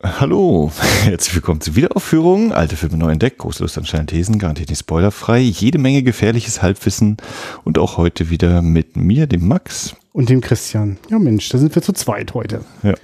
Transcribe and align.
Hallo, 0.00 0.70
herzlich 1.02 1.34
willkommen 1.34 1.60
zur 1.60 1.74
Wiederaufführung. 1.74 2.52
Alte 2.52 2.76
Filme 2.76 2.96
neu 2.96 3.10
entdeckt, 3.10 3.38
große 3.38 3.64
Lust 3.64 3.76
an 3.78 3.84
schnellen 3.84 4.06
Thesen, 4.06 4.38
garantiert 4.38 4.68
nicht 4.68 4.78
spoilerfrei, 4.78 5.40
jede 5.40 5.78
Menge 5.78 6.04
gefährliches 6.04 6.62
Halbwissen 6.62 7.16
und 7.64 7.80
auch 7.80 7.96
heute 7.96 8.30
wieder 8.30 8.62
mit 8.62 8.96
mir, 8.96 9.26
dem 9.26 9.48
Max. 9.48 9.96
Und 10.12 10.28
dem 10.28 10.40
Christian. 10.40 10.98
Ja 11.10 11.18
Mensch, 11.18 11.48
da 11.48 11.58
sind 11.58 11.74
wir 11.74 11.82
zu 11.82 11.92
zweit 11.92 12.34
heute. 12.34 12.64
Ja. 12.84 12.94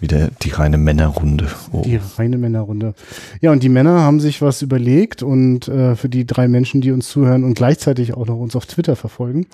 Wieder 0.00 0.28
die 0.42 0.50
reine 0.50 0.78
Männerrunde. 0.78 1.48
Oh. 1.72 1.82
Die 1.82 1.98
reine 2.16 2.38
Männerrunde. 2.38 2.94
Ja, 3.40 3.52
und 3.52 3.62
die 3.62 3.68
Männer 3.68 4.00
haben 4.00 4.20
sich 4.20 4.42
was 4.42 4.62
überlegt 4.62 5.22
und 5.22 5.68
äh, 5.68 5.96
für 5.96 6.08
die 6.08 6.26
drei 6.26 6.48
Menschen, 6.48 6.80
die 6.80 6.90
uns 6.90 7.08
zuhören 7.08 7.44
und 7.44 7.54
gleichzeitig 7.54 8.14
auch 8.14 8.26
noch 8.26 8.38
uns 8.38 8.56
auf 8.56 8.66
Twitter 8.66 8.96
verfolgen, 8.96 9.46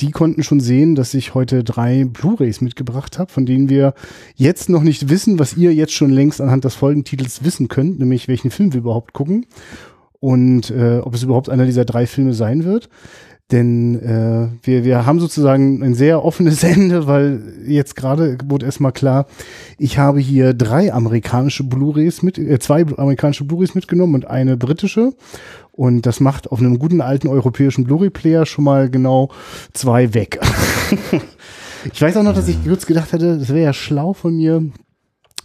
die 0.00 0.10
konnten 0.10 0.42
schon 0.42 0.60
sehen, 0.60 0.94
dass 0.94 1.14
ich 1.14 1.34
heute 1.34 1.64
drei 1.64 2.04
Blu-rays 2.04 2.60
mitgebracht 2.60 3.18
habe, 3.18 3.30
von 3.30 3.46
denen 3.46 3.68
wir 3.68 3.94
jetzt 4.34 4.68
noch 4.68 4.82
nicht 4.82 5.08
wissen, 5.08 5.38
was 5.38 5.56
ihr 5.56 5.74
jetzt 5.74 5.92
schon 5.92 6.10
längst 6.10 6.40
anhand 6.40 6.64
des 6.64 6.74
Folgentitels 6.74 7.44
wissen 7.44 7.68
könnt, 7.68 7.98
nämlich 7.98 8.28
welchen 8.28 8.50
Film 8.50 8.72
wir 8.72 8.80
überhaupt 8.80 9.12
gucken 9.12 9.46
und 10.24 10.70
äh, 10.70 11.00
ob 11.02 11.14
es 11.14 11.22
überhaupt 11.22 11.50
einer 11.50 11.66
dieser 11.66 11.84
drei 11.84 12.06
Filme 12.06 12.32
sein 12.32 12.64
wird. 12.64 12.88
Denn 13.52 14.00
äh, 14.00 14.48
wir, 14.66 14.84
wir 14.84 15.04
haben 15.04 15.20
sozusagen 15.20 15.82
ein 15.82 15.94
sehr 15.94 16.24
offenes 16.24 16.62
Ende, 16.64 17.06
weil 17.06 17.42
jetzt 17.66 17.94
gerade 17.94 18.38
wurde 18.46 18.66
erstmal 18.66 18.92
klar, 18.92 19.26
ich 19.78 19.98
habe 19.98 20.18
hier 20.18 20.54
drei 20.54 20.92
amerikanische 20.92 21.64
Blu-rays 21.64 22.22
mit, 22.22 22.38
äh, 22.38 22.58
zwei 22.58 22.86
amerikanische 22.96 23.44
Blu-rays 23.44 23.74
mitgenommen 23.74 24.14
und 24.14 24.26
eine 24.26 24.56
britische. 24.56 25.12
Und 25.72 26.06
das 26.06 26.20
macht 26.20 26.52
auf 26.52 26.60
einem 26.60 26.78
guten 26.78 27.00
alten 27.00 27.28
europäischen 27.28 27.84
Blu-ray-Player 27.84 28.46
schon 28.46 28.64
mal 28.64 28.88
genau 28.88 29.30
zwei 29.72 30.14
weg. 30.14 30.40
ich 31.92 32.00
weiß 32.00 32.16
auch 32.16 32.22
noch, 32.22 32.34
dass 32.34 32.48
ich 32.48 32.64
kurz 32.64 32.86
gedacht 32.86 33.12
hätte, 33.12 33.38
das 33.38 33.48
wäre 33.48 33.64
ja 33.64 33.72
schlau 33.72 34.12
von 34.12 34.36
mir, 34.36 34.64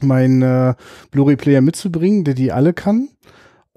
meinen 0.01 0.41
äh, 0.41 0.75
Blu-ray-Player 1.11 1.61
mitzubringen, 1.61 2.23
der 2.23 2.33
die 2.33 2.51
alle 2.51 2.73
kann. 2.73 3.09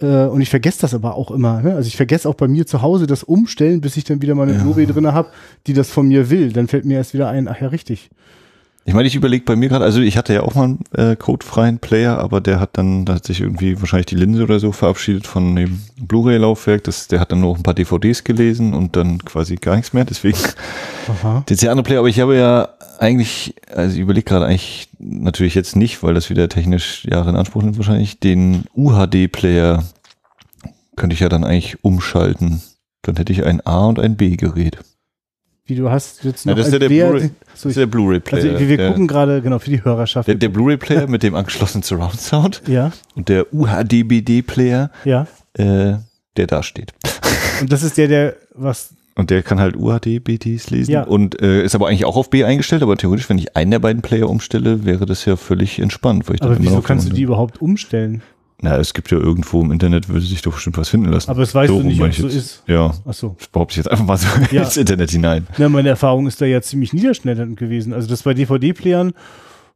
Äh, 0.03 0.27
und 0.27 0.41
ich 0.41 0.51
vergesse 0.51 0.81
das 0.83 0.95
aber 0.95 1.15
auch 1.15 1.31
immer. 1.31 1.63
Ne? 1.63 1.75
Also 1.75 1.87
ich 1.87 1.97
vergesse 1.97 2.29
auch 2.29 2.35
bei 2.35 2.49
mir 2.49 2.67
zu 2.67 2.83
Hause 2.83 3.07
das 3.07 3.23
Umstellen, 3.23 3.81
bis 3.81 3.97
ich 3.97 4.05
dann 4.05 4.21
wieder 4.23 4.35
mal 4.35 4.49
eine 4.49 4.55
ja. 4.55 4.63
Blu-ray 4.63 4.87
drin 4.87 5.13
habe, 5.13 5.29
die 5.67 5.73
das 5.73 5.91
von 5.91 6.09
mir 6.09 6.31
will. 6.31 6.53
Dann 6.53 6.69
fällt 6.69 6.85
mir 6.85 6.99
erst 6.99 7.15
wieder 7.15 7.29
ein, 7.29 7.49
ach 7.49 7.61
ja, 7.61 7.69
richtig. 7.69 8.11
Ich 8.85 8.95
meine, 8.95 9.07
ich 9.07 9.15
überlege 9.15 9.45
bei 9.45 9.55
mir 9.55 9.69
gerade, 9.69 9.85
also 9.85 10.01
ich 10.01 10.17
hatte 10.17 10.35
ja 10.35 10.43
auch 10.43 10.55
mal 10.55 10.65
einen 10.65 10.85
äh, 10.97 11.15
codefreien 11.15 11.79
Player, 11.79 12.19
aber 12.19 12.41
der 12.41 12.59
hat 12.59 12.71
dann, 12.73 13.05
da 13.05 13.15
hat 13.15 13.25
sich 13.25 13.41
irgendwie 13.41 13.81
wahrscheinlich 13.81 14.07
die 14.07 14.17
Linse 14.17 14.43
oder 14.43 14.59
so 14.59 14.73
verabschiedet 14.73 15.27
von 15.27 15.55
dem 15.55 15.81
Blu-ray-Laufwerk. 16.01 16.83
Der 17.11 17.21
hat 17.21 17.31
dann 17.31 17.41
noch 17.41 17.57
ein 17.57 17.63
paar 17.63 17.75
DVDs 17.75 18.25
gelesen 18.25 18.75
und 18.75 18.97
dann 18.97 19.25
quasi 19.25 19.55
gar 19.55 19.77
nichts 19.77 19.93
mehr. 19.93 20.05
Deswegen 20.05 20.39
Aha. 21.09 21.45
der 21.49 21.71
andere 21.71 21.85
Player, 21.85 22.01
aber 22.01 22.09
ich 22.09 22.19
habe 22.19 22.37
ja 22.37 22.71
eigentlich, 22.99 23.55
also 23.73 23.95
ich 23.95 24.01
überlege 24.01 24.25
gerade 24.25 24.47
eigentlich 24.47 24.89
natürlich 24.99 25.55
jetzt 25.55 25.77
nicht, 25.77 26.03
weil 26.03 26.15
das 26.15 26.29
wieder 26.29 26.49
technisch 26.49 27.05
Jahre 27.05 27.31
in 27.31 27.37
Anspruch 27.37 27.63
nimmt 27.63 27.77
wahrscheinlich, 27.77 28.19
den 28.19 28.65
UHD-Player 28.75 29.85
könnte 30.97 31.15
ich 31.15 31.21
ja 31.21 31.29
dann 31.29 31.45
eigentlich 31.45 31.85
umschalten. 31.85 32.63
Dann 33.03 33.17
hätte 33.17 33.33
ich 33.33 33.45
ein 33.45 33.65
A- 33.65 33.87
und 33.87 34.01
ein 34.01 34.17
B-Gerät. 34.17 34.79
Wie 35.65 35.77
du 35.77 35.91
hast 35.91 36.25
jetzt 36.25 36.45
noch 36.45 36.53
ja, 36.53 36.57
das 36.57 36.67
ist 36.67 36.73
ja 36.73 36.81
der 36.81 37.87
Blu-ray-Player. 37.87 38.55
Also 38.55 38.69
wir 38.69 38.89
gucken 38.89 39.07
gerade, 39.07 39.43
genau, 39.43 39.61
für 39.61 39.71
die 39.71 39.85
Hörerschaft. 39.85 40.27
Der, 40.27 40.35
der 40.35 40.49
Blu-ray-Player 40.49 41.07
mit 41.07 41.23
dem 41.23 41.37
angeschlossenen 41.37 41.85
Surround-Sound. 41.85 42.63
Ja. 42.67 42.91
Und 43.15 43.29
der 43.29 43.53
UHD-BD-Player, 43.55 44.91
ja. 45.05 45.27
Äh, 45.55 45.99
der 46.37 46.47
da 46.47 46.63
steht. 46.63 46.93
Und 47.61 47.71
das 47.73 47.83
ist 47.83 47.97
der, 47.97 48.09
der 48.09 48.37
was 48.55 48.95
und 49.15 49.31
der 49.31 49.43
kann 49.43 49.61
halt 49.61 49.77
UHD-BTs 49.77 50.71
lesen 50.71 50.91
ja. 50.91 51.03
und 51.03 51.41
äh, 51.41 51.63
ist 51.63 51.75
aber 51.75 51.89
eigentlich 51.89 52.07
auch 52.07 52.17
auf 52.17 52.31
B 52.31 52.45
eingestellt, 52.45 52.83
aber 52.83 52.97
theoretisch, 52.97 53.29
wenn 53.29 53.39
ich 53.39 53.57
einen 53.57 53.71
der 53.71 53.79
beiden 53.79 54.01
Player 54.01 54.29
umstelle, 54.29 54.85
wäre 54.87 55.05
das 55.05 55.27
ja 55.27 55.37
völlig 55.37 55.79
entspannt. 55.79 56.29
Weil 56.29 56.37
ich 56.37 56.43
aber 56.43 56.59
wieso 56.59 56.81
kannst 56.81 57.11
du 57.11 57.13
die 57.13 57.23
überhaupt 57.23 57.61
umstellen? 57.61 58.23
Na, 58.65 58.77
es 58.77 58.95
gibt 58.95 59.11
ja 59.11 59.19
irgendwo 59.19 59.61
im 59.61 59.73
Internet, 59.73 60.09
würde 60.09 60.25
sich 60.25 60.41
doch 60.41 60.53
bestimmt 60.53 60.79
was 60.79 60.89
finden 60.89 61.11
lassen. 61.11 61.29
Aber 61.29 61.41
das 61.41 61.53
weißt 61.53 61.69
so, 61.69 61.81
du 61.81 61.87
nicht, 61.87 62.01
ob 62.01 62.11
es 62.11 62.17
so 62.17 62.29
ist. 62.29 62.63
Ja. 62.69 62.95
Ach 63.05 63.13
so. 63.13 63.35
Das 63.37 63.49
behaupte 63.49 63.73
ich 63.73 63.77
jetzt 63.79 63.91
einfach 63.91 64.05
mal 64.05 64.17
so 64.17 64.29
ja. 64.53 64.63
ins 64.63 64.77
Internet 64.77 65.11
hinein. 65.11 65.49
Na, 65.59 65.69
meine 65.69 65.89
Erfahrung 65.89 66.29
ist 66.29 66.41
da 66.41 66.47
ja 66.47 66.63
ziemlich 66.63 66.93
niederschmetternd 66.93 67.57
gewesen. 67.57 67.93
Also 67.93 68.09
das 68.09 68.23
bei 68.23 68.35
DVD-Playern 68.35 69.15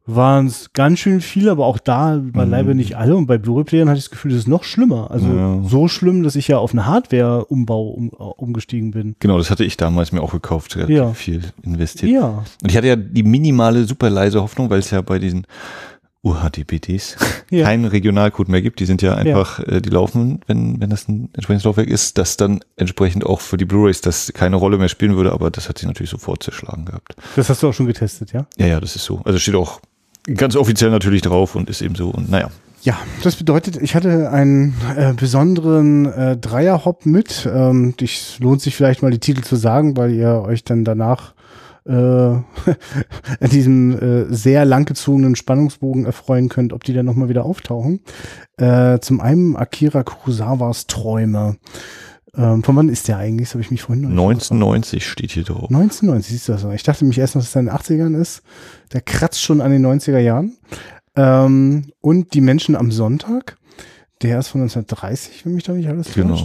waren 0.05 0.47
es 0.47 0.71
ganz 0.71 0.99
schön 0.99 1.19
viele, 1.19 1.51
aber 1.51 1.65
auch 1.65 1.79
da 1.79 2.17
beileibe 2.23 2.71
mhm. 2.71 2.77
nicht 2.77 2.95
alle. 2.95 3.17
Und 3.17 3.27
bei 3.27 3.37
Blu-ray-Playern 3.37 3.89
hatte 3.89 3.97
ich 3.97 4.05
das 4.05 4.11
Gefühl, 4.11 4.31
das 4.31 4.39
ist 4.39 4.47
noch 4.47 4.63
schlimmer. 4.63 5.11
Also 5.11 5.27
ja. 5.27 5.61
so 5.67 5.89
schlimm, 5.89 6.23
dass 6.23 6.37
ich 6.37 6.47
ja 6.47 6.57
auf 6.57 6.71
einen 6.71 6.85
Hardware-Umbau 6.85 7.89
um, 7.89 8.09
umgestiegen 8.09 8.91
bin. 8.91 9.17
Genau, 9.19 9.37
das 9.37 9.51
hatte 9.51 9.65
ich 9.65 9.75
damals 9.75 10.13
mir 10.13 10.21
auch 10.21 10.31
gekauft, 10.31 10.77
relativ 10.77 10.95
ja. 10.95 11.11
viel 11.11 11.41
investiert. 11.61 12.09
Ja. 12.13 12.45
Und 12.63 12.71
ich 12.71 12.77
hatte 12.77 12.87
ja 12.87 12.95
die 12.95 13.23
minimale, 13.23 13.83
super 13.83 14.09
leise 14.09 14.41
Hoffnung, 14.41 14.69
weil 14.69 14.79
es 14.79 14.91
ja 14.91 15.01
bei 15.01 15.19
diesen 15.19 15.45
UHDPDs 16.23 17.17
ja. 17.51 17.63
keinen 17.63 17.85
Regionalcode 17.85 18.49
mehr 18.49 18.61
gibt. 18.61 18.79
Die 18.79 18.85
sind 18.85 19.01
ja 19.01 19.15
einfach, 19.15 19.59
ja. 19.59 19.75
äh, 19.75 19.81
die 19.81 19.89
laufen, 19.89 20.41
wenn, 20.47 20.79
wenn 20.81 20.89
das 20.89 21.07
ein 21.07 21.29
entsprechendes 21.33 21.63
Laufwerk 21.65 21.89
ist, 21.89 22.17
dass 22.17 22.37
dann 22.37 22.59
entsprechend 22.75 23.25
auch 23.25 23.41
für 23.41 23.57
die 23.57 23.65
Blu-rays 23.65 24.01
das 24.01 24.31
keine 24.33 24.55
Rolle 24.55 24.77
mehr 24.77 24.89
spielen 24.89 25.15
würde, 25.15 25.31
aber 25.31 25.51
das 25.51 25.69
hat 25.69 25.77
sich 25.77 25.87
natürlich 25.87 26.09
sofort 26.09 26.43
zerschlagen 26.43 26.85
gehabt. 26.85 27.15
Das 27.35 27.49
hast 27.49 27.63
du 27.63 27.69
auch 27.69 27.73
schon 27.73 27.87
getestet, 27.87 28.33
ja? 28.33 28.45
Ja, 28.57 28.67
ja, 28.67 28.79
das 28.79 28.95
ist 28.95 29.05
so. 29.05 29.21
Also 29.23 29.39
steht 29.39 29.55
auch 29.55 29.79
ganz 30.35 30.55
offiziell 30.55 30.89
natürlich 30.89 31.21
drauf 31.21 31.55
und 31.55 31.69
ist 31.69 31.81
eben 31.81 31.95
so 31.95 32.09
und 32.09 32.29
naja. 32.29 32.49
Ja, 32.81 32.97
das 33.23 33.35
bedeutet, 33.35 33.75
ich 33.81 33.95
hatte 33.95 34.31
einen 34.31 34.75
äh, 34.95 35.13
besonderen 35.13 36.05
äh, 36.05 36.37
Dreierhop 36.37 37.05
mit. 37.05 37.49
Ähm, 37.51 37.97
dich 37.97 38.39
lohnt 38.39 38.61
sich 38.61 38.75
vielleicht 38.75 39.01
mal 39.01 39.11
die 39.11 39.19
Titel 39.19 39.41
zu 39.41 39.55
sagen, 39.55 39.97
weil 39.97 40.13
ihr 40.13 40.43
euch 40.45 40.63
dann 40.63 40.85
danach 40.85 41.33
äh, 41.87 43.47
diesem 43.47 43.97
äh, 43.97 44.25
sehr 44.33 44.65
langgezogenen 44.65 45.35
Spannungsbogen 45.35 46.05
erfreuen 46.05 46.49
könnt, 46.49 46.73
ob 46.73 46.83
die 46.83 46.93
dann 46.93 47.05
nochmal 47.05 47.29
wieder 47.29 47.45
auftauchen. 47.45 48.01
Äh, 48.57 48.99
zum 48.99 49.21
einen 49.21 49.55
Akira 49.55 50.03
Kurosawas 50.03 50.87
Träume. 50.87 51.57
Ähm, 52.35 52.63
von 52.63 52.75
wann 52.75 52.89
ist 52.89 53.07
der 53.07 53.17
eigentlich? 53.17 53.49
Das 53.49 53.55
habe 53.55 53.63
ich 53.63 53.71
mich 53.71 53.81
vorhin 53.81 54.03
noch 54.03 54.09
1990 54.09 55.07
steht 55.07 55.31
hier 55.31 55.43
drauf. 55.43 55.69
1990, 55.69 56.31
siehst 56.31 56.47
du 56.47 56.53
das? 56.53 56.63
Ich 56.75 56.83
dachte 56.83 57.03
nämlich 57.03 57.17
erst, 57.17 57.35
dass 57.35 57.45
es 57.45 57.55
in 57.55 57.65
den 57.65 57.73
80ern 57.73 58.19
ist. 58.19 58.43
Der 58.93 59.01
kratzt 59.01 59.41
schon 59.41 59.61
an 59.61 59.71
den 59.71 59.85
90er 59.85 60.19
Jahren. 60.19 60.57
Ähm, 61.15 61.85
und 62.01 62.33
Die 62.33 62.41
Menschen 62.41 62.75
am 62.75 62.91
Sonntag. 62.91 63.57
Der 64.21 64.39
ist 64.39 64.47
von 64.47 64.61
1930, 64.61 65.45
wenn 65.45 65.53
mich 65.53 65.63
da 65.63 65.73
nicht 65.73 65.87
alles 65.87 66.13
genau. 66.13 66.43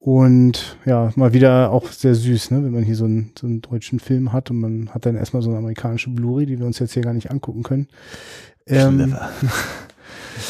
Und 0.00 0.76
ja, 0.84 1.12
mal 1.16 1.32
wieder 1.32 1.72
auch 1.72 1.88
sehr 1.90 2.14
süß, 2.14 2.52
ne, 2.52 2.62
wenn 2.62 2.72
man 2.72 2.84
hier 2.84 2.94
so 2.94 3.04
einen, 3.04 3.32
so 3.38 3.46
einen 3.46 3.62
deutschen 3.62 3.98
Film 3.98 4.32
hat 4.32 4.50
und 4.50 4.60
man 4.60 4.90
hat 4.94 5.06
dann 5.06 5.16
erstmal 5.16 5.42
so 5.42 5.50
eine 5.50 5.58
amerikanische 5.58 6.10
Blu-ray, 6.10 6.46
die 6.46 6.58
wir 6.58 6.66
uns 6.66 6.78
jetzt 6.78 6.94
hier 6.94 7.02
gar 7.02 7.14
nicht 7.14 7.30
angucken 7.30 7.62
können. 7.62 7.88
Ähm, 8.66 9.16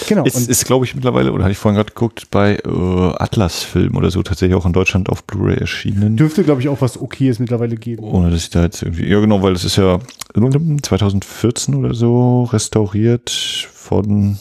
Genau. 0.07 0.25
Ist, 0.25 0.49
ist 0.49 0.65
glaube 0.65 0.85
ich, 0.85 0.95
mittlerweile, 0.95 1.33
oder 1.33 1.45
hatte 1.45 1.53
ich 1.53 1.59
vorhin 1.59 1.77
gerade 1.77 1.93
geguckt, 1.93 2.31
bei 2.31 2.57
äh, 2.57 3.13
Atlas-Film 3.19 3.97
oder 3.97 4.11
so 4.11 4.23
tatsächlich 4.23 4.57
auch 4.57 4.67
in 4.67 4.73
Deutschland 4.73 5.09
auf 5.09 5.25
Blu-ray 5.25 5.57
erschienen. 5.57 6.17
Dürfte, 6.17 6.45
glaube 6.45 6.61
ich, 6.61 6.69
auch 6.69 6.81
was 6.81 7.01
Okayes 7.01 7.39
mittlerweile 7.39 7.77
geben. 7.77 8.05
Ohne 8.05 8.31
dass 8.31 8.43
ich 8.43 8.51
da 8.51 8.63
jetzt 8.65 8.83
irgendwie, 8.83 9.07
ja 9.07 9.21
genau, 9.21 9.43
weil 9.43 9.53
es 9.53 9.65
ist 9.65 9.77
ja 9.77 9.99
2014 10.35 11.75
oder 11.75 11.95
so 11.95 12.45
restauriert 12.45 13.31
von 13.31 14.39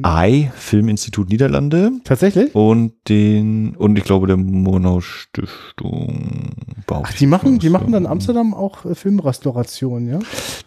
dran. 0.00 0.28
I, 0.28 0.50
Filminstitut 0.54 1.28
Niederlande. 1.28 1.92
Tatsächlich? 2.04 2.54
Und 2.54 2.92
den, 3.08 3.74
und 3.76 3.96
ich 3.98 4.04
glaube 4.04 4.26
der 4.26 4.36
Monau 4.36 5.00
Stiftung. 5.00 6.50
Ach, 6.90 7.12
die 7.12 7.26
machen, 7.26 7.58
die 7.58 7.70
machen 7.70 7.92
dann 7.92 8.04
in 8.04 8.10
Amsterdam 8.10 8.54
auch 8.54 8.84
äh, 8.84 8.94
Filmrestauration, 8.94 10.08
ja? 10.08 10.18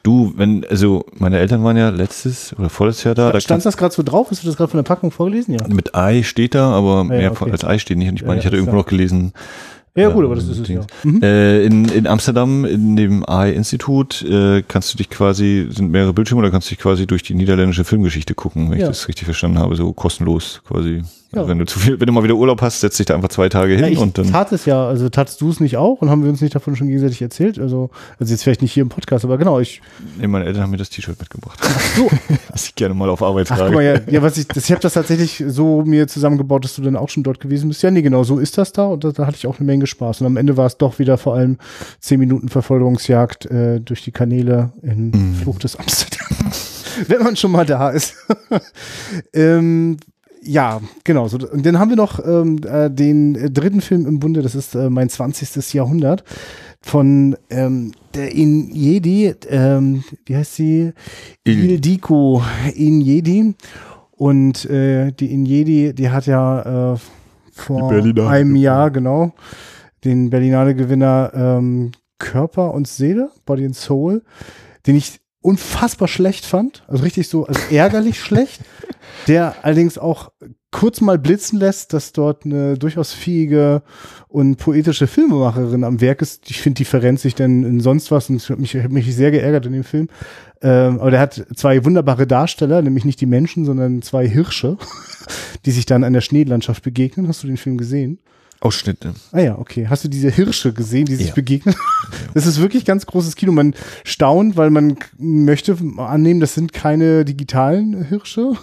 Du, 0.03 0.33
wenn, 0.35 0.65
also 0.69 1.05
meine 1.17 1.39
Eltern 1.39 1.63
waren 1.63 1.77
ja 1.77 1.89
letztes 1.89 2.57
oder 2.57 2.69
vorletztes 2.69 3.03
Jahr 3.05 3.15
da. 3.15 3.39
Stand 3.39 3.63
da 3.63 3.69
das 3.69 3.77
gerade 3.77 3.93
so 3.93 4.03
drauf? 4.03 4.27
Hast 4.29 4.43
du 4.43 4.47
das 4.47 4.57
gerade 4.57 4.69
von 4.69 4.77
der 4.77 4.83
Packung 4.83 5.11
vorgelesen? 5.11 5.53
Ja. 5.53 5.67
Mit 5.67 5.91
I 5.95 6.23
steht 6.23 6.55
da, 6.55 6.71
aber 6.71 6.97
ja, 6.97 7.03
mehr 7.03 7.31
okay. 7.31 7.51
als 7.51 7.63
I 7.63 7.79
steht 7.79 7.97
nicht. 7.97 8.09
Und 8.09 8.15
ich 8.15 8.21
meine, 8.21 8.35
ja, 8.35 8.39
ich 8.39 8.45
hatte 8.45 8.55
irgendwo 8.55 8.75
noch 8.75 8.85
gelesen, 8.85 9.33
ja, 9.95 10.09
gut, 10.09 10.25
aber 10.25 10.35
das 10.35 10.47
ist 10.47 10.59
es 10.59 10.67
ja. 10.67 10.81
Mhm. 11.03 11.21
Äh, 11.21 11.65
in, 11.65 11.85
in 11.85 12.05
Amsterdam, 12.05 12.65
in 12.65 12.95
dem 12.95 13.27
AI-Institut, 13.27 14.23
äh, 14.23 14.61
kannst 14.67 14.93
du 14.93 14.97
dich 14.97 15.09
quasi, 15.09 15.67
sind 15.69 15.89
mehrere 15.89 16.13
Bildschirme, 16.13 16.43
da 16.43 16.49
kannst 16.49 16.69
du 16.69 16.75
dich 16.75 16.79
quasi 16.79 17.07
durch 17.07 17.23
die 17.23 17.33
niederländische 17.33 17.85
Filmgeschichte 17.85 18.35
gucken, 18.35 18.71
wenn 18.71 18.79
ja. 18.79 18.85
ich 18.85 18.89
das 18.89 19.07
richtig 19.07 19.25
verstanden 19.25 19.59
habe, 19.59 19.75
so 19.75 19.93
kostenlos 19.93 20.61
quasi. 20.67 21.03
Ja. 21.35 21.41
Also 21.41 21.49
wenn 21.49 21.59
du 21.59 21.65
zu 21.65 21.79
viel, 21.79 21.99
wenn 21.99 22.07
du 22.07 22.13
mal 22.13 22.23
wieder 22.23 22.35
Urlaub 22.35 22.61
hast, 22.61 22.79
setz 22.79 22.97
dich 22.97 23.05
da 23.05 23.15
einfach 23.15 23.27
zwei 23.29 23.49
Tage 23.49 23.75
hin 23.75 23.93
ja, 23.93 23.99
und 23.99 24.17
dann. 24.17 24.31
tat 24.31 24.51
es 24.51 24.65
ja, 24.65 24.87
also 24.87 25.09
tatst 25.09 25.41
du 25.41 25.49
es 25.49 25.59
nicht 25.59 25.75
auch 25.75 26.01
und 26.01 26.09
haben 26.09 26.23
wir 26.23 26.29
uns 26.29 26.41
nicht 26.41 26.55
davon 26.55 26.75
schon 26.75 26.87
gegenseitig 26.87 27.21
erzählt? 27.21 27.59
Also, 27.59 27.89
also 28.19 28.31
jetzt 28.31 28.43
vielleicht 28.43 28.61
nicht 28.61 28.71
hier 28.71 28.83
im 28.83 28.89
Podcast, 28.89 29.25
aber 29.25 29.37
genau, 29.37 29.59
ich. 29.59 29.81
Nee, 30.17 30.27
meine 30.27 30.45
Eltern 30.45 30.63
haben 30.63 30.71
mir 30.71 30.77
das 30.77 30.89
T-Shirt 30.89 31.19
mitgebracht. 31.19 31.59
Ach 31.61 31.79
so. 31.95 32.09
was 32.49 32.67
ich 32.67 32.75
gerne 32.75 32.95
mal 32.95 33.09
auf 33.09 33.21
Arbeit 33.21 33.49
trage. 33.49 33.63
Ach, 33.63 33.67
guck 33.67 33.75
mal, 33.75 33.83
ja, 33.83 33.99
ja, 34.09 34.21
was 34.21 34.37
ich, 34.37 34.47
das, 34.47 34.63
ich 34.63 34.71
habe 34.71 34.81
das 34.81 34.93
tatsächlich 34.93 35.43
so 35.47 35.83
mir 35.83 36.07
zusammengebaut, 36.07 36.63
dass 36.63 36.75
du 36.75 36.81
dann 36.81 36.95
auch 36.95 37.09
schon 37.09 37.23
dort 37.23 37.41
gewesen 37.41 37.67
bist. 37.67 37.83
Ja, 37.83 37.91
nee, 37.91 38.01
genau, 38.01 38.23
so 38.23 38.39
ist 38.39 38.57
das 38.57 38.71
da 38.71 38.85
und 38.85 39.03
da, 39.03 39.11
da 39.11 39.27
hatte 39.27 39.35
ich 39.35 39.45
auch 39.45 39.59
eine 39.59 39.65
Menge 39.65 39.87
Spaß. 39.87 40.21
Und 40.21 40.27
am 40.27 40.37
Ende 40.37 40.55
war 40.55 40.67
es 40.67 40.77
doch 40.77 40.99
wieder 40.99 41.17
vor 41.17 41.35
allem 41.35 41.57
zehn 41.99 42.19
Minuten 42.19 42.47
Verfolgungsjagd 42.47 43.45
äh, 43.47 43.79
durch 43.81 44.03
die 44.03 44.11
Kanäle 44.11 44.71
in 44.81 45.09
mm. 45.09 45.35
Fluch 45.41 45.59
des 45.59 45.75
Amsterdam. 45.75 46.27
Wenn 47.07 47.23
man 47.23 47.35
schon 47.35 47.51
mal 47.51 47.65
da 47.65 47.89
ist. 47.89 48.15
ähm, 49.33 49.97
ja, 50.45 50.81
genau. 51.03 51.27
So, 51.27 51.37
und 51.37 51.65
dann 51.65 51.79
haben 51.79 51.89
wir 51.89 51.97
noch 51.97 52.23
ähm, 52.25 52.59
äh, 52.65 52.89
den 52.89 53.33
dritten 53.53 53.81
Film 53.81 54.05
im 54.05 54.19
Bunde, 54.19 54.41
das 54.41 54.55
ist 54.55 54.75
äh, 54.75 54.89
mein 54.89 55.09
20. 55.09 55.73
Jahrhundert. 55.73 56.23
von 56.81 57.35
ähm, 57.49 57.93
der 58.13 58.33
Injedi, 58.35 59.33
ähm, 59.49 60.03
wie 60.25 60.35
heißt 60.35 60.55
sie? 60.55 60.91
Il- 61.43 61.71
Ildiko 61.71 62.43
Injedi. 62.75 63.55
Und 64.11 64.65
äh, 64.69 65.11
die 65.11 65.31
Injedi, 65.33 65.93
die 65.93 66.09
hat 66.09 66.25
ja 66.27 66.93
äh, 66.93 66.97
vor 67.51 67.89
einem. 68.29 68.55
Jahr, 68.55 68.91
genau, 68.91 69.33
den 70.03 70.29
Berlinale-Gewinner 70.29 71.31
ähm, 71.35 71.91
Körper 72.19 72.73
und 72.73 72.87
Seele, 72.87 73.29
Body 73.45 73.65
and 73.65 73.75
Soul, 73.75 74.21
den 74.87 74.95
ich 74.95 75.19
unfassbar 75.45 76.07
schlecht 76.07 76.45
fand, 76.45 76.83
also 76.87 77.03
richtig 77.03 77.29
so, 77.29 77.45
also 77.45 77.59
ärgerlich 77.69 78.19
schlecht, 78.19 78.61
der 79.27 79.55
allerdings 79.61 79.97
auch 79.97 80.31
kurz 80.71 80.99
mal 80.99 81.17
blitzen 81.17 81.59
lässt, 81.59 81.93
dass 81.93 82.11
dort 82.11 82.43
eine 82.43 82.77
durchaus 82.77 83.13
fähige 83.13 83.81
und 84.27 84.57
poetische 84.57 85.07
Filmemacherin 85.07 85.85
am 85.85 86.01
Werk 86.01 86.21
ist. 86.21 86.49
Ich 86.49 86.61
finde, 86.61 86.79
die 86.79 86.85
verrennt 86.85 87.19
sich 87.19 87.35
dann 87.35 87.63
in 87.63 87.79
sonst 87.79 88.11
was 88.11 88.29
und 88.29 88.37
ich 88.37 88.49
habe 88.49 88.59
mich, 88.59 88.75
hab 88.75 88.91
mich 88.91 89.15
sehr 89.15 89.31
geärgert 89.31 89.67
in 89.67 89.71
dem 89.71 89.83
Film. 89.85 90.09
Ähm, 90.61 90.99
aber 90.99 91.11
der 91.11 91.19
hat 91.21 91.45
zwei 91.55 91.85
wunderbare 91.85 92.27
Darsteller, 92.27 92.81
nämlich 92.81 93.05
nicht 93.05 93.21
die 93.21 93.25
Menschen, 93.25 93.63
sondern 93.63 94.01
zwei 94.01 94.27
Hirsche, 94.27 94.77
die 95.65 95.71
sich 95.71 95.85
dann 95.85 96.03
an 96.03 96.13
der 96.13 96.21
Schneelandschaft 96.21 96.83
begegnen. 96.83 97.27
Hast 97.27 97.43
du 97.43 97.47
den 97.47 97.57
Film 97.57 97.77
gesehen? 97.77 98.19
Ausschnitte. 98.61 99.13
Ah 99.31 99.39
ja, 99.41 99.57
okay. 99.59 99.87
Hast 99.89 100.03
du 100.03 100.07
diese 100.07 100.29
Hirsche 100.29 100.73
gesehen, 100.73 101.05
die 101.05 101.15
sich 101.15 101.27
Ja. 101.29 101.33
begegnen? 101.33 101.75
Das 102.33 102.45
ist 102.47 102.59
wirklich 102.59 102.85
ganz 102.85 103.05
großes 103.05 103.35
Kino. 103.35 103.51
Man 103.51 103.75
staunt, 104.03 104.57
weil 104.57 104.69
man 104.69 104.97
möchte 105.17 105.77
annehmen, 105.97 106.39
das 106.39 106.53
sind 106.55 106.73
keine 106.73 107.25
digitalen 107.25 108.03
Hirsche. 108.05 108.53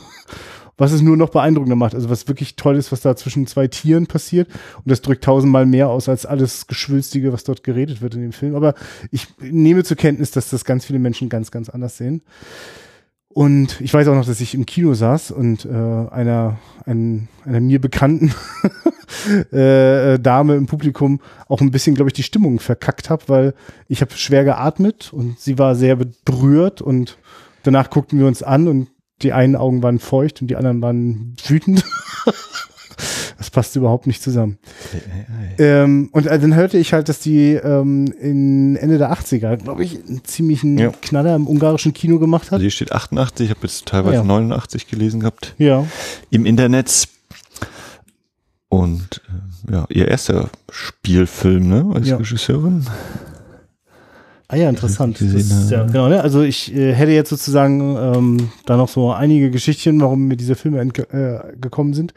Was 0.78 0.90
es 0.90 1.02
nur 1.02 1.16
noch 1.16 1.28
beeindruckender 1.28 1.76
macht. 1.76 1.94
Also 1.94 2.08
was 2.10 2.26
wirklich 2.26 2.56
toll 2.56 2.76
ist, 2.76 2.90
was 2.90 3.02
da 3.02 3.14
zwischen 3.14 3.46
zwei 3.46 3.68
Tieren 3.68 4.06
passiert. 4.06 4.48
Und 4.78 4.90
das 4.90 5.02
drückt 5.02 5.22
tausendmal 5.22 5.66
mehr 5.66 5.88
aus 5.88 6.08
als 6.08 6.26
alles 6.26 6.66
Geschwülstige, 6.66 7.32
was 7.32 7.44
dort 7.44 7.62
geredet 7.62 8.00
wird 8.00 8.14
in 8.14 8.22
dem 8.22 8.32
Film. 8.32 8.56
Aber 8.56 8.74
ich 9.10 9.28
nehme 9.40 9.84
zur 9.84 9.96
Kenntnis, 9.98 10.30
dass 10.32 10.48
das 10.50 10.64
ganz 10.64 10.86
viele 10.86 10.98
Menschen 10.98 11.28
ganz, 11.28 11.50
ganz 11.50 11.68
anders 11.68 11.98
sehen. 11.98 12.22
Und 13.28 13.80
ich 13.80 13.92
weiß 13.94 14.08
auch 14.08 14.14
noch, 14.14 14.26
dass 14.26 14.40
ich 14.40 14.54
im 14.54 14.66
Kino 14.66 14.94
saß 14.94 15.30
und 15.30 15.64
äh, 15.66 15.68
einer, 15.68 16.58
ein, 16.86 17.28
einer 17.44 17.60
mir 17.60 17.80
bekannten 17.80 18.32
äh, 19.52 20.14
äh, 20.14 20.18
Dame 20.18 20.56
im 20.56 20.66
Publikum 20.66 21.20
auch 21.48 21.60
ein 21.60 21.70
bisschen, 21.70 21.94
glaube 21.94 22.10
ich, 22.10 22.14
die 22.14 22.22
Stimmung 22.22 22.58
verkackt 22.60 23.10
habe, 23.10 23.24
weil 23.28 23.54
ich 23.88 24.00
habe 24.00 24.12
schwer 24.14 24.44
geatmet 24.44 25.12
und 25.12 25.38
sie 25.38 25.58
war 25.58 25.74
sehr 25.74 25.96
berührt 26.24 26.80
und 26.82 27.18
danach 27.62 27.90
guckten 27.90 28.18
wir 28.18 28.26
uns 28.26 28.42
an 28.42 28.68
und 28.68 28.88
die 29.22 29.32
einen 29.32 29.54
Augen 29.56 29.82
waren 29.82 29.98
feucht 30.00 30.42
und 30.42 30.48
die 30.48 30.56
anderen 30.56 30.82
waren 30.82 31.36
wütend. 31.46 31.84
das 33.38 33.50
passt 33.50 33.76
überhaupt 33.76 34.06
nicht 34.06 34.22
zusammen. 34.22 34.58
Ähm, 35.58 36.08
und 36.12 36.26
äh, 36.26 36.38
dann 36.38 36.54
hörte 36.54 36.78
ich 36.78 36.92
halt, 36.92 37.08
dass 37.08 37.20
die 37.20 37.52
ähm, 37.54 38.06
in 38.20 38.76
Ende 38.76 38.98
der 38.98 39.12
80er, 39.12 39.56
glaube 39.56 39.84
ich, 39.84 39.96
einen 40.08 40.24
ziemlichen 40.24 40.78
Ja. 40.78 40.90
Knaller 41.02 41.34
im 41.36 41.46
ungarischen 41.46 41.92
Kino 41.92 42.18
gemacht 42.18 42.46
hat. 42.46 42.54
Also 42.54 42.62
hier 42.62 42.70
steht 42.70 42.92
88, 42.92 43.44
ich 43.46 43.50
habe 43.50 43.60
jetzt 43.66 43.86
teilweise 43.86 44.16
Ja. 44.16 44.24
89 44.24 44.88
gelesen 44.88 45.20
gehabt 45.20 45.54
Ja. 45.58 45.86
im 46.30 46.46
Internet. 46.46 47.08
Und 48.72 49.20
äh, 49.68 49.72
ja, 49.74 49.86
ihr 49.90 50.08
erster 50.08 50.48
Spielfilm, 50.70 51.68
ne, 51.68 51.90
als 51.94 52.08
Ja. 52.08 52.16
Regisseurin. 52.16 52.86
Ah 54.48 54.56
ja, 54.56 54.70
interessant. 54.70 55.20
Ist, 55.20 55.70
ja, 55.70 55.84
genau, 55.84 56.08
ne? 56.08 56.22
Also 56.22 56.40
ich 56.40 56.74
äh, 56.74 56.94
hätte 56.94 57.12
jetzt 57.12 57.28
sozusagen 57.28 57.96
ähm, 57.98 58.48
da 58.64 58.78
noch 58.78 58.88
so 58.88 59.12
einige 59.12 59.50
Geschichtchen, 59.50 60.00
warum 60.00 60.26
mir 60.26 60.38
diese 60.38 60.54
Filme 60.54 60.80
äh, 60.80 61.56
gekommen 61.60 61.92
sind. 61.92 62.14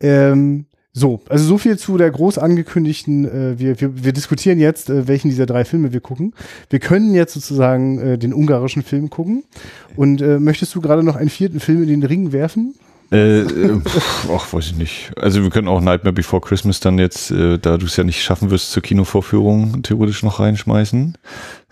Ähm, 0.00 0.66
so, 0.92 1.22
also 1.28 1.44
so 1.44 1.58
viel 1.58 1.76
zu 1.76 1.98
der 1.98 2.12
groß 2.12 2.38
angekündigten, 2.38 3.24
äh, 3.24 3.58
wir, 3.58 3.80
wir, 3.80 4.04
wir 4.04 4.12
diskutieren 4.12 4.60
jetzt, 4.60 4.90
äh, 4.90 5.08
welchen 5.08 5.28
dieser 5.28 5.46
drei 5.46 5.64
Filme 5.64 5.92
wir 5.92 6.00
gucken. 6.00 6.34
Wir 6.68 6.78
können 6.78 7.14
jetzt 7.14 7.34
sozusagen 7.34 7.98
äh, 7.98 8.16
den 8.16 8.32
ungarischen 8.32 8.84
Film 8.84 9.10
gucken. 9.10 9.42
Und 9.96 10.22
äh, 10.22 10.38
möchtest 10.38 10.72
du 10.76 10.80
gerade 10.80 11.02
noch 11.02 11.16
einen 11.16 11.30
vierten 11.30 11.58
Film 11.58 11.82
in 11.82 11.88
den 11.88 12.04
Ring 12.04 12.30
werfen? 12.30 12.74
Äh, 13.12 13.40
äh, 13.40 13.80
pff, 13.80 14.28
ach, 14.32 14.52
weiß 14.52 14.66
ich 14.66 14.76
nicht. 14.76 15.10
Also 15.16 15.42
wir 15.42 15.50
können 15.50 15.66
auch 15.66 15.80
Nightmare 15.80 16.12
Before 16.12 16.40
Christmas 16.40 16.78
dann 16.78 16.96
jetzt, 16.98 17.32
äh, 17.32 17.58
da 17.58 17.76
du 17.76 17.86
es 17.86 17.96
ja 17.96 18.04
nicht 18.04 18.22
schaffen 18.22 18.50
wirst, 18.50 18.70
zur 18.70 18.82
Kinovorführung 18.84 19.82
theoretisch 19.82 20.22
noch 20.22 20.38
reinschmeißen. 20.38 21.18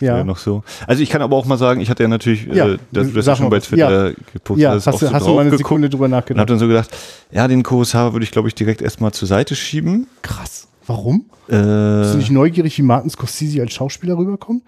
Das 0.00 0.06
Ja. 0.06 0.24
noch 0.24 0.38
so. 0.38 0.64
Also 0.88 1.02
ich 1.02 1.10
kann 1.10 1.22
aber 1.22 1.36
auch 1.36 1.44
mal 1.44 1.56
sagen, 1.56 1.80
ich 1.80 1.90
hatte 1.90 2.02
ja 2.02 2.08
natürlich, 2.08 2.46
Ja, 2.46 2.66
äh, 2.70 2.78
dass 2.90 3.08
du 3.08 3.12
das 3.14 3.26
ja 3.26 3.36
schon 3.36 3.44
mal 3.46 3.50
bei. 3.50 3.60
Twitter 3.60 4.12
gepostet 4.32 4.62
Ja, 4.62 4.70
hast, 4.72 4.86
hast, 4.88 4.94
auch 4.96 5.00
so 5.00 5.12
hast 5.12 5.26
du 5.26 5.34
mal 5.34 5.40
eine 5.42 5.50
drauf 5.50 5.58
Sekunde 5.58 5.88
drüber 5.88 6.06
Und 6.06 6.12
habe 6.12 6.20
nachgedacht? 6.22 6.50
dann 6.50 6.58
so 6.58 6.66
gedacht, 6.66 6.90
ja, 7.30 7.46
den 7.46 7.62
Kurosawa 7.62 8.12
würde 8.14 8.24
ich, 8.24 8.32
glaube 8.32 8.48
ich, 8.48 8.54
direkt 8.56 8.82
erstmal 8.82 9.12
zur 9.12 9.28
Seite 9.28 9.54
schieben. 9.54 10.08
Krass. 10.22 10.66
Warum? 10.88 11.26
Äh, 11.48 11.52
Bist 12.00 12.14
du 12.14 12.18
nicht 12.18 12.30
neugierig, 12.30 12.76
wie 12.78 12.82
Martin 12.82 13.10
Scorsese 13.10 13.60
als 13.60 13.74
Schauspieler 13.74 14.16
rüberkommt? 14.18 14.62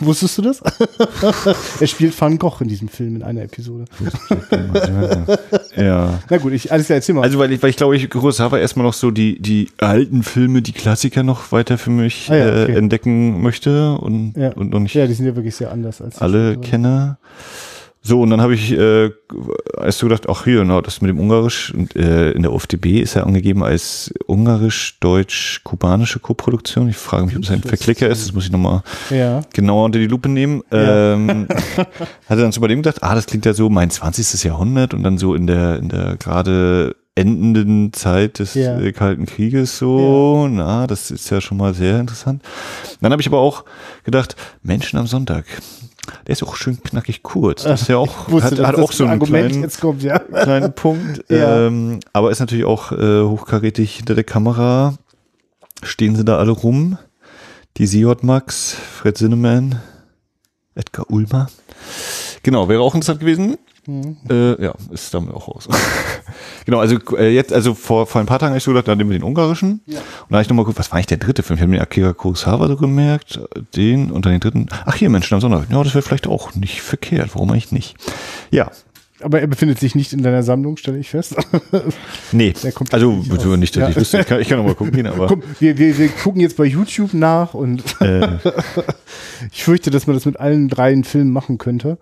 Wusstest 0.06 0.38
du 0.38 0.42
das? 0.42 0.60
er 1.80 1.86
spielt 1.86 2.18
Van 2.20 2.38
Gogh 2.38 2.60
in 2.62 2.68
diesem 2.68 2.88
Film 2.88 3.16
in 3.16 3.22
einer 3.22 3.42
Episode. 3.42 3.84
ja. 5.76 6.18
Na 6.28 6.36
gut, 6.38 6.52
ich, 6.52 6.72
alles 6.72 6.86
klar, 6.86 6.96
erzähl 6.96 7.14
mal. 7.14 7.22
Also 7.22 7.38
weil 7.38 7.52
ich, 7.52 7.62
weil 7.62 7.70
ich 7.70 7.76
glaube, 7.76 7.96
ich 7.96 8.08
Kurosawa 8.08 8.58
erstmal 8.58 8.86
noch 8.86 8.94
so 8.94 9.10
die, 9.10 9.38
die 9.40 9.68
alten 9.78 10.22
Filme, 10.22 10.62
die 10.62 10.72
Klassiker 10.72 11.22
noch 11.22 11.52
weiter 11.52 11.78
für 11.78 11.90
mich 11.90 12.30
Ah 12.30 12.36
ja, 12.36 12.46
okay. 12.62 12.72
äh, 12.72 12.76
entdecken 12.78 13.42
möchte 13.42 13.92
und, 13.98 14.34
Ja. 14.36 14.52
und 14.52 14.70
noch 14.70 14.80
nicht 14.80 14.94
ja, 14.94 15.06
die 15.06 15.14
sind 15.14 15.26
ja 15.26 15.36
wirklich 15.36 15.54
sehr 15.56 15.70
anders 15.70 16.00
als 16.00 16.18
alle 16.18 16.56
kenne. 16.58 17.18
So, 18.02 18.22
und 18.22 18.30
dann 18.30 18.40
habe 18.40 18.54
ich 18.54 18.72
äh, 18.72 19.10
erst 19.78 19.98
so 19.98 20.06
gedacht, 20.08 20.26
ach 20.28 20.44
hier, 20.44 20.64
na, 20.64 20.80
das 20.80 21.02
mit 21.02 21.10
dem 21.10 21.20
Ungarisch, 21.20 21.74
und, 21.74 21.94
äh, 21.96 22.30
in 22.32 22.42
der 22.42 22.52
OFDB 22.52 23.00
ist 23.02 23.14
er 23.14 23.26
angegeben 23.26 23.62
als 23.62 24.10
ungarisch-deutsch-kubanische 24.26 26.18
Koproduktion. 26.18 26.88
Ich 26.88 26.96
frage 26.96 27.26
mich, 27.26 27.36
ob 27.36 27.42
das 27.42 27.50
ein 27.50 27.62
Verklicker 27.62 28.08
ist, 28.08 28.22
das 28.24 28.32
muss 28.32 28.44
ich 28.46 28.52
nochmal 28.52 28.82
Ja. 29.10 29.42
genauer 29.52 29.84
unter 29.84 29.98
die 29.98 30.06
Lupe 30.06 30.28
nehmen. 30.28 30.62
Ja. 30.72 31.12
Ähm, 31.14 31.46
hatte 32.28 32.40
dann 32.40 32.52
so 32.52 32.60
bei 32.60 32.68
dem 32.68 32.82
gedacht, 32.82 33.02
ah, 33.02 33.14
das 33.14 33.26
klingt 33.26 33.44
ja 33.46 33.52
so 33.52 33.68
mein 33.68 33.90
20. 33.90 34.44
Jahrhundert 34.44 34.94
und 34.94 35.02
dann 35.02 35.18
so 35.18 35.34
in 35.34 35.46
der, 35.46 35.76
in 35.78 35.88
der 35.90 36.16
gerade 36.16 36.96
endenden 37.16 37.92
Zeit 37.92 38.38
des 38.38 38.54
Ja. 38.54 38.78
äh, 38.80 38.92
Kalten 38.92 39.26
Krieges 39.26 39.76
so, 39.76 40.48
na, 40.50 40.86
das 40.86 41.10
ist 41.10 41.28
ja 41.30 41.40
schon 41.40 41.58
mal 41.58 41.74
sehr 41.74 42.00
interessant. 42.00 42.42
Dann 43.00 43.12
habe 43.12 43.20
ich 43.20 43.28
aber 43.28 43.40
auch 43.40 43.64
gedacht, 44.04 44.36
Menschen 44.62 44.98
am 44.98 45.06
Sonntag. 45.06 45.44
Der 46.26 46.32
ist 46.32 46.42
auch 46.42 46.56
schön 46.56 46.82
knackig 46.82 47.22
kurz. 47.22 47.62
Das 47.64 47.82
ist 47.82 47.88
ja 47.88 47.96
auch, 47.96 48.30
wusste, 48.30 48.62
hat, 48.62 48.74
hat 48.74 48.76
auch 48.76 48.92
so 48.92 49.04
einen 49.04 49.14
Argument 49.14 49.48
kleinen, 49.48 49.62
jetzt 49.62 49.80
kommt, 49.80 50.02
ja. 50.02 50.18
kleinen 50.42 50.72
Punkt. 50.72 51.24
Ja. 51.28 51.66
Ähm, 51.66 52.00
aber 52.12 52.30
ist 52.30 52.40
natürlich 52.40 52.64
auch 52.64 52.92
äh, 52.92 53.22
hochkarätig 53.22 53.96
hinter 53.96 54.14
der 54.14 54.24
Kamera. 54.24 54.94
Stehen 55.82 56.16
sie 56.16 56.24
da 56.24 56.38
alle 56.38 56.52
rum. 56.52 56.98
Die 57.76 57.86
Siot 57.86 58.22
Max, 58.22 58.74
Fred 58.74 59.16
Zinnemann, 59.16 59.80
Edgar 60.74 61.10
Ulmer. 61.10 61.48
Genau, 62.42 62.68
wäre 62.68 62.82
auch 62.82 62.94
interessant 62.94 63.20
gewesen. 63.20 63.58
Mhm. 63.90 64.16
Äh, 64.30 64.62
ja, 64.64 64.74
ist 64.92 65.12
damit 65.12 65.34
auch 65.34 65.48
raus. 65.48 65.68
genau, 66.64 66.78
also 66.78 66.96
äh, 67.16 67.34
jetzt, 67.34 67.52
also 67.52 67.74
vor, 67.74 68.06
vor 68.06 68.20
ein 68.20 68.26
paar 68.26 68.38
Tagen 68.38 68.50
habe 68.50 68.58
ich 68.58 68.64
so 68.64 68.70
gedacht, 68.70 68.86
dann 68.88 68.98
nehmen 68.98 69.10
wir 69.10 69.18
den 69.18 69.24
ungarischen. 69.24 69.80
Und 69.86 69.94
da 70.28 70.36
habe 70.36 70.42
ich 70.42 70.48
nochmal 70.48 70.64
geguckt, 70.64 70.78
was 70.78 70.90
war 70.90 70.96
eigentlich 70.96 71.06
der 71.06 71.18
dritte 71.18 71.42
Film? 71.42 71.56
Ich 71.56 71.62
habe 71.62 71.70
mir 71.70 71.80
Akira 71.80 72.12
Kurosawa 72.12 72.68
so 72.68 72.76
gemerkt, 72.76 73.40
den 73.74 74.10
und 74.10 74.24
dann 74.24 74.32
den 74.32 74.40
dritten. 74.40 74.66
Ach 74.86 74.94
hier, 74.94 75.10
Menschen 75.10 75.34
am 75.34 75.40
Sonntag. 75.40 75.66
Ja, 75.70 75.82
das 75.82 75.94
wäre 75.94 76.02
vielleicht 76.02 76.26
auch 76.26 76.54
nicht 76.54 76.82
verkehrt. 76.82 77.30
Warum 77.34 77.50
eigentlich 77.50 77.72
nicht? 77.72 77.96
Ja, 78.50 78.70
Aber 79.22 79.40
er 79.40 79.46
befindet 79.46 79.78
sich 79.78 79.94
nicht 79.94 80.12
in 80.12 80.22
deiner 80.22 80.42
Sammlung, 80.42 80.76
stelle 80.76 80.98
ich 80.98 81.10
fest. 81.10 81.36
nee. 82.32 82.54
Der 82.62 82.72
kommt 82.72 82.94
Also 82.94 83.12
nicht 83.12 83.44
nicht, 83.44 83.76
dass 83.76 83.82
Ja. 83.82 83.88
ich 83.90 83.96
wüsste. 83.96 84.20
Ich 84.20 84.26
kann, 84.26 84.40
ich 84.40 84.48
kann 84.48 84.58
noch 84.58 84.64
mal 84.64 84.74
gucken 84.74 85.06
aber 85.06 85.26
Komm, 85.26 85.42
wir, 85.58 85.76
wir, 85.76 85.98
wir 85.98 86.08
gucken 86.08 86.40
jetzt 86.40 86.56
bei 86.56 86.64
YouTube 86.64 87.12
nach 87.12 87.54
und 87.54 87.82
äh, 88.00 88.28
ich 89.52 89.64
fürchte, 89.64 89.90
dass 89.90 90.06
man 90.06 90.16
das 90.16 90.24
mit 90.24 90.38
allen 90.38 90.68
dreien 90.68 91.04
Filmen 91.04 91.32
machen 91.32 91.58
könnte. 91.58 91.98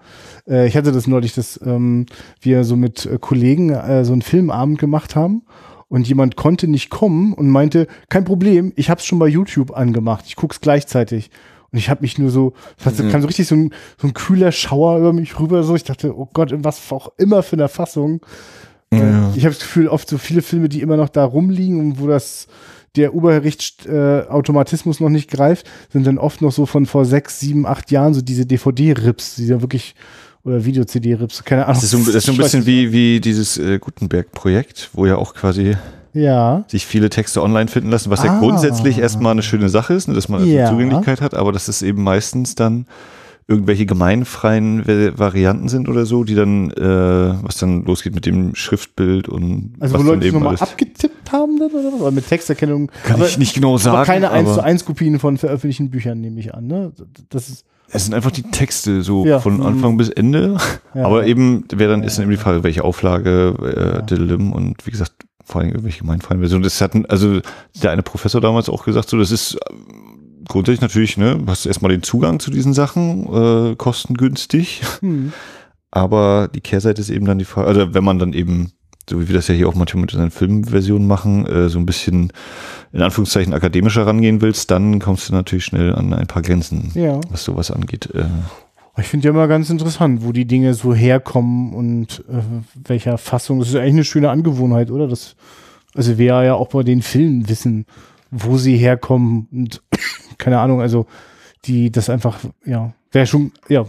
Äh, 0.48 0.66
ich 0.66 0.76
hatte 0.76 0.92
das 0.92 1.06
neulich, 1.06 1.34
dass 1.34 1.60
ähm, 1.64 2.06
wir 2.40 2.64
so 2.64 2.76
mit 2.76 3.06
äh, 3.06 3.18
Kollegen 3.20 3.70
äh, 3.70 4.04
so 4.04 4.12
einen 4.12 4.22
Filmabend 4.22 4.78
gemacht 4.78 5.14
haben 5.16 5.42
und 5.88 6.06
jemand 6.08 6.36
konnte 6.36 6.68
nicht 6.68 6.90
kommen 6.90 7.32
und 7.32 7.48
meinte, 7.50 7.86
kein 8.08 8.24
Problem, 8.24 8.72
ich 8.76 8.90
habe 8.90 8.98
es 9.00 9.06
schon 9.06 9.18
bei 9.18 9.28
YouTube 9.28 9.76
angemacht, 9.76 10.24
ich 10.26 10.36
guck's 10.36 10.60
gleichzeitig. 10.60 11.30
Und 11.70 11.78
ich 11.78 11.90
habe 11.90 12.00
mich 12.00 12.16
nur 12.18 12.30
so, 12.30 12.54
es 12.78 12.86
hat- 12.86 12.98
Mhm. 12.98 13.10
kam 13.10 13.20
so 13.20 13.26
richtig 13.26 13.46
so 13.46 13.54
ein, 13.54 13.74
so 13.98 14.06
ein 14.06 14.14
kühler 14.14 14.52
Schauer 14.52 14.98
über 14.98 15.12
mich 15.12 15.38
rüber. 15.38 15.62
So, 15.64 15.74
ich 15.74 15.84
dachte, 15.84 16.16
oh 16.16 16.26
Gott, 16.32 16.50
in 16.50 16.64
was 16.64 16.80
auch 16.90 17.12
immer 17.18 17.42
für 17.42 17.56
eine 17.56 17.68
Fassung. 17.68 18.20
Ja. 18.90 19.30
Ich 19.36 19.44
habe 19.44 19.54
das 19.54 19.58
Gefühl, 19.60 19.88
oft 19.88 20.08
so 20.08 20.16
viele 20.16 20.40
Filme, 20.40 20.70
die 20.70 20.80
immer 20.80 20.96
noch 20.96 21.10
da 21.10 21.24
rumliegen 21.26 21.78
und 21.78 22.00
wo 22.00 22.06
das 22.06 22.46
der 22.96 23.12
Urheberrechtsautomatismus 23.14 24.26
äh, 24.26 24.30
Automatismus 24.32 25.00
noch 25.00 25.10
nicht 25.10 25.30
greift, 25.30 25.68
sind 25.92 26.06
dann 26.06 26.16
oft 26.16 26.40
noch 26.40 26.52
so 26.52 26.64
von 26.64 26.86
vor 26.86 27.04
sechs, 27.04 27.38
sieben, 27.38 27.66
acht 27.66 27.90
Jahren 27.90 28.14
so 28.14 28.22
diese 28.22 28.46
DVD-Rips, 28.46 29.36
die 29.36 29.46
da 29.46 29.60
wirklich 29.60 29.94
oder 30.44 30.64
Video-CD-Rips, 30.64 31.44
keine 31.44 31.64
Ahnung. 31.66 31.74
das 31.74 31.84
ist 31.84 31.90
so, 31.90 31.98
ein- 31.98 32.04
das 32.06 32.14
ist 32.16 32.26
so 32.26 32.32
ein 32.32 32.38
bisschen 32.38 32.64
wie, 32.66 32.92
wie 32.92 33.20
dieses 33.20 33.58
äh, 33.58 33.78
Gutenberg-Projekt, 33.78 34.90
wo 34.92 35.06
ja 35.06 35.16
auch 35.16 35.34
quasi 35.34 35.76
Ja, 36.14 36.64
sich 36.68 36.86
viele 36.86 37.10
Texte 37.10 37.42
online 37.42 37.68
finden 37.68 37.90
lassen, 37.90 38.10
was 38.10 38.24
ja 38.24 38.32
Ah. 38.32 38.38
grundsätzlich 38.38 38.98
erstmal 38.98 39.32
eine 39.32 39.42
schöne 39.42 39.68
Sache 39.68 39.94
ist, 39.94 40.08
ne, 40.08 40.14
dass 40.14 40.28
man 40.28 40.40
also 40.40 40.50
Ja. 40.52 40.70
Zugänglichkeit 40.70 41.20
hat, 41.20 41.34
aber 41.34 41.52
dass 41.52 41.68
es 41.68 41.82
eben 41.82 42.02
meistens 42.02 42.54
dann 42.54 42.86
irgendwelche 43.50 43.86
gemeinfreien 43.86 44.86
Va- 44.86 45.18
Varianten 45.18 45.68
sind 45.68 45.88
oder 45.88 46.04
so, 46.06 46.22
die 46.24 46.34
dann, 46.34 46.70
äh, 46.72 46.82
was 47.42 47.56
dann 47.56 47.84
losgeht 47.84 48.14
mit 48.14 48.26
dem 48.26 48.54
Schriftbild 48.54 49.28
und 49.28 49.72
also 49.80 49.94
was 49.94 50.00
wo 50.00 50.04
dann 50.06 50.14
Leute 50.16 50.26
eben 50.26 50.34
nochmal 50.36 50.48
alles. 50.50 50.62
abgetippt 50.62 51.32
haben 51.32 51.58
dann 51.58 51.70
oder? 51.70 51.94
Oder 52.00 52.10
mit 52.10 52.28
Texterkennung. 52.28 52.90
Kann 53.04 53.16
aber, 53.16 53.26
ich 53.26 53.38
nicht 53.38 53.54
genau 53.54 53.78
sagen. 53.78 53.96
aber 53.96 54.06
keine 54.06 54.30
1 54.30 54.48
aber- 54.48 54.58
zu 54.58 54.64
1 54.64 54.84
Kopien 54.84 55.18
von 55.18 55.38
veröffentlichten 55.38 55.88
Büchern, 55.90 56.20
nehme 56.20 56.40
ich 56.40 56.54
an. 56.54 56.66
Ne? 56.66 56.92
Das 57.30 57.48
ist, 57.48 57.64
Es 57.90 58.04
sind 58.04 58.14
einfach 58.14 58.30
die 58.30 58.42
Texte 58.42 59.02
so 59.02 59.24
Ja. 59.24 59.40
von 59.40 59.56
Mhm. 59.58 59.62
Anfang 59.66 59.96
bis 59.96 60.08
Ende. 60.10 60.56
ja. 60.94 61.04
Aber 61.04 61.26
eben, 61.26 61.64
wäre 61.72 61.90
dann 61.92 62.02
ist 62.02 62.18
dann 62.18 62.24
eben 62.24 62.32
die 62.32 62.36
Frage, 62.36 62.62
welche 62.64 62.84
Auflage, 62.84 63.54
äh, 63.62 63.80
Ja. 63.96 64.02
Diddlim 64.02 64.52
und 64.52 64.86
wie 64.86 64.90
gesagt, 64.90 65.12
vor 65.44 65.60
allem 65.62 65.70
irgendwelche 65.70 66.00
gemeinfreien 66.00 66.40
Versionen. 66.40 66.62
Das 66.62 66.80
hatten, 66.82 67.06
also 67.06 67.40
der 67.82 67.90
eine 67.92 68.02
Professor 68.02 68.40
damals 68.40 68.68
auch 68.68 68.84
gesagt, 68.84 69.08
so, 69.08 69.16
das 69.18 69.30
ist 69.30 69.56
grundsätzlich 70.46 70.82
natürlich, 70.82 71.16
ne, 71.16 71.36
du 71.38 71.46
hast 71.46 71.64
erstmal 71.66 71.90
den 71.90 72.02
Zugang 72.02 72.38
zu 72.40 72.50
diesen 72.50 72.74
Sachen, 72.74 73.72
äh, 73.72 73.76
kostengünstig. 73.76 74.82
hm. 75.00 75.32
Aber 75.90 76.48
die 76.54 76.60
Kehrseite 76.60 77.00
ist 77.00 77.08
eben 77.08 77.24
dann 77.24 77.38
die 77.38 77.46
Frage, 77.46 77.66
also 77.68 77.94
wenn 77.94 78.04
man 78.04 78.18
dann 78.18 78.34
eben, 78.34 78.72
wie 79.10 79.28
wir 79.28 79.34
das 79.34 79.48
ja 79.48 79.54
hier 79.54 79.68
auch 79.68 79.74
manchmal 79.74 80.02
mit 80.02 80.10
seinen 80.10 80.30
Filmversionen 80.30 81.06
machen, 81.06 81.46
äh, 81.46 81.68
so 81.68 81.78
ein 81.78 81.86
bisschen 81.86 82.32
in 82.92 83.02
Anführungszeichen 83.02 83.52
akademischer 83.52 84.06
rangehen 84.06 84.40
willst, 84.40 84.70
dann 84.70 84.98
kommst 84.98 85.28
du 85.28 85.34
natürlich 85.34 85.64
schnell 85.64 85.94
an 85.94 86.12
ein 86.12 86.26
paar 86.26 86.42
Grenzen, 86.42 86.90
ja. 86.94 87.20
was 87.30 87.44
sowas 87.44 87.70
angeht. 87.70 88.08
Äh, 88.14 88.24
Ich 88.98 89.06
finde 89.06 89.28
ja 89.28 89.30
immer 89.30 89.46
ganz 89.46 89.70
interessant, 89.70 90.24
wo 90.24 90.32
die 90.32 90.46
Dinge 90.46 90.74
so 90.74 90.94
herkommen 90.94 91.72
und 91.72 92.24
äh, 92.28 92.42
welcher 92.86 93.18
Fassung. 93.18 93.60
Das 93.60 93.68
ist 93.68 93.76
eigentlich 93.76 93.92
eine 93.92 94.04
schöne 94.04 94.30
Angewohnheit, 94.30 94.90
oder? 94.90 95.06
Das, 95.06 95.36
also 95.94 96.18
wir 96.18 96.42
ja 96.42 96.54
auch 96.54 96.68
bei 96.68 96.82
den 96.82 97.02
Filmen 97.02 97.48
wissen, 97.48 97.86
wo 98.30 98.56
sie 98.58 98.76
herkommen 98.76 99.48
und 99.52 99.82
keine 100.38 100.58
Ahnung, 100.58 100.80
also 100.80 101.06
die 101.64 101.90
das 101.90 102.10
einfach, 102.10 102.38
ja, 102.64 102.92
wäre 103.12 103.26
schon, 103.26 103.52
ja. 103.68 103.84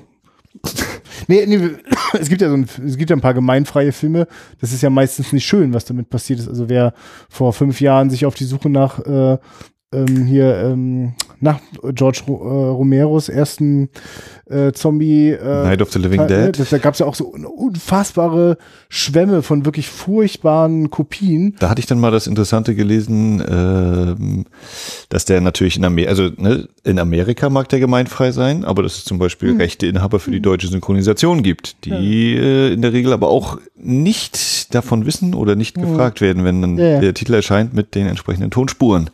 Nee, 1.29 1.45
nee, 1.45 1.75
es 2.19 2.27
gibt 2.27 2.41
ja 2.41 2.49
so 2.49 2.55
ein, 2.55 2.67
es 2.85 2.97
gibt 2.97 3.11
ja 3.11 3.15
ein 3.15 3.21
paar 3.21 3.35
gemeinfreie 3.35 3.91
Filme. 3.91 4.27
Das 4.59 4.73
ist 4.73 4.81
ja 4.81 4.89
meistens 4.89 5.31
nicht 5.31 5.45
schön, 5.45 5.73
was 5.73 5.85
damit 5.85 6.09
passiert 6.09 6.39
ist. 6.39 6.47
Also 6.47 6.69
wer 6.69 6.93
vor 7.29 7.53
fünf 7.53 7.79
Jahren 7.79 8.09
sich 8.09 8.25
auf 8.25 8.33
die 8.33 8.45
Suche 8.45 8.69
nach 8.69 8.99
äh, 9.05 9.37
ähm, 9.93 10.25
hier 10.25 10.55
ähm, 10.55 11.13
nach 11.41 11.59
George 11.93 12.21
äh, 12.27 12.31
Romeros 12.31 13.29
ersten 13.29 13.89
äh, 14.49 14.71
Zombie 14.71 15.29
äh, 15.29 15.63
Night 15.63 15.81
of 15.81 15.91
the 15.91 15.99
Living 15.99 16.19
Teil, 16.27 16.27
ne? 16.27 16.45
Dead. 16.51 16.59
Das, 16.59 16.69
da 16.69 16.77
gab 16.79 16.93
es 16.93 16.99
ja 16.99 17.05
auch 17.05 17.15
so 17.15 17.33
eine 17.33 17.47
unfassbare 17.47 18.57
Schwämme 18.89 19.41
von 19.43 19.65
wirklich 19.65 19.87
furchtbaren 19.89 20.89
Kopien. 20.89 21.55
Da 21.59 21.69
hatte 21.69 21.79
ich 21.79 21.85
dann 21.85 21.99
mal 21.99 22.11
das 22.11 22.27
Interessante 22.27 22.75
gelesen, 22.75 23.43
ähm, 23.47 24.45
dass 25.09 25.25
der 25.25 25.41
natürlich 25.41 25.77
in 25.77 25.85
Amerika, 25.85 26.09
also 26.09 26.29
ne, 26.37 26.67
in 26.83 26.99
Amerika 26.99 27.49
mag 27.49 27.69
der 27.69 27.79
gemeinfrei 27.79 28.31
sein, 28.31 28.65
aber 28.65 28.83
dass 28.83 28.97
es 28.97 29.05
zum 29.05 29.19
Beispiel 29.19 29.49
Hm. 29.51 29.57
Rechteinhaber 29.57 30.19
für 30.19 30.31
die 30.31 30.41
deutsche 30.41 30.67
Synchronisation 30.67 31.43
gibt, 31.43 31.85
die 31.85 32.35
äh, 32.35 32.73
in 32.73 32.81
der 32.81 32.93
Regel 32.93 33.13
aber 33.13 33.29
auch 33.29 33.59
nicht 33.75 34.73
davon 34.73 35.05
wissen 35.05 35.33
oder 35.33 35.55
nicht 35.55 35.75
gefragt 35.75 36.21
werden, 36.21 36.43
wenn 36.43 36.61
dann 36.61 36.71
Hm. 36.71 36.79
Ja, 36.79 36.89
ja. 36.93 36.99
der 37.01 37.13
Titel 37.13 37.33
erscheint 37.33 37.73
mit 37.73 37.95
den 37.95 38.07
entsprechenden 38.07 38.51
Tonspuren. 38.51 39.09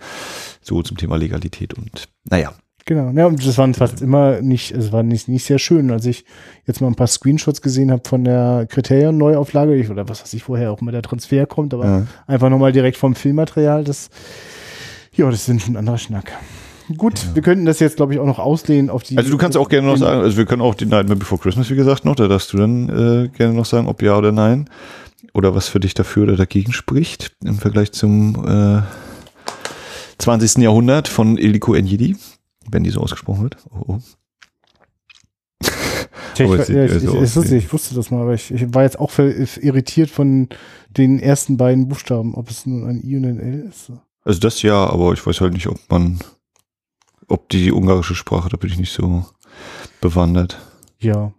So 0.65 0.81
zum 0.81 0.98
Thema 0.98 1.15
Legalität 1.17 1.74
und 1.75 2.10
naja. 2.29 2.53
Genau, 2.88 3.10
ja, 3.12 3.25
und 3.25 3.43
das 3.45 3.57
waren 3.57 3.74
fast 3.74 4.01
immer 4.01 4.41
nicht, 4.41 4.72
es 4.72 4.91
war 4.91 5.01
nicht, 5.01 5.27
nicht 5.27 5.43
sehr 5.43 5.57
schön. 5.57 5.89
Als 5.89 6.05
ich 6.05 6.24
jetzt 6.67 6.81
mal 6.81 6.88
ein 6.88 6.95
paar 6.95 7.07
Screenshots 7.07 7.62
gesehen 7.63 7.91
habe 7.91 8.03
von 8.07 8.24
der 8.24 8.67
Kriterien-Neuauflage, 8.69 9.75
ich- 9.75 9.89
oder 9.89 10.07
was 10.07 10.22
weiß 10.22 10.34
ich 10.36 10.43
vorher 10.43 10.72
auch 10.72 10.81
mal 10.81 10.91
der 10.91 11.01
Transfer 11.01 11.48
kommt, 11.48 11.74
aber 11.74 11.86
Ja. 11.86 12.07
einfach 12.27 12.50
nochmal 12.50 12.72
direkt 12.72 12.98
vom 12.98 13.15
Filmmaterial, 13.15 13.84
das, 13.84 14.10
ja, 15.15 15.29
das 15.31 15.45
sind 15.45 15.62
schon 15.63 15.74
ein 15.74 15.77
anderer 15.77 15.98
Schnack. 15.98 16.31
Gut, 16.95 17.34
wir 17.34 17.41
könnten 17.41 17.65
das 17.65 17.79
jetzt, 17.79 17.95
glaube 17.98 18.13
ich, 18.13 18.19
auch 18.19 18.27
noch 18.27 18.38
auslehnen 18.38 18.91
auf 18.91 19.01
die. 19.01 19.17
Also 19.17 19.31
du 19.31 19.38
kannst 19.38 19.57
auch 19.57 19.69
gerne 19.69 19.88
noch 19.88 19.98
sagen, 19.98 20.22
also 20.22 20.38
wir 20.38 20.45
können 20.45 20.62
auch 20.62 20.75
die 20.75 20.86
Nightmare 20.86 21.17
Before 21.17 21.41
Christmas, 21.41 21.72
wie 21.72 21.75
gesagt, 21.75 22.05
noch, 22.05 22.15
da 22.15 22.27
darfst 22.27 22.53
du 22.53 22.57
dann 22.57 22.89
äh, 22.89 23.27
gerne 23.29 23.55
noch 23.55 23.65
sagen, 23.65 23.88
ob 23.88 24.03
ja 24.03 24.15
oder 24.15 24.31
nein. 24.31 24.69
Oder 25.34 25.55
was 25.55 25.67
für 25.67 25.79
dich 25.79 25.95
dafür 25.95 26.24
oder 26.24 26.36
dagegen 26.38 26.72
spricht 26.72 27.31
im 27.43 27.57
Vergleich 27.57 27.91
zum 27.91 28.36
äh, 28.48 28.81
20. 30.19 30.57
Jahrhundert 30.63 31.07
von 31.07 31.38
Illico 31.38 31.74
Enyedi, 31.74 32.15
wenn 32.69 32.84
die 32.84 32.89
so 32.89 33.01
ausgesprochen 33.01 33.43
wird. 33.43 33.57
Oh, 33.72 33.93
oh. 33.93 34.00
Ich, 36.38 36.41
ich, 36.41 36.48
so 36.48 36.74
ich, 36.74 37.03
ich, 37.03 37.36
wusste, 37.36 37.55
ich 37.55 37.74
wusste 37.74 37.95
das 37.95 38.12
mal, 38.12 38.22
aber 38.22 38.34
ich, 38.34 38.51
war 38.74 38.84
jetzt 38.84 39.00
auch 39.00 39.17
irritiert 39.17 40.10
von 40.10 40.50
den 40.89 41.19
ersten 41.19 41.55
beiden 41.55 41.88
Buchstaben, 41.88 42.36
ob 42.36 42.50
es 42.50 42.65
nun 42.65 42.86
ein 42.86 43.01
I 43.03 43.15
und 43.15 43.25
ein 43.25 43.39
L 43.39 43.69
ist. 43.69 43.91
Also 44.24 44.39
das 44.39 44.62
ja, 44.62 44.86
aber 44.89 45.13
ich 45.13 45.25
weiß 45.25 45.39
halt 45.41 45.53
nicht, 45.53 45.67
ob 45.67 45.79
man, 45.89 46.19
ob 47.27 47.48
die 47.50 47.72
ungarische 47.72 48.15
Sprache, 48.15 48.50
da 48.50 48.57
bin 48.57 48.69
ich 48.69 48.77
nicht 48.77 48.91
so 48.91 49.25
bewandert. 50.01 50.57
Ja. 51.00 51.31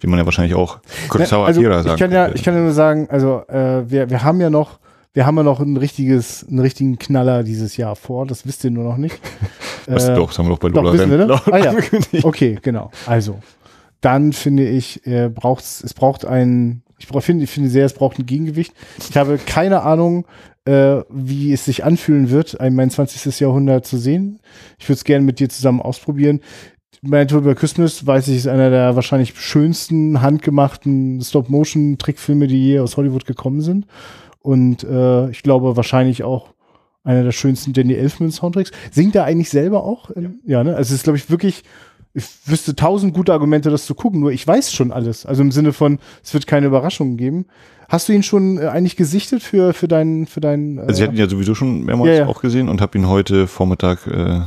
Wie 0.00 0.06
man 0.06 0.18
ja 0.18 0.24
wahrscheinlich 0.24 0.54
auch 0.54 0.80
Kurosawa 1.08 1.46
also, 1.46 1.60
Akira 1.60 1.78
ich 1.78 1.84
sagen 1.84 1.98
kann 1.98 2.12
ja, 2.12 2.24
könnte. 2.24 2.38
ich 2.38 2.44
kann 2.44 2.54
ja 2.54 2.60
nur 2.60 2.72
sagen, 2.72 3.08
also 3.10 3.42
äh, 3.48 3.90
wir, 3.90 4.10
wir 4.10 4.22
haben 4.22 4.40
ja 4.40 4.50
noch, 4.50 4.78
wir 5.14 5.26
haben 5.26 5.36
ja 5.36 5.42
noch 5.42 5.60
ein 5.60 5.76
richtiges, 5.76 6.46
einen 6.48 6.60
richtigen 6.60 6.98
Knaller 6.98 7.42
dieses 7.42 7.76
Jahr 7.76 7.96
vor. 7.96 8.26
Das 8.26 8.46
wisst 8.46 8.64
ihr 8.64 8.70
nur 8.70 8.84
noch 8.84 8.96
nicht. 8.96 9.18
Was, 9.86 10.08
Äh, 10.08 10.14
doch, 10.14 10.28
das 10.28 10.38
haben 10.38 10.46
wir 10.46 10.50
doch 10.50 10.58
bei 10.58 10.68
doch, 10.68 10.82
Lola 10.82 10.98
wir, 10.98 11.06
ne? 11.06 11.28
Rempler 11.28 11.42
Ah, 11.52 11.58
ja. 11.58 11.74
Okay, 12.22 12.58
genau. 12.60 12.90
Also, 13.06 13.38
dann 14.00 14.32
finde 14.32 14.68
ich, 14.68 15.06
äh, 15.06 15.28
braucht's, 15.28 15.82
es 15.82 15.94
braucht 15.94 16.24
ein, 16.24 16.82
ich 16.98 17.08
brauch, 17.08 17.22
finde, 17.22 17.44
ich 17.44 17.50
finde 17.50 17.68
sehr, 17.70 17.86
es 17.86 17.94
braucht 17.94 18.18
ein 18.18 18.26
Gegengewicht. 18.26 18.72
Ich 19.08 19.16
habe 19.16 19.38
keine 19.38 19.82
Ahnung, 19.82 20.26
äh, 20.66 21.02
wie 21.08 21.52
es 21.52 21.64
sich 21.64 21.84
anfühlen 21.84 22.30
wird, 22.30 22.60
ein 22.60 22.74
mein 22.74 22.90
20. 22.90 23.40
Jahrhundert 23.40 23.86
zu 23.86 23.96
sehen. 23.96 24.40
Ich 24.78 24.88
würde 24.88 24.98
es 24.98 25.04
gerne 25.04 25.24
mit 25.24 25.40
dir 25.40 25.48
zusammen 25.48 25.80
ausprobieren. 25.80 26.40
Mein 27.00 27.28
Tour 27.28 27.38
über 27.38 27.54
Christmas, 27.54 28.06
weiß 28.06 28.28
ich, 28.28 28.36
ist 28.36 28.48
einer 28.48 28.70
der 28.70 28.96
wahrscheinlich 28.96 29.38
schönsten 29.40 30.20
handgemachten 30.20 31.20
Stop-Motion-Trickfilme, 31.22 32.48
die 32.48 32.66
je 32.66 32.80
aus 32.80 32.96
Hollywood 32.96 33.24
gekommen 33.24 33.60
sind. 33.60 33.86
Und 34.48 34.82
äh, 34.82 35.28
ich 35.28 35.42
glaube 35.42 35.76
wahrscheinlich 35.76 36.22
auch 36.24 36.54
einer 37.04 37.22
der 37.22 37.32
schönsten 37.32 37.74
Danny 37.74 37.92
Elfman-Soundtracks. 37.92 38.70
Singt 38.90 39.14
er 39.14 39.24
eigentlich 39.24 39.50
selber 39.50 39.84
auch? 39.84 40.10
Ähm, 40.16 40.40
Ja, 40.46 40.64
ne? 40.64 40.70
Also 40.74 40.88
es 40.94 41.00
ist, 41.00 41.02
glaube 41.04 41.18
ich, 41.18 41.28
wirklich 41.28 41.64
ich 42.14 42.24
wüsste 42.46 42.74
tausend 42.74 43.12
gute 43.12 43.34
Argumente, 43.34 43.68
das 43.70 43.84
zu 43.84 43.94
gucken, 43.94 44.20
nur 44.20 44.32
ich 44.32 44.46
weiß 44.46 44.72
schon 44.72 44.90
alles. 44.90 45.26
Also 45.26 45.42
im 45.42 45.52
Sinne 45.52 45.74
von, 45.74 45.98
es 46.24 46.32
wird 46.32 46.46
keine 46.46 46.66
Überraschungen 46.66 47.18
geben. 47.18 47.44
Hast 47.90 48.08
du 48.08 48.14
ihn 48.14 48.22
schon 48.22 48.56
äh, 48.56 48.68
eigentlich 48.68 48.96
gesichtet 48.96 49.42
für, 49.42 49.74
für 49.74 49.86
deinen, 49.86 50.26
für 50.26 50.40
deinen, 50.40 50.78
äh, 50.78 50.80
Also 50.82 51.02
ich 51.02 51.08
hatte 51.08 51.16
ihn 51.16 51.20
ja 51.20 51.28
sowieso 51.28 51.54
schon 51.54 51.84
mehrmals 51.84 52.08
Ja, 52.08 52.14
ja. 52.24 52.26
auch 52.26 52.40
gesehen 52.40 52.70
und 52.70 52.80
habe 52.80 52.96
ihn 52.96 53.06
heute 53.06 53.46
Vormittag 53.48 54.06
äh, 54.06 54.40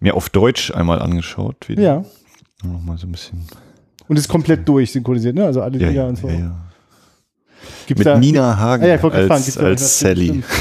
mir 0.00 0.14
auf 0.14 0.28
Deutsch 0.28 0.72
einmal 0.72 1.00
angeschaut. 1.00 1.68
Wieder. 1.68 1.82
ja. 1.82 2.04
Nochmal 2.64 2.98
so 2.98 3.06
ein 3.06 3.12
bisschen. 3.12 3.42
Und 4.08 4.16
ist 4.18 4.28
komplett 4.28 4.68
durch 4.68 4.90
synchronisiert, 4.90 5.36
ne? 5.36 5.44
Also 5.44 5.62
alle 5.62 5.78
Ja, 5.78 5.88
Lieder 5.88 6.02
ja, 6.02 6.08
und 6.08 6.16
so. 6.18 6.28
ja, 6.28 6.34
ja. 6.34 6.65
Gibt's 7.86 7.98
Mit 8.00 8.06
da, 8.06 8.18
Nina 8.18 8.58
Hagen 8.58 8.84
Ah, 8.84 8.88
ja, 8.88 8.96
gerade 8.96 9.26
fragen, 9.26 9.44
als, 9.44 9.58
als 9.58 9.98
Sally. 10.00 10.42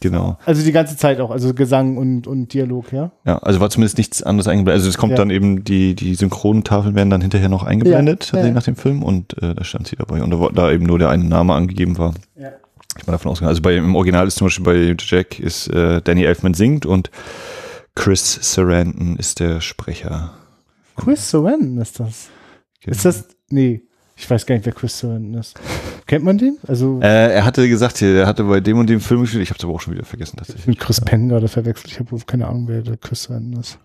Genau. 0.00 0.38
Also 0.44 0.62
die 0.62 0.70
ganze 0.70 0.96
Zeit 0.96 1.18
auch, 1.18 1.30
also 1.30 1.54
Gesang 1.54 1.96
und, 1.96 2.26
und 2.26 2.52
Dialog, 2.52 2.92
ja? 2.92 3.10
Ja, 3.24 3.38
also 3.38 3.58
war 3.58 3.70
zumindest 3.70 3.98
nichts 3.98 4.22
anderes 4.22 4.46
eingeblendet. 4.46 4.80
Also 4.80 4.88
es 4.88 4.98
kommt 4.98 5.12
Ja. 5.12 5.16
dann 5.16 5.30
eben, 5.30 5.64
die, 5.64 5.94
die 5.94 6.14
Synchrontafeln 6.14 6.94
werden 6.94 7.10
dann 7.10 7.20
hinterher 7.20 7.48
noch 7.48 7.64
eingeblendet, 7.64 8.30
Ja, 8.32 8.44
ja. 8.44 8.50
nach 8.52 8.62
dem 8.62 8.76
Film 8.76 9.02
und 9.02 9.42
äh, 9.42 9.54
da 9.54 9.64
stand 9.64 9.88
sie 9.88 9.96
dabei. 9.96 10.22
Und 10.22 10.30
da, 10.30 10.48
da 10.54 10.70
eben 10.70 10.84
nur 10.86 10.98
der 10.98 11.08
eine 11.08 11.24
Name 11.24 11.54
angegeben 11.54 11.98
war. 11.98 12.14
Ja. 12.36 12.50
Ich 12.98 13.04
bin 13.06 13.12
davon 13.12 13.32
ausgegangen. 13.32 13.48
Also 13.50 13.62
bei, 13.62 13.76
im 13.76 13.96
Original 13.96 14.26
ist 14.28 14.36
zum 14.36 14.46
Beispiel 14.46 14.64
bei 14.64 14.96
Jack 14.98 15.40
ist 15.40 15.68
äh, 15.68 16.00
Danny 16.02 16.24
Elfman 16.24 16.54
singt 16.54 16.84
und 16.86 17.10
Chris 17.94 18.38
Sarandon 18.40 19.16
ist 19.16 19.40
der 19.40 19.60
Sprecher. 19.60 20.32
Chris 20.96 21.30
Sarandon 21.30 21.78
ist 21.80 21.98
das. 21.98 22.28
Ist 22.84 23.04
das, 23.04 23.24
nee, 23.50 23.82
ich 24.18 24.28
weiß 24.28 24.46
gar 24.46 24.54
nicht, 24.56 24.66
wer 24.66 24.72
Chris 24.72 24.98
Sarandon 24.98 25.34
ist. 25.40 25.58
Kennt 26.06 26.24
man 26.24 26.38
den? 26.38 26.58
Also, 26.66 26.98
Äh, 27.00 27.34
er 27.34 27.44
hatte 27.44 27.68
gesagt, 27.68 27.98
hier, 27.98 28.14
er 28.14 28.26
hatte 28.26 28.44
bei 28.44 28.60
dem 28.60 28.78
und 28.78 28.88
dem 28.88 29.00
Film 29.00 29.20
gespielt. 29.22 29.42
Ich 29.42 29.50
habe 29.50 29.58
es 29.58 29.64
aber 29.64 29.74
auch 29.74 29.80
schon 29.80 29.94
wieder 29.94 30.04
vergessen 30.04 30.36
tatsächlich. 30.36 30.66
mit 30.66 30.78
Chris 30.80 31.00
Penn 31.00 31.28
gerade 31.28 31.48
verwechselt. 31.48 31.92
Ich 31.92 31.98
habe 32.00 32.16
keine 32.26 32.48
Ahnung, 32.48 32.64
wer 32.66 32.82
der 32.82 32.96
Chris 32.96 33.24
Sarandon 33.24 33.60
ist. 33.60 33.78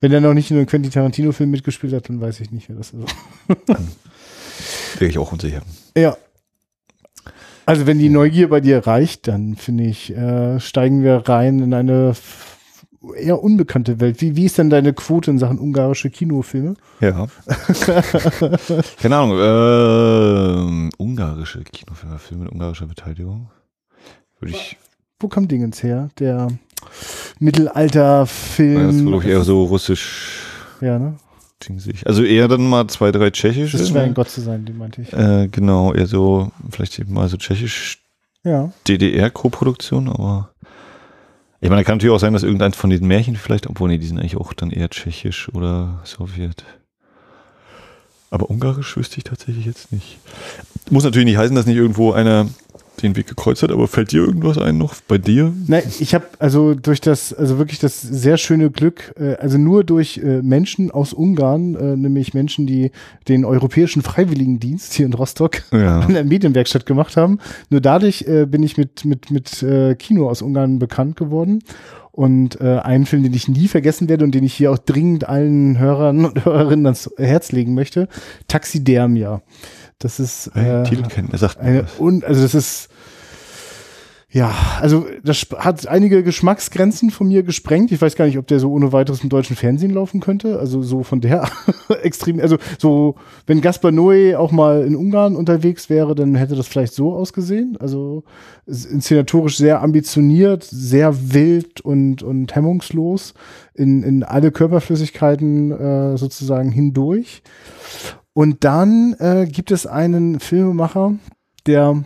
Wenn 0.00 0.12
er 0.12 0.20
noch 0.20 0.34
nicht 0.34 0.50
in 0.50 0.58
einem 0.58 0.66
Quentin 0.66 0.92
Tarantino-Film 0.92 1.50
mitgespielt 1.50 1.92
hat, 1.94 2.08
dann 2.08 2.20
weiß 2.20 2.40
ich 2.40 2.50
nicht, 2.50 2.68
wer 2.68 2.76
das 2.76 2.92
ist. 2.92 3.14
Wäre 4.98 5.10
ich 5.10 5.18
auch 5.18 5.32
unsicher. 5.32 5.62
Ja. 5.96 6.16
Also 7.66 7.86
wenn 7.86 7.98
die 7.98 8.10
Neugier 8.10 8.50
bei 8.50 8.60
dir 8.60 8.86
reicht, 8.86 9.26
dann 9.26 9.56
finde 9.56 9.84
ich, 9.84 10.14
äh, 10.14 10.60
steigen 10.60 11.02
wir 11.02 11.26
rein 11.26 11.60
in 11.60 11.72
eine 11.72 12.14
eher 13.12 13.42
unbekannte 13.42 14.00
Welt. 14.00 14.20
Wie, 14.20 14.36
wie 14.36 14.44
ist 14.46 14.58
denn 14.58 14.70
deine 14.70 14.92
Quote 14.92 15.30
in 15.30 15.38
Sachen 15.38 15.58
ungarische 15.58 16.10
Kinofilme? 16.10 16.74
Ja. 17.00 17.26
Keine 19.00 19.16
Ahnung. 19.16 20.90
Äh, 20.90 21.02
ungarische 21.02 21.62
Kinofilme, 21.64 22.18
Filme 22.18 22.44
mit 22.44 22.52
ungarischer 22.52 22.86
Beteiligung. 22.86 23.50
Würde 24.40 24.54
ich. 24.54 24.76
Wo 25.20 25.28
kam 25.28 25.48
Dingens 25.48 25.82
her? 25.82 26.08
Der 26.18 26.48
Mittelalterfilm. 27.38 28.86
Das 28.86 29.04
würde 29.04 29.18
ich 29.18 29.32
eher 29.32 29.42
so 29.42 29.64
russisch. 29.64 30.40
Ja, 30.80 30.98
ne? 30.98 31.16
Also 32.04 32.24
eher 32.24 32.46
dann 32.48 32.68
mal 32.68 32.86
zwei, 32.88 33.10
drei 33.10 33.30
tschechische. 33.30 33.72
Das 33.72 33.80
ist 33.80 33.88
schwer, 33.90 34.02
ein 34.02 34.12
Gott 34.14 34.28
zu 34.28 34.42
sein, 34.42 34.66
die 34.66 34.72
meinte 34.72 35.00
ich. 35.00 35.12
Äh, 35.12 35.48
genau, 35.48 35.94
eher 35.94 36.06
so, 36.06 36.50
vielleicht 36.70 36.98
eben 36.98 37.14
mal 37.14 37.28
so 37.28 37.38
tschechisch 37.38 38.02
Ja. 38.42 38.70
DDR-Koproduktion, 38.86 40.08
aber 40.08 40.50
ich 41.64 41.70
meine, 41.70 41.82
kann 41.82 41.96
natürlich 41.96 42.14
auch 42.14 42.20
sein, 42.20 42.34
dass 42.34 42.42
irgendeins 42.42 42.76
von 42.76 42.90
diesen 42.90 43.08
Märchen 43.08 43.36
vielleicht, 43.36 43.66
obwohl 43.66 43.88
nee, 43.88 43.96
die 43.96 44.06
sind 44.06 44.18
eigentlich 44.18 44.36
auch 44.36 44.52
dann 44.52 44.70
eher 44.70 44.90
tschechisch 44.90 45.48
oder 45.54 46.02
Sowjet. 46.04 46.62
Aber 48.30 48.50
Ungarisch 48.50 48.98
wüsste 48.98 49.16
ich 49.16 49.24
tatsächlich 49.24 49.64
jetzt 49.64 49.90
nicht. 49.90 50.18
Muss 50.90 51.04
natürlich 51.04 51.24
nicht 51.24 51.38
heißen, 51.38 51.56
dass 51.56 51.64
nicht 51.64 51.78
irgendwo 51.78 52.12
einer 52.12 52.48
den 53.02 53.16
Weg 53.16 53.26
gekreuzt 53.26 53.62
hat, 53.62 53.70
aber 53.70 53.88
fällt 53.88 54.12
dir 54.12 54.22
irgendwas 54.22 54.58
ein 54.58 54.78
noch 54.78 54.94
bei 55.08 55.18
dir? 55.18 55.52
Nein, 55.66 55.82
ich 56.00 56.14
habe 56.14 56.24
also 56.38 56.74
durch 56.74 57.00
das, 57.00 57.32
also 57.32 57.58
wirklich 57.58 57.78
das 57.78 58.00
sehr 58.00 58.36
schöne 58.36 58.70
Glück, 58.70 59.14
äh, 59.18 59.34
also 59.34 59.58
nur 59.58 59.84
durch 59.84 60.18
äh, 60.18 60.42
Menschen 60.42 60.90
aus 60.90 61.12
Ungarn, 61.12 61.74
äh, 61.74 61.96
nämlich 61.96 62.34
Menschen, 62.34 62.66
die 62.66 62.90
den 63.28 63.44
Europäischen 63.44 64.02
Freiwilligendienst 64.02 64.94
hier 64.94 65.06
in 65.06 65.14
Rostock 65.14 65.62
Ja. 65.72 66.04
in 66.08 66.14
der 66.14 66.24
Medienwerkstatt 66.24 66.86
gemacht 66.86 67.16
haben. 67.16 67.38
Nur 67.70 67.80
dadurch 67.80 68.22
äh, 68.22 68.46
bin 68.46 68.62
ich 68.62 68.76
mit, 68.76 69.04
mit, 69.04 69.30
mit 69.30 69.62
äh, 69.62 69.94
Kino 69.94 70.28
aus 70.28 70.42
Ungarn 70.42 70.78
bekannt 70.78 71.16
geworden. 71.16 71.62
Und 72.12 72.60
äh, 72.60 72.78
einen 72.78 73.06
Film, 73.06 73.24
den 73.24 73.34
ich 73.34 73.48
nie 73.48 73.66
vergessen 73.66 74.08
werde 74.08 74.24
und 74.24 74.36
den 74.36 74.44
ich 74.44 74.54
hier 74.54 74.70
auch 74.70 74.78
dringend 74.78 75.28
allen 75.28 75.80
Hörern 75.80 76.24
und 76.26 76.44
Hörerinnen 76.44 76.86
ans 76.86 77.10
Herz 77.16 77.50
legen 77.50 77.74
möchte, 77.74 78.06
Taxidermia. 78.46 79.42
Das 79.98 80.20
ist 80.20 80.48
äh, 80.48 80.82
Titel 80.84 81.08
kennen, 81.08 81.28
er 81.32 81.38
sagt 81.38 81.58
eine, 81.58 81.86
und, 81.98 82.24
also 82.24 82.42
das 82.42 82.54
ist, 82.54 82.88
ja, 84.34 84.52
also 84.80 85.06
das 85.22 85.46
hat 85.58 85.86
einige 85.86 86.24
Geschmacksgrenzen 86.24 87.10
von 87.10 87.28
mir 87.28 87.44
gesprengt. 87.44 87.92
Ich 87.92 88.02
weiß 88.02 88.16
gar 88.16 88.24
nicht, 88.24 88.36
ob 88.36 88.48
der 88.48 88.58
so 88.58 88.72
ohne 88.72 88.92
weiteres 88.92 89.22
im 89.22 89.28
deutschen 89.28 89.54
Fernsehen 89.54 89.94
laufen 89.94 90.18
könnte. 90.18 90.58
Also 90.58 90.82
so 90.82 91.04
von 91.04 91.20
der 91.20 91.48
extrem, 92.02 92.40
also 92.40 92.58
so, 92.76 93.14
wenn 93.46 93.60
Gaspar 93.60 93.92
Noé 93.92 94.36
auch 94.36 94.50
mal 94.50 94.84
in 94.84 94.96
Ungarn 94.96 95.36
unterwegs 95.36 95.88
wäre, 95.88 96.16
dann 96.16 96.34
hätte 96.34 96.56
das 96.56 96.66
vielleicht 96.66 96.94
so 96.94 97.14
ausgesehen. 97.14 97.76
Also 97.78 98.24
inszenatorisch 98.66 99.56
sehr 99.56 99.80
ambitioniert, 99.82 100.64
sehr 100.64 101.32
wild 101.32 101.80
und, 101.82 102.24
und 102.24 102.56
hemmungslos 102.56 103.34
in, 103.72 104.02
in 104.02 104.24
alle 104.24 104.50
Körperflüssigkeiten 104.50 105.70
äh, 105.70 106.16
sozusagen 106.18 106.72
hindurch. 106.72 107.44
Und 108.34 108.64
dann 108.64 109.14
äh, 109.20 109.46
gibt 109.46 109.70
es 109.70 109.86
einen 109.86 110.40
Filmemacher, 110.40 111.14
der 111.66 112.04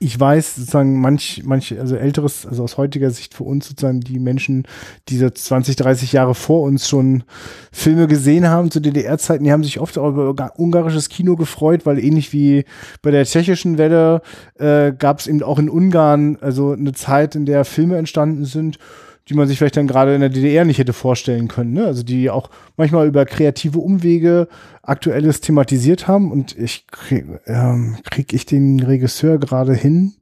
ich 0.00 0.18
weiß, 0.18 0.56
sozusagen 0.56 1.00
manch, 1.00 1.42
manch, 1.44 1.78
also 1.78 1.96
älteres, 1.96 2.46
also 2.46 2.64
aus 2.64 2.76
heutiger 2.76 3.10
Sicht 3.10 3.34
für 3.34 3.44
uns 3.44 3.68
sozusagen 3.68 4.00
die 4.00 4.18
Menschen, 4.18 4.66
die 5.08 5.16
so 5.16 5.30
20, 5.30 5.76
30 5.76 6.12
Jahre 6.12 6.34
vor 6.34 6.62
uns 6.62 6.88
schon 6.88 7.24
Filme 7.72 8.06
gesehen 8.06 8.48
haben 8.48 8.70
zu 8.70 8.80
DDR-Zeiten, 8.80 9.44
die 9.44 9.52
haben 9.52 9.64
sich 9.64 9.80
oft 9.80 9.96
auch 9.96 10.10
über 10.10 10.58
ungarisches 10.58 11.08
Kino 11.08 11.36
gefreut, 11.36 11.86
weil 11.86 11.98
ähnlich 11.98 12.32
wie 12.32 12.64
bei 13.02 13.12
der 13.12 13.24
tschechischen 13.24 13.78
Welle 13.78 14.22
äh, 14.58 14.92
gab 14.92 15.20
es 15.20 15.26
eben 15.26 15.42
auch 15.42 15.58
in 15.58 15.70
Ungarn 15.70 16.38
also 16.40 16.72
eine 16.72 16.92
Zeit, 16.92 17.34
in 17.34 17.46
der 17.46 17.64
Filme 17.64 17.96
entstanden 17.96 18.44
sind, 18.44 18.78
die 19.28 19.34
man 19.34 19.48
sich 19.48 19.58
vielleicht 19.58 19.76
dann 19.76 19.86
gerade 19.86 20.14
in 20.14 20.20
der 20.20 20.28
DDR 20.28 20.64
nicht 20.64 20.78
hätte 20.78 20.92
vorstellen 20.92 21.48
können. 21.48 21.72
Ne? 21.72 21.86
Also 21.86 22.02
die 22.02 22.28
auch 22.28 22.50
manchmal 22.76 23.06
über 23.06 23.24
kreative 23.24 23.78
Umwege 23.78 24.48
Aktuelles 24.82 25.40
thematisiert 25.40 26.06
haben. 26.06 26.30
Und 26.30 26.56
ich 26.58 26.86
krieg, 26.88 27.26
ähm, 27.46 27.96
krieg 28.04 28.32
ich 28.32 28.44
den 28.44 28.80
Regisseur 28.80 29.38
gerade 29.38 29.74
hin? 29.74 30.14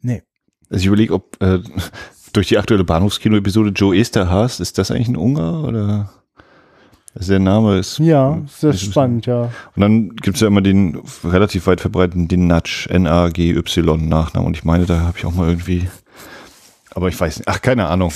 Nee. 0.00 0.22
Also 0.70 0.80
ich 0.80 0.86
überlege, 0.86 1.12
ob 1.12 1.36
äh, 1.42 1.60
durch 2.32 2.48
die 2.48 2.58
aktuelle 2.58 2.84
Bahnhofskino-Episode 2.84 3.70
Joe 3.70 3.96
Esterhaas, 3.96 4.60
ist 4.60 4.78
das 4.78 4.90
eigentlich 4.90 5.08
ein 5.08 5.16
Ungar 5.16 5.64
oder? 5.64 6.10
Also 7.14 7.32
der 7.32 7.38
Name 7.38 7.78
ist. 7.78 8.00
Ja, 8.00 8.42
das 8.60 8.74
ist 8.74 8.86
spannend, 8.86 9.26
ja. 9.26 9.52
Und 9.76 9.80
dann 9.80 10.16
gibt's 10.16 10.40
ja 10.40 10.48
immer 10.48 10.62
den 10.62 11.00
relativ 11.22 11.68
weit 11.68 11.80
verbreiteten 11.80 12.26
den 12.26 12.48
Natsch, 12.48 12.88
N-A-G-Y 12.88 14.08
Nachnamen. 14.08 14.48
Und 14.48 14.56
ich 14.56 14.64
meine, 14.64 14.86
da 14.86 15.00
habe 15.00 15.18
ich 15.18 15.24
auch 15.24 15.34
mal 15.34 15.48
irgendwie. 15.48 15.86
Aber 16.94 17.08
ich 17.08 17.20
weiß 17.20 17.38
nicht. 17.38 17.48
Ach, 17.48 17.60
keine 17.60 17.86
Ahnung. 17.86 18.12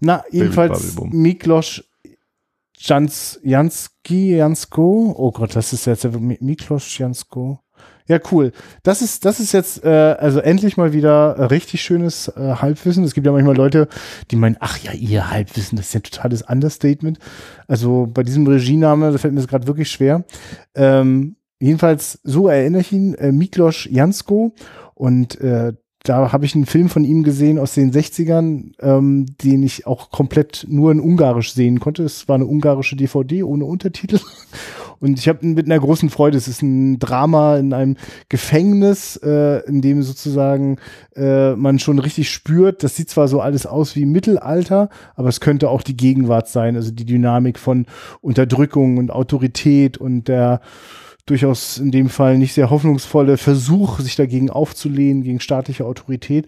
Na, 0.00 0.22
jedenfalls. 0.30 0.94
Miklos 1.10 1.84
Jans, 2.80 3.40
Janski, 3.42 4.36
Jansko. 4.36 5.14
Oh 5.16 5.32
Gott, 5.32 5.56
das 5.56 5.72
ist 5.72 5.86
jetzt 5.86 6.04
Mi- 6.04 6.38
Miklos 6.40 6.96
Jansko. 6.96 7.60
Ja, 8.06 8.18
cool. 8.32 8.52
Das 8.84 9.02
ist, 9.02 9.24
das 9.24 9.38
ist 9.40 9.52
jetzt 9.52 9.84
äh, 9.84 9.88
also 10.18 10.38
endlich 10.40 10.76
mal 10.76 10.92
wieder 10.92 11.34
äh, 11.36 11.44
richtig 11.44 11.82
schönes 11.82 12.28
äh, 12.28 12.54
Halbwissen. 12.54 13.04
Es 13.04 13.12
gibt 13.12 13.26
ja 13.26 13.32
manchmal 13.32 13.56
Leute, 13.56 13.88
die 14.30 14.36
meinen, 14.36 14.56
ach 14.60 14.78
ja, 14.78 14.92
ihr 14.92 15.30
Halbwissen, 15.30 15.76
das 15.76 15.88
ist 15.88 15.94
ja 15.94 16.00
ein 16.00 16.04
totales 16.04 16.42
Understatement. 16.42 17.18
Also 17.66 18.08
bei 18.12 18.22
diesem 18.22 18.46
Regiename, 18.46 19.12
da 19.12 19.18
fällt 19.18 19.34
mir 19.34 19.40
das 19.40 19.48
gerade 19.48 19.66
wirklich 19.66 19.90
schwer. 19.90 20.24
Ähm, 20.74 21.36
jedenfalls, 21.60 22.20
so 22.22 22.48
erinnere 22.48 22.80
ich 22.80 22.92
ihn, 22.92 23.14
äh, 23.14 23.30
Miklos 23.32 23.86
Jansko. 23.90 24.54
Und 24.94 25.38
äh, 25.40 25.74
da 26.08 26.32
habe 26.32 26.44
ich 26.44 26.54
einen 26.54 26.66
Film 26.66 26.88
von 26.88 27.04
ihm 27.04 27.22
gesehen 27.22 27.58
aus 27.58 27.74
den 27.74 27.92
60ern, 27.92 28.72
ähm, 28.80 29.26
den 29.42 29.62
ich 29.62 29.86
auch 29.86 30.10
komplett 30.10 30.66
nur 30.68 30.90
in 30.90 31.00
Ungarisch 31.00 31.52
sehen 31.52 31.80
konnte. 31.80 32.02
Es 32.02 32.28
war 32.28 32.36
eine 32.36 32.46
ungarische 32.46 32.96
DVD 32.96 33.42
ohne 33.42 33.64
Untertitel. 33.64 34.20
Und 35.00 35.18
ich 35.18 35.28
habe 35.28 35.46
mit 35.46 35.66
einer 35.66 35.78
großen 35.78 36.10
Freude, 36.10 36.36
es 36.36 36.48
ist 36.48 36.60
ein 36.62 36.98
Drama 36.98 37.56
in 37.56 37.72
einem 37.72 37.96
Gefängnis, 38.28 39.16
äh, 39.22 39.64
in 39.68 39.80
dem 39.80 40.02
sozusagen 40.02 40.78
äh, 41.14 41.54
man 41.54 41.78
schon 41.78 42.00
richtig 42.00 42.30
spürt, 42.30 42.82
das 42.82 42.96
sieht 42.96 43.08
zwar 43.08 43.28
so 43.28 43.40
alles 43.40 43.64
aus 43.64 43.94
wie 43.94 44.06
Mittelalter, 44.06 44.88
aber 45.14 45.28
es 45.28 45.38
könnte 45.38 45.68
auch 45.68 45.82
die 45.82 45.96
Gegenwart 45.96 46.48
sein, 46.48 46.74
also 46.74 46.90
die 46.90 47.04
Dynamik 47.04 47.60
von 47.60 47.86
Unterdrückung 48.20 48.96
und 48.96 49.12
Autorität 49.12 49.98
und 49.98 50.26
der 50.26 50.60
durchaus 51.30 51.78
in 51.78 51.90
dem 51.90 52.08
Fall 52.08 52.38
nicht 52.38 52.54
sehr 52.54 52.70
hoffnungsvolle 52.70 53.36
Versuch, 53.36 54.00
sich 54.00 54.16
dagegen 54.16 54.50
aufzulehnen, 54.50 55.22
gegen 55.22 55.40
staatliche 55.40 55.84
Autorität. 55.84 56.46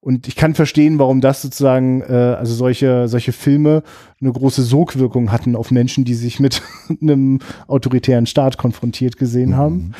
Und 0.00 0.26
ich 0.28 0.36
kann 0.36 0.54
verstehen, 0.54 0.98
warum 0.98 1.20
das 1.20 1.42
sozusagen, 1.42 2.00
äh, 2.00 2.36
also 2.38 2.54
solche, 2.54 3.06
solche 3.06 3.32
Filme 3.32 3.82
eine 4.20 4.32
große 4.32 4.62
Sogwirkung 4.62 5.30
hatten 5.30 5.54
auf 5.54 5.70
Menschen, 5.70 6.04
die 6.04 6.14
sich 6.14 6.40
mit 6.40 6.62
einem 7.02 7.40
autoritären 7.66 8.26
Staat 8.26 8.56
konfrontiert 8.56 9.18
gesehen 9.18 9.56
haben. 9.56 9.92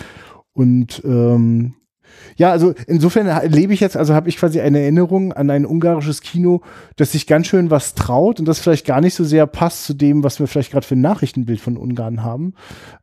Und 0.54 1.02
ähm, 1.04 1.74
ja, 2.37 2.51
also 2.51 2.75
insofern 2.87 3.51
lebe 3.51 3.75
ich 3.75 3.81
jetzt, 3.81 3.96
also 3.96 4.14
habe 4.14 4.29
ich 4.29 4.37
quasi 4.37 4.61
eine 4.61 4.81
Erinnerung 4.81 5.33
an 5.33 5.51
ein 5.51 5.66
ungarisches 5.66 6.23
Kino, 6.23 6.62
das 6.96 7.12
sich 7.12 7.27
ganz 7.27 7.46
schön 7.46 7.70
was 7.70 7.94
traut 7.94 8.40
und 8.40 8.46
das 8.46 8.59
vielleicht 8.59 8.87
gar 8.87 9.01
nicht 9.01 9.14
so 9.14 9.25
sehr 9.25 9.46
passt 9.46 9.85
zu 9.85 9.94
dem, 9.94 10.25
was 10.25 10.40
wir 10.40 10.46
vielleicht 10.46 10.73
gerade 10.73 10.87
für 10.87 10.94
ein 10.94 11.01
Nachrichtenbild 11.01 11.61
von 11.61 11.77
Ungarn 11.77 12.23
haben. 12.23 12.55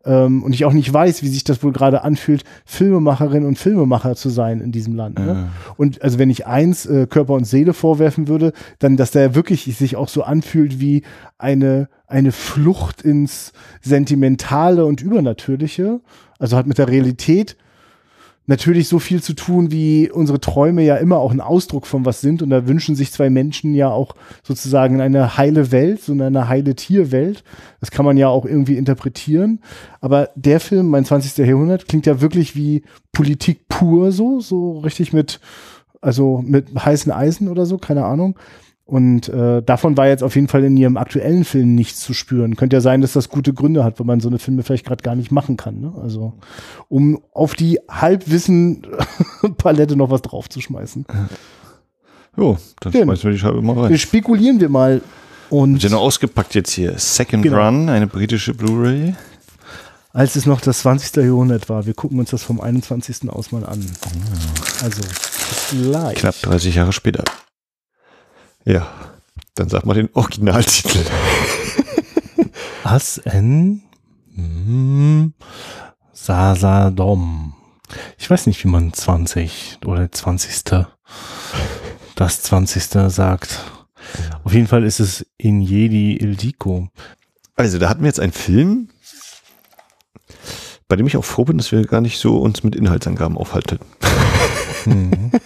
Ähm, 0.05 0.43
und 0.43 0.53
ich 0.53 0.65
auch 0.65 0.73
nicht 0.73 0.91
weiß, 0.91 1.21
wie 1.23 1.27
sich 1.27 1.43
das 1.43 1.63
wohl 1.63 1.71
gerade 1.71 2.03
anfühlt, 2.03 2.43
Filmemacherin 2.65 3.45
und 3.45 3.57
Filmemacher 3.57 4.15
zu 4.15 4.29
sein 4.29 4.61
in 4.61 4.71
diesem 4.71 4.95
Land. 4.95 5.19
Ne? 5.19 5.49
Und 5.77 6.01
also 6.01 6.19
wenn 6.19 6.29
ich 6.29 6.47
eins 6.47 6.85
äh, 6.85 7.07
Körper 7.07 7.33
und 7.33 7.45
Seele 7.45 7.73
vorwerfen 7.73 8.27
würde, 8.27 8.53
dann, 8.79 8.97
dass 8.97 9.11
der 9.11 9.35
wirklich 9.35 9.63
sich 9.75 9.95
auch 9.95 10.09
so 10.09 10.23
anfühlt 10.23 10.79
wie 10.79 11.03
eine, 11.37 11.89
eine 12.07 12.31
Flucht 12.31 13.01
ins 13.01 13.53
Sentimentale 13.81 14.85
und 14.85 15.01
Übernatürliche. 15.01 16.01
Also 16.39 16.57
hat 16.57 16.67
mit 16.67 16.77
der 16.77 16.87
Realität 16.87 17.57
natürlich 18.47 18.87
so 18.87 18.97
viel 18.97 19.21
zu 19.21 19.33
tun, 19.33 19.71
wie 19.71 20.09
unsere 20.09 20.39
Träume 20.39 20.81
ja 20.81 20.95
immer 20.95 21.17
auch 21.17 21.31
ein 21.31 21.41
Ausdruck 21.41 21.85
von 21.85 22.05
was 22.05 22.21
sind. 22.21 22.41
Und 22.41 22.49
da 22.49 22.65
wünschen 22.65 22.95
sich 22.95 23.11
zwei 23.11 23.29
Menschen 23.29 23.75
ja 23.75 23.89
auch 23.89 24.15
sozusagen 24.41 25.01
eine 25.01 25.37
heile 25.37 25.71
Welt, 25.71 26.01
so 26.01 26.13
eine 26.13 26.47
heile 26.47 26.75
Tierwelt. 26.75 27.43
Das 27.81 27.91
kann 27.91 28.05
man 28.05 28.17
ja 28.17 28.29
auch 28.29 28.45
irgendwie 28.45 28.77
interpretieren. 28.77 29.59
Aber 29.99 30.29
der 30.35 30.61
Film, 30.61 30.87
mein 30.87 31.05
20. 31.05 31.45
Jahrhundert, 31.45 31.87
klingt 31.87 32.05
ja 32.05 32.21
wirklich 32.21 32.55
wie 32.55 32.83
Politik 33.11 33.67
pur 33.67 34.13
so, 34.13 34.39
so 34.39 34.79
richtig 34.79 35.11
mit, 35.11 35.41
also 36.01 36.41
mit 36.43 36.67
heißen 36.73 37.11
Eisen 37.11 37.49
oder 37.49 37.65
so, 37.65 37.77
keine 37.77 38.05
Ahnung. 38.05 38.37
Und 38.87 39.27
äh, 39.27 39.61
davon 39.61 39.97
war 39.97 40.07
jetzt 40.07 40.23
auf 40.23 40.33
jeden 40.35 40.47
Fall 40.47 40.63
in 40.63 40.77
ihrem 40.77 40.95
aktuellen 40.95 41.43
Film 41.43 41.75
nichts 41.75 41.99
zu 41.99 42.13
spüren. 42.13 42.55
Könnte 42.55 42.77
ja 42.77 42.81
sein, 42.81 43.01
dass 43.01 43.11
das 43.11 43.27
gute 43.27 43.53
Gründe 43.53 43.83
hat, 43.83 43.99
weil 43.99 44.05
man 44.07 44.21
so 44.21 44.29
eine 44.29 44.39
Filme 44.39 44.63
vielleicht 44.63 44.85
gerade 44.85 45.03
gar 45.03 45.13
nicht 45.15 45.29
machen 45.29 45.57
kann. 45.57 45.81
Ne? 45.81 45.91
Also 46.01 46.33
um 46.87 47.21
auf 47.33 47.53
die 47.53 47.79
Halbwissen-Palette 47.91 49.95
noch 49.95 50.09
was 50.09 50.21
draufzuschmeißen. 50.21 51.05
Jo, 52.37 52.57
dann 52.79 52.91
Schön. 52.93 53.03
schmeißen 53.03 53.23
wir 53.25 53.31
die 53.31 53.39
Scheibe 53.39 53.61
mal 53.61 53.75
Wir 53.75 53.83
rein. 53.83 53.97
spekulieren 53.97 54.59
wir 54.61 54.69
mal. 54.69 55.01
Und 55.49 55.73
Wird 55.73 55.83
ja 55.83 55.89
noch 55.89 56.01
ausgepackt 56.01 56.55
jetzt 56.55 56.71
hier. 56.71 56.93
Second 56.97 57.43
Genau. 57.43 57.57
Run, 57.65 57.89
eine 57.89 58.07
britische 58.07 58.53
Blu-ray. 58.53 59.15
als 60.13 60.35
es 60.35 60.45
noch 60.45 60.61
das 60.61 60.79
20. 60.79 61.23
Jahrhundert 61.25 61.67
war, 61.69 61.85
wir 61.85 61.93
gucken 61.93 62.19
uns 62.19 62.29
das 62.31 62.43
vom 62.43 62.59
21. 62.61 63.29
aus 63.29 63.51
mal 63.51 63.65
an. 63.65 63.85
Also, 64.83 65.01
bis 65.01 65.67
gleich. 65.71 66.17
Knapp 66.19 66.35
30 66.41 66.75
Jahre 66.75 66.93
später. 66.93 67.23
Ja, 68.67 68.85
dann 69.55 69.69
sag 69.69 69.85
mal 69.85 69.93
den 69.93 70.09
Originaltitel. 70.11 70.99
As 72.83 73.17
en 73.19 73.81
mm, 74.35 75.33
Sasadom. 76.11 77.53
Ich 78.17 78.29
weiß 78.29 78.45
nicht, 78.45 78.61
wie 78.65 78.67
man 78.67 78.91
20 78.91 79.79
oder 79.85 80.11
20. 80.11 80.83
das 82.15 82.41
20. 82.41 82.83
sagt. 83.09 83.63
Auf 84.43 84.53
jeden 84.53 84.67
Fall 84.67 84.83
ist 84.83 84.99
es 84.99 85.25
in 85.37 85.61
Jedi 85.61 86.17
Ildiko. 86.17 86.89
Also, 87.55 87.79
da 87.79 87.87
hatten 87.87 88.01
wir 88.01 88.07
jetzt 88.07 88.19
einen 88.19 88.33
Film, 88.33 88.89
bei 90.89 90.97
dem 90.97 91.07
ich 91.07 91.15
auch 91.15 91.23
froh 91.23 91.45
bin, 91.45 91.57
dass 91.57 91.71
wir 91.71 91.85
gar 91.85 92.01
nicht 92.01 92.19
so 92.19 92.39
uns 92.39 92.63
mit 92.63 92.75
Inhaltsangaben 92.75 93.37
aufhalten. 93.37 93.79
Mhm. 94.87 95.31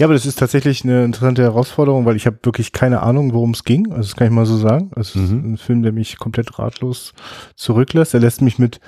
Ja, 0.00 0.06
aber 0.06 0.14
das 0.14 0.26
ist 0.26 0.40
tatsächlich 0.40 0.82
eine 0.82 1.04
interessante 1.04 1.42
Herausforderung, 1.42 2.04
weil 2.04 2.16
ich 2.16 2.26
habe 2.26 2.38
wirklich 2.42 2.72
keine 2.72 3.00
Ahnung, 3.02 3.32
worum 3.32 3.52
es 3.52 3.62
ging. 3.62 3.92
Also 3.92 4.02
das 4.02 4.16
kann 4.16 4.26
ich 4.26 4.32
mal 4.32 4.44
so 4.44 4.56
sagen. 4.56 4.90
Es 4.96 5.14
ist 5.14 5.30
Mhm. 5.30 5.52
ein 5.52 5.56
Film, 5.56 5.82
der 5.84 5.92
mich 5.92 6.18
komplett 6.18 6.58
ratlos 6.58 7.12
zurücklässt. 7.54 8.12
Er 8.12 8.18
lässt 8.18 8.42
mich 8.42 8.58
mit 8.58 8.80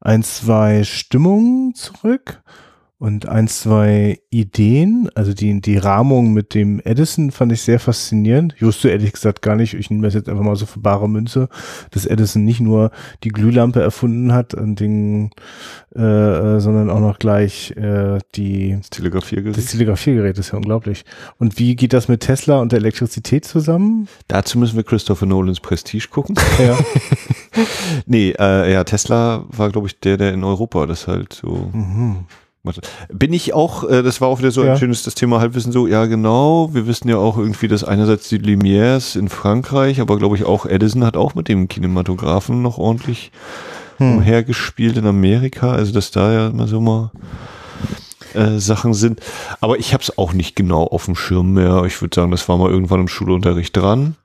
ein, 0.00 0.22
zwei 0.22 0.82
Stimmungen 0.84 1.74
zurück 1.74 2.42
und 3.04 3.28
ein, 3.28 3.48
zwei 3.48 4.18
Ideen. 4.30 5.10
Also 5.14 5.34
die, 5.34 5.60
die 5.60 5.76
Rahmung 5.76 6.32
mit 6.32 6.54
dem 6.54 6.80
Edison 6.82 7.32
fand 7.32 7.52
ich 7.52 7.60
sehr 7.60 7.78
faszinierend. 7.78 8.54
Ich 8.56 8.62
wusste 8.62 8.88
ehrlich 8.88 9.12
gesagt 9.12 9.42
gar 9.42 9.56
nicht, 9.56 9.74
ich 9.74 9.90
nehme 9.90 10.04
das 10.04 10.14
jetzt 10.14 10.26
einfach 10.26 10.42
mal 10.42 10.56
so 10.56 10.64
für 10.64 10.80
bare 10.80 11.06
Münze, 11.06 11.50
dass 11.90 12.06
Edison 12.06 12.44
nicht 12.44 12.60
nur 12.60 12.92
die 13.22 13.28
Glühlampe 13.28 13.82
erfunden 13.82 14.32
hat, 14.32 14.54
und 14.54 14.80
den, 14.80 15.32
äh, 15.94 16.00
äh, 16.00 16.60
sondern 16.60 16.88
auch 16.88 17.00
noch 17.00 17.18
gleich 17.18 17.72
äh, 17.72 18.20
die 18.36 18.76
Das 18.78 18.88
Telegrafiergerät. 18.88 19.58
das 19.58 19.66
Telegrafiergerät 19.66 20.38
ist 20.38 20.52
ja 20.52 20.56
unglaublich. 20.56 21.04
Und 21.38 21.58
wie 21.58 21.76
geht 21.76 21.92
das 21.92 22.08
mit 22.08 22.20
Tesla 22.20 22.62
und 22.62 22.72
der 22.72 22.78
Elektrizität 22.78 23.44
zusammen? 23.44 24.08
Dazu 24.28 24.58
müssen 24.58 24.76
wir 24.76 24.82
Christopher 24.82 25.26
Nolans 25.26 25.60
Prestige 25.60 26.08
gucken. 26.08 26.36
Ja. 26.58 26.78
nee, 28.06 28.30
äh, 28.38 28.72
ja, 28.72 28.84
Tesla 28.84 29.44
war, 29.48 29.70
glaube 29.70 29.88
ich, 29.88 30.00
der, 30.00 30.16
der 30.16 30.32
in 30.32 30.44
Europa 30.44 30.86
das 30.86 31.06
halt 31.06 31.34
so 31.34 31.68
mhm. 31.72 32.24
Bin 33.12 33.32
ich 33.32 33.52
auch, 33.52 33.84
äh, 33.88 34.02
das 34.02 34.20
war 34.20 34.28
auch 34.28 34.38
wieder 34.38 34.50
so 34.50 34.64
Ja. 34.64 34.72
ein 34.72 34.78
schönes 34.78 35.02
das 35.02 35.14
Thema 35.14 35.40
Halbwissen 35.40 35.70
so, 35.72 35.86
ja 35.86 36.06
genau, 36.06 36.70
wir 36.72 36.86
wissen 36.86 37.08
ja 37.08 37.18
auch 37.18 37.36
irgendwie, 37.36 37.68
dass 37.68 37.84
einerseits 37.84 38.28
die 38.28 38.38
Lumières 38.38 39.18
in 39.18 39.28
Frankreich, 39.28 40.00
aber 40.00 40.16
glaube 40.18 40.36
ich 40.36 40.44
auch 40.44 40.64
Edison 40.66 41.04
hat 41.04 41.16
auch 41.16 41.34
mit 41.34 41.48
dem 41.48 41.68
Kinematographen 41.68 42.62
noch 42.62 42.78
ordentlich 42.78 43.30
Hm. 43.98 44.16
umhergespielt 44.16 44.96
in 44.96 45.06
Amerika, 45.06 45.70
also 45.72 45.92
dass 45.92 46.10
da 46.10 46.32
ja 46.32 46.46
immer 46.48 46.66
so 46.66 46.80
mal 46.80 47.12
äh, 48.34 48.58
Sachen 48.58 48.92
sind. 48.92 49.20
Aber 49.60 49.78
ich 49.78 49.92
habe 49.94 50.02
es 50.02 50.18
auch 50.18 50.32
nicht 50.32 50.56
genau 50.56 50.82
auf 50.84 51.04
dem 51.04 51.14
Schirm 51.14 51.52
mehr. 51.52 51.84
Ich 51.84 52.00
würde 52.02 52.12
sagen, 52.14 52.32
das 52.32 52.48
war 52.48 52.56
mal 52.56 52.70
irgendwann 52.70 52.98
im 53.00 53.08
Schulunterricht 53.08 53.76
dran 53.76 54.16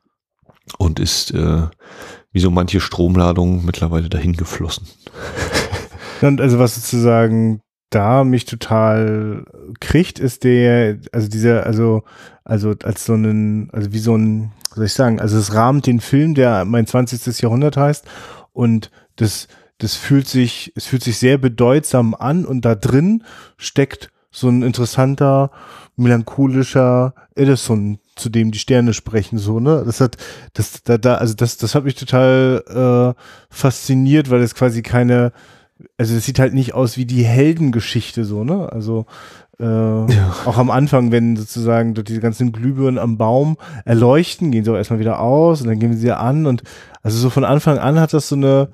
und 0.80 1.00
ist 1.00 1.32
äh, 1.36 1.64
wie 2.32 2.40
so 2.40 2.50
manche 2.50 2.80
Stromladungen 2.80 3.64
mittlerweile 3.64 4.10
dahin 4.10 4.34
geflossen. 4.34 4.88
Und 6.22 6.42
also 6.42 6.58
was 6.58 6.74
sozusagen 6.76 7.62
da 7.90 8.24
mich 8.24 8.46
total 8.46 9.46
kriegt, 9.80 10.20
ist 10.20 10.44
der, 10.44 10.98
also 11.12 11.28
dieser, 11.28 11.66
also, 11.66 12.04
also 12.44 12.74
als 12.84 13.06
so 13.06 13.14
einen, 13.14 13.70
also 13.72 13.92
wie 13.94 14.00
so 14.00 14.16
ein, 14.16 14.52
soll 14.74 14.86
ich 14.86 14.94
sagen, 14.94 15.20
also 15.20 15.38
es 15.38 15.54
rahmt 15.54 15.88
den 15.88 16.00
Film, 16.00 16.36
der 16.36 16.66
mein 16.66 16.86
20. 16.86 17.40
Jahrhundert 17.42 17.78
heißt 17.78 18.06
und 18.54 18.92
das, 19.16 19.48
das 19.80 19.96
fühlt 19.96 20.28
sich, 20.28 20.72
es 20.76 20.86
fühlt 20.86 21.04
sich 21.04 21.18
sehr 21.18 21.38
bedeutsam 21.38 22.14
an 22.14 22.46
und 22.46 22.66
da 22.66 22.76
drin 22.76 23.24
steckt 23.58 24.12
so 24.32 24.48
ein 24.48 24.62
interessanter, 24.62 25.52
melancholischer 25.96 27.14
Edison, 27.36 28.00
zu 28.16 28.30
dem 28.30 28.52
die 28.52 28.60
Sterne 28.60 28.94
sprechen, 28.94 29.38
so, 29.38 29.60
ne? 29.60 29.84
Das 29.86 30.02
hat, 30.02 30.18
das, 30.54 30.84
da, 30.84 30.98
da, 30.98 31.16
also 31.16 31.34
das, 31.34 31.58
das 31.58 31.76
hat 31.76 31.84
mich 31.84 31.96
total 31.96 33.16
äh, 33.18 33.22
fasziniert, 33.50 34.30
weil 34.30 34.42
es 34.42 34.56
quasi 34.56 34.82
keine, 34.82 35.32
also 35.98 36.16
es 36.16 36.26
sieht 36.26 36.40
halt 36.40 36.54
nicht 36.54 36.74
aus 36.74 36.98
wie 36.98 37.06
die 37.06 37.24
Heldengeschichte, 37.24 38.26
so, 38.26 38.44
ne? 38.44 38.72
Also 38.72 39.06
äh, 39.60 39.66
auch 39.66 40.58
am 40.58 40.72
Anfang, 40.72 41.12
wenn 41.12 41.36
sozusagen 41.36 41.94
dort 41.94 42.08
diese 42.08 42.22
ganzen 42.22 42.52
Glühbirnen 42.52 42.98
am 42.98 43.18
Baum 43.18 43.58
erleuchten, 43.86 44.52
gehen 44.52 44.64
sie 44.64 44.72
auch 44.72 44.78
erstmal 44.78 45.00
wieder 45.00 45.20
aus 45.20 45.62
und 45.62 45.68
dann 45.68 45.80
gehen 45.80 45.96
sie 45.96 46.12
an 46.12 46.46
und 46.46 46.64
also 47.04 47.18
so 47.18 47.30
von 47.30 47.44
Anfang 47.44 47.78
an 47.78 48.00
hat 48.00 48.14
das 48.14 48.30
so 48.30 48.36
eine 48.36 48.70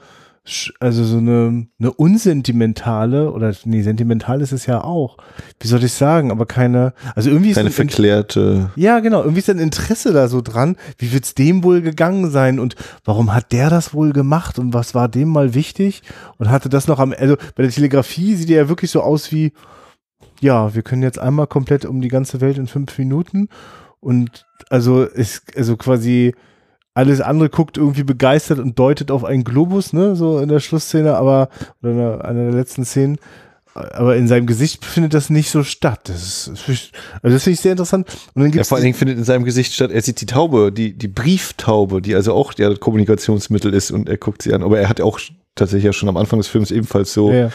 also 0.80 1.04
so 1.04 1.18
eine, 1.18 1.68
eine 1.80 1.92
unsentimentale 1.94 3.32
oder 3.32 3.54
nee, 3.66 3.82
sentimental 3.82 4.42
ist 4.42 4.52
es 4.52 4.66
ja 4.68 4.84
auch. 4.84 5.18
Wie 5.60 5.68
soll 5.68 5.84
ich 5.84 5.94
sagen, 5.94 6.32
aber 6.32 6.46
keine, 6.46 6.94
also 7.16 7.30
irgendwie 7.30 7.50
ist 7.50 7.56
Keine 7.56 7.70
ein- 7.70 7.74
verklärte 7.74 8.70
ja, 8.76 9.00
genau. 9.00 9.22
Irgendwie 9.22 9.40
ist 9.40 9.50
ein 9.50 9.60
Interesse 9.60 10.14
da 10.14 10.28
so 10.28 10.42
dran. 10.42 10.76
Wie 11.00 11.12
wird's 11.14 11.34
dem 11.34 11.64
wohl 11.64 11.82
gegangen 11.82 12.30
sein 12.30 12.60
und 12.60 12.76
warum 13.04 13.34
hat 13.34 13.52
der 13.52 13.70
das 13.70 13.94
wohl 13.94 14.14
gemacht 14.14 14.60
und 14.60 14.74
was 14.74 14.94
war 14.94 15.08
dem 15.10 15.30
mal 15.30 15.54
wichtig 15.56 16.04
und 16.38 16.50
hatte 16.50 16.70
das 16.70 16.88
noch 16.88 17.00
am, 17.00 17.14
also 17.18 17.36
bei 17.56 17.64
der 17.64 17.72
Telegrafie 17.72 18.36
sieht 18.36 18.50
er 18.52 18.64
ja 18.64 18.70
wirklich 18.70 18.92
so 18.92 19.02
aus 19.02 19.32
wie, 19.32 19.52
ja, 20.42 20.76
wir 20.76 20.84
können 20.84 21.02
jetzt 21.04 21.18
einmal 21.20 21.48
komplett 21.48 21.86
um 21.86 22.02
die 22.02 22.08
ganze 22.10 22.40
Welt 22.42 22.58
in 22.58 22.68
fünf 22.68 22.98
Minuten 23.00 23.50
und 24.00 24.46
also 24.70 25.04
ist, 25.04 25.44
also 25.58 25.76
quasi 25.78 26.36
alles 26.96 27.22
andere 27.22 27.50
guckt 27.50 27.78
irgendwie 27.78 28.04
begeistert 28.04 28.58
und 28.58 28.80
deutet 28.80 29.12
auf 29.12 29.24
einen 29.24 29.44
Globus, 29.44 29.94
ne, 29.94 30.16
so 30.16 30.40
in 30.40 30.50
der 30.50 30.60
Schlussszene, 30.62 31.16
aber, 31.16 31.50
oder 31.84 31.92
in 31.92 32.00
einer, 32.00 32.26
einer 32.26 32.44
der 32.46 32.54
letzten 32.54 32.86
Szenen. 32.86 33.18
Aber 33.74 34.16
in 34.16 34.30
seinem 34.30 34.46
Gesicht 34.48 34.86
findet 34.86 35.14
das 35.14 35.30
nicht 35.30 35.50
so 35.52 35.62
statt. 35.66 36.00
Das 36.08 36.48
ist, 36.48 36.92
also 37.22 37.36
das 37.36 37.44
finde 37.44 37.54
ich 37.56 37.60
sehr 37.60 37.74
interessant. 37.74 38.08
Und 38.34 38.44
dann 38.44 38.46
Ja, 38.46 38.52
gibt's 38.52 38.70
vor 38.70 38.78
allen 38.78 38.86
Dingen 38.86 38.96
findet 38.96 39.18
in 39.18 39.26
seinem 39.26 39.44
Gesicht 39.44 39.74
statt, 39.74 39.92
er 39.92 40.02
sieht 40.02 40.22
die 40.22 40.26
Taube, 40.26 40.72
die, 40.72 40.94
die 40.94 41.10
Brieftaube, 41.10 42.02
die 42.02 42.16
also 42.16 42.34
auch 42.34 42.54
ja 42.58 42.70
das 42.70 42.80
Kommunikationsmittel 42.80 43.74
ist 43.74 43.92
und 43.92 44.08
er 44.08 44.16
guckt 44.16 44.42
sie 44.44 44.54
an. 44.54 44.64
Aber 44.64 44.80
er 44.80 44.88
hat 44.88 45.02
auch 45.02 45.20
tatsächlich 45.56 45.84
ja 45.84 45.92
schon 45.92 46.08
am 46.08 46.16
Anfang 46.16 46.40
des 46.40 46.48
Films 46.48 46.72
ebenfalls 46.72 47.12
so 47.14 47.32
Ja, 47.32 47.38
ja. 47.38 47.50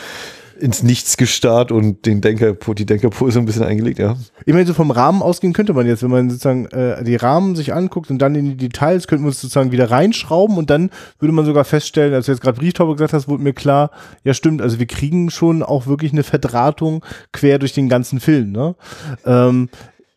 Ins 0.60 0.82
Nichts 0.82 1.16
gestarrt 1.16 1.72
und 1.72 2.06
den 2.06 2.20
Denker, 2.20 2.54
die 2.54 2.86
Denkerpose 2.86 3.38
ein 3.38 3.44
bisschen 3.44 3.64
eingelegt, 3.64 3.98
ja. 3.98 4.16
Ich 4.44 4.52
meine, 4.52 4.66
so 4.66 4.74
vom 4.74 4.90
Rahmen 4.90 5.22
ausgehen 5.22 5.52
könnte 5.52 5.72
man 5.72 5.86
jetzt, 5.86 6.02
wenn 6.02 6.10
man 6.10 6.30
sozusagen 6.30 6.66
äh, 6.66 7.02
die 7.02 7.16
Rahmen 7.16 7.56
sich 7.56 7.74
anguckt 7.74 8.10
und 8.10 8.18
dann 8.18 8.34
in 8.34 8.50
die 8.50 8.56
Details, 8.56 9.06
könnten 9.06 9.24
wir 9.24 9.28
uns 9.28 9.40
sozusagen 9.40 9.72
wieder 9.72 9.90
reinschrauben 9.90 10.56
und 10.56 10.70
dann 10.70 10.90
würde 11.18 11.32
man 11.32 11.44
sogar 11.44 11.64
feststellen, 11.64 12.14
als 12.14 12.26
du 12.26 12.32
jetzt 12.32 12.42
gerade 12.42 12.58
Brieftaube 12.58 12.94
gesagt 12.94 13.12
hast, 13.12 13.28
wurde 13.28 13.42
mir 13.42 13.54
klar, 13.54 13.90
ja 14.24 14.34
stimmt, 14.34 14.62
also 14.62 14.78
wir 14.78 14.86
kriegen 14.86 15.30
schon 15.30 15.62
auch 15.62 15.86
wirklich 15.86 16.12
eine 16.12 16.22
Verdrahtung 16.22 17.04
quer 17.32 17.58
durch 17.58 17.72
den 17.72 17.88
ganzen 17.88 18.20
Film. 18.20 18.52
Ne? 18.52 18.74
Ähm, 19.24 19.68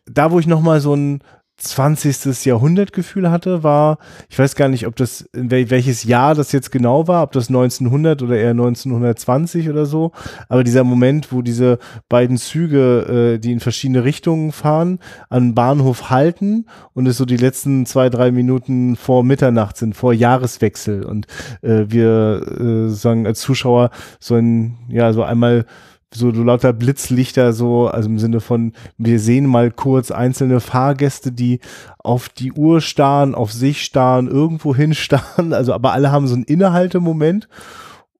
da, 0.06 0.30
wo 0.30 0.38
ich 0.38 0.46
nochmal 0.46 0.80
so 0.80 0.94
ein 0.94 1.22
20. 1.56 2.44
Jahrhundertgefühl 2.44 3.30
hatte, 3.30 3.62
war, 3.62 3.98
ich 4.28 4.38
weiß 4.38 4.56
gar 4.56 4.68
nicht, 4.68 4.86
ob 4.86 4.96
das, 4.96 5.28
welches 5.32 6.04
Jahr 6.04 6.34
das 6.34 6.50
jetzt 6.52 6.72
genau 6.72 7.06
war, 7.06 7.22
ob 7.22 7.32
das 7.32 7.48
1900 7.48 8.22
oder 8.22 8.36
eher 8.36 8.50
1920 8.50 9.70
oder 9.70 9.86
so, 9.86 10.12
aber 10.48 10.64
dieser 10.64 10.82
Moment, 10.82 11.32
wo 11.32 11.42
diese 11.42 11.78
beiden 12.08 12.38
Züge, 12.38 13.34
äh, 13.34 13.38
die 13.38 13.52
in 13.52 13.60
verschiedene 13.60 14.04
Richtungen 14.04 14.50
fahren, 14.50 14.98
an 15.28 15.54
Bahnhof 15.54 16.10
halten 16.10 16.66
und 16.92 17.06
es 17.06 17.16
so 17.16 17.24
die 17.24 17.36
letzten 17.36 17.86
zwei, 17.86 18.10
drei 18.10 18.32
Minuten 18.32 18.96
vor 18.96 19.22
Mitternacht 19.22 19.76
sind, 19.76 19.94
vor 19.94 20.12
Jahreswechsel 20.12 21.04
und 21.04 21.26
äh, 21.62 21.84
wir 21.88 22.88
äh, 22.88 22.88
sagen 22.88 23.26
als 23.26 23.40
Zuschauer 23.40 23.90
so 24.18 24.34
ein, 24.34 24.78
ja, 24.88 25.12
so 25.12 25.22
einmal 25.22 25.66
so 26.14 26.30
lauter 26.30 26.72
Blitzlichter 26.72 27.52
so, 27.52 27.88
also 27.88 28.08
im 28.08 28.18
Sinne 28.18 28.40
von, 28.40 28.72
wir 28.98 29.18
sehen 29.18 29.46
mal 29.46 29.70
kurz 29.70 30.10
einzelne 30.10 30.60
Fahrgäste, 30.60 31.32
die 31.32 31.60
auf 31.98 32.28
die 32.28 32.52
Uhr 32.52 32.80
starren, 32.80 33.34
auf 33.34 33.52
sich 33.52 33.82
starren, 33.84 34.28
irgendwo 34.28 34.74
hin 34.74 34.94
starren, 34.94 35.52
also 35.52 35.72
aber 35.72 35.92
alle 35.92 36.12
haben 36.12 36.26
so 36.26 36.34
einen 36.34 36.44
Innehaltemoment 36.44 37.48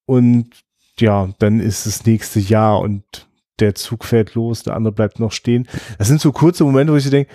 und 0.07 0.51
ja, 0.99 1.29
dann 1.39 1.61
ist 1.61 1.87
das 1.87 2.05
nächste 2.07 2.41
Jahr 2.41 2.81
und 2.81 3.29
der 3.61 3.75
Zug 3.75 4.05
fährt 4.05 4.35
los, 4.35 4.63
der 4.63 4.77
andere 4.77 4.93
bleibt 4.93 5.21
noch 5.21 5.33
stehen. 5.33 5.69
Das 5.99 6.09
sind 6.09 6.21
so 6.21 6.33
kurze 6.33 6.65
Momente, 6.65 6.93
wo 6.93 6.97
ich 6.97 7.05
so 7.05 7.11
denke, 7.11 7.33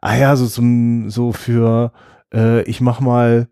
ah 0.00 0.16
ja, 0.16 0.36
so 0.36 0.46
zum, 0.46 1.10
so 1.10 1.32
für, 1.32 1.92
äh, 2.32 2.62
ich 2.62 2.80
mach 2.80 3.00
mal, 3.00 3.48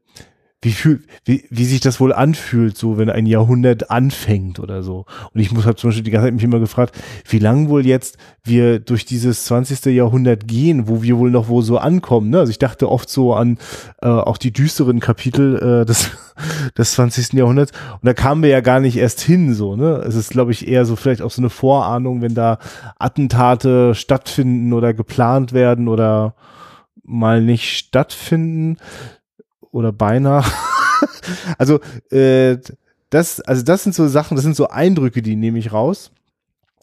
wie, 0.62 0.72
fühl, 0.72 1.02
wie, 1.24 1.44
wie 1.48 1.64
sich 1.64 1.80
das 1.80 2.00
wohl 2.00 2.12
anfühlt, 2.12 2.76
so 2.76 2.98
wenn 2.98 3.08
ein 3.08 3.24
Jahrhundert 3.24 3.90
anfängt 3.90 4.60
oder 4.60 4.82
so. 4.82 5.06
Und 5.32 5.40
ich 5.40 5.52
muss 5.52 5.64
halt 5.64 5.78
zum 5.78 5.88
Beispiel 5.88 6.04
die 6.04 6.10
ganze 6.10 6.26
Zeit 6.26 6.34
mich 6.34 6.44
immer 6.44 6.58
gefragt, 6.58 6.98
wie 7.26 7.38
lang 7.38 7.70
wohl 7.70 7.86
jetzt 7.86 8.18
wir 8.44 8.78
durch 8.78 9.06
dieses 9.06 9.44
20. 9.46 9.86
Jahrhundert 9.86 10.46
gehen, 10.46 10.86
wo 10.86 11.02
wir 11.02 11.16
wohl 11.16 11.30
noch 11.30 11.48
wo 11.48 11.62
so 11.62 11.78
ankommen. 11.78 12.28
Ne? 12.28 12.40
Also 12.40 12.50
ich 12.50 12.58
dachte 12.58 12.90
oft 12.90 13.08
so 13.08 13.32
an 13.34 13.56
äh, 14.02 14.08
auch 14.08 14.36
die 14.36 14.52
düsteren 14.52 15.00
Kapitel 15.00 15.56
äh, 15.56 15.86
des, 15.86 16.10
des 16.76 16.92
20. 16.92 17.32
Jahrhunderts. 17.32 17.72
Und 17.94 18.06
da 18.06 18.12
kamen 18.12 18.42
wir 18.42 18.50
ja 18.50 18.60
gar 18.60 18.80
nicht 18.80 18.98
erst 18.98 19.20
hin, 19.20 19.54
so, 19.54 19.76
ne? 19.76 20.04
Es 20.06 20.14
ist, 20.14 20.30
glaube 20.30 20.52
ich, 20.52 20.68
eher 20.68 20.84
so 20.84 20.94
vielleicht 20.94 21.22
auch 21.22 21.30
so 21.30 21.40
eine 21.40 21.50
Vorahnung, 21.50 22.20
wenn 22.20 22.34
da 22.34 22.58
Attentate 22.98 23.94
stattfinden 23.94 24.74
oder 24.74 24.92
geplant 24.92 25.54
werden 25.54 25.88
oder 25.88 26.34
mal 27.02 27.42
nicht 27.42 27.78
stattfinden 27.78 28.76
oder 29.72 29.92
beinahe. 29.92 30.44
also 31.58 31.80
äh, 32.10 32.58
das, 33.10 33.40
also 33.40 33.62
das 33.64 33.82
sind 33.82 33.94
so 33.94 34.06
Sachen, 34.08 34.36
das 34.36 34.44
sind 34.44 34.56
so 34.56 34.68
Eindrücke, 34.68 35.22
die 35.22 35.36
nehme 35.36 35.58
ich 35.58 35.72
raus. 35.72 36.12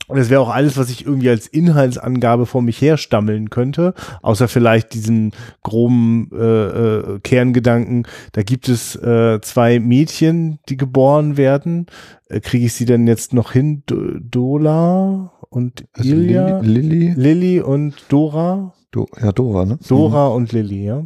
Und 0.07 0.17
das 0.17 0.29
wäre 0.29 0.39
auch 0.39 0.49
alles, 0.49 0.77
was 0.77 0.89
ich 0.89 1.05
irgendwie 1.05 1.29
als 1.29 1.47
Inhaltsangabe 1.47 2.45
vor 2.45 2.61
mich 2.61 2.81
herstammeln 2.81 3.49
könnte, 3.49 3.93
außer 4.21 4.47
vielleicht 4.47 4.93
diesen 4.93 5.33
groben 5.63 6.29
äh, 6.31 6.37
äh, 6.37 7.19
Kerngedanken. 7.19 8.07
Da 8.31 8.43
gibt 8.43 8.69
es 8.69 8.95
äh, 8.95 9.41
zwei 9.41 9.79
Mädchen, 9.81 10.59
die 10.69 10.77
geboren 10.77 11.35
werden. 11.35 11.87
Äh, 12.29 12.39
Kriege 12.39 12.67
ich 12.67 12.73
sie 12.73 12.85
denn 12.85 13.05
jetzt 13.05 13.33
noch 13.33 13.51
hin? 13.51 13.83
Do 13.85 14.17
Dola 14.19 15.33
und 15.49 15.85
Also 15.91 16.09
Ilja? 16.09 16.59
Lilly, 16.59 17.13
Lilly 17.13 17.59
und 17.59 17.95
Dora? 18.07 18.73
Do, 18.97 19.07
ja, 19.21 19.31
Dora, 19.31 19.65
ne? 19.65 19.77
Dora 19.87 20.29
und 20.29 20.51
Lilly, 20.53 20.85
ja. 20.85 21.03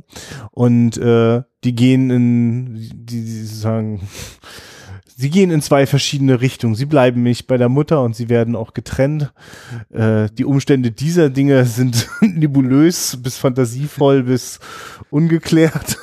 Und 0.52 0.98
äh, 0.98 1.42
die 1.66 1.76
gehen 1.76 2.10
in, 2.10 2.76
die, 2.94 3.26
die 3.26 3.46
sagen, 3.46 4.00
sie 5.18 5.30
gehen 5.30 5.52
in 5.52 5.62
zwei 5.62 5.86
verschiedene 5.86 6.40
Richtungen. 6.40 6.76
Sie 6.76 6.86
bleiben 6.86 7.22
nicht 7.22 7.48
bei 7.48 7.58
der 7.58 7.68
Mutter 7.68 8.02
und 8.02 8.16
sie 8.16 8.30
werden 8.30 8.56
auch 8.56 8.74
getrennt. 8.74 9.34
Äh, 9.90 10.30
die 10.38 10.46
Umstände 10.46 10.92
dieser 10.92 11.30
Dinge 11.30 11.66
sind 11.66 12.08
nebulös 12.22 13.20
bis 13.22 13.38
fantasievoll 13.38 14.24
bis 14.24 14.62
ungeklärt. 15.10 15.98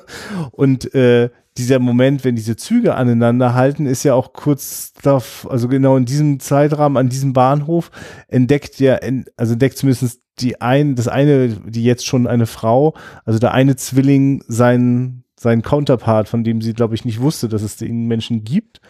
und 0.52 0.94
äh, 0.94 1.30
dieser 1.56 1.80
Moment, 1.80 2.24
wenn 2.24 2.36
diese 2.36 2.54
Züge 2.54 2.94
aneinander 2.94 3.52
halten, 3.52 3.86
ist 3.86 4.04
ja 4.04 4.14
auch 4.14 4.32
kurz 4.32 4.92
darauf, 5.02 5.46
also 5.50 5.66
genau 5.66 5.96
in 5.96 6.04
diesem 6.04 6.38
Zeitrahmen 6.38 6.96
an 6.96 7.08
diesem 7.08 7.32
Bahnhof 7.32 7.90
entdeckt 8.28 8.78
ja, 8.78 9.00
also 9.36 9.54
entdeckt 9.54 9.76
zumindest 9.76 10.21
die 10.38 10.60
ein, 10.60 10.94
das 10.94 11.08
eine, 11.08 11.48
die 11.48 11.84
jetzt 11.84 12.06
schon 12.06 12.26
eine 12.26 12.46
Frau, 12.46 12.94
also 13.24 13.38
der 13.38 13.52
eine 13.52 13.76
Zwilling 13.76 14.42
seinen 14.48 15.22
seinen 15.42 15.62
Counterpart, 15.62 16.28
von 16.28 16.44
dem 16.44 16.62
sie, 16.62 16.72
glaube 16.72 16.94
ich, 16.94 17.04
nicht 17.04 17.20
wusste, 17.20 17.48
dass 17.48 17.62
es 17.62 17.76
den 17.76 18.06
Menschen 18.06 18.44
gibt. 18.44 18.80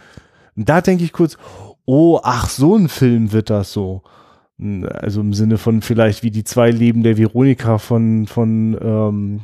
Und 0.55 0.69
da 0.69 0.81
denke 0.83 1.03
ich 1.03 1.13
kurz, 1.13 1.39
oh, 1.85 2.21
ach, 2.23 2.49
so 2.49 2.77
ein 2.77 2.89
Film 2.89 3.33
wird 3.33 3.51
das 3.51 3.73
so. 3.73 4.03
Also 4.59 5.23
im 5.23 5.33
Sinne 5.33 5.59
von 5.59 5.83
vielleicht 5.83 6.23
wie 6.23 6.31
die 6.31 6.45
zwei 6.45 6.71
Leben 6.71 7.03
der 7.03 7.19
Veronika 7.19 7.79
von, 7.79 8.27
von 8.29 8.79
ähm, 8.81 9.41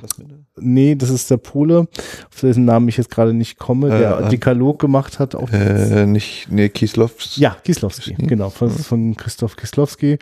nee, 0.61 0.95
das 0.95 1.11
ist 1.11 1.31
der 1.31 1.39
Pole, 1.39 1.89
auf 2.31 2.41
dessen 2.41 2.65
Namen 2.65 2.89
ich 2.89 2.99
jetzt 2.99 3.11
gerade 3.11 3.35
nicht 3.35 3.59
komme, 3.59 3.89
der 3.89 4.21
äh, 4.21 4.29
Dekalog 4.29 4.79
gemacht 4.79 5.19
hat. 5.19 5.35
Auf 5.35 5.53
äh, 5.53 6.07
nicht, 6.07 6.49
nee, 6.51 6.69
Kieslowski. 6.69 7.41
Ja, 7.41 7.57
Kieslowski, 7.65 8.15
genau, 8.15 8.51
von, 8.51 8.71
von 8.71 9.17
Christoph 9.17 9.57
Kieslowski 9.57 10.19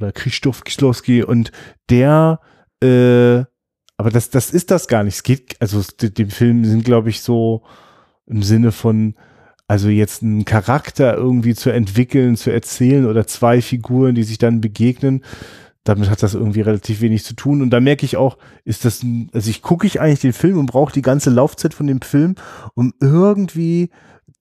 oder 0.00 0.12
Christoph 0.12 0.64
Kieslowski 0.64 1.22
und 1.22 1.52
der 1.88 2.40
äh, 2.82 3.44
aber 4.00 4.10
das, 4.10 4.30
das 4.30 4.50
ist 4.50 4.70
das 4.70 4.88
gar 4.88 5.04
nicht. 5.04 5.16
Es 5.16 5.22
geht, 5.22 5.56
also 5.60 5.82
die 6.00 6.24
Filme 6.24 6.66
sind, 6.66 6.86
glaube 6.86 7.10
ich, 7.10 7.20
so 7.20 7.64
im 8.24 8.42
Sinne 8.42 8.72
von, 8.72 9.14
also 9.68 9.90
jetzt 9.90 10.22
einen 10.22 10.46
Charakter 10.46 11.14
irgendwie 11.14 11.54
zu 11.54 11.68
entwickeln, 11.68 12.36
zu 12.36 12.50
erzählen 12.50 13.04
oder 13.04 13.26
zwei 13.26 13.60
Figuren, 13.60 14.14
die 14.14 14.22
sich 14.22 14.38
dann 14.38 14.62
begegnen. 14.62 15.22
Damit 15.84 16.08
hat 16.08 16.22
das 16.22 16.32
irgendwie 16.32 16.62
relativ 16.62 17.02
wenig 17.02 17.24
zu 17.24 17.34
tun. 17.34 17.60
Und 17.60 17.68
da 17.68 17.80
merke 17.80 18.06
ich 18.06 18.16
auch, 18.16 18.38
ist 18.64 18.86
das, 18.86 19.04
also 19.34 19.50
ich 19.50 19.60
gucke 19.60 19.86
ich 19.86 20.00
eigentlich 20.00 20.20
den 20.20 20.32
Film 20.32 20.56
und 20.56 20.64
brauche 20.64 20.94
die 20.94 21.02
ganze 21.02 21.28
Laufzeit 21.28 21.74
von 21.74 21.86
dem 21.86 22.00
Film, 22.00 22.36
um 22.72 22.94
irgendwie 23.00 23.90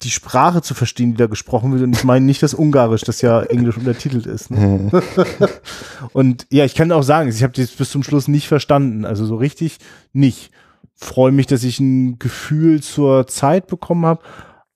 die 0.01 0.11
Sprache 0.11 0.61
zu 0.61 0.73
verstehen, 0.73 1.11
die 1.11 1.17
da 1.17 1.27
gesprochen 1.27 1.73
wird. 1.73 1.83
Und 1.83 1.95
ich 1.95 2.03
meine 2.03 2.25
nicht 2.25 2.41
das 2.41 2.53
Ungarisch, 2.53 3.01
das 3.01 3.21
ja 3.21 3.41
englisch 3.41 3.77
untertitelt 3.77 4.25
ist. 4.25 4.49
Ne? 4.49 4.89
und 6.13 6.47
ja, 6.49 6.63
ich 6.63 6.75
kann 6.75 6.91
auch 6.91 7.03
sagen, 7.03 7.29
ich 7.29 7.43
habe 7.43 7.53
das 7.53 7.71
bis 7.71 7.91
zum 7.91 8.03
Schluss 8.03 8.27
nicht 8.27 8.47
verstanden. 8.47 9.03
Also 9.03 9.25
so 9.25 9.35
richtig 9.35 9.77
nicht. 10.13 10.51
Freue 10.95 11.31
mich, 11.31 11.47
dass 11.47 11.63
ich 11.63 11.79
ein 11.79 12.17
Gefühl 12.17 12.81
zur 12.81 13.27
Zeit 13.27 13.67
bekommen 13.67 14.05
habe, 14.05 14.21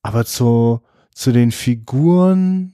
aber 0.01 0.25
zu, 0.25 0.81
zu 1.13 1.31
den 1.31 1.51
Figuren 1.51 2.72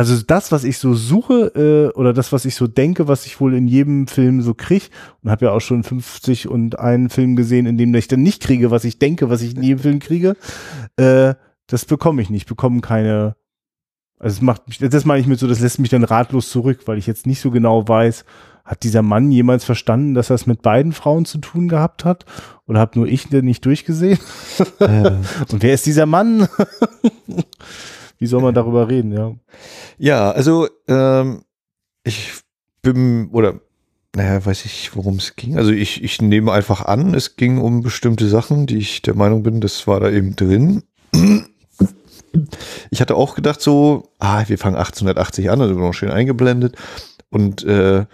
also 0.00 0.16
das, 0.26 0.50
was 0.50 0.64
ich 0.64 0.78
so 0.78 0.94
suche 0.94 1.90
äh, 1.92 1.94
oder 1.94 2.14
das, 2.14 2.32
was 2.32 2.46
ich 2.46 2.54
so 2.54 2.66
denke, 2.66 3.06
was 3.06 3.26
ich 3.26 3.38
wohl 3.38 3.52
in 3.52 3.68
jedem 3.68 4.06
Film 4.06 4.40
so 4.40 4.54
kriege 4.54 4.86
und 5.22 5.30
habe 5.30 5.44
ja 5.44 5.52
auch 5.52 5.60
schon 5.60 5.82
50 5.82 6.48
und 6.48 6.78
einen 6.78 7.10
Film 7.10 7.36
gesehen, 7.36 7.66
in 7.66 7.76
dem 7.76 7.94
ich 7.94 8.08
dann 8.08 8.22
nicht 8.22 8.42
kriege, 8.42 8.70
was 8.70 8.84
ich 8.84 8.98
denke, 8.98 9.28
was 9.28 9.42
ich 9.42 9.56
in 9.56 9.62
jedem 9.62 9.78
Film 9.80 9.98
kriege, 9.98 10.36
äh, 10.96 11.34
das 11.66 11.84
bekomme 11.84 12.22
ich 12.22 12.30
nicht. 12.30 12.44
Ich 12.44 12.48
bekomme 12.48 12.80
keine, 12.80 13.36
also 14.18 14.36
das 14.36 14.40
macht 14.40 14.68
mich, 14.68 14.78
das 14.78 15.04
meine 15.04 15.20
ich 15.20 15.26
mit 15.26 15.38
so, 15.38 15.46
das 15.46 15.60
lässt 15.60 15.78
mich 15.78 15.90
dann 15.90 16.04
ratlos 16.04 16.48
zurück, 16.48 16.80
weil 16.86 16.96
ich 16.96 17.06
jetzt 17.06 17.26
nicht 17.26 17.42
so 17.42 17.50
genau 17.50 17.86
weiß, 17.86 18.24
hat 18.64 18.82
dieser 18.84 19.02
Mann 19.02 19.30
jemals 19.30 19.64
verstanden, 19.64 20.14
dass 20.14 20.30
er 20.30 20.36
es 20.36 20.46
mit 20.46 20.62
beiden 20.62 20.92
Frauen 20.92 21.26
zu 21.26 21.36
tun 21.36 21.68
gehabt 21.68 22.06
hat? 22.06 22.24
Oder 22.66 22.80
habe 22.80 22.98
nur 22.98 23.06
ich 23.06 23.28
denn 23.28 23.44
nicht 23.44 23.66
durchgesehen? 23.66 24.18
Äh. 24.78 25.10
und 25.52 25.62
wer 25.62 25.74
ist 25.74 25.84
dieser 25.84 26.06
Mann? 26.06 26.48
Wie 28.20 28.26
soll 28.26 28.42
man 28.42 28.54
darüber 28.54 28.88
reden, 28.88 29.12
ja? 29.12 29.34
Ja, 29.98 30.30
also 30.30 30.68
ähm, 30.86 31.42
ich 32.04 32.32
bin, 32.82 33.30
oder 33.32 33.60
naja, 34.14 34.44
weiß 34.44 34.66
ich, 34.66 34.94
worum 34.94 35.16
es 35.16 35.36
ging. 35.36 35.56
Also 35.56 35.70
ich, 35.72 36.04
ich 36.04 36.20
nehme 36.20 36.52
einfach 36.52 36.84
an, 36.84 37.14
es 37.14 37.36
ging 37.36 37.58
um 37.58 37.82
bestimmte 37.82 38.28
Sachen, 38.28 38.66
die 38.66 38.78
ich 38.78 39.02
der 39.02 39.14
Meinung 39.14 39.42
bin, 39.42 39.60
das 39.60 39.86
war 39.86 40.00
da 40.00 40.10
eben 40.10 40.36
drin. 40.36 40.82
Ich 42.90 43.00
hatte 43.00 43.16
auch 43.16 43.34
gedacht 43.34 43.60
so, 43.60 44.10
ah, 44.18 44.44
wir 44.46 44.58
fangen 44.58 44.76
1880 44.76 45.50
an, 45.50 45.60
also 45.60 45.74
noch 45.74 45.94
schön 45.94 46.10
eingeblendet. 46.10 46.76
Und 47.30 47.64
äh, 47.64 48.04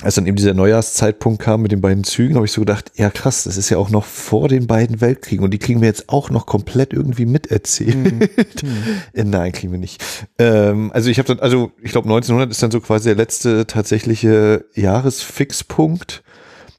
als 0.00 0.14
dann 0.14 0.26
eben 0.26 0.36
dieser 0.36 0.54
Neujahrszeitpunkt 0.54 1.42
kam 1.42 1.62
mit 1.62 1.72
den 1.72 1.80
beiden 1.80 2.04
Zügen, 2.04 2.36
habe 2.36 2.46
ich 2.46 2.52
so 2.52 2.60
gedacht, 2.60 2.92
ja 2.94 3.10
krass, 3.10 3.44
das 3.44 3.56
ist 3.56 3.68
ja 3.68 3.78
auch 3.78 3.90
noch 3.90 4.04
vor 4.04 4.48
den 4.48 4.68
beiden 4.68 5.00
Weltkriegen 5.00 5.44
und 5.44 5.50
die 5.52 5.58
kriegen 5.58 5.80
wir 5.80 5.88
jetzt 5.88 6.08
auch 6.08 6.30
noch 6.30 6.46
komplett 6.46 6.92
irgendwie 6.92 7.26
miterzählt. 7.26 7.96
Mhm. 7.96 8.18
mhm. 8.62 9.30
Nein, 9.30 9.50
kriegen 9.50 9.72
wir 9.72 9.78
nicht. 9.78 10.04
Ähm, 10.38 10.92
also 10.92 11.10
ich 11.10 11.18
habe 11.18 11.26
dann, 11.26 11.40
also 11.40 11.72
ich 11.82 11.90
glaube 11.90 12.06
1900 12.06 12.48
ist 12.50 12.62
dann 12.62 12.70
so 12.70 12.80
quasi 12.80 13.08
der 13.08 13.16
letzte 13.16 13.66
tatsächliche 13.66 14.66
Jahresfixpunkt. 14.74 16.22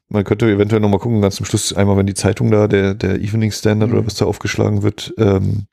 Man 0.08 0.24
könnte 0.24 0.50
eventuell 0.50 0.80
nochmal 0.80 0.98
gucken, 0.98 1.20
ganz 1.20 1.36
zum 1.36 1.46
Schluss 1.46 1.74
einmal, 1.74 1.98
wenn 1.98 2.06
die 2.06 2.14
Zeitung 2.14 2.50
da, 2.50 2.68
der, 2.68 2.94
der 2.94 3.20
Evening 3.20 3.52
Standard 3.52 3.90
mhm. 3.90 3.98
oder 3.98 4.06
was 4.06 4.14
da 4.14 4.24
aufgeschlagen 4.24 4.82
wird, 4.82 5.12
ähm, 5.18 5.66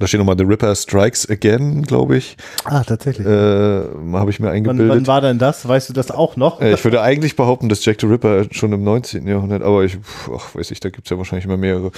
da 0.00 0.06
steht 0.06 0.18
nochmal 0.18 0.38
The 0.38 0.44
Ripper 0.44 0.74
Strikes 0.74 1.28
Again, 1.28 1.82
glaube 1.82 2.16
ich. 2.16 2.38
Ah, 2.64 2.82
tatsächlich. 2.82 3.26
Äh, 3.26 3.30
Habe 3.30 4.30
ich 4.30 4.40
mir 4.40 4.50
eingebildet. 4.50 4.88
Wann, 4.88 4.96
wann, 4.96 5.06
war 5.06 5.20
denn 5.20 5.38
das? 5.38 5.68
Weißt 5.68 5.90
du 5.90 5.92
das 5.92 6.10
auch 6.10 6.36
noch? 6.36 6.62
Äh, 6.62 6.72
ich 6.72 6.82
würde 6.84 7.02
eigentlich 7.02 7.36
behaupten, 7.36 7.68
dass 7.68 7.84
Jack 7.84 8.00
the 8.00 8.06
Ripper 8.06 8.46
schon 8.50 8.72
im 8.72 8.82
19. 8.82 9.26
Jahrhundert, 9.26 9.62
aber 9.62 9.84
ich, 9.84 9.98
ach, 10.34 10.54
weiß 10.54 10.70
ich, 10.70 10.80
da 10.80 10.88
gibt's 10.88 11.10
ja 11.10 11.18
wahrscheinlich 11.18 11.44
immer 11.44 11.58
mehrere. 11.58 11.92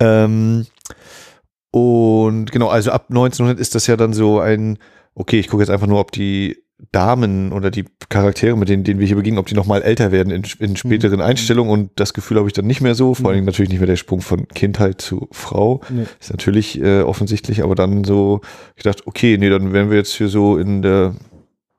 Ähm, 0.00 0.66
und 1.70 2.50
genau, 2.50 2.68
also 2.68 2.90
ab 2.90 3.06
1900 3.08 3.60
ist 3.60 3.76
das 3.76 3.86
ja 3.86 3.96
dann 3.96 4.12
so 4.12 4.40
ein, 4.40 4.78
okay, 5.14 5.38
ich 5.38 5.46
gucke 5.46 5.62
jetzt 5.62 5.70
einfach 5.70 5.86
nur, 5.86 6.00
ob 6.00 6.10
die 6.10 6.63
Damen 6.90 7.52
oder 7.52 7.70
die 7.70 7.84
Charaktere, 8.08 8.56
mit 8.56 8.68
denen, 8.68 8.84
denen 8.84 8.98
wir 8.98 9.06
hier 9.06 9.16
begegnen, 9.16 9.38
ob 9.38 9.46
die 9.46 9.54
noch 9.54 9.66
mal 9.66 9.82
älter 9.82 10.10
werden 10.10 10.30
in, 10.30 10.44
in 10.58 10.76
späteren 10.76 11.20
mhm. 11.20 11.24
Einstellungen 11.24 11.72
und 11.72 11.90
das 11.96 12.14
Gefühl 12.14 12.38
habe 12.38 12.48
ich 12.48 12.52
dann 12.52 12.66
nicht 12.66 12.80
mehr 12.80 12.94
so, 12.94 13.14
vor 13.14 13.30
mhm. 13.30 13.36
allem 13.36 13.44
natürlich 13.44 13.70
nicht 13.70 13.78
mehr 13.78 13.86
der 13.86 13.96
Sprung 13.96 14.20
von 14.20 14.48
Kindheit 14.48 15.00
zu 15.00 15.28
Frau, 15.30 15.80
nee. 15.88 16.04
ist 16.20 16.30
natürlich 16.30 16.80
äh, 16.80 17.02
offensichtlich, 17.02 17.62
aber 17.62 17.74
dann 17.74 18.04
so, 18.04 18.40
ich 18.76 18.82
dachte, 18.82 19.06
okay, 19.06 19.38
nee, 19.38 19.50
dann 19.50 19.72
werden 19.72 19.90
wir 19.90 19.98
jetzt 19.98 20.14
hier 20.14 20.28
so 20.28 20.58
in 20.58 20.82
der 20.82 21.14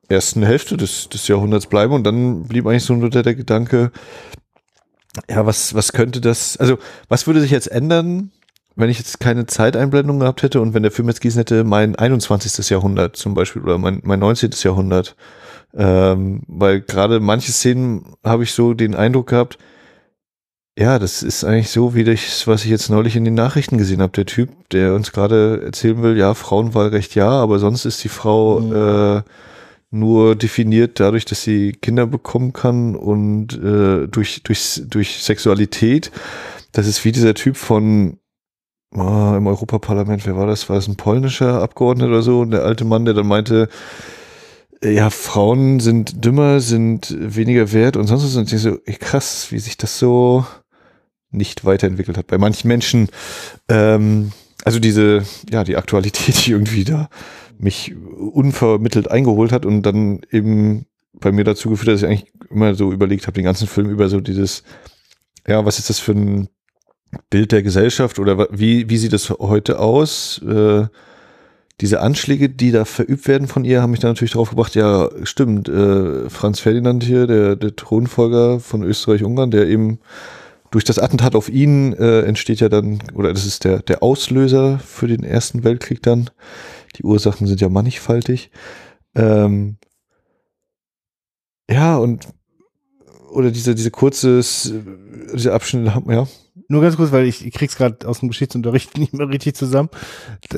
ersten 0.07 0.43
Hälfte 0.43 0.77
des, 0.77 1.09
des 1.09 1.27
Jahrhunderts 1.27 1.67
bleiben 1.67 1.93
und 1.93 2.03
dann 2.05 2.43
blieb 2.43 2.65
eigentlich 2.65 2.83
so 2.83 2.95
nur 2.95 3.09
der, 3.09 3.23
der 3.23 3.35
Gedanke, 3.35 3.91
ja, 5.29 5.45
was, 5.45 5.73
was 5.73 5.91
könnte 5.91 6.21
das, 6.21 6.57
also 6.57 6.77
was 7.09 7.27
würde 7.27 7.41
sich 7.41 7.51
jetzt 7.51 7.71
ändern, 7.71 8.31
wenn 8.75 8.89
ich 8.89 8.97
jetzt 8.99 9.19
keine 9.19 9.45
Zeiteinblendung 9.45 10.19
gehabt 10.19 10.43
hätte 10.43 10.61
und 10.61 10.73
wenn 10.73 10.83
der 10.83 10.91
Film 10.91 11.07
jetzt 11.07 11.21
gießen 11.21 11.39
hätte, 11.39 11.63
mein 11.63 11.95
21. 11.95 12.69
Jahrhundert 12.69 13.15
zum 13.15 13.33
Beispiel 13.33 13.61
oder 13.61 13.77
mein, 13.77 14.01
mein 14.03 14.19
19. 14.19 14.51
Jahrhundert. 14.63 15.15
Ähm, 15.73 16.43
weil 16.47 16.81
gerade 16.81 17.19
manche 17.19 17.51
Szenen 17.51 18.15
habe 18.23 18.43
ich 18.43 18.53
so 18.53 18.73
den 18.73 18.95
Eindruck 18.95 19.27
gehabt, 19.27 19.57
ja, 20.77 20.99
das 20.99 21.23
ist 21.23 21.45
eigentlich 21.45 21.69
so, 21.69 21.95
wie 21.95 22.03
das, 22.03 22.47
was 22.47 22.65
ich 22.65 22.69
jetzt 22.69 22.89
neulich 22.89 23.15
in 23.15 23.23
den 23.23 23.33
Nachrichten 23.33 23.77
gesehen 23.77 24.01
habe. 24.01 24.11
Der 24.11 24.25
Typ, 24.25 24.49
der 24.71 24.93
uns 24.93 25.13
gerade 25.13 25.61
erzählen 25.65 26.03
will, 26.03 26.17
ja, 26.17 26.33
Frauenwahlrecht 26.33 27.15
ja, 27.15 27.29
aber 27.29 27.59
sonst 27.59 27.85
ist 27.85 28.03
die 28.03 28.09
Frau 28.09 28.59
mhm. 28.59 28.75
äh, 28.75 29.21
nur 29.91 30.35
definiert 30.35 30.99
dadurch, 30.99 31.23
dass 31.23 31.43
sie 31.43 31.71
Kinder 31.71 32.05
bekommen 32.05 32.51
kann 32.51 32.95
und 32.95 33.53
äh, 33.53 34.07
durch, 34.07 34.43
durch, 34.43 34.81
durch 34.85 35.23
Sexualität. 35.23 36.11
Das 36.73 36.87
ist 36.87 37.05
wie 37.05 37.13
dieser 37.13 37.35
Typ 37.35 37.55
von 37.55 38.17
oh, 38.95 39.35
im 39.35 39.47
Europaparlament, 39.47 40.25
wer 40.25 40.35
war 40.35 40.47
das? 40.47 40.69
War 40.69 40.77
es 40.77 40.87
ein 40.87 40.95
polnischer 40.95 41.61
Abgeordneter 41.61 42.09
oder 42.09 42.21
so? 42.21 42.41
Und 42.41 42.51
der 42.51 42.63
alte 42.63 42.85
Mann, 42.85 43.05
der 43.05 43.13
dann 43.13 43.27
meinte, 43.27 43.69
ja, 44.83 45.09
Frauen 45.09 45.79
sind 45.79 46.23
dümmer, 46.23 46.59
sind 46.59 47.15
weniger 47.17 47.71
wert 47.71 47.97
und 47.97 48.07
sonst 48.07 48.23
was. 48.23 48.35
Und 48.35 48.51
ich 48.51 48.61
so, 48.61 48.77
ey, 48.85 48.95
krass, 48.95 49.47
wie 49.51 49.59
sich 49.59 49.77
das 49.77 49.99
so 49.99 50.45
nicht 51.31 51.65
weiterentwickelt 51.65 52.17
hat. 52.17 52.27
Bei 52.27 52.37
manchen 52.37 52.67
Menschen, 52.67 53.09
ähm, 53.69 54.31
also 54.63 54.79
diese, 54.79 55.23
ja, 55.49 55.63
die 55.63 55.77
Aktualität, 55.77 56.35
die 56.45 56.51
irgendwie 56.51 56.83
da 56.83 57.09
mich 57.57 57.95
unvermittelt 57.95 59.09
eingeholt 59.09 59.51
hat 59.51 59.65
und 59.65 59.83
dann 59.83 60.21
eben 60.29 60.87
bei 61.13 61.31
mir 61.31 61.45
dazu 61.45 61.69
geführt, 61.69 61.87
dass 61.87 62.01
ich 62.01 62.07
eigentlich 62.07 62.31
immer 62.49 62.75
so 62.75 62.91
überlegt 62.91 63.27
habe, 63.27 63.35
den 63.35 63.45
ganzen 63.45 63.67
Film 63.67 63.89
über 63.89 64.09
so 64.09 64.19
dieses, 64.19 64.63
ja, 65.47 65.63
was 65.65 65.79
ist 65.79 65.89
das 65.89 65.99
für 65.99 66.11
ein 66.11 66.49
Bild 67.29 67.51
der 67.51 67.63
Gesellschaft 67.63 68.19
oder 68.19 68.47
wie, 68.51 68.89
wie 68.89 68.97
sieht 68.97 69.13
es 69.13 69.29
heute 69.29 69.79
aus? 69.79 70.41
Äh, 70.47 70.85
diese 71.81 71.99
Anschläge, 71.99 72.49
die 72.49 72.71
da 72.71 72.85
verübt 72.85 73.27
werden 73.27 73.47
von 73.47 73.65
ihr, 73.65 73.81
haben 73.81 73.91
mich 73.91 73.99
dann 73.99 74.11
natürlich 74.11 74.31
darauf 74.31 74.49
gebracht, 74.49 74.75
ja, 74.75 75.09
stimmt, 75.23 75.67
äh, 75.67 76.29
Franz 76.29 76.61
Ferdinand 76.61 77.03
hier, 77.03 77.27
der, 77.27 77.55
der 77.57 77.75
Thronfolger 77.75 78.61
von 78.61 78.83
Österreich-Ungarn, 78.83 79.51
der 79.51 79.67
eben 79.67 79.99
durch 80.71 80.85
das 80.85 80.99
Attentat 80.99 81.35
auf 81.35 81.49
ihn 81.49 81.93
äh, 81.93 82.21
entsteht 82.21 82.59
ja 82.59 82.69
dann, 82.69 82.99
oder 83.13 83.33
das 83.33 83.45
ist 83.45 83.65
der, 83.65 83.81
der 83.81 84.03
Auslöser 84.03 84.79
für 84.79 85.07
den 85.07 85.23
Ersten 85.23 85.63
Weltkrieg 85.63 86.01
dann. 86.01 86.29
Die 86.97 87.03
Ursachen 87.03 87.45
sind 87.45 87.61
ja 87.61 87.69
mannigfaltig. 87.69 88.51
Ähm, 89.15 89.77
ja, 91.69 91.97
und 91.97 92.27
oder 93.31 93.51
diese, 93.51 93.75
diese 93.75 93.91
kurzes, 93.91 94.73
diese 95.33 95.53
Abschnitte, 95.53 96.01
ja, 96.07 96.27
nur 96.67 96.81
ganz 96.81 96.97
kurz, 96.97 97.11
weil 97.11 97.25
ich, 97.25 97.45
ich 97.45 97.53
krieg's 97.53 97.77
gerade 97.77 98.07
aus 98.07 98.19
dem 98.19 98.29
Geschichtsunterricht 98.29 98.97
nicht 98.97 99.13
mehr 99.13 99.29
richtig 99.29 99.55
zusammen. 99.55 99.89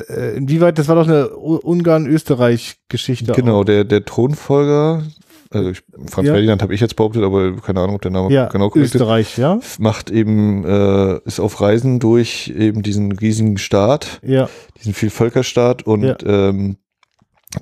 Äh, 0.08 0.36
inwieweit, 0.36 0.78
das 0.78 0.88
war 0.88 0.96
doch 0.96 1.06
eine 1.06 1.28
Ungarn-Österreich-Geschichte. 1.30 3.32
Genau, 3.32 3.64
der, 3.64 3.84
der 3.84 4.04
Thronfolger, 4.04 5.02
also 5.50 5.70
ich, 5.70 5.82
Franz 6.06 6.26
Ja. 6.28 6.34
Ferdinand 6.34 6.62
habe 6.62 6.74
ich 6.74 6.80
jetzt 6.80 6.96
behauptet, 6.96 7.22
aber 7.22 7.56
keine 7.56 7.80
Ahnung, 7.80 7.96
ob 7.96 8.02
der 8.02 8.10
Name 8.10 8.32
Ja, 8.32 8.46
genau 8.48 8.70
korrekt 8.70 8.86
ist. 8.86 8.94
Österreich, 8.94 9.38
ja. 9.38 9.60
Macht 9.78 10.10
eben, 10.10 10.64
äh, 10.64 11.18
ist 11.24 11.40
auf 11.40 11.60
Reisen 11.60 12.00
durch 12.00 12.52
eben 12.56 12.82
diesen 12.82 13.12
riesigen 13.12 13.58
Staat, 13.58 14.20
Ja, 14.22 14.48
diesen 14.78 14.94
Vielvölkerstaat 14.94 15.82
und 15.86 16.02
Ja. 16.04 16.16
ähm, 16.24 16.76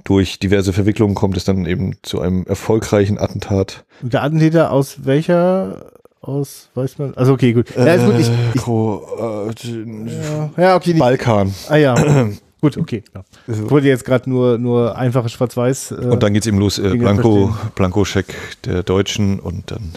durch 0.02 0.40
diverse 0.40 0.72
Verwicklungen 0.72 1.14
kommt 1.14 1.36
es 1.36 1.44
dann 1.44 1.64
eben 1.64 1.96
zu 2.02 2.20
einem 2.20 2.44
erfolgreichen 2.44 3.18
Attentat. 3.18 3.84
Und 4.02 4.14
der 4.14 4.24
Attentäter 4.24 4.72
aus 4.72 5.04
welcher, 5.04 5.92
aus, 6.26 6.68
weiß 6.74 6.98
man, 6.98 7.14
also 7.14 7.32
okay, 7.32 7.52
gut. 7.52 7.74
Ja, 7.76 7.96
gut, 8.04 8.18
ich, 8.18 8.30
ich, 8.54 8.60
Gro- 8.62 9.50
äh, 9.56 10.60
ja, 10.60 10.76
okay, 10.76 10.92
die, 10.92 10.98
Balkan. 10.98 11.54
ah 11.68 11.76
ja, 11.76 11.94
gut, 12.60 12.76
okay. 12.76 13.02
Ja. 13.14 13.24
Ich 13.46 13.70
wollte 13.70 13.86
jetzt 13.88 14.04
gerade 14.04 14.28
nur, 14.28 14.58
nur 14.58 14.96
einfache 14.96 15.28
Schwarz-Weiß. 15.28 15.92
Äh, 15.92 15.94
Und 16.06 16.22
dann 16.22 16.32
geht's 16.34 16.46
eben 16.46 16.58
los, 16.58 16.78
äh, 16.78 16.96
Blanco. 16.96 17.54
Blankoscheck 17.74 18.26
der 18.64 18.82
Deutschen 18.82 19.38
und 19.40 19.70
dann 19.70 19.92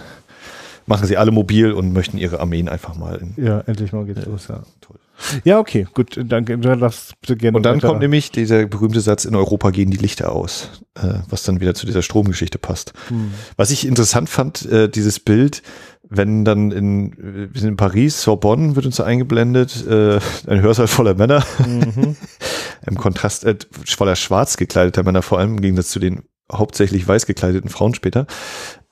machen 0.86 1.08
sie 1.08 1.18
alle 1.18 1.32
mobil 1.32 1.72
und 1.72 1.94
möchten 1.94 2.18
ihre 2.18 2.40
Armeen 2.40 2.68
einfach 2.70 2.96
mal 2.96 3.16
in. 3.18 3.44
ja, 3.44 3.62
endlich 3.62 3.92
mal 3.94 4.06
geht's 4.06 4.26
los, 4.26 4.48
ja. 4.50 4.62
Toll. 4.82 4.98
Ja, 5.44 5.60
okay, 5.60 5.86
gut, 5.94 6.18
danke. 6.28 6.58
Darfst 6.58 7.14
gerne 7.24 7.58
Und 7.58 7.64
dann 7.64 7.76
weiter- 7.76 7.90
kommt 7.90 8.00
nämlich 8.00 8.32
dieser 8.32 8.66
berühmte 8.68 9.02
Satz, 9.02 9.26
in 9.26 9.36
Europa 9.36 9.70
gehen 9.72 9.92
die 9.92 9.98
Lichter 9.98 10.32
aus, 10.32 10.70
äh, 10.96 11.16
was 11.30 11.44
dann 11.44 11.60
wieder 11.60 11.74
zu 11.76 11.86
dieser 11.86 12.02
Stromgeschichte 12.02 12.58
passt. 12.58 12.94
Hm. 13.10 13.34
Was 13.58 13.70
ich 13.70 13.86
interessant 13.86 14.30
fand, 14.30 14.66
äh, 14.72 14.88
dieses 14.88 15.20
Bild, 15.20 15.62
wenn 16.10 16.44
dann 16.44 16.72
in, 16.72 17.14
wir 17.18 17.60
sind 17.60 17.70
in 17.70 17.78
Paris, 17.78 18.22
Sorbonne 18.22 18.76
wird 18.76 18.86
uns 18.86 18.98
da 18.98 19.04
eingeblendet, 19.04 19.86
äh, 19.88 20.20
ein 20.48 20.62
Hörsaal 20.62 20.88
voller 20.88 21.14
Männer, 21.14 21.46
Mhm. 21.60 22.16
im 22.88 22.98
Kontrast, 22.98 23.44
äh, 23.46 23.56
voller 23.86 24.16
schwarz 24.16 24.58
gekleideter 24.58 25.04
Männer, 25.04 25.22
vor 25.22 25.40
allem 25.40 25.56
im 25.56 25.62
Gegensatz 25.62 25.90
zu 25.90 26.00
den 26.00 26.24
hauptsächlich 26.52 27.08
weiß 27.08 27.26
gekleideten 27.26 27.70
Frauen 27.70 27.94
später. 27.94 28.26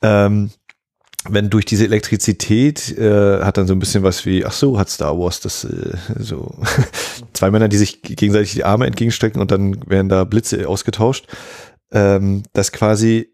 Ähm, 0.01 0.51
wenn 1.30 1.49
durch 1.49 1.65
diese 1.65 1.86
Elektrizität 1.86 2.97
äh, 2.97 3.41
hat 3.41 3.58
dann 3.58 3.67
so 3.67 3.73
ein 3.73 3.80
bisschen 3.80 4.03
was 4.03 4.25
wie, 4.25 4.45
ach 4.45 4.53
so, 4.53 4.80
hat 4.80 4.89
Star 4.89 5.17
Wars 5.17 5.39
das 5.41 5.63
äh, 5.65 5.97
so 6.19 6.56
zwei 7.34 7.51
Männer, 7.51 7.67
die 7.67 7.77
sich 7.77 8.01
gegenseitig 8.03 8.53
die 8.53 8.63
Arme 8.63 8.86
entgegenstrecken 8.86 9.41
und 9.41 9.51
dann 9.51 9.89
werden 9.89 10.10
da 10.10 10.23
Blitze 10.23 10.67
ausgetauscht, 10.69 11.27
ähm, 11.91 12.43
dass 12.53 12.71
quasi 12.71 13.30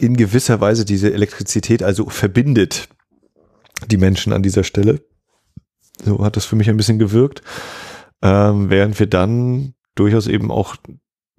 in 0.00 0.16
gewisser 0.16 0.60
Weise 0.60 0.84
diese 0.84 1.12
Elektrizität 1.12 1.82
also 1.82 2.08
verbindet 2.08 2.88
die 3.86 3.96
Menschen 3.96 4.32
an 4.32 4.42
dieser 4.42 4.64
Stelle. 4.64 5.00
So 6.02 6.24
hat 6.24 6.36
das 6.36 6.44
für 6.44 6.56
mich 6.56 6.68
ein 6.68 6.76
bisschen 6.76 6.98
gewirkt. 6.98 7.42
Ähm, 8.22 8.70
während 8.70 8.98
wir 8.98 9.06
dann 9.06 9.74
durchaus 9.94 10.26
eben 10.26 10.50
auch, 10.50 10.76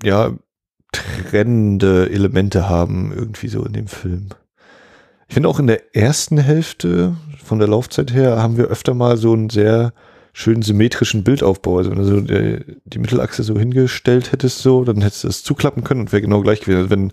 ja, 0.03 0.33
trennende 0.91 2.09
Elemente 2.09 2.67
haben, 2.67 3.13
irgendwie 3.15 3.47
so 3.47 3.63
in 3.65 3.73
dem 3.73 3.87
Film. 3.87 4.29
Ich 5.27 5.33
finde 5.33 5.47
auch 5.47 5.59
in 5.59 5.67
der 5.67 5.95
ersten 5.95 6.37
Hälfte 6.37 7.15
von 7.43 7.59
der 7.59 7.69
Laufzeit 7.69 8.13
her 8.13 8.41
haben 8.41 8.57
wir 8.57 8.65
öfter 8.65 8.93
mal 8.93 9.15
so 9.17 9.33
einen 9.33 9.49
sehr 9.49 9.93
schönen 10.33 10.61
symmetrischen 10.61 11.23
Bildaufbau. 11.23 11.77
Also 11.77 11.91
wenn 11.91 11.97
du 11.97 12.03
so 12.03 12.21
der, 12.21 12.63
die 12.85 12.99
Mittelachse 12.99 13.43
so 13.43 13.57
hingestellt 13.57 14.31
hättest, 14.31 14.59
so, 14.59 14.83
dann 14.83 15.01
hättest 15.01 15.23
du 15.23 15.27
das 15.27 15.43
zuklappen 15.43 15.83
können 15.83 16.01
und 16.01 16.11
wäre 16.11 16.21
genau 16.21 16.41
gleich 16.41 16.61
gewesen. 16.61 16.77
Also 16.77 16.89
wenn, 16.89 17.11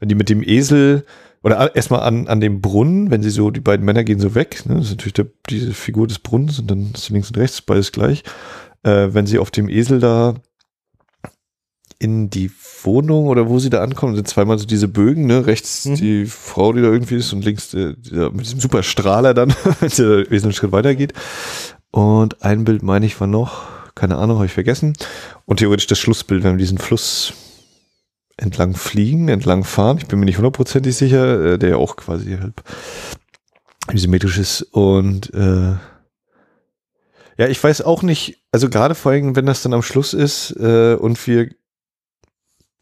wenn 0.00 0.08
die 0.08 0.14
mit 0.14 0.28
dem 0.28 0.42
Esel 0.42 1.04
oder 1.42 1.74
erstmal 1.74 2.00
an, 2.00 2.26
an 2.28 2.40
dem 2.40 2.60
Brunnen, 2.60 3.10
wenn 3.10 3.22
sie 3.22 3.30
so, 3.30 3.50
die 3.50 3.60
beiden 3.60 3.84
Männer 3.84 4.04
gehen 4.04 4.20
so 4.20 4.34
weg, 4.34 4.64
ne, 4.66 4.76
das 4.76 4.86
ist 4.86 4.90
natürlich 4.92 5.14
der, 5.14 5.26
diese 5.48 5.72
Figur 5.72 6.06
des 6.06 6.18
Brunnens 6.18 6.58
und 6.58 6.70
dann 6.70 6.90
ist 6.94 7.08
links 7.10 7.28
und 7.28 7.38
rechts 7.38 7.62
beides 7.62 7.92
gleich. 7.92 8.22
Äh, 8.82 9.08
wenn 9.12 9.26
sie 9.26 9.38
auf 9.38 9.50
dem 9.50 9.68
Esel 9.68 10.00
da 10.00 10.34
in 12.00 12.30
die 12.30 12.50
Wohnung 12.84 13.26
oder 13.26 13.48
wo 13.48 13.58
sie 13.58 13.70
da 13.70 13.82
ankommen, 13.82 14.14
sind 14.14 14.28
zweimal 14.28 14.58
so 14.58 14.66
diese 14.66 14.86
Bögen, 14.86 15.26
ne? 15.26 15.46
Rechts 15.46 15.84
Mhm. 15.84 15.94
die 15.96 16.26
Frau, 16.26 16.72
die 16.72 16.80
da 16.80 16.88
irgendwie 16.88 17.16
ist 17.16 17.32
und 17.32 17.44
links 17.44 17.70
der, 17.70 17.94
dieser, 17.94 18.30
mit 18.30 18.42
diesem 18.42 18.60
super 18.60 18.82
Strahler 18.82 19.34
dann, 19.34 19.50
wenn 19.80 19.88
der 19.90 20.30
Esel 20.30 20.44
einen 20.44 20.52
Schritt 20.52 20.72
weitergeht. 20.72 21.12
Und 21.90 22.42
ein 22.42 22.64
Bild 22.64 22.82
meine 22.82 23.06
ich 23.06 23.18
war 23.20 23.26
noch, 23.26 23.62
keine 23.94 24.16
Ahnung, 24.16 24.36
habe 24.36 24.46
ich 24.46 24.52
vergessen. 24.52 24.92
Und 25.44 25.56
theoretisch 25.56 25.88
das 25.88 25.98
Schlussbild, 25.98 26.44
wenn 26.44 26.52
wir 26.52 26.58
diesen 26.58 26.78
Fluss 26.78 27.32
entlang 28.38 28.74
fliegen, 28.74 29.28
entlang 29.28 29.64
fahren. 29.64 29.98
Ich 29.98 30.06
bin 30.06 30.18
mir 30.18 30.24
nicht 30.24 30.38
hundertprozentig 30.38 30.96
sicher, 30.96 31.54
äh, 31.54 31.58
der 31.58 31.70
ja 31.70 31.76
auch 31.76 31.96
quasi 31.96 32.38
halb 32.38 32.62
symmetrisch 33.92 34.38
ist. 34.38 34.62
Und 34.62 35.32
äh, 35.34 35.74
ja, 37.36 37.46
ich 37.48 37.62
weiß 37.62 37.82
auch 37.82 38.02
nicht, 38.02 38.42
also 38.52 38.68
gerade 38.70 38.94
vor 38.94 39.12
allem, 39.12 39.36
wenn 39.36 39.46
das 39.46 39.62
dann 39.62 39.74
am 39.74 39.82
Schluss 39.82 40.14
ist 40.14 40.52
äh, 40.58 40.94
und 40.94 41.24
wir 41.26 41.50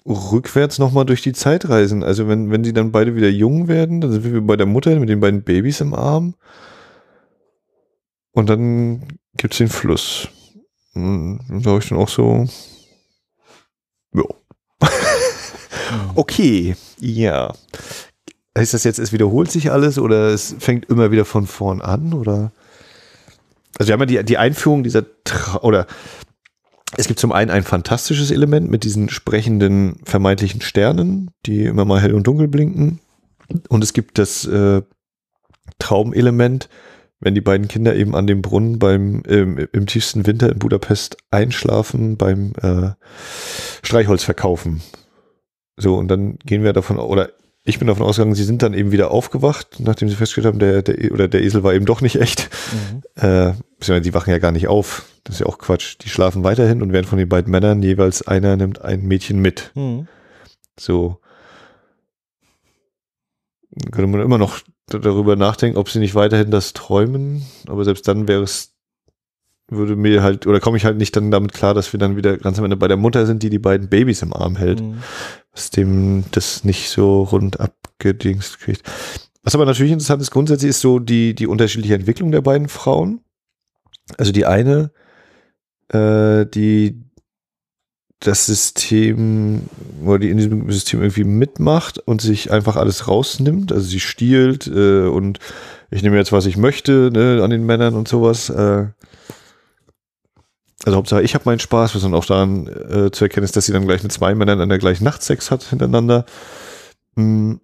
rückwärts 0.06 0.78
nochmal 0.78 1.04
durch 1.04 1.22
die 1.22 1.32
Zeit 1.32 1.68
reisen. 1.68 2.04
Also 2.04 2.28
wenn, 2.28 2.50
wenn 2.50 2.62
die 2.62 2.72
dann 2.72 2.92
beide 2.92 3.16
wieder 3.16 3.28
jung 3.28 3.68
werden, 3.68 4.00
dann 4.00 4.12
sind 4.12 4.24
wir 4.24 4.40
bei 4.40 4.56
der 4.56 4.66
Mutter 4.66 4.98
mit 4.98 5.08
den 5.08 5.20
beiden 5.20 5.42
Babys 5.42 5.80
im 5.80 5.94
Arm. 5.94 6.34
Und 8.32 8.48
dann 8.48 9.18
gibt's 9.36 9.58
den 9.58 9.68
Fluss. 9.68 10.28
Da 10.94 11.00
habe 11.00 11.78
ich 11.78 11.88
dann 11.88 11.98
auch 11.98 12.08
so, 12.08 12.46
ja. 14.14 14.24
Okay, 16.14 16.76
ja. 17.00 17.52
Heißt 18.56 18.74
das 18.74 18.84
jetzt, 18.84 18.98
es 18.98 19.12
wiederholt 19.12 19.50
sich 19.50 19.70
alles 19.70 19.98
oder 19.98 20.28
es 20.28 20.56
fängt 20.58 20.86
immer 20.86 21.10
wieder 21.10 21.24
von 21.24 21.46
vorn 21.46 21.82
an 21.82 22.14
oder? 22.14 22.52
Also 23.78 23.88
wir 23.88 23.92
haben 23.92 24.00
ja 24.00 24.22
die, 24.22 24.24
die 24.24 24.38
Einführung 24.38 24.82
dieser 24.82 25.04
Tra 25.24 25.60
oder 25.60 25.86
es 26.96 27.06
gibt 27.06 27.20
zum 27.20 27.32
einen 27.32 27.50
ein 27.50 27.64
fantastisches 27.64 28.30
Element 28.30 28.70
mit 28.70 28.84
diesen 28.84 29.08
sprechenden 29.08 30.00
vermeintlichen 30.04 30.62
Sternen, 30.62 31.30
die 31.44 31.64
immer 31.64 31.84
mal 31.84 32.00
hell 32.00 32.14
und 32.14 32.26
dunkel 32.26 32.48
blinken. 32.48 33.00
Und 33.68 33.84
es 33.84 33.92
gibt 33.92 34.18
das 34.18 34.46
äh, 34.46 34.82
Traumelement, 35.78 36.68
wenn 37.20 37.34
die 37.34 37.40
beiden 37.40 37.68
Kinder 37.68 37.94
eben 37.94 38.14
an 38.14 38.26
dem 38.26 38.40
Brunnen 38.40 38.78
beim 38.78 39.22
ähm, 39.28 39.66
im 39.72 39.86
tiefsten 39.86 40.26
Winter 40.26 40.50
in 40.50 40.58
Budapest 40.58 41.16
einschlafen 41.30 42.16
beim 42.16 42.52
äh, 42.62 42.90
Streichholz 43.82 44.22
verkaufen. 44.22 44.80
So, 45.76 45.96
und 45.96 46.08
dann 46.08 46.38
gehen 46.44 46.62
wir 46.62 46.72
davon, 46.72 46.98
oder 46.98 47.30
ich 47.64 47.78
bin 47.78 47.88
davon 47.88 48.06
ausgegangen, 48.06 48.34
sie 48.34 48.44
sind 48.44 48.62
dann 48.62 48.74
eben 48.74 48.92
wieder 48.92 49.10
aufgewacht, 49.10 49.80
nachdem 49.80 50.08
sie 50.08 50.14
festgestellt 50.14 50.46
haben, 50.46 50.60
der, 50.60 50.82
der, 50.82 51.10
oder 51.12 51.26
der 51.26 51.42
Esel 51.42 51.64
war 51.64 51.74
eben 51.74 51.84
doch 51.84 52.00
nicht 52.00 52.20
echt. 52.20 52.48
Mhm. 52.72 53.02
Äh, 53.20 54.00
die 54.00 54.14
wachen 54.14 54.30
ja 54.30 54.38
gar 54.38 54.52
nicht 54.52 54.68
auf. 54.68 55.04
Das 55.24 55.34
ist 55.34 55.40
ja 55.40 55.46
auch 55.46 55.58
Quatsch. 55.58 55.96
Die 56.00 56.08
schlafen 56.08 56.44
weiterhin 56.44 56.80
und 56.80 56.92
werden 56.92 57.06
von 57.06 57.18
den 57.18 57.28
beiden 57.28 57.50
Männern 57.50 57.82
jeweils 57.82 58.26
einer 58.26 58.56
nimmt 58.56 58.82
ein 58.82 59.02
Mädchen 59.02 59.40
mit. 59.40 59.72
Mhm. 59.74 60.06
So. 60.78 61.18
Könnte 63.90 64.06
man 64.06 64.20
immer 64.20 64.38
noch 64.38 64.60
darüber 64.86 65.34
nachdenken, 65.34 65.76
ob 65.76 65.90
sie 65.90 65.98
nicht 65.98 66.14
weiterhin 66.14 66.52
das 66.52 66.72
träumen, 66.72 67.44
aber 67.66 67.84
selbst 67.84 68.06
dann 68.06 68.28
wäre 68.28 68.44
es, 68.44 68.75
würde 69.68 69.96
mir 69.96 70.22
halt, 70.22 70.46
oder 70.46 70.60
komme 70.60 70.76
ich 70.76 70.84
halt 70.84 70.96
nicht 70.96 71.16
dann 71.16 71.30
damit 71.30 71.52
klar, 71.52 71.74
dass 71.74 71.92
wir 71.92 71.98
dann 71.98 72.16
wieder 72.16 72.36
ganz 72.38 72.58
am 72.58 72.64
Ende 72.64 72.76
bei 72.76 72.88
der 72.88 72.96
Mutter 72.96 73.26
sind, 73.26 73.42
die 73.42 73.50
die 73.50 73.58
beiden 73.58 73.88
Babys 73.88 74.22
im 74.22 74.32
Arm 74.32 74.56
hält, 74.56 74.80
Mhm. 74.80 74.98
was 75.52 75.70
dem 75.70 76.24
das 76.30 76.64
nicht 76.64 76.88
so 76.90 77.22
rund 77.22 77.58
abgedingst 77.58 78.60
kriegt. 78.60 78.82
Was 79.42 79.54
aber 79.54 79.64
natürlich 79.64 79.92
interessant 79.92 80.22
ist, 80.22 80.30
grundsätzlich 80.30 80.70
ist 80.70 80.80
so 80.80 80.98
die, 80.98 81.34
die 81.34 81.46
unterschiedliche 81.46 81.94
Entwicklung 81.94 82.30
der 82.32 82.42
beiden 82.42 82.68
Frauen. 82.68 83.20
Also 84.18 84.32
die 84.32 84.46
eine, 84.46 84.90
äh, 85.88 86.46
die 86.46 87.02
das 88.20 88.46
System 88.46 89.62
oder 90.04 90.20
die 90.20 90.30
in 90.30 90.38
diesem 90.38 90.70
System 90.70 91.00
irgendwie 91.00 91.24
mitmacht 91.24 91.98
und 91.98 92.20
sich 92.20 92.50
einfach 92.50 92.76
alles 92.76 93.08
rausnimmt. 93.08 93.72
Also 93.72 93.86
sie 93.86 94.00
stiehlt 94.00 94.66
äh, 94.68 95.02
und 95.06 95.38
ich 95.90 96.02
nehme 96.02 96.16
jetzt, 96.16 96.32
was 96.32 96.46
ich 96.46 96.56
möchte, 96.56 97.10
ne, 97.12 97.42
an 97.42 97.50
den 97.50 97.66
Männern 97.66 97.94
und 97.94 98.08
sowas. 98.08 98.48
Äh, 98.48 98.86
also 100.86 100.98
Hauptsache, 100.98 101.22
ich 101.22 101.34
habe 101.34 101.46
meinen 101.46 101.58
Spaß, 101.58 101.96
was 101.96 102.02
dann 102.02 102.14
auch 102.14 102.24
daran 102.24 102.68
äh, 102.68 103.10
zu 103.10 103.24
erkennen 103.24 103.42
ist, 103.42 103.56
dass 103.56 103.66
sie 103.66 103.72
dann 103.72 103.86
gleich 103.86 104.04
mit 104.04 104.12
zwei 104.12 104.36
Männern 104.36 104.60
an 104.60 104.68
der 104.68 104.78
gleichen 104.78 105.02
Nacht 105.02 105.20
Sex 105.20 105.50
hat 105.50 105.64
hintereinander. 105.64 106.24
Mm, 107.16 107.54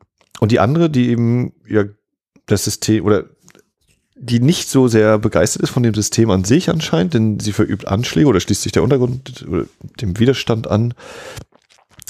Und 0.40 0.50
die 0.50 0.58
andere, 0.58 0.90
die 0.90 1.08
eben 1.08 1.52
ja 1.68 1.84
das 2.46 2.64
System 2.64 3.04
oder 3.04 3.26
die 4.16 4.40
nicht 4.40 4.68
so 4.68 4.88
sehr 4.88 5.18
begeistert 5.18 5.62
ist 5.62 5.70
von 5.70 5.84
dem 5.84 5.94
System 5.94 6.30
an 6.30 6.42
sich 6.42 6.68
anscheinend, 6.68 7.14
denn 7.14 7.38
sie 7.38 7.52
verübt 7.52 7.86
Anschläge 7.86 8.26
oder 8.26 8.40
schließt 8.40 8.62
sich 8.62 8.72
der 8.72 8.82
Untergrund 8.82 9.46
oder 9.48 9.66
dem 10.00 10.18
Widerstand 10.18 10.66
an, 10.66 10.92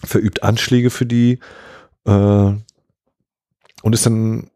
verübt 0.03 0.42
Anschläge 0.42 0.88
für 0.88 1.05
die 1.05 1.40
äh, 2.07 2.11
und 3.83 3.92
ist 3.92 4.07
dann 4.07 4.48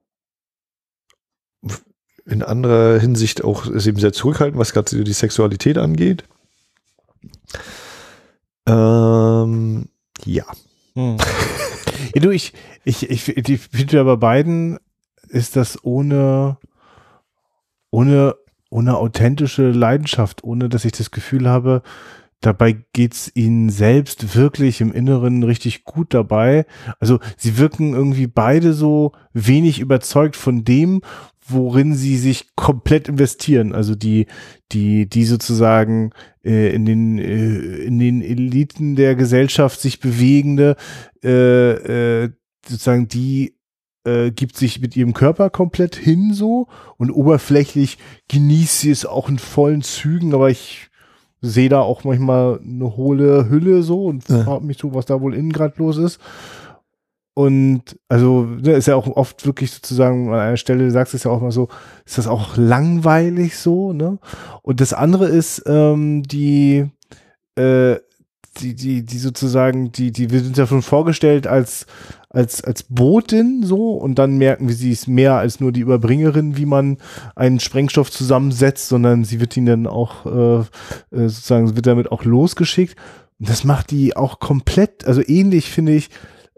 in 2.25 2.43
anderer 2.43 2.99
Hinsicht 2.99 3.45
auch 3.45 3.67
ist 3.67 3.87
eben 3.87 4.01
sehr 4.01 4.15
zurückhaltend, 4.15 4.59
was 4.59 4.73
gerade 4.73 5.05
die 5.05 5.13
Sexualität 5.13 5.77
angeht. 5.77 6.25
Ähm, 8.67 9.89
ja. 10.25 10.45
Hm. 10.95 11.17
ja, 12.15 12.21
du, 12.21 12.31
ich, 12.31 12.53
ich, 12.85 13.09
ich, 13.11 13.29
ich 13.37 13.61
finde 13.61 14.05
bei 14.05 14.17
beiden 14.17 14.79
ist 15.29 15.57
das 15.57 15.85
ohne, 15.85 16.59
ohne 17.91 18.35
ohne 18.71 18.97
authentische 18.97 19.71
Leidenschaft, 19.71 20.45
ohne 20.45 20.69
dass 20.69 20.85
ich 20.85 20.93
das 20.93 21.11
Gefühl 21.11 21.49
habe, 21.49 21.83
dabei 22.41 22.77
geht's 22.93 23.31
ihnen 23.35 23.71
selbst 23.71 24.37
wirklich 24.37 24.81
im 24.81 24.93
Inneren 24.93 25.43
richtig 25.43 25.85
gut 25.85 26.13
dabei. 26.13 26.67
Also 27.01 27.19
sie 27.37 27.59
wirken 27.59 27.95
irgendwie 27.95 28.27
beide 28.27 28.73
so 28.73 29.13
wenig 29.33 29.81
überzeugt 29.81 30.37
von 30.37 30.65
dem, 30.65 31.01
worin 31.49 31.95
sie 31.95 32.17
sich 32.17 32.55
komplett 32.57 33.09
investieren. 33.09 33.75
Also 33.75 33.95
die, 33.95 34.27
die, 34.73 35.09
die 35.09 35.25
sozusagen 35.25 36.11
äh, 36.45 36.75
in 36.75 36.85
den 36.85 37.19
äh, 37.19 37.85
in 37.85 37.99
den 37.99 38.23
Eliten 38.23 38.97
der 38.97 39.15
Gesellschaft 39.15 39.81
sich 39.81 40.01
bewegende, 40.01 40.77
äh, 41.23 42.25
äh, 42.25 42.31
sozusagen 42.67 43.09
die 43.09 43.57
äh, 44.05 44.31
gibt 44.31 44.57
sich 44.57 44.81
mit 44.81 44.97
ihrem 44.97 45.15
Körper 45.15 45.51
komplett 45.51 45.97
hin 45.97 46.33
so 46.33 46.69
und 46.97 47.11
oberflächlich 47.11 47.99
genießt 48.29 48.81
sie 48.81 48.91
es 48.91 49.07
auch 49.07 49.29
in 49.29 49.39
vollen 49.39 49.83
Zügen, 49.83 50.35
aber 50.35 50.51
ich 50.51 50.91
sehe 51.41 51.69
da 51.69 51.81
auch 51.81 52.05
manchmal 52.05 52.61
eine 52.61 52.97
hohle 52.97 53.49
Hülle 53.49 53.83
so 53.83 54.07
und 54.07 54.29
ja. 54.29 54.45
frage 54.45 54.65
mich 54.65 54.79
so, 54.79 54.95
was 54.95 55.07
da 55.07 55.21
wohl 55.21 55.35
innen 55.35 55.53
gerade 55.53 55.75
los 55.79 55.99
ist. 55.99 56.21
Und 57.39 57.99
also 58.09 58.45
ne, 58.45 58.73
ist 58.73 58.89
ja 58.89 58.97
auch 58.97 59.07
oft 59.09 59.45
wirklich 59.45 59.71
sozusagen 59.71 60.33
an 60.33 60.41
einer 60.41 60.57
Stelle, 60.57 60.85
du 60.85 60.91
sagst 60.91 61.13
es 61.13 61.25
ja 61.25 61.31
auch 61.31 61.43
mal 61.43 61.51
so, 61.51 61.69
ist 62.07 62.17
das 62.17 62.29
auch 62.29 62.57
langweilig 62.57 63.59
so, 63.59 63.93
ne? 63.93 64.19
Und 64.63 64.81
das 64.81 64.95
andere 64.95 65.27
ist, 65.27 65.63
ähm, 65.67 66.23
die, 66.23 66.87
äh, 67.57 67.97
die, 68.59 68.75
die, 68.75 69.05
die 69.05 69.19
sozusagen, 69.19 69.93
die, 69.93 70.13
die, 70.13 70.31
wir 70.31 70.41
sind 70.41 70.57
ja 70.57 70.67
schon 70.67 70.81
vorgestellt 70.81 71.47
als, 71.47 71.85
als, 72.31 72.65
als 72.65 72.85
Botin 72.85 73.65
so 73.65 73.91
und 73.91 74.19
dann 74.19 74.39
merken 74.39 74.67
wir, 74.69 74.75
sie 74.75 74.93
ist 74.93 75.07
mehr 75.07 75.35
als 75.35 75.61
nur 75.61 75.73
die 75.73 75.81
Überbringerin, 75.81 76.57
wie 76.57 76.65
man 76.65 76.97
einen 77.35 77.61
Sprengstoff 77.61 78.11
zusammensetzt, 78.11 78.89
sondern 78.89 79.25
sie 79.25 79.41
wird 79.41 79.55
ihn 79.59 79.67
dann 79.67 79.87
auch, 79.87 80.25
äh, 80.25 80.61
äh 80.61 81.29
sozusagen, 81.29 81.77
wird 81.77 81.87
damit 81.87 82.11
auch 82.11 82.25
losgeschickt. 82.25 82.97
Und 83.39 83.51
das 83.51 83.63
macht 83.63 83.91
die 83.91 84.17
auch 84.17 84.41
komplett, 84.41 85.07
also 85.07 85.21
ähnlich 85.23 85.71
finde 85.71 85.93
ich, 85.93 86.09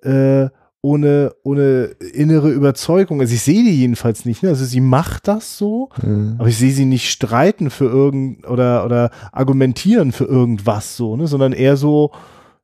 äh, 0.02 0.50
ohne, 0.80 1.32
ohne 1.42 1.96
innere 2.12 2.50
Überzeugung. 2.50 3.20
Also 3.20 3.34
ich 3.34 3.42
sehe 3.42 3.64
die 3.64 3.74
jedenfalls 3.74 4.24
nicht. 4.24 4.42
Ne? 4.42 4.50
Also 4.50 4.64
sie 4.64 4.80
macht 4.80 5.26
das 5.26 5.58
so, 5.58 5.90
mhm. 6.02 6.36
aber 6.38 6.48
ich 6.48 6.56
sehe 6.56 6.72
sie 6.72 6.84
nicht 6.84 7.10
streiten 7.10 7.70
für 7.70 7.86
irgend 7.86 8.46
oder, 8.48 8.84
oder 8.84 9.10
argumentieren 9.32 10.12
für 10.12 10.24
irgendwas 10.24 10.96
so, 10.96 11.16
ne? 11.16 11.26
sondern 11.26 11.52
eher 11.52 11.76
so, 11.76 12.12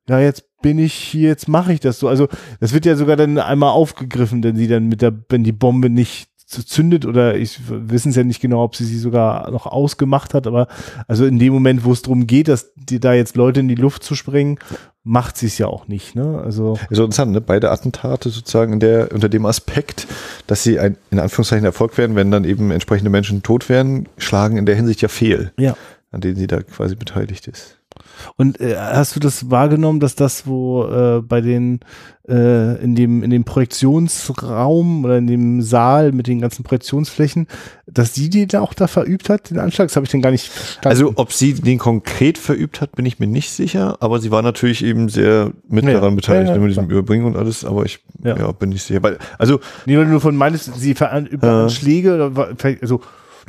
ja, 0.08 0.20
jetzt 0.20 0.44
bin 0.62 0.78
ich 0.78 0.94
hier, 0.94 1.28
jetzt 1.28 1.48
mache 1.48 1.72
ich 1.72 1.80
das 1.80 1.98
so. 1.98 2.08
Also 2.08 2.28
das 2.60 2.72
wird 2.72 2.86
ja 2.86 2.96
sogar 2.96 3.16
dann 3.16 3.38
einmal 3.38 3.70
aufgegriffen, 3.70 4.42
wenn 4.44 4.56
sie 4.56 4.68
dann 4.68 4.86
mit 4.86 5.02
der, 5.02 5.12
wenn 5.28 5.44
die 5.44 5.52
Bombe 5.52 5.90
nicht 5.90 6.28
zündet 6.46 7.06
oder 7.06 7.36
ich 7.36 7.58
wissen 7.68 8.10
es 8.10 8.16
ja 8.16 8.22
nicht 8.22 8.40
genau, 8.40 8.62
ob 8.62 8.76
sie 8.76 8.84
sie 8.84 8.98
sogar 8.98 9.50
noch 9.50 9.66
ausgemacht 9.66 10.34
hat, 10.34 10.46
aber 10.46 10.68
also 11.08 11.24
in 11.24 11.38
dem 11.38 11.52
Moment, 11.52 11.84
wo 11.84 11.92
es 11.92 12.02
darum 12.02 12.26
geht, 12.26 12.48
dass 12.48 12.72
die 12.76 13.00
da 13.00 13.12
jetzt 13.12 13.36
Leute 13.36 13.60
in 13.60 13.68
die 13.68 13.74
Luft 13.74 14.04
zu 14.04 14.14
springen, 14.14 14.58
macht 15.04 15.36
sie 15.36 15.46
es 15.46 15.58
ja 15.58 15.66
auch 15.66 15.86
nicht, 15.86 16.16
ne? 16.16 16.40
Also 16.42 16.78
so 16.90 17.04
interessant, 17.04 17.32
ne? 17.32 17.40
Beide 17.42 17.70
Attentate 17.70 18.30
sozusagen 18.30 18.72
in 18.72 18.80
der 18.80 19.12
unter 19.12 19.28
dem 19.28 19.44
Aspekt, 19.44 20.06
dass 20.46 20.62
sie 20.62 20.80
ein 20.80 20.96
in 21.10 21.20
Anführungszeichen 21.20 21.64
Erfolg 21.64 21.96
werden, 21.98 22.16
wenn 22.16 22.30
dann 22.30 22.44
eben 22.44 22.70
entsprechende 22.70 23.10
Menschen 23.10 23.42
tot 23.42 23.68
werden, 23.68 24.08
schlagen 24.16 24.56
in 24.56 24.66
der 24.66 24.74
Hinsicht 24.74 25.02
ja 25.02 25.08
fehl, 25.08 25.52
ja. 25.58 25.76
an 26.10 26.22
denen 26.22 26.36
sie 26.36 26.46
da 26.46 26.62
quasi 26.62 26.96
beteiligt 26.96 27.46
ist. 27.46 27.78
Und 28.36 28.60
äh, 28.60 28.76
hast 28.76 29.16
du 29.16 29.20
das 29.20 29.50
wahrgenommen, 29.50 30.00
dass 30.00 30.14
das, 30.14 30.46
wo 30.46 30.84
äh, 30.84 31.20
bei 31.22 31.40
den 31.40 31.80
äh, 32.28 32.82
in 32.82 32.94
dem 32.94 33.22
in 33.22 33.30
dem 33.30 33.44
Projektionsraum 33.44 35.04
oder 35.04 35.18
in 35.18 35.26
dem 35.26 35.62
Saal 35.62 36.12
mit 36.12 36.26
den 36.26 36.40
ganzen 36.40 36.62
Projektionsflächen, 36.62 37.46
dass 37.86 38.12
die 38.12 38.30
den 38.30 38.48
da 38.48 38.60
auch 38.60 38.72
da 38.72 38.86
verübt 38.86 39.28
hat, 39.28 39.50
den 39.50 39.58
Anschlag? 39.58 39.88
Das 39.88 39.96
habe 39.96 40.06
ich 40.06 40.10
denn 40.10 40.22
gar 40.22 40.30
nicht 40.30 40.48
verstanden. 40.48 40.88
Also 40.88 41.12
ob 41.16 41.32
sie 41.32 41.54
den 41.54 41.78
konkret 41.78 42.38
verübt 42.38 42.80
hat, 42.80 42.92
bin 42.92 43.04
ich 43.04 43.18
mir 43.18 43.26
nicht 43.26 43.50
sicher, 43.50 43.98
aber 44.00 44.20
sie 44.20 44.30
war 44.30 44.42
natürlich 44.42 44.84
eben 44.84 45.08
sehr 45.08 45.52
mit 45.68 45.86
daran 45.86 46.10
ja, 46.10 46.16
beteiligt, 46.16 46.48
ja, 46.48 46.54
ja, 46.54 46.60
mit 46.60 46.70
diesem 46.70 46.88
Überbringen 46.88 47.26
und 47.26 47.36
alles, 47.36 47.64
aber 47.64 47.84
ich 47.84 48.00
ja. 48.22 48.52
bin 48.52 48.70
nicht 48.70 48.84
sicher. 48.84 49.02
Weil, 49.02 49.18
also 49.38 49.60
nee, 49.84 49.96
weil 49.98 50.04
du 50.04 50.10
nur 50.12 50.20
von 50.20 50.36
meinst, 50.36 50.74
sie 50.74 50.94
verübt 50.94 51.42
äh, 51.42 51.46
Anschläge 51.46 52.14
oder 52.14 52.48
also 52.80 53.00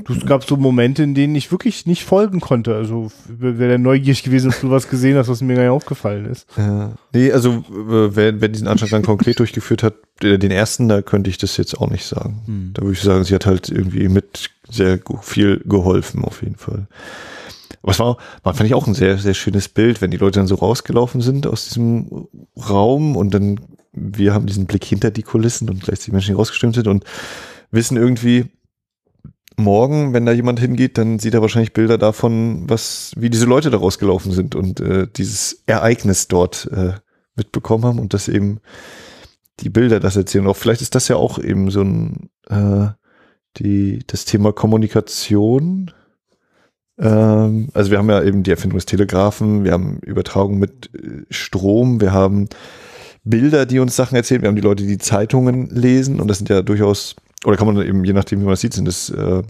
es 0.10 0.26
gab 0.26 0.44
so 0.44 0.58
Momente, 0.58 1.04
in 1.04 1.16
denen 1.16 1.36
ich 1.36 1.52
wirklich 1.52 1.86
nicht 1.86 2.04
folgen 2.04 2.40
konnte. 2.42 2.76
Also 2.76 3.12
wäre 3.28 3.70
der 3.70 3.78
neugierig 3.78 4.24
gewesen, 4.24 4.52
dass 4.52 4.62
du 4.62 4.70
was 4.70 4.90
gesehen 4.90 5.18
hast, 5.18 5.30
was 5.30 5.42
mir 5.42 5.56
gar 5.56 5.64
nicht 5.64 5.72
aufgefallen 5.72 6.26
ist. 6.26 6.48
Ja. 6.58 6.94
Nee, 7.14 7.32
also 7.32 7.64
wer, 7.70 8.42
wer 8.42 8.48
diesen 8.50 8.68
Anschlag 8.68 8.90
dann 8.90 9.04
konkret 9.04 9.40
durchgeführt 9.40 9.84
hat, 9.84 9.96
den 10.22 10.52
ersten, 10.52 10.88
da 10.88 11.02
könnte 11.02 11.30
ich 11.30 11.38
das 11.38 11.58
jetzt 11.58 11.80
auch 11.80 11.90
nicht 11.90 12.06
sagen. 12.06 12.42
Hm. 12.46 12.72
Da 12.74 12.82
würde 12.82 12.94
ich 12.94 13.02
sagen, 13.02 13.24
sie 13.24 13.36
hat 13.36 13.46
halt 13.46 13.70
irgendwie 13.70 14.08
mit 14.10 14.50
sehr 14.70 15.00
viel 15.22 15.62
geholfen, 15.66 16.24
auf 16.24 16.42
jeden 16.42 16.58
Fall. 16.58 16.88
Aber 17.82 17.92
es 17.92 18.00
war, 18.00 18.18
war, 18.44 18.54
fand 18.54 18.68
ich 18.68 18.74
auch 18.74 18.88
ein 18.88 18.96
sehr, 18.96 19.18
sehr 19.18 19.36
schönes 19.36 19.70
Bild, 19.70 20.02
wenn 20.02 20.12
die 20.12 20.18
Leute 20.18 20.40
dann 20.40 20.48
so 20.48 20.56
rausgelaufen 20.56 21.22
sind 21.22 21.46
aus 21.48 21.68
diesem 21.68 22.28
Raum 22.58 23.16
und 23.16 23.34
dann 23.34 23.60
wir 23.96 24.34
haben 24.34 24.46
diesen 24.46 24.66
Blick 24.66 24.84
hinter 24.84 25.10
die 25.10 25.24
Kulissen 25.24 25.70
und 25.70 25.84
gleichzeitig 25.84 26.12
Menschen, 26.14 26.32
die 26.32 26.38
rausgestimmt 26.38 26.76
sind 26.76 26.88
und 26.88 27.06
wissen 27.72 27.98
irgendwie, 27.98 28.46
morgen, 29.58 30.14
wenn 30.14 30.26
da 30.26 30.32
jemand 30.32 30.60
hingeht, 30.60 30.98
dann 30.98 31.20
sieht 31.20 31.34
er 31.34 31.42
wahrscheinlich 31.42 31.74
Bilder 31.74 31.98
davon, 31.98 32.70
was, 32.70 33.14
wie 33.16 33.30
diese 33.30 33.46
Leute 33.46 33.70
da 33.70 33.78
rausgelaufen 33.78 34.32
sind 34.32 34.56
und 34.56 34.80
äh, 34.80 35.08
dieses 35.16 35.64
Ereignis 35.66 36.28
dort 36.28 36.70
äh, 36.72 36.94
mitbekommen 37.36 37.86
haben 37.86 38.00
und 38.00 38.14
dass 38.14 38.28
eben 38.28 38.60
die 39.62 39.70
Bilder 39.70 40.00
das 40.00 40.16
erzählen. 40.16 40.48
Auch 40.48 40.58
vielleicht 40.58 40.82
ist 40.82 40.96
das 40.96 41.08
ja 41.08 41.16
auch 41.16 41.40
eben 41.40 41.72
so 41.72 41.82
ein 41.82 42.30
äh, 42.50 42.88
die 43.58 44.00
das 44.08 44.26
Thema 44.26 44.54
Kommunikation. 44.54 45.92
Ähm, 47.00 47.70
also 47.74 47.92
wir 47.92 47.98
haben 47.98 48.10
ja 48.10 48.24
eben 48.24 48.44
die 48.44 48.52
Erfindung 48.52 48.78
des 48.78 48.86
Telegraphen, 48.86 49.64
wir 49.64 49.72
haben 49.72 50.00
Übertragung 50.00 50.60
mit 50.60 50.90
äh, 50.94 51.26
Strom, 51.30 52.02
wir 52.02 52.14
haben 52.14 52.48
Bilder, 53.24 53.66
die 53.66 53.80
uns 53.80 53.96
Sachen 53.96 54.16
erzählen, 54.16 54.42
wir 54.42 54.50
haben 54.50 54.56
die 54.56 54.62
Leute, 54.62 54.86
die 54.86 54.98
Zeitungen 54.98 55.68
lesen 55.70 56.20
und 56.20 56.28
das 56.28 56.38
sind 56.38 56.50
ja 56.50 56.62
durchaus 56.62 57.16
oder 57.44 57.58
kann 57.58 57.68
man 57.68 57.86
eben, 57.86 58.04
je 58.04 58.14
nachdem, 58.14 58.42
wie 58.42 58.46
man 58.46 58.54
es 58.54 58.62
sieht, 58.62 58.74
sind 58.74 58.88
es 58.88 59.10
äh, 59.10 59.44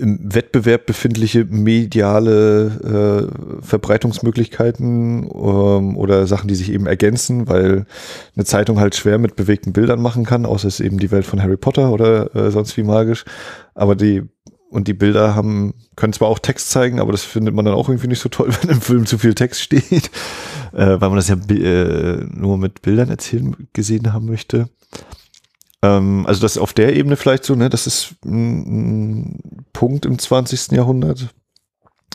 im 0.00 0.34
Wettbewerb 0.34 0.86
befindliche 0.86 1.44
mediale 1.44 3.30
äh, 3.30 3.62
Verbreitungsmöglichkeiten 3.62 5.24
ähm, 5.24 5.96
oder 5.96 6.26
Sachen, 6.26 6.48
die 6.48 6.54
sich 6.54 6.72
eben 6.72 6.86
ergänzen, 6.86 7.48
weil 7.48 7.86
eine 8.34 8.44
Zeitung 8.44 8.78
halt 8.78 8.94
schwer 8.94 9.18
mit 9.18 9.36
bewegten 9.36 9.72
Bildern 9.72 10.02
machen 10.02 10.24
kann, 10.24 10.46
außer 10.46 10.68
es 10.68 10.80
ist 10.80 10.86
eben 10.86 10.98
die 10.98 11.10
Welt 11.10 11.24
von 11.24 11.42
Harry 11.42 11.56
Potter 11.56 11.92
oder 11.92 12.34
äh, 12.34 12.50
sonst 12.50 12.76
wie 12.76 12.82
magisch. 12.82 13.24
Aber 13.74 13.96
die 13.96 14.22
und 14.68 14.88
die 14.88 14.94
Bilder 14.94 15.34
haben, 15.34 15.74
können 15.94 16.12
zwar 16.12 16.28
auch 16.28 16.40
Text 16.40 16.70
zeigen, 16.70 17.00
aber 17.00 17.12
das 17.12 17.22
findet 17.22 17.54
man 17.54 17.64
dann 17.64 17.74
auch 17.74 17.88
irgendwie 17.88 18.08
nicht 18.08 18.20
so 18.20 18.28
toll, 18.28 18.50
wenn 18.60 18.70
im 18.70 18.80
Film 18.80 19.06
zu 19.06 19.18
viel 19.18 19.34
Text 19.34 19.62
steht, 19.62 20.10
äh, 20.72 21.00
weil 21.00 21.08
man 21.08 21.16
das 21.16 21.28
ja 21.28 21.36
äh, 21.36 22.26
nur 22.30 22.58
mit 22.58 22.82
Bildern 22.82 23.08
erzählen 23.08 23.56
gesehen 23.72 24.12
haben 24.12 24.26
möchte. 24.26 24.68
Ähm, 25.86 26.26
also 26.26 26.40
das 26.40 26.58
auf 26.58 26.72
der 26.72 26.96
Ebene 26.96 27.16
vielleicht 27.16 27.44
so, 27.44 27.54
ne, 27.54 27.68
das 27.68 27.86
ist 27.86 28.14
ein, 28.24 29.66
Punkt 29.72 30.06
im 30.06 30.18
20. 30.18 30.72
Jahrhundert, 30.72 31.28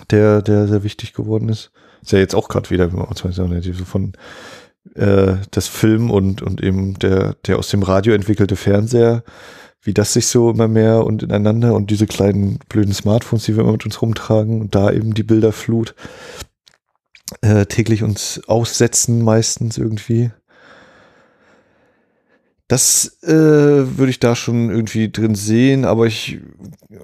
der, 0.10 0.42
der 0.42 0.68
sehr 0.68 0.84
wichtig 0.84 1.14
geworden 1.14 1.50
ist. 1.50 1.72
Ist 2.02 2.12
ja 2.12 2.20
jetzt 2.20 2.34
auch 2.34 2.50
gerade 2.50 2.70
wieder, 2.72 2.90
so 2.90 3.86
von 3.86 4.14
äh, 4.96 5.36
das 5.52 5.68
Film 5.68 6.10
und, 6.10 6.42
und 6.42 6.62
eben 6.62 6.96
der, 6.96 7.36
der 7.46 7.60
aus 7.60 7.70
dem 7.70 7.84
Radio 7.84 8.14
entwickelte 8.14 8.56
Fernseher, 8.56 9.24
wie 9.84 9.94
das 9.94 10.14
sich 10.14 10.28
so 10.28 10.50
immer 10.50 10.68
mehr 10.68 11.06
und 11.06 11.22
ineinander 11.22 11.76
und 11.76 11.92
diese 11.92 12.08
kleinen 12.08 12.58
blöden 12.68 12.94
Smartphones, 12.94 13.46
die 13.46 13.56
wir 13.56 13.64
immer 13.64 13.74
mit 13.74 13.86
uns 13.86 14.02
rumtragen 14.02 14.60
und 14.62 14.74
da 14.74 14.92
eben 14.92 15.14
die 15.14 15.24
Bilderflut 15.24 15.94
äh, 17.42 17.68
täglich 17.68 18.02
uns 18.02 18.42
aussetzen 18.48 19.22
meistens 19.22 19.78
irgendwie. 19.78 20.32
Das 22.72 23.22
äh, 23.24 23.28
würde 23.28 24.12
ich 24.12 24.22
da 24.22 24.34
schon 24.34 24.70
irgendwie 24.70 25.12
drin 25.12 25.36
sehen, 25.36 25.84
aber 25.84 26.06
ich, 26.06 26.40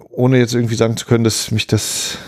ohne 0.08 0.38
jetzt 0.38 0.56
irgendwie 0.56 0.76
sagen 0.76 0.96
zu 0.96 1.06
können, 1.06 1.26
dass 1.26 1.52
mich 1.52 1.68
das 1.68 2.20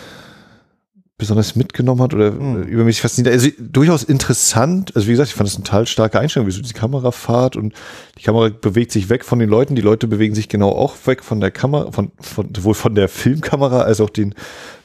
besonders 1.18 1.56
mitgenommen 1.56 2.02
hat 2.02 2.14
oder 2.14 2.32
mhm. 2.32 2.64
über 2.64 2.84
mich 2.84 3.00
fasziniert. 3.00 3.34
Also 3.34 3.48
durchaus 3.58 4.04
interessant. 4.04 4.94
Also 4.94 5.08
wie 5.08 5.12
gesagt, 5.12 5.30
ich 5.30 5.36
fand 5.36 5.48
das 5.48 5.56
eine 5.56 5.64
total 5.64 5.88
starke 5.88 6.20
Einstellung, 6.20 6.50
wie 6.50 6.52
so 6.52 6.62
die 6.62 6.74
Kamerafahrt 6.74 7.56
und 7.56 7.74
die 8.18 8.24
Kamera 8.24 8.50
bewegt 8.50 8.92
sich 8.92 9.08
weg 9.10 9.24
von 9.24 9.40
den 9.40 9.48
Leuten. 9.48 9.74
Die 9.74 9.82
Leute 9.82 10.08
bewegen 10.08 10.36
sich 10.36 10.50
genau 10.50 10.72
auch 10.72 10.98
weg 11.06 11.24
von 11.24 11.40
der 11.40 11.52
Kamera, 11.52 11.94
von, 11.94 12.12
von 12.20 12.50
sowohl 12.54 12.74
von 12.74 12.94
der 12.94 13.08
Filmkamera 13.08 13.84
als 13.84 14.02
auch 14.02 14.10
den 14.10 14.36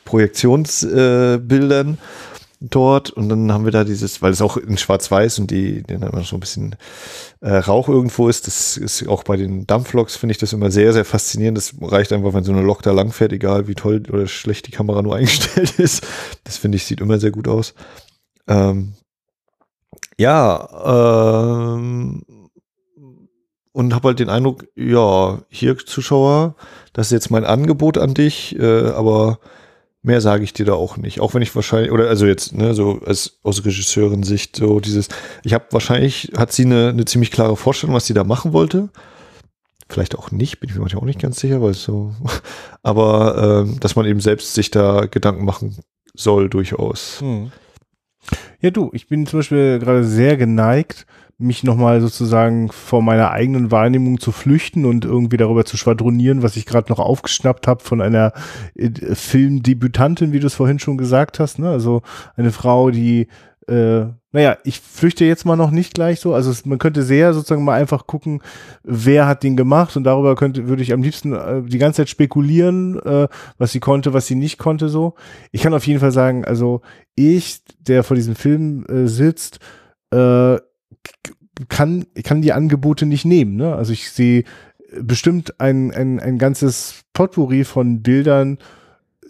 Projektionsbildern. 0.05 1.95
Äh, 1.95 1.97
dort 2.61 3.11
und 3.11 3.29
dann 3.29 3.53
haben 3.53 3.65
wir 3.65 3.73
da 3.73 3.85
dieses, 3.85 4.23
weil 4.23 4.33
es 4.33 4.41
auch 4.41 4.57
in 4.57 4.79
Schwarz-Weiß 4.79 5.39
und 5.39 5.51
die, 5.51 5.83
dann 5.83 6.03
immer 6.03 6.23
so 6.23 6.37
ein 6.37 6.41
bisschen 6.41 6.77
äh, 7.41 7.57
Rauch 7.57 7.89
irgendwo 7.89 8.29
ist, 8.29 8.47
das 8.47 8.77
ist 8.77 9.07
auch 9.09 9.23
bei 9.25 9.37
den 9.37 9.67
Dampfloks 9.67 10.17
finde 10.17 10.33
ich 10.33 10.39
das 10.39 10.53
immer 10.53 10.71
sehr, 10.71 10.93
sehr 10.93 11.05
faszinierend. 11.05 11.59
Das 11.59 11.75
reicht 11.81 12.13
einfach, 12.13 12.33
wenn 12.33 12.45
so 12.45 12.53
eine 12.53 12.63
Lok 12.63 12.83
da 12.83 12.93
langfährt, 12.93 13.33
egal 13.33 13.69
wie 13.69 13.75
toll 13.75 14.03
oder 14.11 14.27
schlecht 14.27 14.67
die 14.67 14.73
Kamera 14.73 15.03
nur 15.03 15.17
eingestellt 15.17 15.79
ist. 15.79 16.07
Das 16.45 16.57
finde 16.57 16.77
ich, 16.77 16.85
sieht 16.85 17.01
immer 17.01 17.19
sehr 17.19 17.33
gut 17.33 17.49
aus. 17.49 17.75
Ähm, 18.47 18.95
ja, 20.19 21.77
ähm, 21.77 22.23
und 23.73 23.93
habe 23.93 24.09
halt 24.09 24.21
den 24.21 24.31
Eindruck, 24.31 24.67
ja, 24.77 25.43
hier 25.49 25.77
Zuschauer, 25.79 26.55
das 26.93 27.09
ist 27.09 27.13
jetzt 27.13 27.31
mein 27.31 27.45
Angebot 27.45 27.99
an 27.99 28.15
dich, 28.15 28.57
äh, 28.59 28.89
aber 28.91 29.41
mehr 30.05 30.21
sage 30.21 30.45
ich 30.45 30.53
dir 30.53 30.67
da 30.67 30.75
auch 30.75 30.97
nicht. 30.97 31.21
Auch 31.21 31.35
wenn 31.35 31.43
ich 31.43 31.55
wahrscheinlich, 31.55 31.91
oder 31.91 32.09
also 32.09 32.27
jetzt, 32.27 32.55
ne, 32.55 32.75
so 32.75 33.01
als 33.05 33.39
aus 33.43 33.65
Regisseurin-Sicht, 33.65 34.57
so 34.57 34.79
dieses, 34.79 35.09
ich 35.43 35.55
habe 35.55 35.65
wahrscheinlich, 35.71 36.31
hat 36.37 36.53
sie 36.53 36.65
eine, 36.65 36.91
eine 36.91 37.07
ziemlich 37.07 37.31
klare 37.31 37.57
Vorstellung, 37.57 37.97
was 37.97 38.07
sie 38.07 38.15
da 38.15 38.23
machen 38.23 38.53
wollte. 38.53 38.91
Vielleicht 39.89 40.17
auch 40.17 40.31
nicht, 40.31 40.61
bin 40.61 40.69
ich 40.69 40.77
mir 40.77 40.83
manchmal 40.83 41.03
auch 41.03 41.07
nicht 41.07 41.21
ganz 41.21 41.41
sicher, 41.41 41.63
weil 41.63 41.75
so, 41.75 42.15
aber 42.83 43.67
äh, 43.67 43.79
dass 43.81 43.97
man 43.97 44.07
eben 44.07 44.21
selbst 44.21 44.55
sich 44.55 44.71
da 44.71 45.07
Gedanken 45.07 45.45
machen 45.45 45.77
soll, 46.15 46.49
durchaus. 46.51 47.21
Hm. 47.21 47.51
Ja, 48.61 48.71
du, 48.71 48.91
ich 48.93 49.09
bin 49.09 49.27
zum 49.27 49.41
Beispiel 49.41 49.79
gerade 49.79 50.05
sehr 50.05 50.37
geneigt, 50.37 51.07
mich 51.45 51.63
nochmal 51.63 52.01
sozusagen 52.01 52.71
vor 52.73 53.03
meiner 53.03 53.31
eigenen 53.31 53.71
Wahrnehmung 53.71 54.19
zu 54.19 54.33
flüchten 54.33 54.85
und 54.85 55.05
irgendwie 55.05 55.37
darüber 55.37 55.65
zu 55.65 55.77
schwadronieren, 55.77 56.43
was 56.43 56.57
ich 56.57 56.67
gerade 56.67 56.91
noch 56.91 56.99
aufgeschnappt 56.99 57.67
habe 57.67 57.83
von 57.83 58.01
einer 58.01 58.33
äh, 58.75 58.91
Filmdebütantin, 59.15 60.33
wie 60.33 60.41
du 60.41 60.47
es 60.47 60.55
vorhin 60.55 60.79
schon 60.79 60.99
gesagt 60.99 61.39
hast. 61.39 61.59
Ne? 61.59 61.69
Also 61.69 62.03
eine 62.37 62.51
Frau, 62.51 62.91
die 62.91 63.29
äh, 63.69 64.07
naja, 64.33 64.59
ich 64.65 64.81
flüchte 64.81 65.25
jetzt 65.25 65.47
mal 65.47 65.57
noch 65.57 65.71
nicht 65.71 65.95
gleich 65.95 66.21
so. 66.21 66.35
Also 66.35 66.51
es, 66.51 66.67
man 66.67 66.79
könnte 66.79 67.03
sehr 67.03 67.33
sozusagen 67.35 67.65
mal 67.65 67.81
einfach 67.81 68.07
gucken, 68.07 68.43
wer 68.83 69.27
hat 69.27 69.43
den 69.43 69.57
gemacht 69.57 69.97
und 69.97 70.05
darüber 70.05 70.35
könnte, 70.35 70.67
würde 70.67 70.83
ich 70.83 70.93
am 70.93 71.03
liebsten 71.03 71.35
äh, 71.35 71.63
die 71.63 71.79
ganze 71.79 71.99
Zeit 71.99 72.09
spekulieren, 72.09 72.99
äh, 73.01 73.29
was 73.59 73.73
sie 73.73 73.81
konnte, 73.81 74.13
was 74.13 74.27
sie 74.27 74.35
nicht 74.35 74.59
konnte 74.59 74.89
so. 74.89 75.15
Ich 75.53 75.63
kann 75.63 75.73
auf 75.73 75.87
jeden 75.87 76.01
Fall 76.01 76.11
sagen, 76.11 76.45
also 76.45 76.83
ich, 77.15 77.63
der 77.79 78.03
vor 78.03 78.17
diesem 78.17 78.35
Film 78.35 78.85
äh, 78.87 79.07
sitzt, 79.07 79.61
äh, 80.11 80.59
kann, 81.69 82.07
kann 82.23 82.43
die 82.43 82.53
Angebote 82.53 83.07
nicht 83.07 83.25
nehmen. 83.25 83.57
Ne? 83.57 83.75
Also 83.75 83.93
ich 83.93 84.11
sehe 84.11 84.45
bestimmt 85.01 85.61
ein, 85.61 85.93
ein, 85.93 86.21
ein 86.21 86.39
ganzes 86.39 87.03
Potpourri 87.13 87.65
von 87.65 88.03
Bildern 88.03 88.59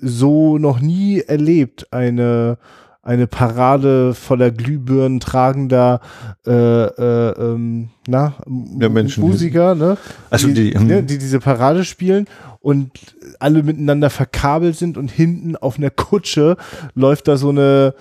so 0.00 0.58
noch 0.58 0.80
nie 0.80 1.20
erlebt. 1.20 1.92
Eine, 1.92 2.58
eine 3.02 3.26
Parade 3.26 4.14
voller 4.14 4.50
Glühbirnen 4.50 5.20
tragender 5.20 6.00
äh, 6.46 6.50
äh, 6.50 7.30
ähm, 7.38 7.90
na, 8.06 8.34
ja, 8.80 8.88
Musiker, 8.88 9.74
ne? 9.74 9.98
Also 10.30 10.48
die, 10.48 10.72
die, 10.72 10.78
ne, 10.78 11.02
die 11.02 11.18
diese 11.18 11.40
Parade 11.40 11.84
spielen 11.84 12.26
und 12.60 12.90
alle 13.40 13.62
miteinander 13.62 14.10
verkabelt 14.10 14.76
sind 14.76 14.96
und 14.96 15.10
hinten 15.10 15.56
auf 15.56 15.78
einer 15.78 15.90
Kutsche 15.90 16.56
läuft 16.94 17.28
da 17.28 17.36
so 17.36 17.50
eine 17.50 17.94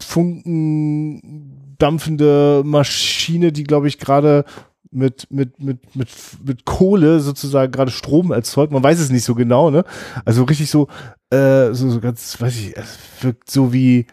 Funken 0.00 1.47
dampfende 1.78 2.62
Maschine, 2.64 3.52
die, 3.52 3.64
glaube 3.64 3.88
ich, 3.88 3.98
gerade 3.98 4.44
mit, 4.90 5.26
mit, 5.30 5.60
mit, 5.62 5.94
mit, 5.94 6.08
mit 6.44 6.64
Kohle 6.64 7.20
sozusagen 7.20 7.72
gerade 7.72 7.90
Strom 7.90 8.32
erzeugt. 8.32 8.72
Man 8.72 8.82
weiß 8.82 9.00
es 9.00 9.10
nicht 9.10 9.24
so 9.24 9.34
genau, 9.34 9.70
ne? 9.70 9.84
Also 10.24 10.44
richtig 10.44 10.70
so, 10.70 10.88
äh, 11.30 11.72
so, 11.72 11.90
so 11.90 12.00
ganz, 12.00 12.40
weiß 12.40 12.56
ich, 12.56 12.76
es 12.76 12.98
wirkt 13.20 13.50
so 13.50 13.72
wie, 13.72 14.06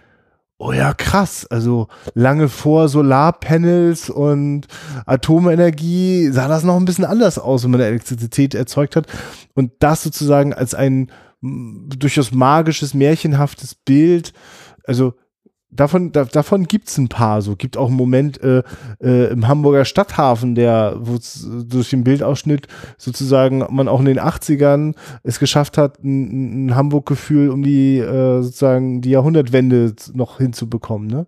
oh 0.57 0.73
ja, 0.73 0.93
krass. 0.93 1.45
Also 1.49 1.87
lange 2.13 2.49
vor 2.49 2.89
Solarpanels 2.89 4.09
und 4.09 4.67
Atomenergie 5.05 6.29
sah 6.29 6.47
das 6.47 6.63
noch 6.63 6.75
ein 6.75 6.85
bisschen 6.85 7.05
anders 7.05 7.39
aus, 7.39 7.63
wenn 7.63 7.71
man 7.71 7.81
Elektrizität 7.81 8.53
erzeugt 8.53 8.95
hat. 8.95 9.07
Und 9.53 9.71
das 9.79 10.03
sozusagen 10.03 10.53
als 10.53 10.73
ein 10.73 11.11
durchaus 11.41 12.31
magisches, 12.31 12.93
märchenhaftes 12.93 13.75
Bild, 13.75 14.33
also 14.85 15.13
davon, 15.75 16.11
da, 16.11 16.25
davon 16.25 16.65
gibt's 16.65 16.97
ein 16.97 17.09
paar. 17.09 17.41
So 17.41 17.55
gibt 17.55 17.77
auch 17.77 17.87
einen 17.87 17.97
Moment 17.97 18.41
äh, 18.41 18.63
äh, 19.01 19.31
im 19.31 19.47
Hamburger 19.47 19.85
Stadthafen, 19.85 20.55
der 20.55 20.95
wo 20.99 21.17
durch 21.63 21.89
den 21.89 22.03
Bildausschnitt 22.03 22.67
sozusagen 22.97 23.65
man 23.69 23.87
auch 23.87 23.99
in 23.99 24.05
den 24.05 24.19
80ern 24.19 24.95
es 25.23 25.39
geschafft 25.39 25.77
hat, 25.77 26.03
ein, 26.03 26.67
ein 26.67 26.75
Hamburg-Gefühl 26.75 27.49
um 27.49 27.63
die 27.63 27.99
äh, 27.99 28.41
sozusagen 28.41 29.01
die 29.01 29.11
Jahrhundertwende 29.11 29.93
noch 30.13 30.37
hinzubekommen. 30.37 31.07
Ne? 31.07 31.27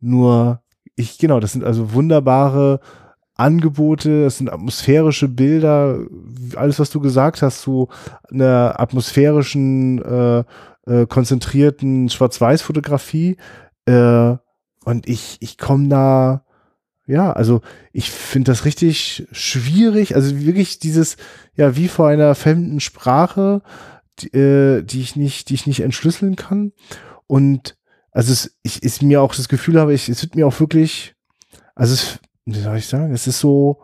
Nur 0.00 0.60
ich 0.96 1.18
genau, 1.18 1.40
das 1.40 1.52
sind 1.52 1.64
also 1.64 1.92
wunderbare 1.92 2.80
Angebote, 3.36 4.24
das 4.24 4.38
sind 4.38 4.48
atmosphärische 4.48 5.28
Bilder, 5.28 5.98
alles 6.54 6.78
was 6.78 6.90
du 6.90 7.00
gesagt 7.00 7.42
hast, 7.42 7.62
so 7.62 7.88
einer 8.30 8.78
atmosphärischen 8.78 10.00
äh, 10.02 10.44
äh, 10.86 11.06
konzentrierten 11.06 12.08
Schwarz-Weiß-Fotografie, 12.10 13.36
äh, 13.86 14.36
und 14.84 15.08
ich, 15.08 15.38
ich 15.40 15.58
komme 15.58 15.88
da, 15.88 16.44
ja, 17.06 17.32
also 17.32 17.60
ich 17.92 18.10
finde 18.10 18.50
das 18.50 18.64
richtig 18.64 19.26
schwierig. 19.32 20.14
Also 20.14 20.38
wirklich 20.40 20.78
dieses, 20.78 21.16
ja, 21.54 21.76
wie 21.76 21.88
vor 21.88 22.08
einer 22.08 22.34
fremden 22.34 22.80
Sprache, 22.80 23.62
die, 24.20 24.28
äh, 24.28 24.82
die 24.82 25.00
ich 25.00 25.16
nicht, 25.16 25.48
die 25.48 25.54
ich 25.54 25.66
nicht 25.66 25.80
entschlüsseln 25.80 26.36
kann. 26.36 26.72
Und 27.26 27.76
also 28.10 28.32
es, 28.32 28.58
ich, 28.62 28.82
ist 28.82 29.02
mir 29.02 29.22
auch 29.22 29.34
das 29.34 29.48
Gefühl 29.48 29.80
habe, 29.80 29.92
ich, 29.92 30.08
es 30.08 30.22
wird 30.22 30.36
mir 30.36 30.46
auch 30.46 30.60
wirklich, 30.60 31.14
also 31.74 31.94
es, 31.94 32.20
wie 32.44 32.60
soll 32.60 32.76
ich 32.76 32.86
sagen, 32.86 33.12
es 33.12 33.26
ist 33.26 33.40
so, 33.40 33.82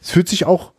es 0.00 0.10
fühlt 0.10 0.28
sich 0.28 0.44
auch 0.44 0.72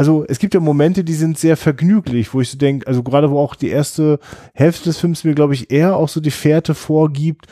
also 0.00 0.24
es 0.26 0.38
gibt 0.38 0.54
ja 0.54 0.60
Momente, 0.60 1.04
die 1.04 1.12
sind 1.12 1.38
sehr 1.38 1.58
vergnüglich, 1.58 2.32
wo 2.32 2.40
ich 2.40 2.48
so 2.48 2.56
denke, 2.56 2.86
also 2.86 3.02
gerade 3.02 3.30
wo 3.30 3.38
auch 3.38 3.54
die 3.54 3.68
erste 3.68 4.18
Hälfte 4.54 4.84
des 4.84 4.96
Films 4.96 5.24
mir, 5.24 5.34
glaube 5.34 5.52
ich, 5.52 5.70
eher 5.70 5.94
auch 5.94 6.08
so 6.08 6.22
die 6.22 6.30
Fährte 6.30 6.74
vorgibt, 6.74 7.48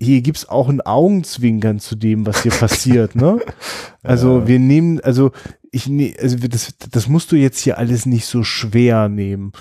hier 0.00 0.20
gibt's 0.20 0.48
auch 0.48 0.68
ein 0.68 0.80
Augenzwinkern 0.80 1.78
zu 1.78 1.94
dem, 1.94 2.26
was 2.26 2.42
hier 2.42 2.50
passiert, 2.50 3.14
ne? 3.14 3.38
Also 4.02 4.40
ja. 4.40 4.48
wir 4.48 4.58
nehmen, 4.58 4.98
also 4.98 5.30
ich 5.70 5.86
ne, 5.86 6.12
also 6.20 6.38
das, 6.38 6.74
das 6.90 7.06
musst 7.06 7.30
du 7.30 7.36
jetzt 7.36 7.60
hier 7.60 7.78
alles 7.78 8.04
nicht 8.04 8.26
so 8.26 8.42
schwer 8.42 9.08
nehmen 9.08 9.52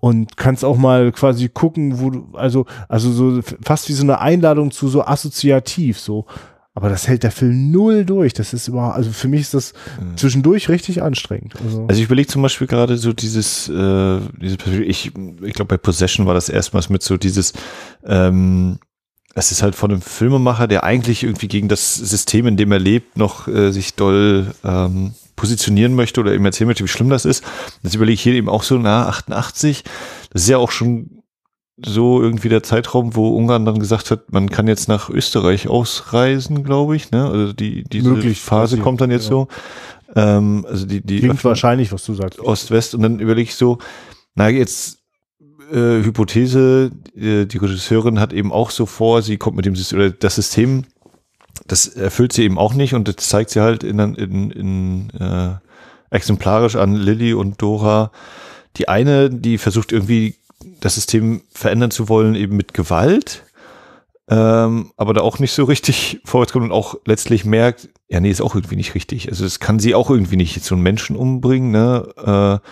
und 0.00 0.36
kannst 0.36 0.66
auch 0.66 0.76
mal 0.76 1.12
quasi 1.12 1.48
gucken, 1.48 1.98
wo 1.98 2.10
du, 2.10 2.28
also, 2.34 2.66
also 2.90 3.10
so 3.10 3.40
fast 3.62 3.88
wie 3.88 3.94
so 3.94 4.02
eine 4.02 4.20
Einladung 4.20 4.70
zu 4.70 4.88
so 4.88 5.02
assoziativ, 5.02 5.98
so, 5.98 6.26
aber 6.76 6.88
das 6.88 7.06
hält 7.06 7.22
der 7.22 7.30
Film 7.30 7.70
null 7.70 8.04
durch. 8.04 8.34
Das 8.34 8.52
ist 8.52 8.66
überhaupt, 8.66 8.96
also 8.96 9.10
für 9.12 9.28
mich 9.28 9.42
ist 9.42 9.54
das 9.54 9.74
mhm. 10.00 10.16
zwischendurch 10.16 10.68
richtig 10.68 11.02
anstrengend. 11.02 11.54
Also, 11.64 11.86
also 11.86 12.00
ich 12.00 12.06
überlege 12.06 12.26
zum 12.26 12.42
Beispiel 12.42 12.66
gerade 12.66 12.98
so 12.98 13.12
dieses, 13.12 13.68
äh, 13.68 14.20
dieses 14.40 14.58
ich, 14.66 15.12
ich 15.42 15.54
glaube 15.54 15.66
bei 15.66 15.76
Possession 15.76 16.26
war 16.26 16.34
das 16.34 16.48
erstmals 16.48 16.90
mit 16.90 17.02
so 17.02 17.16
dieses, 17.16 17.52
ähm, 18.04 18.78
es 19.36 19.52
ist 19.52 19.62
halt 19.62 19.76
von 19.76 19.92
einem 19.92 20.02
Filmemacher, 20.02 20.66
der 20.66 20.82
eigentlich 20.82 21.22
irgendwie 21.22 21.48
gegen 21.48 21.68
das 21.68 21.94
System, 21.94 22.46
in 22.48 22.56
dem 22.56 22.72
er 22.72 22.80
lebt, 22.80 23.16
noch 23.16 23.46
äh, 23.46 23.70
sich 23.70 23.94
doll 23.94 24.52
ähm, 24.64 25.14
positionieren 25.36 25.94
möchte 25.94 26.20
oder 26.20 26.34
ihm 26.34 26.44
erzählen 26.44 26.68
möchte, 26.68 26.84
wie 26.84 26.88
schlimm 26.88 27.08
das 27.08 27.24
ist. 27.24 27.44
Das 27.84 27.94
überlege 27.94 28.14
ich 28.14 28.22
hier 28.22 28.34
eben 28.34 28.48
auch 28.48 28.64
so, 28.64 28.78
na, 28.78 29.06
88, 29.08 29.84
das 30.30 30.42
ist 30.42 30.48
ja 30.48 30.58
auch 30.58 30.70
schon 30.70 31.22
so 31.76 32.22
irgendwie 32.22 32.48
der 32.48 32.62
Zeitraum, 32.62 33.16
wo 33.16 33.36
Ungarn 33.36 33.64
dann 33.64 33.78
gesagt 33.78 34.10
hat, 34.10 34.32
man 34.32 34.48
kann 34.48 34.68
jetzt 34.68 34.88
nach 34.88 35.10
Österreich 35.10 35.68
ausreisen, 35.68 36.62
glaube 36.62 36.94
ich. 36.94 37.10
Ne? 37.10 37.24
Also 37.24 37.52
die 37.52 37.84
diese 37.84 38.10
Möglich, 38.10 38.40
Phase 38.40 38.78
kommt 38.78 39.00
dann 39.00 39.10
jetzt 39.10 39.24
ja. 39.24 39.30
so. 39.30 39.48
Ähm, 40.14 40.64
also 40.68 40.86
die 40.86 41.00
die 41.00 41.18
klingt 41.18 41.42
wahrscheinlich, 41.44 41.90
was 41.90 42.04
du 42.04 42.14
sagst. 42.14 42.38
Ost-West 42.38 42.94
und 42.94 43.02
dann 43.02 43.18
überlege 43.18 43.48
ich 43.48 43.56
so, 43.56 43.78
na 44.36 44.48
jetzt 44.48 44.98
äh, 45.72 46.04
Hypothese, 46.04 46.92
äh, 47.16 47.46
die 47.46 47.58
Regisseurin 47.58 48.20
hat 48.20 48.32
eben 48.32 48.52
auch 48.52 48.70
so 48.70 48.86
vor, 48.86 49.22
sie 49.22 49.36
kommt 49.36 49.56
mit 49.56 49.66
dem 49.66 49.74
System 49.74 49.98
oder 49.98 50.10
das 50.10 50.36
System, 50.36 50.84
das 51.66 51.88
erfüllt 51.88 52.32
sie 52.32 52.44
eben 52.44 52.58
auch 52.58 52.74
nicht 52.74 52.94
und 52.94 53.08
das 53.08 53.16
zeigt 53.16 53.50
sie 53.50 53.60
halt 53.60 53.82
in, 53.82 53.98
in, 53.98 54.50
in 54.50 55.10
äh, 55.18 55.54
exemplarisch 56.10 56.76
an 56.76 56.94
Lilly 56.94 57.34
und 57.34 57.60
Dora. 57.60 58.12
Die 58.76 58.88
eine, 58.88 59.30
die 59.30 59.58
versucht 59.58 59.92
irgendwie 59.92 60.36
das 60.80 60.94
System 60.96 61.42
verändern 61.52 61.90
zu 61.90 62.08
wollen, 62.08 62.34
eben 62.34 62.56
mit 62.56 62.74
Gewalt, 62.74 63.44
ähm, 64.28 64.92
aber 64.96 65.12
da 65.12 65.20
auch 65.20 65.38
nicht 65.38 65.52
so 65.52 65.64
richtig 65.64 66.20
vorwärts 66.24 66.52
kommt 66.52 66.64
und 66.64 66.72
auch 66.72 66.96
letztlich 67.04 67.44
merkt, 67.44 67.90
ja, 68.08 68.20
nee, 68.20 68.30
ist 68.30 68.40
auch 68.40 68.54
irgendwie 68.54 68.76
nicht 68.76 68.94
richtig. 68.94 69.28
Also 69.28 69.44
es 69.44 69.60
kann 69.60 69.78
sie 69.78 69.94
auch 69.94 70.10
irgendwie 70.10 70.36
nicht 70.36 70.62
so 70.64 70.74
einen 70.74 70.82
Menschen 70.82 71.16
umbringen, 71.16 71.70
ne? 71.70 72.60
Äh, 72.62 72.68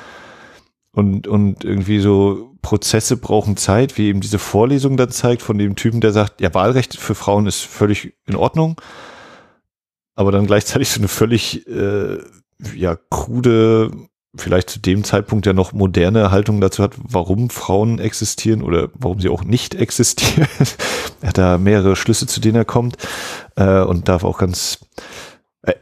und, 0.95 1.26
und 1.26 1.64
irgendwie 1.64 2.01
so 2.01 2.55
Prozesse 2.62 3.16
brauchen 3.16 3.57
Zeit, 3.57 3.99
wie 3.99 4.09
eben 4.09 4.20
diese 4.20 4.38
Vorlesung 4.38 4.97
dann 4.97 5.11
zeigt 5.11 5.43
von 5.43 5.59
dem 5.59 5.74
Typen, 5.74 6.01
der 6.01 6.12
sagt, 6.12 6.40
ja, 6.40 6.55
Wahlrecht 6.55 6.97
für 6.97 7.14
Frauen 7.14 7.47
ist 7.47 7.61
völlig 7.62 8.14
in 8.26 8.36
Ordnung, 8.36 8.80
aber 10.14 10.32
dann 10.32 10.47
gleichzeitig 10.47 10.90
so 10.90 11.01
eine 11.01 11.09
völlig 11.09 11.66
äh, 11.66 12.18
ja 12.74 12.97
krude 13.11 13.90
vielleicht 14.37 14.70
zu 14.70 14.80
dem 14.80 15.05
Zeitpunkt 15.05 15.47
ja 15.47 15.53
noch 15.53 15.72
moderne 15.72 16.30
Haltung 16.30 16.61
dazu 16.61 16.83
hat, 16.83 16.95
warum 16.97 17.51
Frauen 17.51 17.99
existieren 17.99 18.62
oder 18.62 18.89
warum 18.95 19.20
sie 19.20 19.28
auch 19.28 19.45
nicht 19.45 19.74
existieren. 19.74 20.49
er 21.20 21.28
hat 21.28 21.39
da 21.39 21.59
mehrere 21.59 21.97
Schlüsse, 21.97 22.26
zu 22.26 22.41
denen 22.41 22.57
er 22.57 22.64
kommt 22.64 22.97
äh, 23.57 23.83
und 23.83 24.09
darf 24.09 24.24
auch 24.24 24.39
ganz 24.39 24.78
äh, 25.62 25.74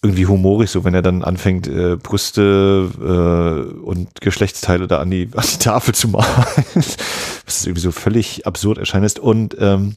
irgendwie 0.00 0.26
humorig, 0.26 0.70
so 0.70 0.84
wenn 0.84 0.94
er 0.94 1.02
dann 1.02 1.24
anfängt, 1.24 1.66
äh, 1.66 1.96
Brüste 1.96 2.90
äh, 3.00 3.80
und 3.80 4.20
Geschlechtsteile 4.20 4.86
da 4.86 5.00
an 5.00 5.10
die, 5.10 5.28
an 5.34 5.44
die 5.52 5.58
Tafel 5.58 5.94
zu 5.94 6.06
malen, 6.06 6.26
was 6.74 7.66
irgendwie 7.66 7.82
so 7.82 7.90
völlig 7.90 8.46
absurd 8.46 8.78
erscheint 8.78 9.04
ist. 9.04 9.18
Und 9.18 9.56
ähm, 9.58 9.96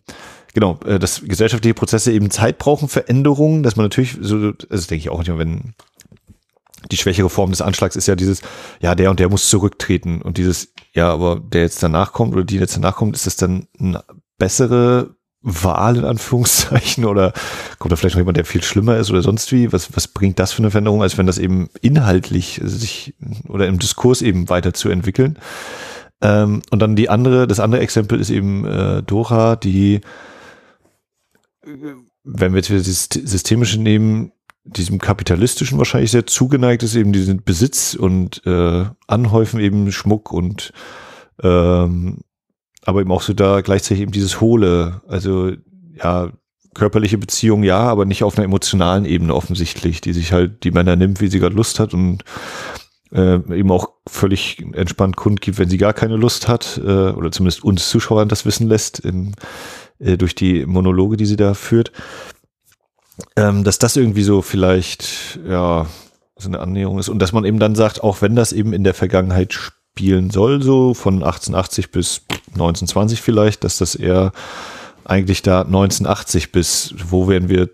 genau, 0.55 0.79
äh, 0.85 0.97
dass 0.97 1.21
gesellschaftliche 1.21 1.75
Prozesse 1.75 2.11
eben 2.11 2.31
Zeit 2.31 2.57
brauchen 2.57 2.87
für 2.87 3.07
Änderungen, 3.07 3.61
dass 3.61 3.75
man 3.75 3.85
natürlich, 3.85 4.17
so, 4.19 4.53
das 4.53 4.87
denke 4.87 5.01
ich 5.01 5.09
auch 5.09 5.19
nicht, 5.19 5.37
wenn 5.37 5.75
die 6.91 6.97
schwächere 6.97 7.29
Form 7.29 7.51
des 7.51 7.61
Anschlags 7.61 7.95
ist 7.95 8.07
ja 8.07 8.15
dieses, 8.15 8.41
ja, 8.81 8.95
der 8.95 9.09
und 9.09 9.19
der 9.19 9.29
muss 9.29 9.49
zurücktreten 9.49 10.21
und 10.21 10.37
dieses, 10.37 10.73
ja, 10.93 11.11
aber 11.11 11.39
der 11.39 11.61
jetzt 11.61 11.81
danach 11.81 12.13
kommt 12.13 12.33
oder 12.33 12.43
die 12.43 12.57
jetzt 12.57 12.75
danach 12.75 12.95
kommt, 12.95 13.15
ist 13.15 13.25
das 13.25 13.35
dann 13.35 13.67
eine 13.79 14.03
bessere 14.37 15.15
Wahl 15.45 15.97
in 15.97 16.05
Anführungszeichen 16.05 17.05
oder 17.05 17.31
kommt 17.77 17.91
da 17.91 17.95
vielleicht 17.95 18.15
noch 18.15 18.21
jemand, 18.21 18.37
der 18.37 18.45
viel 18.45 18.63
schlimmer 18.63 18.97
ist 18.97 19.11
oder 19.11 19.21
sonst 19.21 19.51
wie? 19.51 19.71
Was, 19.71 19.95
was 19.95 20.07
bringt 20.07 20.39
das 20.39 20.51
für 20.51 20.59
eine 20.59 20.71
Veränderung, 20.71 21.03
als 21.03 21.17
wenn 21.17 21.27
das 21.27 21.37
eben 21.37 21.69
inhaltlich 21.81 22.59
sich 22.63 23.13
oder 23.47 23.67
im 23.67 23.77
Diskurs 23.77 24.23
eben 24.23 24.49
weiterzuentwickeln? 24.49 25.37
Ähm, 26.21 26.63
und 26.71 26.79
dann 26.79 26.95
die 26.95 27.09
andere, 27.09 27.45
das 27.45 27.59
andere 27.59 27.81
Exempel 27.81 28.19
ist 28.19 28.31
eben 28.31 28.65
äh, 28.65 29.03
Dora, 29.03 29.55
die, 29.55 30.01
wenn 31.63 32.53
wir 32.53 32.57
jetzt 32.57 32.71
wieder 32.71 32.79
dieses 32.79 33.09
Systemische 33.11 33.79
nehmen, 33.79 34.31
diesem 34.65 34.99
kapitalistischen 34.99 35.77
wahrscheinlich 35.77 36.11
sehr 36.11 36.25
zugeneigt 36.25 36.83
ist, 36.83 36.95
eben 36.95 37.13
diesen 37.13 37.43
Besitz 37.43 37.93
und 37.93 38.45
äh, 38.45 38.85
Anhäufen 39.07 39.59
eben 39.59 39.91
Schmuck 39.91 40.31
und 40.31 40.73
ähm, 41.41 42.19
aber 42.83 43.01
eben 43.01 43.11
auch 43.11 43.21
so 43.21 43.33
da 43.33 43.61
gleichzeitig 43.61 44.01
eben 44.01 44.11
dieses 44.11 44.41
Hohle, 44.41 45.01
also 45.07 45.51
ja, 45.93 46.31
körperliche 46.73 47.17
Beziehung 47.17 47.63
ja, 47.63 47.79
aber 47.79 48.05
nicht 48.05 48.23
auf 48.23 48.37
einer 48.37 48.45
emotionalen 48.45 49.05
Ebene 49.05 49.33
offensichtlich, 49.33 50.01
die 50.01 50.13
sich 50.13 50.33
halt 50.33 50.63
die 50.63 50.71
Männer 50.71 50.95
nimmt, 50.95 51.21
wie 51.21 51.27
sie 51.27 51.39
gerade 51.39 51.55
Lust 51.55 51.79
hat 51.79 51.93
und 51.93 52.23
äh, 53.11 53.35
eben 53.35 53.71
auch 53.71 53.89
völlig 54.07 54.63
entspannt 54.73 55.15
kundgibt, 55.15 55.57
wenn 55.57 55.69
sie 55.69 55.77
gar 55.77 55.93
keine 55.93 56.17
Lust 56.17 56.47
hat, 56.47 56.79
äh, 56.83 57.09
oder 57.11 57.31
zumindest 57.31 57.63
uns 57.63 57.89
Zuschauern 57.89 58.29
das 58.29 58.45
wissen 58.45 58.67
lässt, 58.67 58.99
in, 58.99 59.33
äh, 59.99 60.17
durch 60.17 60.35
die 60.35 60.65
Monologe, 60.65 61.17
die 61.17 61.25
sie 61.25 61.37
da 61.37 61.53
führt. 61.53 61.91
Ähm, 63.35 63.63
dass 63.63 63.79
das 63.79 63.95
irgendwie 63.95 64.23
so 64.23 64.41
vielleicht, 64.41 65.39
ja, 65.47 65.87
so 66.37 66.49
eine 66.49 66.59
Annäherung 66.59 66.99
ist 66.99 67.09
und 67.09 67.19
dass 67.19 67.31
man 67.31 67.45
eben 67.45 67.59
dann 67.59 67.75
sagt, 67.75 68.03
auch 68.03 68.21
wenn 68.21 68.35
das 68.35 68.51
eben 68.51 68.73
in 68.73 68.83
der 68.83 68.93
Vergangenheit 68.93 69.53
spielen 69.53 70.29
soll, 70.29 70.61
so 70.61 70.93
von 70.93 71.15
1880 71.23 71.91
bis 71.91 72.23
1920 72.53 73.21
vielleicht, 73.21 73.63
dass 73.63 73.77
das 73.77 73.95
eher 73.95 74.33
eigentlich 75.05 75.41
da 75.43 75.61
1980 75.61 76.51
bis, 76.51 76.93
wo 77.09 77.27
werden 77.29 77.47
wir 77.47 77.69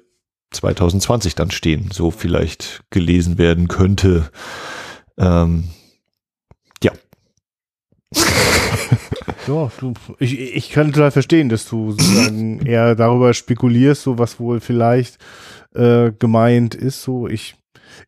2020 0.52 1.34
dann 1.34 1.50
stehen, 1.50 1.90
so 1.92 2.12
vielleicht 2.12 2.82
gelesen 2.90 3.38
werden 3.38 3.68
könnte. 3.68 4.30
Ähm, 5.18 5.70
ja. 6.84 6.92
ja, 9.48 9.72
du, 9.80 9.94
ich, 10.20 10.40
ich 10.40 10.70
kann 10.72 10.94
total 10.94 11.12
verstehen, 11.12 11.50
dass 11.50 11.68
du 11.68 11.92
sozusagen 11.92 12.60
eher 12.66 12.96
darüber 12.96 13.34
spekulierst, 13.34 14.04
so 14.04 14.18
was 14.18 14.40
wohl 14.40 14.60
vielleicht 14.60 15.18
äh, 15.74 16.12
gemeint 16.12 16.76
ist. 16.76 17.04
So, 17.04 17.28
ich 17.28 17.56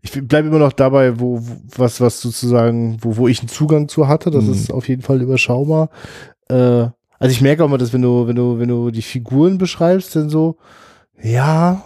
ich 0.01 0.11
bleibe 0.27 0.47
immer 0.47 0.59
noch 0.59 0.73
dabei, 0.73 1.19
wo, 1.19 1.41
was, 1.75 2.01
was 2.01 2.21
sozusagen, 2.21 2.97
wo, 3.01 3.17
wo 3.17 3.27
ich 3.27 3.39
einen 3.39 3.49
Zugang 3.49 3.88
zu 3.88 4.07
hatte. 4.07 4.31
Das 4.31 4.45
mhm. 4.45 4.53
ist 4.53 4.71
auf 4.71 4.88
jeden 4.88 5.01
Fall 5.01 5.21
überschaubar. 5.21 5.89
Äh, 6.49 6.88
also 7.19 7.31
ich 7.31 7.41
merke 7.41 7.63
auch 7.63 7.69
mal, 7.69 7.77
dass 7.77 7.93
wenn 7.93 8.01
du, 8.01 8.27
wenn 8.27 8.36
du, 8.36 8.59
wenn 8.59 8.69
du 8.69 8.91
die 8.91 9.01
Figuren 9.01 9.57
beschreibst, 9.57 10.15
dann 10.15 10.29
so, 10.29 10.57
ja, 11.21 11.84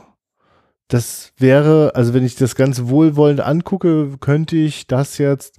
das 0.87 1.31
wäre, 1.37 1.91
also 1.95 2.13
wenn 2.13 2.25
ich 2.25 2.35
das 2.35 2.55
ganz 2.55 2.83
wohlwollend 2.85 3.41
angucke, 3.41 4.17
könnte 4.19 4.55
ich 4.55 4.87
das 4.87 5.17
jetzt 5.17 5.57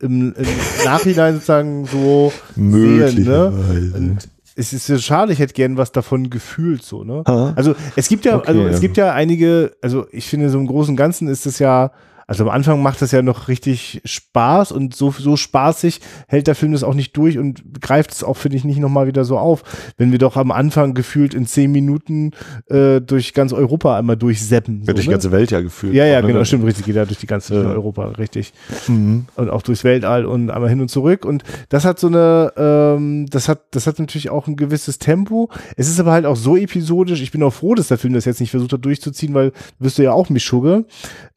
im, 0.00 0.34
im 0.34 0.46
Nachhinein 0.84 1.34
sozusagen 1.34 1.86
so 1.86 2.32
sehen, 2.56 3.24
ne? 3.24 3.52
Und 3.94 4.28
es 4.54 4.72
ist 4.72 4.88
ja 4.88 4.98
schade, 4.98 5.32
ich 5.32 5.38
hätte 5.38 5.54
gern 5.54 5.76
was 5.76 5.92
davon 5.92 6.30
gefühlt, 6.30 6.82
so, 6.82 7.04
ne? 7.04 7.22
Ha? 7.26 7.52
Also 7.56 7.74
es 7.96 8.08
gibt 8.08 8.24
ja, 8.24 8.36
okay, 8.36 8.48
also 8.48 8.66
es 8.66 8.80
gibt 8.80 8.96
ja 8.96 9.12
einige, 9.12 9.76
also 9.82 10.06
ich 10.10 10.26
finde, 10.26 10.50
so 10.50 10.58
im 10.58 10.66
Großen 10.66 10.92
und 10.92 10.96
Ganzen 10.96 11.28
ist 11.28 11.46
es 11.46 11.58
ja 11.58 11.92
also 12.28 12.44
am 12.44 12.50
Anfang 12.50 12.82
macht 12.82 13.00
das 13.00 13.10
ja 13.10 13.22
noch 13.22 13.48
richtig 13.48 14.02
Spaß 14.04 14.70
und 14.70 14.94
so, 14.94 15.10
so 15.10 15.36
spaßig 15.36 16.00
hält 16.28 16.46
der 16.46 16.54
Film 16.54 16.72
das 16.72 16.84
auch 16.84 16.92
nicht 16.92 17.16
durch 17.16 17.38
und 17.38 17.80
greift 17.80 18.12
es 18.12 18.22
auch, 18.22 18.36
finde 18.36 18.58
ich, 18.58 18.64
nicht 18.64 18.80
nochmal 18.80 19.06
wieder 19.06 19.24
so 19.24 19.38
auf. 19.38 19.62
Wenn 19.96 20.12
wir 20.12 20.18
doch 20.18 20.36
am 20.36 20.52
Anfang 20.52 20.92
gefühlt 20.92 21.32
in 21.32 21.46
zehn 21.46 21.72
Minuten 21.72 22.32
äh, 22.66 23.00
durch 23.00 23.32
ganz 23.32 23.54
Europa 23.54 23.96
einmal 23.96 24.18
durchseppen. 24.18 24.82
So, 24.84 24.92
durch 24.92 25.06
die 25.06 25.08
ne? 25.08 25.14
ganze 25.14 25.32
Welt 25.32 25.50
ja 25.50 25.62
gefühlt. 25.62 25.94
Ja, 25.94 26.04
ja, 26.04 26.20
genau, 26.20 26.44
stimmt, 26.44 26.66
richtig, 26.66 26.84
geht 26.84 26.96
ja 26.96 27.06
durch 27.06 27.18
die 27.18 27.26
ganze 27.26 27.54
ja. 27.54 27.70
Europa, 27.70 28.04
richtig. 28.18 28.52
Mhm. 28.88 29.24
Und 29.34 29.48
auch 29.48 29.62
durchs 29.62 29.82
Weltall 29.82 30.26
und 30.26 30.50
einmal 30.50 30.68
hin 30.68 30.82
und 30.82 30.90
zurück. 30.90 31.24
Und 31.24 31.44
das 31.70 31.86
hat 31.86 31.98
so 31.98 32.08
eine, 32.08 32.52
ähm, 32.58 33.24
das 33.30 33.48
hat, 33.48 33.62
das 33.70 33.86
hat 33.86 33.98
natürlich 33.98 34.28
auch 34.28 34.46
ein 34.48 34.56
gewisses 34.56 34.98
Tempo. 34.98 35.48
Es 35.78 35.88
ist 35.88 35.98
aber 35.98 36.12
halt 36.12 36.26
auch 36.26 36.36
so 36.36 36.58
episodisch. 36.58 37.22
Ich 37.22 37.30
bin 37.30 37.42
auch 37.42 37.54
froh, 37.54 37.74
dass 37.74 37.88
der 37.88 37.96
Film 37.96 38.12
das 38.12 38.26
jetzt 38.26 38.40
nicht 38.40 38.50
versucht 38.50 38.74
hat 38.74 38.84
durchzuziehen, 38.84 39.32
weil 39.32 39.52
wirst 39.78 39.96
du 39.96 40.02
ja 40.02 40.12
auch 40.12 40.28
Mischugge 40.28 40.84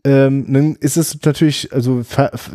ähm, 0.03 0.45
ist 0.81 0.97
es 0.97 1.17
natürlich, 1.23 1.71
also 1.71 2.01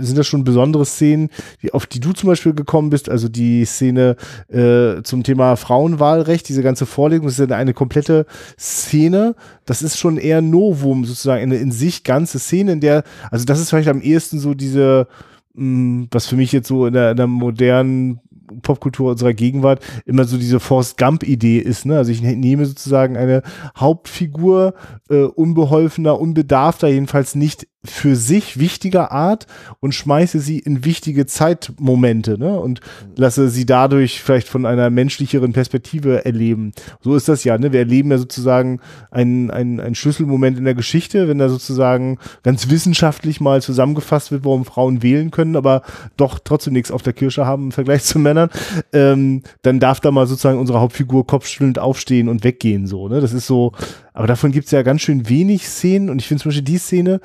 sind 0.00 0.18
das 0.18 0.26
schon 0.26 0.44
besondere 0.44 0.84
Szenen, 0.84 1.30
die, 1.62 1.72
auf 1.72 1.86
die 1.86 2.00
du 2.00 2.12
zum 2.12 2.28
Beispiel 2.28 2.54
gekommen 2.54 2.90
bist, 2.90 3.08
also 3.08 3.28
die 3.28 3.64
Szene 3.64 4.16
äh, 4.48 5.02
zum 5.02 5.22
Thema 5.22 5.54
Frauenwahlrecht, 5.54 6.48
diese 6.48 6.62
ganze 6.62 6.86
Vorlegung, 6.86 7.26
das 7.26 7.38
ist 7.38 7.48
ja 7.48 7.56
eine 7.56 7.72
komplette 7.72 8.26
Szene, 8.58 9.36
das 9.64 9.80
ist 9.80 9.98
schon 9.98 10.16
eher 10.18 10.42
Novum 10.42 11.04
sozusagen, 11.04 11.40
eine 11.40 11.56
in 11.56 11.70
sich 11.70 12.02
ganze 12.02 12.40
Szene, 12.40 12.72
in 12.72 12.80
der, 12.80 13.04
also 13.30 13.44
das 13.44 13.60
ist 13.60 13.70
vielleicht 13.70 13.88
am 13.88 14.02
ehesten 14.02 14.40
so 14.40 14.54
diese, 14.54 15.06
mh, 15.54 15.64
mm, 15.64 16.08
was 16.10 16.26
für 16.26 16.36
mich 16.36 16.50
jetzt 16.50 16.68
so 16.68 16.86
in 16.86 16.94
der, 16.94 17.12
in 17.12 17.16
der 17.16 17.28
modernen 17.28 18.20
Popkultur 18.62 19.10
unserer 19.10 19.34
Gegenwart 19.34 19.80
immer 20.04 20.24
so 20.24 20.38
diese 20.38 20.60
Forrest 20.60 20.98
Gump-Idee 20.98 21.58
ist. 21.58 21.86
Ne? 21.86 21.96
Also 21.96 22.12
ich 22.12 22.22
nehme 22.22 22.66
sozusagen 22.66 23.16
eine 23.16 23.42
Hauptfigur 23.76 24.74
äh, 25.08 25.22
unbeholfener, 25.22 26.20
unbedarfter, 26.20 26.88
jedenfalls 26.88 27.34
nicht 27.34 27.66
für 27.86 28.16
sich 28.16 28.58
wichtiger 28.58 29.12
Art 29.12 29.46
und 29.80 29.94
schmeiße 29.94 30.40
sie 30.40 30.58
in 30.58 30.84
wichtige 30.84 31.26
Zeitmomente 31.26 32.38
ne? 32.38 32.58
und 32.58 32.80
lasse 33.16 33.48
sie 33.48 33.66
dadurch 33.66 34.22
vielleicht 34.22 34.48
von 34.48 34.66
einer 34.66 34.90
menschlicheren 34.90 35.52
Perspektive 35.52 36.24
erleben. 36.24 36.72
So 37.00 37.14
ist 37.14 37.28
das 37.28 37.44
ja. 37.44 37.56
Ne? 37.58 37.72
Wir 37.72 37.80
erleben 37.80 38.10
ja 38.10 38.18
sozusagen 38.18 38.80
einen, 39.10 39.50
einen, 39.50 39.80
einen 39.80 39.94
Schlüsselmoment 39.94 40.58
in 40.58 40.64
der 40.64 40.74
Geschichte, 40.74 41.28
wenn 41.28 41.38
da 41.38 41.48
sozusagen 41.48 42.18
ganz 42.42 42.70
wissenschaftlich 42.70 43.40
mal 43.40 43.62
zusammengefasst 43.62 44.30
wird, 44.30 44.44
warum 44.44 44.64
Frauen 44.64 45.02
wählen 45.02 45.30
können, 45.30 45.56
aber 45.56 45.82
doch 46.16 46.38
trotzdem 46.42 46.72
nichts 46.72 46.90
auf 46.90 47.02
der 47.02 47.12
Kirsche 47.12 47.46
haben 47.46 47.64
im 47.64 47.72
Vergleich 47.72 48.04
zu 48.04 48.18
Männern, 48.18 48.50
ähm, 48.92 49.42
dann 49.62 49.80
darf 49.80 50.00
da 50.00 50.10
mal 50.10 50.26
sozusagen 50.26 50.58
unsere 50.58 50.80
Hauptfigur 50.80 51.26
kopfschüttelnd 51.26 51.78
aufstehen 51.78 52.28
und 52.28 52.44
weggehen. 52.44 52.86
So, 52.86 53.08
ne? 53.08 53.20
Das 53.20 53.32
ist 53.32 53.46
so, 53.46 53.72
aber 54.12 54.26
davon 54.26 54.52
gibt 54.52 54.66
es 54.66 54.70
ja 54.70 54.82
ganz 54.82 55.02
schön 55.02 55.28
wenig 55.28 55.66
Szenen 55.66 56.10
und 56.10 56.20
ich 56.20 56.28
finde 56.28 56.42
zum 56.42 56.50
Beispiel 56.50 56.64
die 56.64 56.78
Szene, 56.78 57.20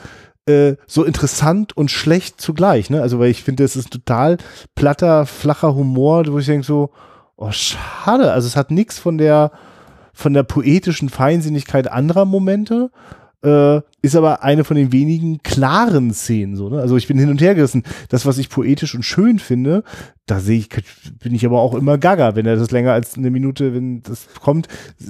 äh, 0.46 0.76
so 0.88 1.04
interessant 1.04 1.76
und 1.76 1.92
schlecht 1.92 2.42
zugleich. 2.42 2.90
Ne? 2.90 3.02
Also, 3.02 3.20
weil 3.20 3.32
ich 3.32 3.44
finde, 3.44 3.64
es 3.64 3.76
ist 3.76 3.92
total 3.92 4.38
platter, 4.76 5.26
flacher 5.26 5.76
Humor, 5.76 6.26
wo 6.28 6.40
ich 6.40 6.46
denke 6.46 6.66
so, 6.66 6.92
oh, 7.36 7.52
schade. 7.52 8.32
Also, 8.32 8.48
es 8.48 8.56
hat 8.56 8.72
nichts 8.72 9.00
von 9.00 9.18
der, 9.18 9.52
von 10.14 10.34
der 10.34 10.44
poetischen 10.44 11.10
Feinsinnigkeit 11.10 11.92
anderer 11.92 12.26
Momente. 12.26 12.92
Äh, 13.44 13.82
ist 14.04 14.16
aber 14.16 14.44
eine 14.44 14.64
von 14.64 14.78
den 14.78 14.92
wenigen 14.92 15.42
klaren 15.42 16.14
Szenen 16.14 16.56
so, 16.56 16.70
ne? 16.70 16.80
Also 16.80 16.96
ich 16.96 17.08
bin 17.08 17.18
hin 17.18 17.32
und 17.32 17.42
her 17.42 17.56
gerissen. 17.56 17.82
Das, 18.10 18.28
was 18.28 18.38
ich 18.38 18.50
poetisch 18.50 18.94
und 18.94 19.02
schön 19.02 19.40
finde, 19.40 19.84
da 20.28 20.40
sehe 20.40 20.60
ich, 20.60 20.70
bin 20.70 21.34
ich 21.34 21.44
aber 21.44 21.60
auch 21.60 21.74
immer 21.74 21.98
gaga. 21.98 22.36
Wenn 22.36 22.46
er 22.46 22.56
das 22.56 22.70
länger 22.70 22.94
als 22.94 23.18
eine 23.18 23.32
Minute, 23.32 23.74
wenn 23.74 24.04
das 24.04 24.28
kommt, 24.40 24.68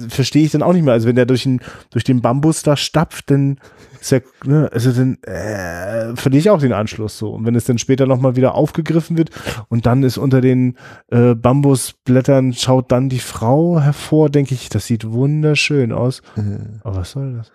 verstehe 0.08 0.46
ich 0.46 0.52
dann 0.52 0.62
auch 0.62 0.72
nicht 0.72 0.82
mehr. 0.82 0.94
Also 0.94 1.08
wenn 1.08 1.16
der 1.16 1.26
durch 1.26 1.42
den, 1.42 1.60
durch 1.90 2.04
den 2.04 2.22
Bambus 2.22 2.62
da 2.62 2.74
stapft, 2.74 3.30
dann 3.30 3.58
ist 4.02 4.10
ja, 4.10 4.18
ne, 4.44 4.68
also 4.72 4.90
dann 4.90 5.16
äh, 5.22 6.16
verliere 6.16 6.40
ich 6.40 6.50
auch 6.50 6.58
den 6.58 6.72
Anschluss 6.72 7.18
so. 7.18 7.30
Und 7.30 7.46
wenn 7.46 7.54
es 7.54 7.64
dann 7.64 7.78
später 7.78 8.06
nochmal 8.06 8.34
wieder 8.34 8.56
aufgegriffen 8.56 9.16
wird 9.16 9.30
und 9.68 9.86
dann 9.86 10.02
ist 10.02 10.18
unter 10.18 10.40
den 10.40 10.76
äh, 11.12 11.36
Bambusblättern 11.36 12.52
schaut 12.52 12.90
dann 12.90 13.08
die 13.08 13.20
Frau 13.20 13.80
hervor, 13.80 14.28
denke 14.28 14.54
ich, 14.54 14.68
das 14.68 14.86
sieht 14.86 15.08
wunderschön 15.08 15.92
aus. 15.92 16.22
Mhm. 16.34 16.80
Aber 16.82 16.96
was 16.96 17.12
soll 17.12 17.34
das? 17.34 17.52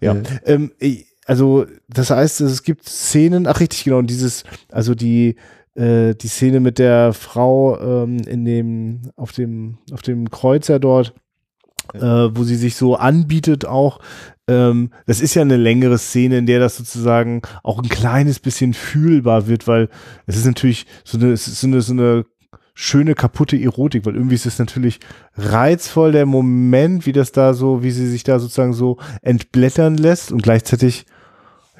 Ja, 0.00 0.14
mhm. 0.14 0.24
ähm, 0.44 0.72
also 1.24 1.66
das 1.88 2.10
heißt, 2.10 2.40
es 2.40 2.64
gibt 2.64 2.88
Szenen, 2.88 3.46
ach 3.46 3.60
richtig, 3.60 3.84
genau, 3.84 3.98
und 3.98 4.10
dieses, 4.10 4.42
also 4.72 4.96
die, 4.96 5.36
äh, 5.76 6.16
die 6.16 6.28
Szene 6.28 6.58
mit 6.58 6.80
der 6.80 7.12
Frau 7.12 7.78
ähm, 7.78 8.18
in 8.26 8.44
dem, 8.44 9.02
auf 9.14 9.30
dem, 9.30 9.78
auf 9.92 10.02
dem 10.02 10.30
Kreuzer 10.30 10.80
dort, 10.80 11.14
äh, 11.94 12.00
wo 12.00 12.42
sie 12.42 12.56
sich 12.56 12.74
so 12.74 12.96
anbietet 12.96 13.66
auch 13.66 14.00
ähm, 14.50 14.90
das 15.06 15.20
ist 15.20 15.34
ja 15.34 15.42
eine 15.42 15.56
längere 15.56 15.96
Szene, 15.96 16.38
in 16.38 16.46
der 16.46 16.58
das 16.58 16.76
sozusagen 16.76 17.42
auch 17.62 17.78
ein 17.78 17.88
kleines 17.88 18.40
bisschen 18.40 18.74
fühlbar 18.74 19.46
wird, 19.46 19.68
weil 19.68 19.88
es 20.26 20.36
ist 20.36 20.44
natürlich 20.44 20.86
so 21.04 21.18
eine, 21.18 21.30
es 21.30 21.46
ist 21.46 21.60
so 21.60 21.68
eine, 21.68 21.80
so 21.80 21.92
eine 21.92 22.24
schöne 22.74 23.14
kaputte 23.14 23.60
Erotik, 23.60 24.06
weil 24.06 24.16
irgendwie 24.16 24.34
ist 24.34 24.46
es 24.46 24.58
natürlich 24.58 24.98
reizvoll 25.36 26.12
der 26.12 26.26
Moment, 26.26 27.06
wie 27.06 27.12
das 27.12 27.30
da 27.30 27.54
so, 27.54 27.84
wie 27.84 27.92
sie 27.92 28.08
sich 28.08 28.24
da 28.24 28.40
sozusagen 28.40 28.72
so 28.72 28.98
entblättern 29.22 29.96
lässt 29.96 30.32
und 30.32 30.42
gleichzeitig, 30.42 31.06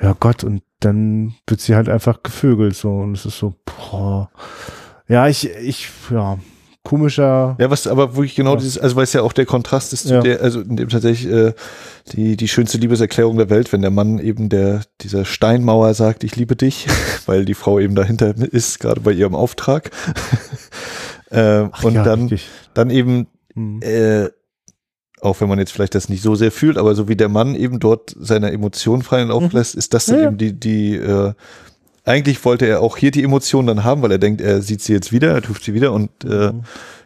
ja 0.00 0.14
Gott, 0.18 0.44
und 0.44 0.62
dann 0.78 1.34
wird 1.48 1.60
sie 1.60 1.74
halt 1.74 1.88
einfach 1.88 2.22
gevögelt 2.22 2.76
so 2.76 2.92
und 3.00 3.14
es 3.14 3.26
ist 3.26 3.38
so, 3.38 3.54
boah. 3.64 4.30
Ja, 5.08 5.26
ich, 5.26 5.50
ich, 5.56 5.88
ja, 6.10 6.38
komischer. 6.82 7.56
Ja, 7.60 7.70
was 7.70 7.86
aber 7.86 8.16
wirklich 8.16 8.34
genau 8.34 8.52
Ja. 8.54 8.56
dieses, 8.60 8.78
also 8.78 8.96
weil 8.96 9.04
es 9.04 9.12
ja 9.12 9.22
auch 9.22 9.32
der 9.32 9.46
Kontrast 9.46 9.92
ist 9.92 10.06
zu 10.08 10.14
Ja. 10.14 10.20
der, 10.20 10.40
also 10.40 10.60
in 10.60 10.76
dem 10.76 10.88
tatsächlich 10.88 11.30
äh, 11.32 11.52
die, 12.12 12.36
die 12.36 12.48
schönste 12.48 12.78
Liebeserklärung 12.78 13.36
der 13.36 13.50
Welt, 13.50 13.72
wenn 13.72 13.82
der 13.82 13.90
Mann 13.90 14.18
eben 14.18 14.48
der, 14.48 14.80
dieser 15.02 15.24
Steinmauer 15.24 15.92
sagt, 15.94 16.24
ich 16.24 16.36
liebe 16.36 16.56
dich, 16.56 16.86
weil 17.26 17.44
die 17.44 17.54
Frau 17.54 17.78
eben 17.78 17.94
dahinter 17.94 18.34
ist, 18.36 18.80
gerade 18.80 19.00
bei 19.02 19.12
ihrem 19.12 19.34
Auftrag. 19.34 19.90
äh, 21.30 21.62
und 21.82 21.94
ja, 21.94 22.02
dann, 22.02 22.22
richtig. 22.22 22.48
dann 22.74 22.90
eben 22.90 23.26
Mhm. 23.54 23.80
äh, 23.82 24.28
auch 25.22 25.40
wenn 25.40 25.48
man 25.48 25.58
jetzt 25.58 25.72
vielleicht 25.72 25.94
das 25.94 26.08
nicht 26.08 26.22
so 26.22 26.34
sehr 26.36 26.50
fühlt, 26.52 26.78
aber 26.78 26.94
so 26.94 27.08
wie 27.08 27.16
der 27.16 27.28
Mann 27.28 27.54
eben 27.56 27.78
dort 27.80 28.14
seine 28.18 28.52
Emotionen 28.52 29.02
freien 29.02 29.28
Lauf 29.28 29.52
lässt, 29.52 29.74
ist 29.74 29.92
das 29.92 30.06
dann 30.06 30.16
Mhm. 30.18 30.24
Eben 30.28 30.38
die, 30.38 30.52
die 30.58 30.94
äh, 30.94 31.32
eigentlich 32.04 32.44
wollte 32.44 32.66
er 32.66 32.80
auch 32.80 32.96
hier 32.96 33.10
die 33.10 33.22
Emotionen 33.22 33.66
dann 33.68 33.84
haben, 33.84 34.02
weil 34.02 34.12
er 34.12 34.18
denkt, 34.18 34.40
er 34.40 34.62
sieht 34.62 34.82
sie 34.82 34.92
jetzt 34.92 35.12
wieder, 35.12 35.32
er 35.34 35.46
ruft 35.46 35.62
sie 35.64 35.74
wieder 35.74 35.92
und 35.92 36.10
äh, 36.24 36.52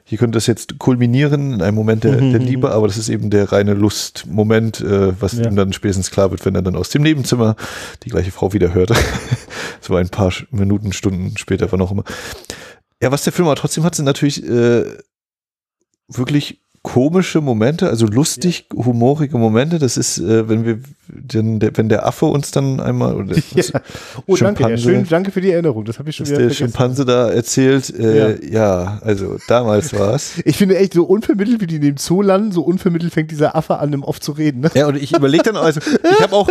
hier 0.07 0.19
könnte 0.19 0.37
das 0.37 0.47
jetzt 0.47 0.79
kulminieren 0.79 1.55
in 1.55 1.63
einem 1.63 1.75
Moment 1.77 2.05
der, 2.05 2.21
Mhm. 2.21 2.31
der 2.33 2.41
Liebe, 2.41 2.71
aber 2.71 2.87
das 2.87 2.97
ist 2.99 3.09
eben 3.09 3.31
der 3.31 3.51
reine 3.53 3.75
Lustmoment, 3.75 4.81
äh, 4.81 5.21
was 5.21 5.33
Ja. 5.33 5.47
ihm 5.47 5.57
dann 5.57 5.73
spätestens 5.73 6.11
klar 6.11 6.31
wird, 6.31 6.45
wenn 6.45 6.55
er 6.55 6.63
dann 6.63 6.77
aus 6.77 6.91
dem 6.91 7.03
Nebenzimmer 7.03 7.57
die 8.03 8.11
gleiche 8.11 8.31
Frau 8.31 8.53
wieder 8.53 8.75
hört. 8.75 8.91
so 9.81 9.95
ein 9.97 10.09
paar 10.11 10.33
Minuten, 10.51 10.93
Stunden 10.93 11.37
später, 11.39 11.71
wann 11.73 11.81
auch 11.81 11.91
immer. 11.91 12.05
Ja, 13.03 13.11
was 13.13 13.25
der 13.25 13.33
Film 13.33 13.49
aber 13.49 13.57
trotzdem 13.57 13.83
hat, 13.85 13.95
sind 13.95 14.05
natürlich 14.05 14.47
äh, 14.49 14.85
wirklich 16.09 16.61
komische 16.85 17.41
Momente, 17.41 17.89
also 17.89 18.07
lustig, 18.07 18.67
humorige 18.75 19.39
Momente. 19.39 19.79
Das 19.79 19.97
ist, 19.97 20.19
äh, 20.19 20.49
wenn 20.49 20.67
wir, 20.67 20.79
den, 21.09 21.59
der, 21.59 21.75
wenn 21.77 21.89
der 21.89 22.07
Affe 22.07 22.27
uns 22.27 22.51
dann 22.51 22.79
einmal, 22.79 23.15
oder 23.17 23.35
Ja. 23.55 23.63
Oh, 24.27 24.37
danke. 24.37 24.63
Ja, 24.63 24.69
Schimpanse. 24.69 24.83
schön, 24.83 25.07
danke 25.09 25.31
für 25.31 25.41
die 25.41 25.51
Erinnerung. 25.51 25.87
Das 25.87 25.99
habe 25.99 26.11
ich 26.11 26.17
schon 26.17 26.27
wieder 26.27 26.37
der 26.37 26.51
vergessen. 26.51 26.67
Schimpanse 26.67 27.07
da 27.07 27.31
erzählt, 27.31 27.99
äh, 27.99 28.47
ja. 28.47 29.01
also 29.03 29.39
damals 29.49 29.95
war's. 29.99 30.35
Ich 30.45 30.59
finde 30.59 30.77
echt 30.77 30.93
so 30.93 31.05
unvermittelt, 31.05 31.63
wie 31.63 31.67
die 31.67 31.77
in 31.77 31.83
dem 31.83 31.97
Zoo 31.97 32.21
landen, 32.21 32.53
so 32.53 32.61
unvermittelt 32.63 33.15
fängt 33.15 33.31
dieser 33.31 33.57
Affe 33.57 33.79
an, 33.79 33.91
im 33.95 34.05
Off 34.05 34.21
zu 34.21 34.33
reden. 34.33 34.61
Ne? 34.61 34.71
Ja, 34.75 34.87
und 34.87 34.97
ich 34.97 35.17
überlege 35.17 35.43
dann, 35.43 35.57
also 35.57 35.81
ich 35.81 36.21
habe 36.21 36.37
auch, 36.37 36.51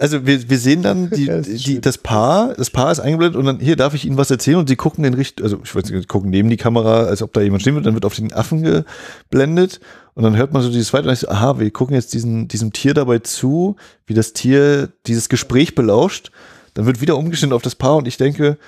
also 0.00 0.26
wir, 0.26 0.48
wir 0.48 0.58
sehen 0.58 0.82
dann 0.82 1.10
die, 1.10 1.26
Ja, 1.26 1.38
das 1.38 1.46
die, 1.46 1.80
das 1.80 1.98
Paar, 1.98 2.54
das 2.54 2.70
Paar 2.70 2.92
ist 2.92 3.00
eingeblendet 3.00 3.38
und 3.38 3.46
dann, 3.46 3.60
hier 3.60 3.76
darf 3.76 3.94
ich 3.94 4.04
Ihnen 4.04 4.16
was 4.16 4.30
erzählen? 4.30 4.56
Und 4.56 4.68
sie 4.68 4.76
gucken 4.76 5.04
den 5.04 5.14
Richt, 5.14 5.42
also 5.42 5.60
ich 5.62 5.74
weiß 5.74 5.90
nicht, 5.90 6.08
gucken 6.08 6.30
neben 6.30 6.50
die 6.50 6.56
Kamera, 6.56 7.04
als 7.04 7.22
ob 7.22 7.32
da 7.32 7.40
jemand 7.40 7.62
stehen 7.62 7.74
wird, 7.74 7.86
dann 7.86 7.94
wird 7.94 8.04
auf 8.04 8.14
den 8.14 8.32
Affen 8.32 8.62
geblendet 8.62 9.80
und 10.14 10.22
dann 10.22 10.36
hört 10.36 10.52
man 10.52 10.62
so 10.62 10.70
dieses 10.70 10.88
zweite 10.88 11.08
und 11.08 11.14
ich 11.14 11.20
so, 11.20 11.28
aha, 11.28 11.58
wir 11.58 11.70
gucken 11.70 11.94
jetzt 11.94 12.14
diesen, 12.14 12.48
diesem 12.48 12.72
Tier 12.72 12.94
dabei 12.94 13.18
zu, 13.18 13.76
wie 14.06 14.14
das 14.14 14.32
Tier 14.32 14.88
dieses 15.06 15.28
Gespräch 15.28 15.74
belauscht, 15.74 16.30
dann 16.74 16.86
wird 16.86 17.00
wieder 17.00 17.16
umgeschnitten 17.16 17.54
auf 17.54 17.62
das 17.62 17.74
Paar 17.74 17.96
und 17.96 18.08
ich 18.08 18.16
denke, 18.16 18.58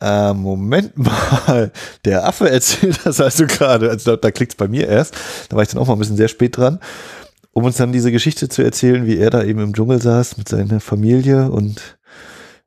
äh, 0.00 0.34
Moment 0.34 0.92
mal, 0.96 1.72
der 2.04 2.26
Affe 2.26 2.50
erzählt 2.50 3.00
das 3.04 3.20
also 3.20 3.46
gerade, 3.46 3.90
also 3.90 4.12
da, 4.12 4.16
da 4.16 4.30
klickt's 4.30 4.54
bei 4.54 4.68
mir 4.68 4.88
erst, 4.88 5.14
da 5.48 5.56
war 5.56 5.62
ich 5.62 5.68
dann 5.70 5.80
auch 5.80 5.86
mal 5.86 5.94
ein 5.94 5.98
bisschen 5.98 6.16
sehr 6.16 6.28
spät 6.28 6.56
dran 6.56 6.80
um 7.56 7.64
uns 7.64 7.78
dann 7.78 7.90
diese 7.90 8.12
Geschichte 8.12 8.50
zu 8.50 8.60
erzählen, 8.60 9.06
wie 9.06 9.16
er 9.16 9.30
da 9.30 9.42
eben 9.42 9.60
im 9.60 9.72
Dschungel 9.72 10.02
saß 10.02 10.36
mit 10.36 10.46
seiner 10.46 10.78
Familie 10.78 11.50
und 11.50 11.96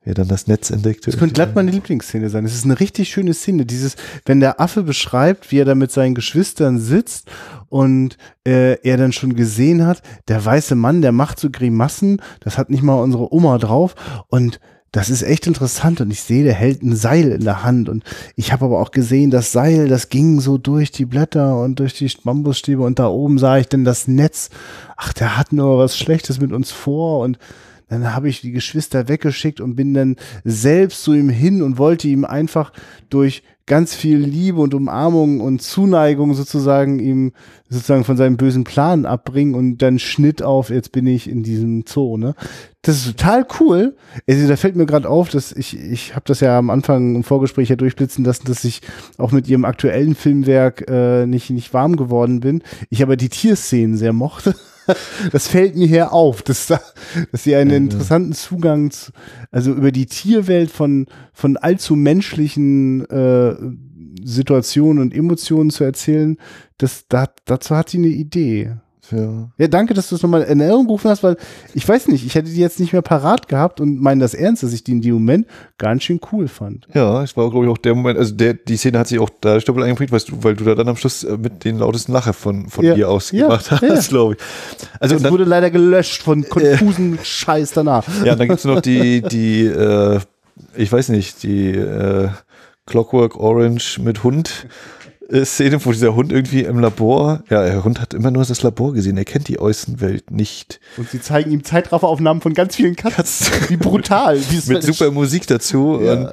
er 0.01 0.15
dann 0.15 0.27
das 0.27 0.47
Netz 0.47 0.71
entdeckte. 0.71 1.11
Das 1.11 1.19
könnte 1.19 1.35
glatt 1.35 1.53
meine 1.53 1.69
Lieblingsszene 1.69 2.27
sein. 2.31 2.43
Es 2.43 2.55
ist 2.55 2.65
eine 2.65 2.79
richtig 2.79 3.09
schöne 3.09 3.35
Szene. 3.35 3.67
Dieses, 3.67 3.97
wenn 4.25 4.39
der 4.39 4.59
Affe 4.59 4.81
beschreibt, 4.81 5.51
wie 5.51 5.59
er 5.59 5.65
da 5.65 5.75
mit 5.75 5.91
seinen 5.91 6.15
Geschwistern 6.15 6.79
sitzt 6.79 7.29
und 7.67 8.17
äh, 8.47 8.81
er 8.81 8.97
dann 8.97 9.11
schon 9.11 9.35
gesehen 9.35 9.85
hat, 9.85 10.01
der 10.27 10.43
weiße 10.43 10.73
Mann, 10.73 11.03
der 11.03 11.11
macht 11.11 11.39
so 11.39 11.51
Grimassen, 11.51 12.19
das 12.39 12.57
hat 12.57 12.71
nicht 12.71 12.81
mal 12.81 12.95
unsere 12.95 13.31
Oma 13.31 13.59
drauf 13.59 13.93
und 14.29 14.59
das 14.91 15.09
ist 15.09 15.21
echt 15.21 15.45
interessant 15.45 16.01
und 16.01 16.11
ich 16.11 16.21
sehe, 16.21 16.43
der 16.43 16.53
hält 16.53 16.81
ein 16.81 16.95
Seil 16.95 17.31
in 17.31 17.43
der 17.43 17.63
Hand 17.63 17.89
und 17.89 18.03
ich 18.35 18.51
habe 18.51 18.65
aber 18.65 18.79
auch 18.79 18.91
gesehen, 18.91 19.29
das 19.29 19.51
Seil, 19.51 19.87
das 19.87 20.09
ging 20.09 20.39
so 20.39 20.57
durch 20.57 20.91
die 20.91 21.05
Blätter 21.05 21.61
und 21.61 21.79
durch 21.79 21.93
die 21.93 22.11
Bambusstäbe 22.23 22.81
und 22.81 22.97
da 22.97 23.07
oben 23.07 23.37
sah 23.37 23.57
ich 23.57 23.67
dann 23.67 23.85
das 23.85 24.07
Netz. 24.07 24.49
Ach, 24.97 25.13
der 25.13 25.37
hat 25.37 25.53
nur 25.53 25.77
was 25.77 25.97
Schlechtes 25.97 26.39
mit 26.39 26.51
uns 26.51 26.71
vor 26.71 27.19
und 27.19 27.37
dann 27.87 28.13
habe 28.13 28.29
ich 28.29 28.41
die 28.41 28.51
Geschwister 28.51 29.07
weggeschickt 29.07 29.61
und 29.61 29.75
bin 29.75 29.93
dann 29.93 30.15
selbst 30.43 31.03
zu 31.03 31.13
ihm 31.13 31.29
hin 31.29 31.61
und 31.61 31.77
wollte 31.77 32.07
ihm 32.07 32.25
einfach 32.25 32.71
durch 33.09 33.43
ganz 33.69 33.95
viel 33.95 34.17
Liebe 34.17 34.59
und 34.59 34.73
Umarmung 34.73 35.39
und 35.39 35.61
Zuneigung 35.61 36.33
sozusagen 36.33 36.99
ihm 36.99 37.31
sozusagen 37.69 38.03
von 38.03 38.17
seinem 38.17 38.35
bösen 38.35 38.63
Plan 38.63 39.05
abbringen 39.05 39.53
und 39.53 39.77
dann 39.77 39.99
Schnitt 39.99 40.41
auf, 40.41 40.71
jetzt 40.71 40.91
bin 40.91 41.07
ich 41.07 41.29
in 41.29 41.43
diesem 41.43 41.85
Zoo, 41.87 42.17
ne? 42.17 42.35
Das 42.81 42.97
ist 42.97 43.05
total 43.05 43.45
cool. 43.59 43.95
Also 44.27 44.47
da 44.47 44.55
fällt 44.55 44.75
mir 44.75 44.85
gerade 44.85 45.07
auf, 45.07 45.29
dass 45.29 45.51
ich, 45.51 45.77
ich 45.77 46.15
habe 46.15 46.23
das 46.25 46.39
ja 46.39 46.57
am 46.57 46.69
Anfang 46.69 47.15
im 47.15 47.23
Vorgespräch 47.23 47.69
ja 47.69 47.75
durchblitzen 47.75 48.25
lassen, 48.25 48.45
dass 48.45 48.63
ich 48.63 48.81
auch 49.17 49.31
mit 49.31 49.47
ihrem 49.47 49.65
aktuellen 49.65 50.15
Filmwerk 50.15 50.89
äh, 50.89 51.25
nicht, 51.25 51.49
nicht 51.49 51.73
warm 51.73 51.95
geworden 51.95 52.39
bin. 52.39 52.63
Ich 52.89 53.03
aber 53.03 53.17
die 53.17 53.29
Tierszenen 53.29 53.97
sehr 53.97 54.13
mochte. 54.13 54.55
Das 55.31 55.47
fällt 55.47 55.75
mir 55.75 55.87
hier 55.87 56.13
auf, 56.13 56.41
dass, 56.41 56.67
da, 56.67 56.81
dass 57.31 57.43
sie 57.43 57.55
einen 57.55 57.71
interessanten 57.71 58.33
Zugang, 58.33 58.91
zu, 58.91 59.11
also 59.51 59.71
über 59.73 59.91
die 59.91 60.05
Tierwelt 60.05 60.71
von, 60.71 61.07
von 61.33 61.57
allzu 61.57 61.95
menschlichen 61.95 63.05
äh, 63.09 63.55
Situationen 64.23 65.01
und 65.01 65.13
Emotionen 65.13 65.69
zu 65.69 65.83
erzählen, 65.83 66.37
das, 66.77 67.07
da, 67.07 67.27
dazu 67.45 67.75
hat 67.75 67.89
sie 67.89 67.97
eine 67.97 68.07
Idee. 68.07 68.77
Ja. 69.11 69.49
Ja, 69.57 69.67
danke, 69.67 69.93
dass 69.93 70.09
du 70.09 70.15
es 70.15 70.21
nochmal 70.23 70.43
in 70.43 70.59
Erinnerung 70.59 70.85
gerufen 70.85 71.09
hast, 71.09 71.23
weil 71.23 71.37
ich 71.73 71.87
weiß 71.87 72.07
nicht, 72.07 72.25
ich 72.25 72.35
hätte 72.35 72.49
die 72.49 72.59
jetzt 72.59 72.79
nicht 72.79 72.93
mehr 72.93 73.01
parat 73.01 73.47
gehabt 73.47 73.79
und 73.81 73.99
meine 74.01 74.21
das 74.21 74.33
ernst, 74.33 74.63
dass 74.63 74.73
ich 74.73 74.83
die 74.83 74.91
in 74.91 75.01
dem 75.01 75.13
Moment 75.15 75.47
ganz 75.77 76.03
schön 76.03 76.19
cool 76.31 76.47
fand. 76.47 76.87
Ja, 76.93 77.23
es 77.23 77.35
war, 77.37 77.49
glaube 77.49 77.65
ich, 77.65 77.71
auch 77.71 77.77
der 77.77 77.95
Moment, 77.95 78.19
also 78.19 78.33
der, 78.35 78.53
die 78.53 78.77
Szene 78.77 78.99
hat 78.99 79.07
sich 79.07 79.19
auch 79.19 79.29
dadurch 79.41 79.65
doppelt 79.65 79.85
eingeprägt, 79.85 80.11
weißt 80.11 80.29
du, 80.29 80.43
weil 80.43 80.55
du 80.55 80.63
da 80.63 80.75
dann 80.75 80.87
am 80.89 80.95
Schluss 80.95 81.23
äh, 81.23 81.37
mit 81.37 81.63
den 81.65 81.79
lautesten 81.79 82.11
Lacher 82.11 82.33
von, 82.33 82.67
von 82.67 82.85
Ja. 82.85 82.95
ihr 82.95 83.09
aus 83.09 83.31
gemacht 83.31 83.71
Ja, 83.71 83.81
hast, 83.81 84.05
ja. 84.07 84.09
glaube 84.09 84.33
ich. 84.35 84.39
Also, 84.99 85.15
Es 85.15 85.29
wurde 85.31 85.43
leider 85.45 85.69
gelöscht 85.71 86.21
von 86.21 86.47
konfusen 86.47 87.19
Scheiß 87.23 87.71
danach. 87.71 88.05
ja, 88.25 88.35
dann 88.35 88.47
gibt's 88.47 88.65
noch 88.65 88.81
die, 88.81 89.21
die, 89.21 89.65
äh, 89.65 90.19
ich 90.75 90.91
weiß 90.91 91.09
nicht, 91.09 91.41
die 91.43 91.71
äh, 91.71 92.29
Clockwork 92.85 93.35
Orange 93.39 93.99
mit 94.03 94.23
Hund. 94.23 94.67
Äh, 95.29 95.45
Szene, 95.45 95.83
wo 95.85 95.91
dieser 95.91 96.15
Hund 96.15 96.31
irgendwie 96.31 96.63
im 96.63 96.79
Labor, 96.79 97.43
ja, 97.49 97.63
der 97.63 97.83
Hund 97.83 98.01
hat 98.01 98.13
immer 98.13 98.31
nur 98.31 98.45
das 98.45 98.61
Labor 98.63 98.93
gesehen, 98.93 99.17
er 99.17 99.25
kennt 99.25 99.47
die 99.47 99.59
Außenwelt 99.59 100.31
nicht. 100.31 100.79
Und 100.97 101.09
sie 101.09 101.21
zeigen 101.21 101.51
ihm 101.51 101.63
Zeitrafferaufnahmen 101.63 102.41
von 102.41 102.53
ganz 102.53 102.75
vielen 102.75 102.95
Katzen. 102.95 103.47
Wie 103.67 103.77
brutal. 103.77 104.39
Mit 104.67 104.83
super 104.83 105.11
Musik 105.11 105.47
dazu. 105.47 105.99
Ja. 106.01 106.13
Und, 106.13 106.31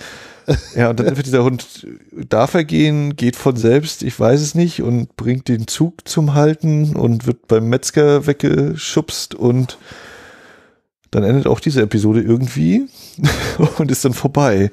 ja, 0.77 0.91
und 0.91 1.01
dann 1.01 1.17
wird 1.17 1.27
dieser 1.27 1.43
Hund, 1.43 1.87
darf 2.29 2.55
er 2.55 2.65
gehen, 2.65 3.17
geht 3.17 3.37
von 3.37 3.57
selbst, 3.57 4.03
ich 4.03 4.19
weiß 4.19 4.41
es 4.41 4.55
nicht, 4.55 4.81
und 4.81 5.17
bringt 5.17 5.49
den 5.49 5.67
Zug 5.67 6.07
zum 6.07 6.35
Halten 6.35 6.95
und 6.95 7.27
wird 7.27 7.49
beim 7.49 7.69
Metzger 7.69 8.27
weggeschubst 8.27 9.35
und 9.35 9.79
dann 11.11 11.25
endet 11.25 11.47
auch 11.47 11.61
diese 11.61 11.83
Episode 11.83 12.23
irgendwie 12.23 12.87
und 13.79 13.91
ist 13.91 14.05
dann 14.05 14.15
vorbei. 14.15 14.71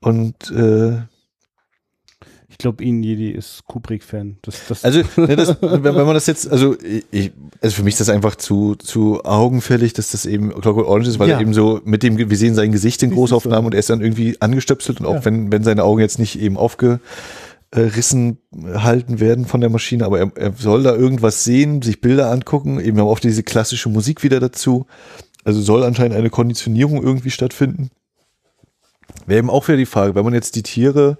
Und 0.00 0.50
äh, 0.50 0.98
Ich 2.54 2.58
glaube, 2.58 2.84
Ihnen 2.84 3.02
Jedi 3.02 3.30
ist 3.32 3.64
Kubrick-Fan. 3.66 4.36
Das, 4.42 4.54
das 4.68 4.84
Also, 4.84 5.00
ne, 5.16 5.34
das, 5.34 5.60
wenn, 5.60 5.82
wenn 5.82 5.94
man 5.96 6.14
das 6.14 6.28
jetzt, 6.28 6.48
also 6.48 6.76
ich, 7.10 7.32
also 7.60 7.74
für 7.74 7.82
mich 7.82 7.94
ist 7.94 8.00
das 8.00 8.08
einfach 8.10 8.36
zu, 8.36 8.76
zu 8.76 9.24
augenfällig, 9.24 9.92
dass 9.92 10.12
das 10.12 10.24
eben 10.24 10.50
Clockwork 10.60 10.86
Orange 10.86 11.08
ist, 11.08 11.18
weil 11.18 11.30
Ja. 11.30 11.34
er 11.34 11.40
eben 11.40 11.52
so 11.52 11.80
mit 11.84 12.04
dem, 12.04 12.16
wir 12.16 12.36
sehen 12.36 12.54
sein 12.54 12.70
Gesicht 12.70 13.02
in 13.02 13.10
Großaufnahmen 13.10 13.62
so. 13.62 13.66
und 13.66 13.74
er 13.74 13.80
ist 13.80 13.90
dann 13.90 14.00
irgendwie 14.00 14.36
angestöpselt 14.40 15.00
und 15.00 15.06
auch 15.06 15.14
Ja. 15.14 15.24
wenn, 15.24 15.50
wenn 15.50 15.64
seine 15.64 15.82
Augen 15.82 16.00
jetzt 16.00 16.20
nicht 16.20 16.38
eben 16.40 16.56
aufgerissen 16.56 18.38
halten 18.74 19.18
werden 19.18 19.46
von 19.46 19.60
der 19.60 19.70
Maschine, 19.70 20.04
aber 20.04 20.20
er, 20.20 20.30
er 20.36 20.52
soll 20.52 20.84
da 20.84 20.94
irgendwas 20.94 21.42
sehen, 21.42 21.82
sich 21.82 22.00
Bilder 22.00 22.30
angucken, 22.30 22.78
eben 22.78 23.00
auch 23.00 23.18
diese 23.18 23.42
klassische 23.42 23.88
Musik 23.88 24.22
wieder 24.22 24.38
dazu. 24.38 24.86
Also 25.42 25.60
soll 25.60 25.82
anscheinend 25.82 26.14
eine 26.16 26.30
Konditionierung 26.30 27.02
irgendwie 27.02 27.30
stattfinden. 27.30 27.90
Wäre 29.26 29.38
eben 29.40 29.50
auch 29.50 29.66
wieder 29.66 29.76
die 29.76 29.86
Frage, 29.86 30.14
wenn 30.14 30.24
man 30.24 30.34
jetzt 30.34 30.54
die 30.56 30.62
Tiere 30.62 31.18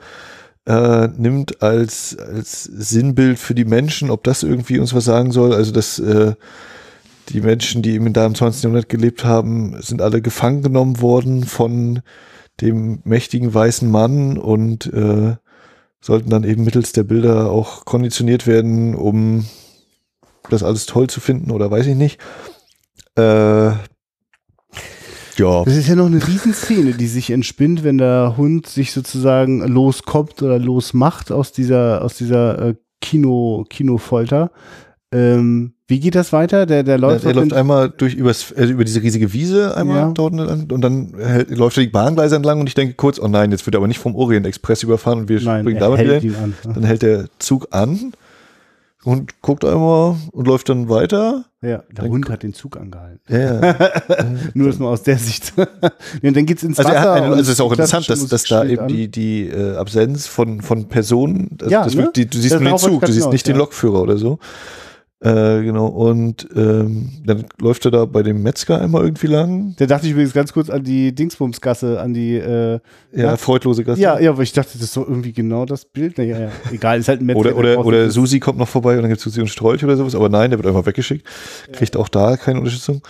äh, 0.67 1.09
nimmt 1.09 1.63
als, 1.63 2.17
als 2.19 2.65
Sinnbild 2.65 3.39
für 3.39 3.55
die 3.55 3.65
Menschen, 3.65 4.11
ob 4.11 4.25
das 4.25 4.43
irgendwie 4.43 4.79
uns 4.79 4.95
was 4.95 5.05
sagen 5.05 5.33
soll. 5.33 5.53
Also, 5.53 5.73
dass 5.73 5.99
äh, 5.99 6.35
die 7.29 7.41
Menschen, 7.41 7.83
die 7.83 7.93
eben 7.93 8.13
da 8.13 8.27
im 8.27 8.35
20. 8.35 8.63
Jahrhundert 8.63 8.89
gelebt 8.89 9.25
haben, 9.25 9.81
sind 9.81 10.03
alle 10.03 10.23
gefangen 10.23 10.63
genommen 10.63 11.01
worden 11.01 11.45
von 11.45 12.03
dem 12.61 13.01
mächtigen 13.05 13.53
weißen 13.53 13.91
Mann 13.91 14.39
und 14.39 14.87
äh, 14.93 15.37
sollten 16.01 16.31
dann 16.31 16.45
eben 16.45 16.65
mittels 16.65 16.93
der 16.93 17.03
Bilder 17.03 17.51
auch 17.51 17.85
konditioniert 17.85 18.47
werden, 18.47 18.95
um 18.95 19.47
das 20.51 20.63
alles 20.63 20.87
toll 20.87 21.09
zu 21.09 21.21
finden 21.21 21.51
oder 21.51 21.71
weiß 21.71 21.87
ich 21.87 21.97
nicht. 21.97 22.21
Äh, 23.17 23.73
ja, 25.39 25.65
Das 25.65 25.77
ist 25.77 25.89
ja 25.89 25.95
noch 25.95 26.07
eine 26.07 26.27
Riesenszene, 26.27 26.93
die 26.93 27.07
sich 27.07 27.31
entspinnt, 27.31 27.85
wenn 27.85 27.99
der 27.99 28.35
Hund 28.37 28.67
sich 28.67 28.93
sozusagen 28.93 29.67
loskommt 29.67 30.43
oder 30.43 30.59
losmacht 30.59 31.33
aus 31.33 31.53
dieser, 31.53 32.03
aus 32.03 32.15
dieser 32.17 32.59
äh, 32.69 32.75
Kino, 33.01 33.65
Kinofolter. 33.69 34.51
Ähm, 35.13 35.75
Wie 35.87 36.01
geht 36.01 36.15
das 36.15 36.33
weiter? 36.33 36.67
Der, 36.67 36.83
der 36.83 36.99
läuft, 36.99 37.25
er 37.25 37.31
auf 37.31 37.37
läuft 37.37 37.53
einmal 37.53 37.91
durch 37.91 38.15
übers, 38.15 38.53
also 38.57 38.73
über 38.73 38.85
diese 38.85 39.03
riesige 39.03 39.33
Wiese 39.33 39.77
einmal 39.77 39.97
Ja. 39.99 40.11
dort 40.13 40.33
und 40.33 40.81
dann 40.81 41.15
hält, 41.19 41.51
läuft 41.51 41.77
er 41.77 41.85
die 41.85 41.91
Bahngleise 41.91 42.35
entlang 42.35 42.59
und 42.61 42.67
ich 42.67 42.75
denke 42.75 42.95
kurz, 42.95 43.21
oh 43.21 43.29
nein, 43.29 43.51
jetzt 43.53 43.65
wird 43.67 43.75
er 43.77 43.79
aber 43.79 43.87
nicht 43.89 44.01
vom 44.01 44.17
Orient 44.17 44.47
Express 44.47 44.83
überfahren 44.83 45.21
und 45.21 45.29
wir 45.29 45.41
Nein, 45.41 45.63
springen 45.63 45.77
er 45.81 45.91
da 45.91 45.99
wieder 45.99 46.43
an. 46.43 46.55
Dann 46.65 46.83
hält 46.85 47.03
der 47.03 47.27
Zug 47.39 47.69
an 47.71 48.13
und 49.05 49.43
guckt 49.43 49.65
einmal 49.65 50.17
und 50.33 50.47
läuft 50.47 50.69
dann 50.69 50.89
weiter. 50.89 51.45
Ja, 51.61 51.83
der 51.91 52.05
Hund 52.09 52.29
hat 52.29 52.43
den 52.43 52.55
Zug 52.55 52.77
angehalten. 52.77 53.21
Ja. 53.29 53.77
Nur 54.55 54.69
das 54.69 54.79
mal 54.79 54.89
aus 54.89 55.03
der 55.03 55.19
Sicht. 55.19 55.53
ja, 55.57 55.65
und 56.23 56.37
dann 56.37 56.47
geht's 56.47 56.63
ins 56.63 56.79
Also, 56.79 56.91
Wasser. 56.91 56.99
er 56.99 57.03
hat 57.03 57.17
eine, 57.17 57.27
und 57.27 57.33
also 57.33 57.43
es 57.43 57.49
ist 57.49 57.61
auch 57.61 57.71
interessant, 57.71 58.09
dass, 58.09 58.27
dass 58.27 58.45
da 58.45 58.65
eben 58.65 58.89
spielt 58.89 59.15
die, 59.17 59.47
die 59.47 59.49
äh, 59.49 59.77
Absenz 59.77 60.27
von, 60.27 60.61
von 60.63 60.89
Personen, 60.89 61.49
das, 61.53 61.71
Ja, 61.71 61.85
das 61.85 61.95
ne? 61.95 62.05
wird, 62.05 62.17
die, 62.17 62.27
du 62.27 62.39
siehst 62.39 62.55
Das 62.55 62.61
nur 62.61 62.71
den 62.71 62.79
Zug, 62.79 63.05
du 63.05 63.13
siehst 63.13 63.31
nicht 63.31 63.47
den 63.47 63.55
ja. 63.55 63.59
Lokführer 63.61 64.03
oder 64.03 64.17
so. 64.17 64.39
Äh, 65.25 65.63
genau, 65.63 65.87
und 65.87 66.47
ähm, 66.55 67.09
dann 67.25 67.47
läuft 67.59 67.87
er 67.87 67.91
da 67.91 68.05
bei 68.05 68.23
dem 68.23 68.43
Metzger 68.43 68.79
einmal 68.79 69.05
irgendwie 69.05 69.27
lang. 69.27 69.75
Da 69.79 69.87
dachte 69.87 70.05
ich 70.05 70.13
übrigens 70.13 70.35
ganz 70.35 70.53
kurz 70.53 70.69
an 70.69 70.83
die 70.85 71.15
Dingsbumsgasse, 71.15 71.99
an 71.99 72.13
die, 72.13 72.35
äh, 72.37 72.79
Ja, 73.13 73.23
Ja. 73.31 73.37
freudlose 73.39 73.85
Gasse. 73.85 74.03
ja, 74.03 74.19
ja, 74.21 74.31
aber 74.33 74.43
ich 74.43 74.53
dachte, 74.53 74.73
das 74.75 74.83
ist 74.83 74.97
doch 74.99 75.09
irgendwie 75.09 75.33
genau 75.33 75.65
das 75.65 75.87
Bild. 75.87 76.19
Naja, 76.19 76.39
ja, 76.39 76.49
egal, 76.71 76.99
ist 77.01 77.09
halt 77.09 77.23
ein 77.23 77.27
Metzger, 77.27 77.41
Oder, 77.41 77.51
der 77.55 77.79
oder, 77.79 77.87
oder 77.87 78.11
Susi 78.11 78.39
kommt 78.39 78.59
noch 78.59 78.69
vorbei 78.69 78.97
und 78.97 79.03
dann 79.03 79.09
gibt 79.09 79.19
es 79.19 79.25
Susi 79.25 79.41
und 79.41 79.49
Strolch 79.49 79.83
oder 79.83 79.97
sowas, 79.97 80.15
aber 80.15 80.29
nein, 80.29 80.51
der 80.51 80.59
wird 80.59 80.67
einfach 80.67 80.85
weggeschickt. 80.85 81.27
Kriegt 81.73 81.97
auch 81.97 82.09
da 82.11 82.37
keine 82.37 82.59
Unterstützung. 82.59 83.01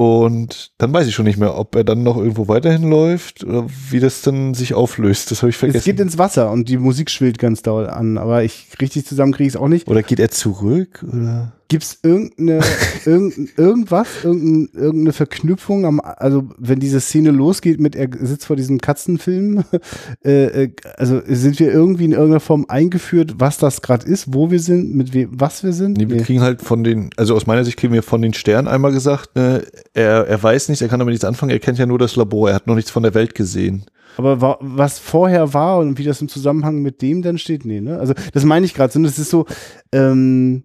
Und 0.00 0.72
dann 0.78 0.94
weiß 0.94 1.06
ich 1.08 1.14
schon 1.14 1.26
nicht 1.26 1.36
mehr, 1.36 1.58
ob 1.58 1.76
er 1.76 1.84
dann 1.84 2.02
noch 2.02 2.16
irgendwo 2.16 2.48
weiterhin 2.48 2.88
läuft 2.88 3.44
oder 3.44 3.66
wie 3.90 4.00
das 4.00 4.22
dann 4.22 4.54
sich 4.54 4.72
auflöst. 4.72 5.30
Das 5.30 5.42
habe 5.42 5.50
ich 5.50 5.56
Es 5.56 5.60
geht 5.60 5.72
vergessen. 5.72 5.98
ins 5.98 6.16
Wasser 6.16 6.50
und 6.50 6.70
die 6.70 6.78
Musik 6.78 7.10
schwillt 7.10 7.38
ganz 7.38 7.60
doll 7.60 7.86
an, 7.86 8.16
aber 8.16 8.42
ich 8.42 8.68
richtig 8.80 9.04
zusammen 9.04 9.34
kriege 9.34 9.48
ich 9.48 9.56
es 9.56 9.60
auch 9.60 9.68
nicht. 9.68 9.88
Oder 9.88 10.02
geht 10.02 10.18
er 10.18 10.30
zurück? 10.30 11.04
Oder? 11.06 11.52
Gibt's 11.70 12.00
irgendeine, 12.02 12.60
irgendein, 13.06 13.48
irgendwas, 13.56 14.08
irgendein, 14.24 14.68
irgendeine 14.74 15.12
Verknüpfung 15.12 15.86
am, 15.86 16.00
also 16.00 16.48
wenn 16.58 16.80
diese 16.80 16.98
Szene 17.00 17.30
losgeht 17.30 17.78
mit, 17.78 17.94
er 17.94 18.08
sitzt 18.20 18.44
vor 18.46 18.56
diesem 18.56 18.80
Katzenfilm, 18.80 19.62
äh, 20.24 20.64
äh, 20.64 20.70
also 20.96 21.22
sind 21.26 21.60
wir 21.60 21.72
irgendwie 21.72 22.06
in 22.06 22.12
irgendeiner 22.12 22.40
Form 22.40 22.66
eingeführt, 22.68 23.36
was 23.38 23.56
das 23.58 23.82
gerade 23.82 24.04
ist, 24.04 24.34
wo 24.34 24.50
wir 24.50 24.58
sind, 24.58 24.96
mit 24.96 25.14
wem, 25.14 25.30
was 25.32 25.62
wir 25.62 25.72
sind? 25.72 25.96
Nee, 25.96 26.08
wir 26.08 26.16
Nee. 26.16 26.22
kriegen 26.24 26.40
halt 26.40 26.60
von 26.60 26.82
den, 26.82 27.10
also 27.16 27.36
aus 27.36 27.46
meiner 27.46 27.64
Sicht 27.64 27.76
kriegen 27.78 27.92
wir 27.92 28.02
von 28.02 28.20
den 28.20 28.34
Sternen 28.34 28.66
einmal 28.66 28.90
gesagt, 28.90 29.36
ne, 29.36 29.62
er, 29.94 30.26
er 30.26 30.42
weiß 30.42 30.68
nichts, 30.70 30.82
er 30.82 30.88
kann 30.88 30.98
damit 30.98 31.12
nichts 31.12 31.24
anfangen, 31.24 31.50
er 31.50 31.60
kennt 31.60 31.78
ja 31.78 31.86
nur 31.86 32.00
das 32.00 32.16
Labor, 32.16 32.48
er 32.48 32.56
hat 32.56 32.66
noch 32.66 32.74
nichts 32.74 32.90
von 32.90 33.04
der 33.04 33.14
Welt 33.14 33.36
gesehen. 33.36 33.84
Aber 34.16 34.40
wa 34.40 34.58
was 34.60 34.98
vorher 34.98 35.54
war 35.54 35.78
und 35.78 35.96
wie 35.96 36.02
das 36.04 36.20
im 36.20 36.26
Zusammenhang 36.28 36.82
mit 36.82 37.00
dem 37.00 37.22
dann 37.22 37.38
steht, 37.38 37.64
nee, 37.64 37.80
ne? 37.80 38.00
Also 38.00 38.12
das 38.32 38.44
meine 38.44 38.66
ich 38.66 38.74
gerade, 38.74 38.92
sondern 38.92 39.08
es 39.12 39.20
ist 39.20 39.30
so, 39.30 39.46
ähm, 39.92 40.64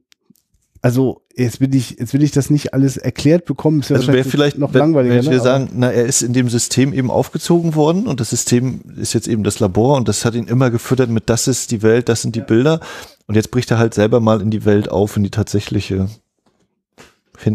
also 0.86 1.24
jetzt 1.36 1.62
will 1.62 1.74
ich, 1.74 1.98
jetzt 1.98 2.14
will 2.14 2.22
ich 2.22 2.30
das 2.30 2.52
nicht 2.52 2.76
alles 2.76 2.96
erklärt 2.96 3.46
bekommen, 3.46 3.80
ist 3.80 3.90
ja 3.90 3.96
Also 3.96 4.14
wäre 4.14 4.24
vielleicht 4.24 4.60
noch 4.60 4.72
wenn- 4.72 4.82
langweiliger. 4.82 5.16
Wenn 5.16 5.22
ich 5.22 5.26
ne? 5.26 5.32
dir 5.32 5.42
Aber- 5.42 5.50
sagen, 5.50 5.70
na, 5.74 5.92
er 5.92 6.06
ist 6.06 6.22
in 6.22 6.32
dem 6.32 6.48
System 6.48 6.94
eben 6.94 7.10
aufgezogen 7.10 7.74
worden 7.74 8.06
und 8.06 8.20
das 8.20 8.30
System 8.30 8.82
ist 8.96 9.14
jetzt 9.14 9.28
eben 9.28 9.44
das 9.44 9.60
Labor 9.60 9.98
und 9.98 10.08
das 10.08 10.26
hat 10.26 10.36
ihn 10.36 10.44
immer 10.46 10.70
gefüttert 10.70 11.10
mit, 11.10 11.28
das 11.28 11.48
ist 11.48 11.72
die 11.72 11.82
Welt, 11.82 12.08
das 12.08 12.22
sind 12.22 12.36
die 12.36 12.42
Bilder 12.42 12.82
und 13.26 13.34
jetzt 13.34 13.50
bricht 13.50 13.72
er 13.72 13.80
halt 13.80 13.96
selber 13.96 14.20
mal 14.20 14.42
in 14.42 14.52
die 14.52 14.64
Welt 14.64 14.92
auf, 14.92 15.18
in 15.18 15.24
die 15.24 15.32
tatsächliche. 15.32 16.08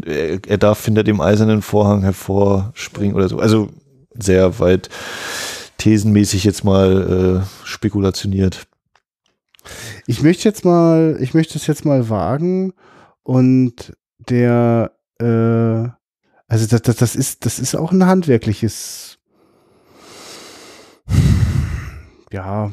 Er, 0.07 0.41
er 0.45 0.59
darf 0.59 0.85
hinter 0.85 1.05
dem 1.05 1.21
eisernen 1.21 1.63
Vorhang 1.63 2.03
hervorspringen 2.03 3.15
oder 3.15 3.29
so. 3.29 3.39
Also 3.39 3.69
sehr 4.19 4.59
weit 4.59 4.89
thesenmäßig 5.79 6.43
jetzt 6.43 6.65
mal 6.65 7.45
äh, 7.45 7.67
spekulationiert. 7.67 8.65
Ich 10.09 10.21
möchte 10.21 10.49
jetzt 10.49 10.65
mal, 10.65 11.17
ich 11.21 11.33
möchte 11.33 11.57
es 11.59 11.69
jetzt 11.69 11.85
mal 11.85 12.09
wagen 12.09 12.73
und 13.23 13.97
der, 14.19 14.93
äh, 15.19 15.89
also 16.49 16.67
das, 16.67 16.83
das, 16.83 16.97
das 16.97 17.17
ist, 17.17 17.45
das 17.47 17.59
ist 17.59 17.75
auch 17.75 17.93
ein 17.93 18.07
handwerkliches, 18.07 19.19
ja, 22.33 22.73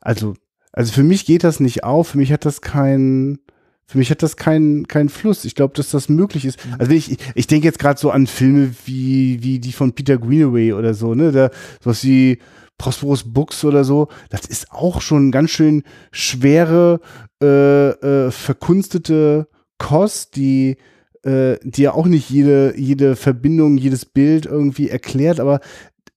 also, 0.00 0.34
also 0.72 0.92
für 0.92 1.02
mich 1.02 1.26
geht 1.26 1.44
das 1.44 1.60
nicht 1.60 1.84
auf, 1.84 2.08
für 2.08 2.18
mich 2.18 2.32
hat 2.32 2.44
das 2.44 2.60
kein, 2.60 3.38
für 3.86 3.98
mich 3.98 4.10
hat 4.10 4.22
das 4.22 4.36
keinen 4.36 4.88
kein 4.88 5.08
Fluss. 5.08 5.44
Ich 5.44 5.54
glaube, 5.54 5.74
dass 5.74 5.90
das 5.90 6.08
möglich 6.08 6.44
ist. 6.44 6.58
Also 6.78 6.90
wenn 6.90 6.98
ich, 6.98 7.16
ich 7.34 7.46
denke 7.46 7.66
jetzt 7.66 7.78
gerade 7.78 8.00
so 8.00 8.10
an 8.10 8.26
Filme 8.26 8.74
wie, 8.84 9.42
wie 9.42 9.60
die 9.60 9.72
von 9.72 9.92
Peter 9.92 10.18
Greenaway 10.18 10.72
oder 10.72 10.92
so, 10.92 11.14
ne? 11.14 11.30
Da, 11.30 11.50
sowas 11.82 12.02
wie 12.02 12.40
Prosperous 12.78 13.32
Books 13.32 13.64
oder 13.64 13.84
so, 13.84 14.08
das 14.28 14.46
ist 14.46 14.72
auch 14.72 15.00
schon 15.00 15.30
ganz 15.30 15.50
schön 15.50 15.82
schwere, 16.10 17.00
äh, 17.42 17.90
äh, 17.90 18.30
verkunstete 18.30 19.48
Kost, 19.78 20.36
die, 20.36 20.76
äh, 21.22 21.56
die 21.62 21.82
ja 21.82 21.92
auch 21.92 22.06
nicht 22.06 22.30
jede, 22.30 22.74
jede 22.76 23.16
Verbindung, 23.16 23.76
jedes 23.76 24.04
Bild 24.04 24.46
irgendwie 24.46 24.88
erklärt, 24.88 25.40
aber 25.40 25.60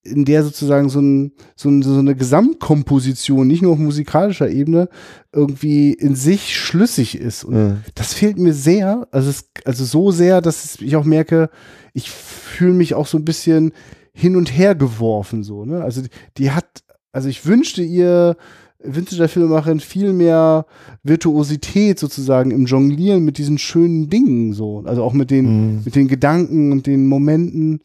in 0.04 0.26
der 0.26 0.44
sozusagen 0.44 0.90
so, 0.90 1.02
ein, 1.02 1.34
so, 1.56 1.70
ein, 1.70 1.82
so 1.82 2.00
eine 2.00 2.16
Gesamtkomposition, 2.16 3.48
nicht 3.48 3.62
nur 3.62 3.74
auf 3.74 3.80
musikalischer 3.80 4.50
Ebene, 4.50 4.90
irgendwie 5.34 5.94
in 5.94 6.16
sich 6.16 6.56
schlüssig 6.56 7.18
ist. 7.18 7.44
Und 7.44 7.84
das 7.96 8.14
fehlt 8.14 8.38
mir 8.38 8.54
sehr, 8.54 9.08
also, 9.12 9.30
es, 9.30 9.50
also 9.66 9.84
so 9.84 10.12
sehr, 10.12 10.42
dass 10.42 10.80
ich 10.82 10.96
auch 10.96 11.04
merke, 11.04 11.50
ich 11.94 12.10
fühle 12.10 12.74
mich 12.74 12.94
auch 12.94 13.08
so 13.08 13.18
ein 13.18 13.26
bisschen 13.26 13.74
hin 14.14 14.36
und 14.36 14.58
her 14.58 14.76
geworfen, 14.76 15.44
so, 15.44 15.66
ne? 15.66 15.84
Also 15.84 16.02
die, 16.02 16.10
die 16.38 16.52
hat, 16.52 16.84
also 17.12 17.30
ich 17.30 17.46
wünschte 17.46 17.82
ihr, 17.82 18.36
wünschte 18.82 19.18
der 19.18 19.30
Filmemacherin 19.30 19.80
viel 19.80 20.14
mehr 20.14 20.66
Virtuosität 21.04 22.00
sozusagen 22.00 22.52
im 22.52 22.66
Jonglieren 22.66 23.26
mit 23.26 23.38
diesen 23.38 23.58
schönen 23.58 24.10
Dingen, 24.10 24.54
so. 24.54 24.84
Also 24.86 25.04
auch 25.04 25.14
mit 25.14 25.32
den, 25.32 25.76
Mhm. 25.76 25.82
mit 25.86 25.96
den 25.96 26.08
Gedanken 26.08 26.72
und 26.72 26.88
den 26.88 27.08
Momenten. 27.08 27.82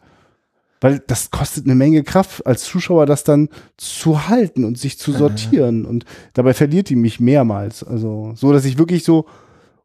Weil 0.80 1.02
das 1.06 1.30
kostet 1.30 1.64
eine 1.64 1.74
Menge 1.74 2.02
Kraft, 2.02 2.46
als 2.46 2.64
Zuschauer 2.64 3.06
das 3.06 3.24
dann 3.24 3.48
zu 3.78 4.28
halten 4.28 4.64
und 4.64 4.78
sich 4.78 4.98
zu 4.98 5.12
sortieren. 5.12 5.86
Und 5.86 6.04
dabei 6.34 6.52
verliert 6.52 6.90
die 6.90 6.96
mich 6.96 7.20
mehrmals. 7.20 7.82
Also 7.82 8.32
so, 8.36 8.52
dass 8.52 8.66
ich 8.66 8.76
wirklich 8.76 9.02
so, 9.02 9.24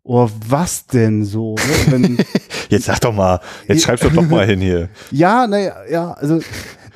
oh, 0.03 0.27
was 0.47 0.87
denn 0.87 1.23
so? 1.23 1.55
Ne? 1.55 1.91
Wenn, 1.91 2.17
Jetzt 2.69 2.85
sag 2.85 2.99
doch 2.99 3.13
mal, 3.13 3.39
jetzt 3.67 3.83
schreibst 3.83 4.03
du 4.03 4.09
doch 4.09 4.27
mal 4.29 4.45
hin 4.45 4.59
hier. 4.59 4.89
ja, 5.11 5.47
naja, 5.47 5.75
ja, 5.89 6.11
also, 6.11 6.39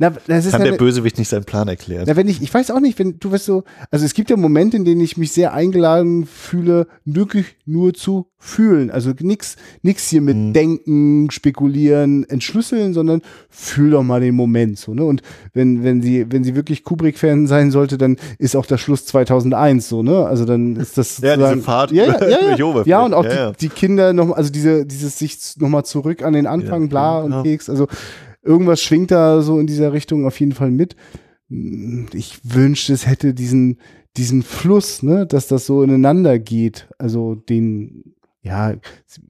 na, 0.10 0.36
das 0.36 0.45
ist 0.45 0.51
Kann 0.51 0.62
ja 0.62 0.66
der 0.66 0.72
ne- 0.74 0.78
Bösewicht 0.78 1.18
nicht 1.18 1.30
seinen 1.30 1.45
Plan 1.45 1.68
erklären? 1.68 2.06
na, 2.08 2.16
wenn 2.16 2.28
ich, 2.28 2.41
ich 2.41 2.54
weiß 2.54 2.72
auch 2.72 2.80
nicht, 2.80 2.97
wenn 2.99 3.20
du 3.20 3.32
wirst 3.32 3.45
so, 3.45 3.64
also 3.91 4.06
es 4.06 4.14
gibt 4.14 4.30
ja 4.30 4.38
Momente, 4.38 4.78
in 4.78 4.86
denen 4.86 5.01
ich 5.01 5.18
mich 5.18 5.32
sehr 5.32 5.54
eingeladen 5.54 6.26
fühle, 6.26 6.88
wirklich 7.06 7.45
nur 7.66 7.93
zu 7.93 8.28
fühlen. 8.38 8.91
Also 8.91 9.14
nix, 9.20 9.56
nix 9.84 10.10
hier 10.10 10.22
mit 10.22 10.36
Mhm. 10.36 10.54
Denken, 10.54 11.32
Spekulieren, 11.32 12.28
Entschlüsseln, 12.28 12.93
sondern 12.93 13.22
fühl 13.49 13.91
doch 13.91 14.04
mal 14.04 14.20
den 14.20 14.36
Moment 14.36 14.78
so, 14.78 14.93
ne? 14.93 15.06
Und 15.06 15.22
wenn, 15.54 15.84
wenn 15.84 16.01
sie, 16.01 16.26
wenn 16.30 16.43
sie 16.43 16.54
wirklich 16.56 16.84
Kubrick-Fan 16.84 17.47
sein 17.47 17.72
sollte, 17.72 17.97
dann 17.97 18.18
ist 18.39 18.56
auch 18.58 18.66
der 18.66 18.78
Schluss 18.78 19.06
2001 19.06 19.88
so, 19.88 20.04
ne? 20.04 20.26
Also 20.26 20.43
dann 20.45 20.76
ist 20.76 20.97
das 20.97 21.20
Ja, 21.20 21.38
diese 21.38 21.58
Fahrt 21.62 21.91
ja, 21.91 22.06
ja, 22.06 22.28
ja, 22.28 22.56
ja. 22.58 22.84
Ja, 22.86 23.06
und 23.06 23.14
auch 23.14 23.24
Ja. 23.24 23.51
Die, 23.51 23.58
die 23.68 23.70
Kinder 23.70 24.12
noch, 24.12 24.32
also 24.32 24.51
diese, 24.51 24.86
dieses 24.86 25.18
sich 25.18 25.38
nochmal 25.58 25.86
zurück 25.86 26.22
an 26.22 26.34
den 26.34 26.45
Anfang, 26.47 26.89
bla 26.89 27.20
und. 27.20 27.43
Keks, 27.43 27.70
also 27.70 27.88
irgendwas 28.44 28.82
schwingt 28.82 29.12
da 29.12 29.41
so 29.41 29.60
in 29.60 29.68
dieser 29.68 29.94
Richtung 29.94 30.26
auf 30.26 30.39
jeden 30.39 30.52
Fall 30.52 30.72
mit. 30.72 30.96
Ich 31.50 32.39
wünschte, 32.44 32.94
es 32.94 33.08
hätte 33.08 33.34
diesen, 33.34 33.80
diesen 34.18 34.44
Fluss, 34.44 35.04
ne, 35.04 35.26
dass 35.26 35.48
das 35.48 35.66
so 35.66 35.84
ineinander 35.84 36.39
geht. 36.39 36.88
Also 36.98 37.36
den, 37.36 38.16
ja, 38.41 38.76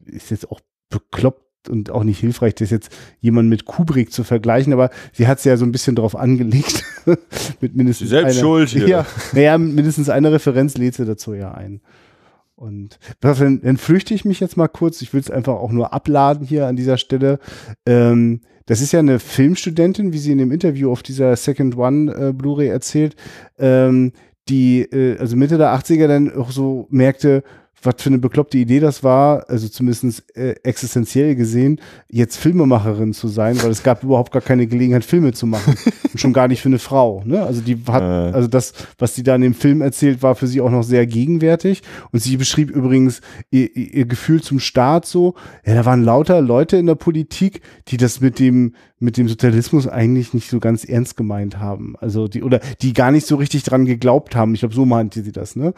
ist 0.05 0.32
jetzt 0.32 0.49
auch 0.49 0.61
bekloppt 0.89 1.70
und 1.70 1.91
auch 1.91 2.03
nicht 2.03 2.20
hilfreich, 2.20 2.55
das 2.55 2.72
jetzt 2.72 2.91
jemand 3.20 3.49
mit 3.49 3.66
Kubrick 3.66 4.11
zu 4.11 4.24
vergleichen, 4.24 4.74
aber 4.74 4.89
sie 5.14 5.28
hat 5.28 5.38
es 5.39 5.45
ja 5.45 5.55
so 5.57 5.66
ein 5.66 5.72
bisschen 5.72 5.95
drauf 5.95 6.16
angelegt. 6.16 6.84
mit 7.61 7.76
mindestens 7.76 8.09
selbst 8.09 8.34
einer, 8.34 8.39
schuld 8.39 8.70
hier. 8.70 8.88
Ja, 8.88 9.05
naja, 9.34 9.57
mindestens 9.57 10.09
eine 10.09 10.32
Referenz 10.32 10.78
lädt 10.78 10.95
sie 10.95 11.05
dazu 11.05 11.34
ja 11.34 11.53
ein. 11.53 11.82
Und 12.55 12.99
dann, 13.20 13.61
dann 13.61 13.78
flüchte 13.78 14.14
ich 14.14 14.26
mich 14.26 14.39
jetzt 14.39 14.57
mal 14.57 14.68
kurz. 14.68 15.01
Ich 15.01 15.14
will 15.14 15.20
es 15.20 15.32
einfach 15.32 15.55
auch 15.55 15.72
nur 15.72 15.91
abladen 15.91 16.45
hier 16.45 16.68
an 16.68 16.76
dieser 16.76 16.97
Stelle. 16.97 17.39
Ähm, 17.86 18.41
das 18.66 18.82
ist 18.82 18.93
ja 18.93 18.99
eine 18.99 19.20
Filmstudentin, 19.20 20.14
wie 20.14 20.18
sie 20.18 20.32
in 20.32 20.38
dem 20.38 20.51
Interview 20.51 20.91
auf 20.91 21.03
dieser 21.03 21.36
Second 21.36 21.78
One 21.78 22.11
äh, 22.14 22.34
Blu-ray 22.34 22.68
erzählt, 22.68 23.16
ähm, 23.59 24.14
die 24.49 24.82
äh, 24.82 25.18
also 25.18 25.36
Mitte 25.36 25.57
der 25.57 25.74
80er 25.74 26.07
dann 26.07 26.36
auch 26.36 26.51
so 26.51 26.88
merkte, 26.89 27.43
was 27.86 27.95
für 27.97 28.09
eine 28.09 28.19
bekloppte 28.19 28.57
Idee 28.57 28.79
das 28.79 29.03
war, 29.03 29.49
also 29.49 29.67
zumindest 29.67 30.23
äh, 30.36 30.55
existenziell 30.63 31.36
gesehen, 31.36 31.79
jetzt 32.09 32.38
Filmemacherin 32.38 33.13
zu 33.13 33.27
sein, 33.27 33.61
weil 33.61 33.71
es 33.71 33.84
gab 33.84 34.03
überhaupt 34.03 34.31
gar 34.31 34.41
keine 34.41 34.67
Gelegenheit, 34.67 35.03
Filme 35.03 35.34
zu 35.34 35.45
machen. 35.47 35.75
Und 36.13 36.19
schon 36.19 36.34
gar 36.34 36.47
nicht 36.47 36.61
für 36.61 36.69
eine 36.69 36.79
Frau. 36.79 37.23
Ne? 37.25 37.43
Also 37.43 37.61
die 37.61 37.77
hat, 37.88 38.03
Äh. 38.03 38.36
also 38.36 38.47
das, 38.47 38.73
was 38.99 39.15
sie 39.15 39.23
da 39.23 39.36
in 39.36 39.41
dem 39.41 39.53
Film 39.53 39.81
erzählt, 39.81 40.21
war 40.21 40.36
für 40.36 40.47
sie 40.47 40.61
auch 40.61 40.69
noch 40.69 40.84
sehr 40.84 41.05
gegenwärtig. 41.07 41.81
Und 42.11 42.19
sie 42.19 42.38
beschrieb 42.38 42.69
übrigens 42.69 43.21
ihr, 43.49 43.75
ihr 43.75 44.05
Gefühl 44.05 44.41
zum 44.41 44.59
Staat 44.59 45.05
so, 45.05 45.34
ja, 45.65 45.73
da 45.75 45.86
waren 45.86 46.03
lauter 46.03 46.41
Leute 46.41 46.77
in 46.77 46.86
der 46.86 46.95
Politik, 46.95 47.61
die 47.88 47.97
das 47.97 48.21
mit 48.21 48.39
dem, 48.39 48.75
mit 49.04 49.18
dem 49.18 49.28
Sozialismus 49.28 49.88
eigentlich 49.88 50.34
nicht 50.34 50.49
so 50.49 50.60
ganz 50.60 50.86
ernst 50.86 51.18
gemeint 51.18 51.60
haben. 51.60 51.95
Also 51.99 52.30
die, 52.30 52.41
oder 52.41 52.62
die 52.82 52.93
gar 52.93 53.12
nicht 53.12 53.28
so 53.28 53.36
richtig 53.36 53.64
dran 53.64 53.86
geglaubt 53.86 54.36
haben. 54.36 54.54
Ich 54.54 54.62
glaube, 54.62 54.74
so 54.74 54.86
meinte 54.86 55.22
sie 55.22 55.34
das, 55.34 55.58
ne? 55.58 55.74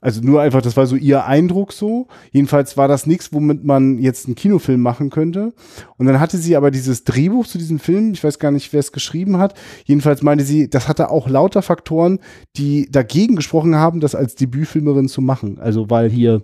Also 0.00 0.20
nur 0.20 0.40
einfach, 0.40 0.62
das 0.62 0.76
war 0.76 0.86
so 0.86 0.94
ihr 0.94 1.24
Eindruck 1.24 1.72
so. 1.72 2.06
Jedenfalls 2.30 2.76
war 2.76 2.86
das 2.86 3.04
nichts, 3.04 3.32
womit 3.32 3.64
man 3.64 3.98
jetzt 3.98 4.26
einen 4.26 4.36
Kinofilm 4.36 4.80
machen 4.80 5.10
könnte. 5.10 5.52
Und 5.96 6.06
dann 6.06 6.20
hatte 6.20 6.38
sie 6.38 6.56
aber 6.56 6.70
dieses 6.70 7.02
Drehbuch 7.02 7.46
zu 7.46 7.58
diesem 7.58 7.80
Film, 7.80 8.12
ich 8.12 8.22
weiß 8.22 8.38
gar 8.38 8.52
nicht, 8.52 8.72
wer 8.72 8.80
es 8.80 8.92
geschrieben 8.92 9.38
hat. 9.38 9.54
Jedenfalls 9.84 10.22
meinte 10.22 10.44
sie, 10.44 10.70
das 10.70 10.86
hatte 10.86 11.10
auch 11.10 11.28
lauter 11.28 11.62
Faktoren, 11.62 12.20
die 12.56 12.88
dagegen 12.90 13.34
gesprochen 13.34 13.74
haben, 13.74 13.98
das 13.98 14.14
als 14.14 14.36
Debütfilmerin 14.36 15.08
zu 15.08 15.20
machen. 15.20 15.58
Also 15.58 15.90
weil 15.90 16.08
hier 16.08 16.42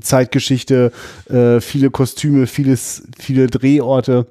Zeitgeschichte, 0.00 0.92
äh, 1.30 1.60
viele 1.60 1.90
Kostüme, 1.90 2.46
vieles, 2.46 3.06
viele 3.16 3.46
Drehorte 3.46 4.26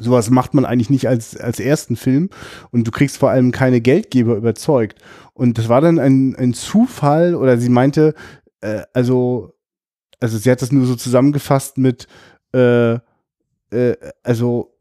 Sowas 0.00 0.30
macht 0.30 0.54
man 0.54 0.64
eigentlich 0.64 0.90
nicht 0.90 1.06
als, 1.06 1.36
als 1.36 1.60
ersten 1.60 1.94
Film 1.96 2.30
und 2.70 2.86
du 2.86 2.90
kriegst 2.90 3.16
vor 3.16 3.30
allem 3.30 3.52
keine 3.52 3.80
Geldgeber 3.80 4.34
überzeugt. 4.34 5.00
Und 5.34 5.56
das 5.56 5.68
war 5.68 5.80
dann 5.80 5.98
ein, 6.00 6.34
ein 6.34 6.52
Zufall 6.52 7.34
oder 7.34 7.58
sie 7.58 7.68
meinte, 7.68 8.14
äh, 8.60 8.82
also, 8.92 9.52
also 10.20 10.36
sie 10.36 10.50
hat 10.50 10.62
das 10.62 10.72
nur 10.72 10.86
so 10.86 10.96
zusammengefasst 10.96 11.78
mit, 11.78 12.08
äh, 12.52 12.94
äh, 12.94 13.96
also 14.24 14.74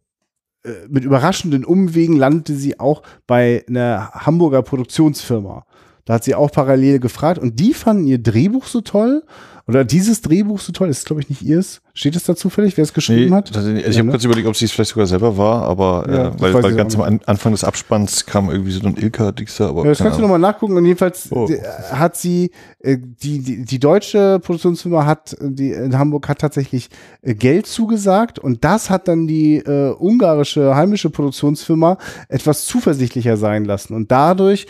äh, 0.63 0.87
mit 0.89 1.03
überraschenden 1.03 1.63
Umwegen 1.63 2.15
landete 2.15 2.55
sie 2.55 2.79
auch 2.79 3.03
bei 3.27 3.63
einer 3.67 4.11
Hamburger 4.13 4.63
Produktionsfirma. 4.63 5.65
Da 6.05 6.15
hat 6.15 6.23
sie 6.23 6.35
auch 6.35 6.51
parallel 6.51 6.99
gefragt 6.99 7.39
und 7.39 7.59
die 7.59 7.73
fanden 7.73 8.07
ihr 8.07 8.21
Drehbuch 8.21 8.65
so 8.65 8.81
toll 8.81 9.23
oder 9.67 9.85
dieses 9.85 10.21
Drehbuch 10.21 10.59
so 10.59 10.71
toll, 10.73 10.89
ist 10.89 11.05
glaube 11.05 11.21
ich 11.21 11.29
nicht 11.29 11.41
ihrs. 11.41 11.81
Steht 11.95 12.15
es 12.15 12.23
da 12.23 12.35
zufällig, 12.35 12.75
wer 12.75 12.83
es 12.83 12.91
geschrieben 12.93 13.29
nee, 13.29 13.35
hat? 13.35 13.55
Also 13.55 13.69
ich 13.71 13.83
ja, 13.85 13.93
habe 13.93 14.05
ne? 14.05 14.11
kurz 14.11 14.23
überlegt, 14.25 14.47
ob 14.47 14.55
sie 14.55 14.65
es 14.65 14.71
vielleicht 14.71 14.89
sogar 14.89 15.05
selber 15.05 15.37
war, 15.37 15.61
aber 15.63 16.05
Ja, 16.07 16.13
äh, 16.27 16.31
das 16.31 16.41
weil, 16.41 16.53
weil 16.63 16.75
ganz 16.75 16.95
am 16.95 17.01
An- 17.01 17.19
Anfang 17.27 17.51
des 17.51 17.63
Abspanns 17.63 18.25
kam 18.25 18.49
irgendwie 18.49 18.71
so 18.71 18.85
ein 18.87 18.97
Ilka-Dixer, 18.97 19.69
aber 19.69 19.83
Ja, 19.83 19.89
das 19.89 19.99
kannst 19.99 20.17
du 20.17 20.21
nochmal 20.23 20.39
nachgucken. 20.39 20.75
Und 20.75 20.85
jedenfalls 20.85 21.31
Oh. 21.31 21.47
äh, 21.47 21.61
hat 21.91 22.17
sie, 22.17 22.49
äh, 22.79 22.97
die, 22.97 23.39
die, 23.43 23.63
die 23.63 23.79
deutsche 23.79 24.39
Produktionsfirma 24.41 25.05
hat, 25.05 25.33
äh, 25.33 25.51
die 25.51 25.71
in 25.71 25.97
Hamburg 25.97 26.27
hat 26.27 26.39
tatsächlich 26.39 26.89
äh, 27.21 27.35
Geld 27.35 27.67
zugesagt 27.67 28.39
und 28.39 28.63
das 28.65 28.89
hat 28.89 29.07
dann 29.07 29.27
die 29.27 29.57
äh, 29.57 29.93
ungarische 29.97 30.75
heimische 30.75 31.11
Produktionsfirma 31.11 31.99
etwas 32.27 32.65
zuversichtlicher 32.65 33.37
sein 33.37 33.65
lassen. 33.65 33.93
Und 33.93 34.11
dadurch 34.11 34.65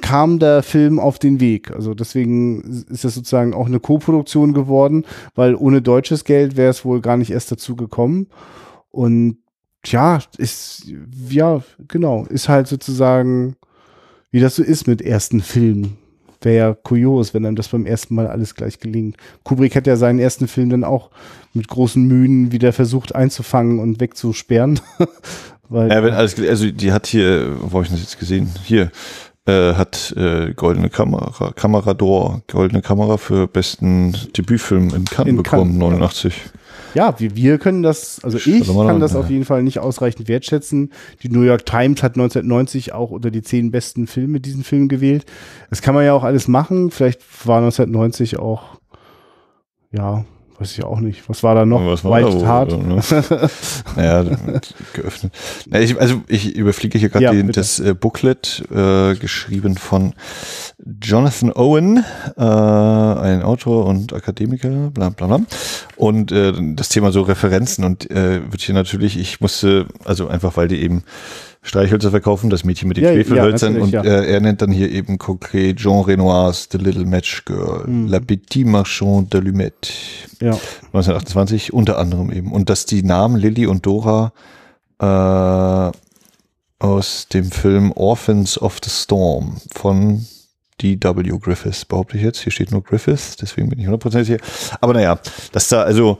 kam 0.00 0.38
der 0.38 0.62
Film 0.62 1.00
auf 1.00 1.18
den 1.18 1.40
Weg. 1.40 1.72
Also 1.72 1.92
deswegen 1.94 2.84
ist 2.88 3.02
das 3.02 3.14
sozusagen 3.16 3.52
auch 3.52 3.66
eine 3.66 3.80
Co-Produktion 3.80 4.37
geworden, 4.46 5.04
weil 5.34 5.54
ohne 5.54 5.82
deutsches 5.82 6.24
Geld 6.24 6.56
wäre 6.56 6.70
es 6.70 6.84
wohl 6.84 7.00
gar 7.00 7.16
nicht 7.16 7.30
erst 7.30 7.52
dazu 7.52 7.76
gekommen. 7.76 8.28
Und 8.90 9.38
ja, 9.84 10.20
ist, 10.36 10.90
ja, 11.28 11.62
genau, 11.86 12.24
ist 12.26 12.48
halt 12.48 12.66
sozusagen, 12.66 13.56
wie 14.30 14.40
das 14.40 14.56
so 14.56 14.62
ist 14.62 14.86
mit 14.86 15.02
ersten 15.02 15.40
Filmen. 15.40 15.98
Wäre 16.40 16.56
ja 16.56 16.74
kurios, 16.74 17.34
wenn 17.34 17.44
einem 17.44 17.56
das 17.56 17.68
beim 17.68 17.86
ersten 17.86 18.14
Mal 18.14 18.28
alles 18.28 18.54
gleich 18.54 18.78
gelingt. 18.78 19.16
Kubrick 19.42 19.74
hat 19.74 19.86
ja 19.86 19.96
seinen 19.96 20.20
ersten 20.20 20.46
Film 20.46 20.70
dann 20.70 20.84
auch 20.84 21.10
mit 21.52 21.66
großen 21.66 22.02
Mühen 22.04 22.52
wieder 22.52 22.72
versucht 22.72 23.14
einzufangen 23.14 23.80
und 23.80 24.00
wegzusperren. 24.00 24.80
Weil, 25.68 25.90
Ja, 25.90 26.02
wenn 26.02 26.14
alles, 26.14 26.38
also 26.38 26.70
die 26.70 26.92
hat 26.92 27.06
hier, 27.06 27.56
wo 27.60 27.74
habe 27.74 27.84
ich 27.84 27.90
das 27.90 28.00
jetzt 28.00 28.18
gesehen? 28.18 28.48
Hier 28.64 28.90
äh, 29.48 29.74
hat 29.74 30.12
äh, 30.16 30.52
goldene 30.52 30.90
Kamera, 30.90 31.52
Kamerador, 31.52 32.42
goldene 32.48 32.82
Kamera 32.82 33.16
für 33.16 33.48
besten 33.48 34.14
Debütfilm 34.36 34.90
in 34.94 35.06
Cannes 35.06 35.30
In 35.30 35.36
bekommen, 35.38 35.78
Cannes, 35.78 35.82
ja. 35.82 35.88
89. 35.88 36.42
ja, 36.94 37.18
wir, 37.18 37.34
wir 37.34 37.58
können 37.58 37.82
das, 37.82 38.22
also 38.22 38.36
ich 38.36 38.66
kann 38.66 38.88
an, 38.88 39.00
das 39.00 39.14
ja. 39.14 39.20
auf 39.20 39.30
jeden 39.30 39.46
Fall 39.46 39.62
nicht 39.62 39.78
ausreichend 39.78 40.28
wertschätzen. 40.28 40.92
Die 41.22 41.30
New 41.30 41.40
York 41.40 41.64
Times 41.64 42.02
hat 42.02 42.16
1990 42.16 42.92
auch 42.92 43.10
unter 43.10 43.30
die 43.30 43.40
zehn 43.42 43.70
besten 43.70 44.06
Filme 44.06 44.40
diesen 44.40 44.64
Film 44.64 44.86
gewählt. 44.88 45.24
Das 45.70 45.80
kann 45.80 45.94
man 45.94 46.04
ja 46.04 46.12
auch 46.12 46.24
alles 46.24 46.46
machen. 46.46 46.90
Vielleicht 46.90 47.22
war 47.46 47.58
1990 47.58 48.38
auch, 48.38 48.78
ja, 49.90 50.26
weiß 50.58 50.72
ich 50.76 50.84
auch 50.84 51.00
nicht. 51.00 51.28
Was 51.28 51.42
war 51.42 51.54
da 51.54 51.64
noch? 51.64 51.84
Was 51.86 52.04
war 52.04 52.20
da 52.20 52.26
Wild 52.26 52.40
wohl, 52.40 52.46
Heart. 52.46 52.86
Ne? 52.86 53.00
naja, 53.96 54.24
geöffnet. 54.92 55.32
Na, 55.68 55.80
ich, 55.80 55.98
also 56.00 56.22
ich 56.26 56.56
überfliege 56.56 56.98
hier 56.98 57.08
gerade 57.08 57.36
Ja, 57.36 57.42
das 57.42 57.78
äh, 57.80 57.94
Booklet, 57.94 58.64
äh, 58.70 59.14
geschrieben 59.14 59.76
von 59.76 60.14
Jonathan 61.02 61.52
Owen, 61.52 62.04
äh, 62.36 62.42
ein 62.42 63.42
Autor 63.42 63.86
und 63.86 64.12
Akademiker, 64.12 64.90
bla 64.90 65.10
bla 65.10 65.26
bla. 65.26 65.40
Und 65.96 66.32
äh, 66.32 66.52
das 66.74 66.88
Thema 66.88 67.12
so 67.12 67.22
Referenzen 67.22 67.84
und 67.84 68.10
äh, 68.10 68.40
wird 68.50 68.62
hier 68.62 68.74
natürlich, 68.74 69.18
ich 69.18 69.40
musste, 69.40 69.86
also 70.04 70.28
einfach 70.28 70.56
weil 70.56 70.68
die 70.68 70.82
eben 70.82 71.04
Streichhölzer 71.62 72.10
verkaufen, 72.10 72.50
das 72.50 72.64
Mädchen 72.64 72.88
mit 72.88 72.96
den 72.96 73.04
Ja, 73.04 73.10
ja, 73.10 73.16
Schwefelhölzern 73.16 73.76
und 73.80 73.92
natürlich, 73.92 74.14
ja. 74.16 74.22
äh, 74.22 74.32
er 74.32 74.40
nennt 74.40 74.62
dann 74.62 74.70
hier 74.70 74.90
eben 74.90 75.18
konkret 75.18 75.76
Jean 75.78 76.02
Renoir's 76.04 76.68
The 76.70 76.78
Little 76.78 77.04
Match 77.04 77.44
Girl, 77.44 77.84
Mhm. 77.86 78.06
La 78.08 78.20
Petite 78.20 78.68
Marchand 78.68 79.34
d'Allumette. 79.34 79.90
Ja. 80.40 80.52
1928 80.92 81.72
unter 81.72 81.98
anderem 81.98 82.30
eben. 82.32 82.52
Und 82.52 82.70
dass 82.70 82.86
die 82.86 83.02
Namen 83.02 83.36
Lilly 83.36 83.66
und 83.66 83.84
Dora 83.84 84.32
äh, 85.00 85.90
aus 86.84 87.26
dem 87.32 87.50
Film 87.50 87.92
Orphans 87.92 88.60
of 88.60 88.78
the 88.82 88.90
Storm 88.90 89.56
von 89.74 90.24
D.W. 90.80 91.38
Griffiths, 91.40 91.84
behaupte 91.84 92.16
ich 92.16 92.22
jetzt. 92.22 92.40
Hier 92.40 92.52
steht 92.52 92.70
nur 92.70 92.84
Griffiths, 92.84 93.34
deswegen 93.36 93.68
bin 93.68 93.80
ich 93.80 93.88
100% 93.88 94.24
hier. 94.24 94.38
Aber 94.80 94.92
naja, 94.94 95.18
dass 95.50 95.68
da 95.68 95.82
also, 95.82 96.18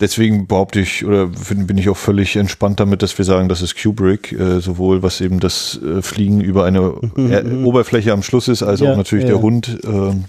deswegen 0.00 0.46
behaupte 0.46 0.80
ich, 0.80 1.04
oder 1.04 1.26
bin 1.26 1.78
ich 1.78 1.88
auch 1.88 1.96
völlig 1.96 2.36
entspannt 2.36 2.80
damit, 2.80 3.02
dass 3.02 3.16
wir 3.18 3.24
sagen, 3.24 3.48
das 3.48 3.62
ist 3.62 3.80
Kubrick, 3.80 4.32
äh, 4.32 4.60
sowohl 4.60 5.02
was 5.02 5.20
eben 5.20 5.40
das 5.40 5.80
äh, 5.82 6.02
Fliegen 6.02 6.40
über 6.40 6.64
eine 6.64 6.80
äh, 7.16 7.64
Oberfläche 7.64 8.12
am 8.12 8.22
Schluss 8.22 8.48
ist, 8.48 8.62
als 8.62 8.80
Ja, 8.80 8.92
auch 8.92 8.96
natürlich 8.96 9.24
ja, 9.24 9.32
der. 9.32 9.42
Hund. 9.42 9.78
ähm, 9.84 10.24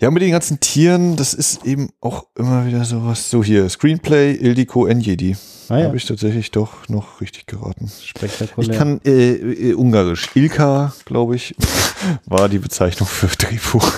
ja, 0.00 0.10
mit 0.10 0.20
den 0.20 0.32
ganzen 0.32 0.58
Tieren, 0.58 1.14
das 1.14 1.32
ist 1.32 1.64
eben 1.64 1.90
auch 2.00 2.26
immer 2.36 2.66
wieder 2.66 2.84
sowas. 2.84 3.30
So 3.30 3.44
hier, 3.44 3.68
Screenplay, 3.68 4.32
Ildiko 4.32 4.86
Enjedi. 4.86 5.36
Ah, 5.68 5.78
ja. 5.78 5.84
Habe 5.86 5.96
ich 5.96 6.04
tatsächlich 6.04 6.50
doch 6.50 6.88
noch 6.88 7.20
richtig 7.20 7.46
geraten. 7.46 7.88
Spektakulär. 8.04 8.68
Ich 8.68 8.76
kann 8.76 9.00
äh, 9.04 9.34
äh, 9.34 9.74
Ungarisch. 9.74 10.28
Ilka, 10.34 10.92
glaube 11.04 11.36
ich, 11.36 11.54
war 12.26 12.48
die 12.48 12.58
Bezeichnung 12.58 13.08
für 13.08 13.28
Drehbuch. 13.28 13.92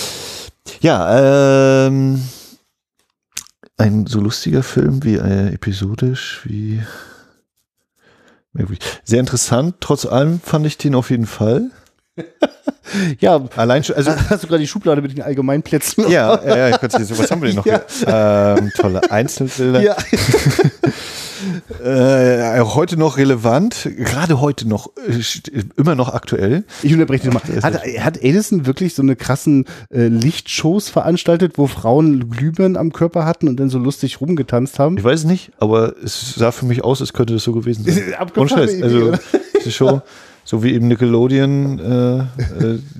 ja, 0.80 1.86
ähm, 1.86 2.22
ein 3.80 4.06
so 4.06 4.20
lustiger 4.20 4.62
Film 4.62 5.02
wie 5.04 5.16
äh, 5.16 5.54
episodisch, 5.54 6.42
wie. 6.44 6.80
Sehr 9.04 9.20
interessant. 9.20 9.76
Trotz 9.80 10.06
allem 10.06 10.40
fand 10.40 10.66
ich 10.66 10.76
den 10.76 10.94
auf 10.94 11.10
jeden 11.10 11.26
Fall. 11.26 11.70
ja, 13.20 13.40
Allein 13.56 13.82
schon, 13.82 13.96
also 13.96 14.12
hast 14.28 14.42
du 14.42 14.48
gerade 14.48 14.60
die 14.60 14.66
Schublade 14.66 15.00
mit 15.00 15.12
den 15.12 15.22
Allgemeinplätzen? 15.22 16.10
Ja, 16.10 16.42
ja, 16.44 16.68
ja, 16.68 16.78
kurz, 16.78 16.92
so, 16.94 17.18
was 17.18 17.30
haben 17.30 17.40
wir 17.40 17.48
denn 17.48 17.56
noch? 17.56 17.66
Ja. 17.66 17.80
hier? 17.88 18.56
Ähm, 18.58 18.72
tolle 18.76 19.10
Einzelbilder. 19.10 19.80
ja. 19.80 19.96
Äh, 21.82 22.60
auch 22.60 22.74
heute 22.74 22.96
noch 22.96 23.16
relevant, 23.16 23.88
gerade 23.96 24.40
heute 24.40 24.68
noch, 24.68 24.90
äh, 25.08 25.12
st- 25.12 25.50
immer 25.76 25.94
noch 25.94 26.12
aktuell. 26.12 26.64
Ich 26.82 26.92
unterbreche 26.92 27.30
dich 27.30 27.32
mal. 27.32 27.42
Hat, 27.62 27.82
hat 27.84 28.22
Edison 28.22 28.66
wirklich 28.66 28.94
so 28.94 29.02
eine 29.02 29.16
krassen 29.16 29.64
äh, 29.92 30.06
Lichtshows 30.08 30.88
veranstaltet, 30.88 31.56
wo 31.56 31.66
Frauen 31.66 32.30
Glühbirnen 32.30 32.76
am 32.76 32.92
Körper 32.92 33.24
hatten 33.24 33.48
und 33.48 33.58
dann 33.58 33.70
so 33.70 33.78
lustig 33.78 34.20
rumgetanzt 34.20 34.78
haben? 34.78 34.98
Ich 34.98 35.04
weiß 35.04 35.20
es 35.20 35.26
nicht, 35.26 35.52
aber 35.58 35.94
es 36.04 36.34
sah 36.34 36.52
für 36.52 36.66
mich 36.66 36.84
aus, 36.84 37.00
als 37.00 37.12
könnte 37.12 37.34
das 37.34 37.44
so 37.44 37.52
gewesen 37.52 37.84
sein. 37.84 38.14
Abgefahrene 38.18 38.52
Ohne 38.52 38.66
Scheiß. 38.68 38.74
Idee, 38.74 38.82
Also, 38.84 39.12
diese 39.58 39.70
Show, 39.70 40.02
so 40.50 40.64
wie 40.64 40.72
eben 40.72 40.88
Nickelodeon, 40.88 41.78
äh, 41.78 42.18
äh, 42.18 42.24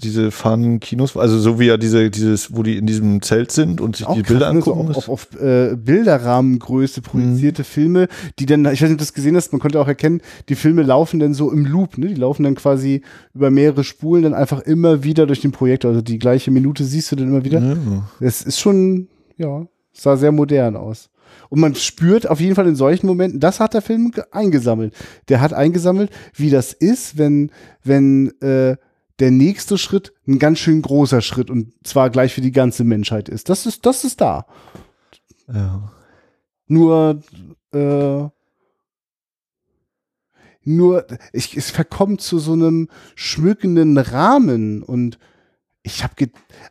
diese 0.01 0.31
fahrenden 0.31 0.79
Kinos, 0.79 1.17
also 1.17 1.37
so 1.37 1.59
wie 1.59 1.67
ja 1.67 1.79
diese, 1.79 2.09
dieses, 2.09 2.55
wo 2.55 2.63
die 2.63 2.77
in 2.77 2.87
diesem 2.87 3.23
Zelt 3.23 3.51
sind 3.51 3.81
und 3.81 3.97
sich 3.97 4.07
Auch 4.07 4.15
die 4.15 4.23
Bilder 4.23 4.53
krass, 4.53 4.55
ne? 4.55 4.63
so 4.63 4.73
angucken. 4.73 4.91
auf, 4.95 5.09
auf, 5.09 5.35
auf 5.35 5.43
äh, 5.43 5.75
Bilderrahmengröße 5.75 7.03
projizierte 7.03 7.65
Filme, 7.65 8.07
die 8.39 8.47
dann, 8.47 8.61
ich 8.67 8.81
weiß 8.81 8.83
nicht, 8.83 8.93
ob 8.93 8.99
du 8.99 9.03
das 9.03 9.15
gesehen 9.15 9.35
hast, 9.35 9.51
man 9.51 9.61
konnte 9.61 9.81
auch 9.81 9.89
erkennen, 9.89 10.21
die 10.49 10.55
Filme 10.55 10.85
laufen 10.85 11.19
dann 11.19 11.35
so 11.35 11.51
im 11.51 11.67
Loop, 11.67 11.99
ne? 11.99 12.07
Die 12.07 12.15
laufen 12.15 12.45
dann 12.45 12.55
quasi 12.55 13.03
über 13.35 13.51
mehrere 13.51 13.83
Spulen 13.83 14.23
dann 14.23 14.35
einfach 14.35 14.61
immer 14.61 15.03
wieder 15.03 15.27
durch 15.27 15.41
den 15.41 15.51
Projektor. 15.51 15.91
Also 15.91 16.03
die 16.03 16.21
gleiche 16.21 16.53
Minute 16.53 16.85
siehst 16.85 17.11
du 17.11 17.17
dann 17.17 17.27
immer 17.27 17.45
wieder. 17.45 17.61
ja. 17.61 17.77
Es 18.21 18.43
ist 18.43 18.61
schon, 18.61 19.09
ja, 19.39 19.67
sah 19.93 20.17
sehr 20.17 20.31
modern 20.31 20.77
aus. 20.77 21.11
Und 21.51 21.61
man 21.61 21.75
spürt 21.75 22.27
auf 22.31 22.41
jeden 22.41 22.55
Fall 22.55 22.67
in 22.69 22.77
solchen 22.77 23.07
Momenten, 23.07 23.41
das 23.41 23.61
hat 23.61 23.75
der 23.75 23.83
Film 23.83 24.13
ge- 24.13 24.25
eingesammelt. 24.31 24.95
Der 25.29 25.43
hat 25.43 25.53
eingesammelt, 25.53 26.11
wie 26.35 26.49
das 26.49 26.73
ist, 26.73 27.19
wenn, 27.19 27.51
wenn 27.85 28.29
äh, 28.41 28.77
der 29.19 29.31
nächste 29.31 29.77
Schritt 29.77 30.15
ein 30.27 30.39
ganz 30.39 30.61
schön 30.61 30.81
großer 30.81 31.21
Schritt 31.21 31.51
und 31.51 31.75
zwar 31.85 32.09
gleich 32.09 32.33
für 32.33 32.41
die 32.41 32.53
ganze 32.53 32.85
Menschheit 32.85 33.29
ist. 33.29 33.51
Das 33.51 33.67
ist, 33.67 33.85
das 33.85 34.05
ist 34.05 34.23
da. 34.23 34.47
ja. 35.53 35.93
Nur, 36.69 37.21
äh, 37.73 38.29
nur, 40.63 41.07
ich, 41.33 41.57
es 41.57 41.71
verkommt 41.71 42.21
zu 42.21 42.39
so 42.39 42.53
einem 42.53 42.89
schmückenden 43.17 43.99
Rahmen 43.99 44.83
und 44.85 45.19
ich 45.83 46.05
habe 46.05 46.15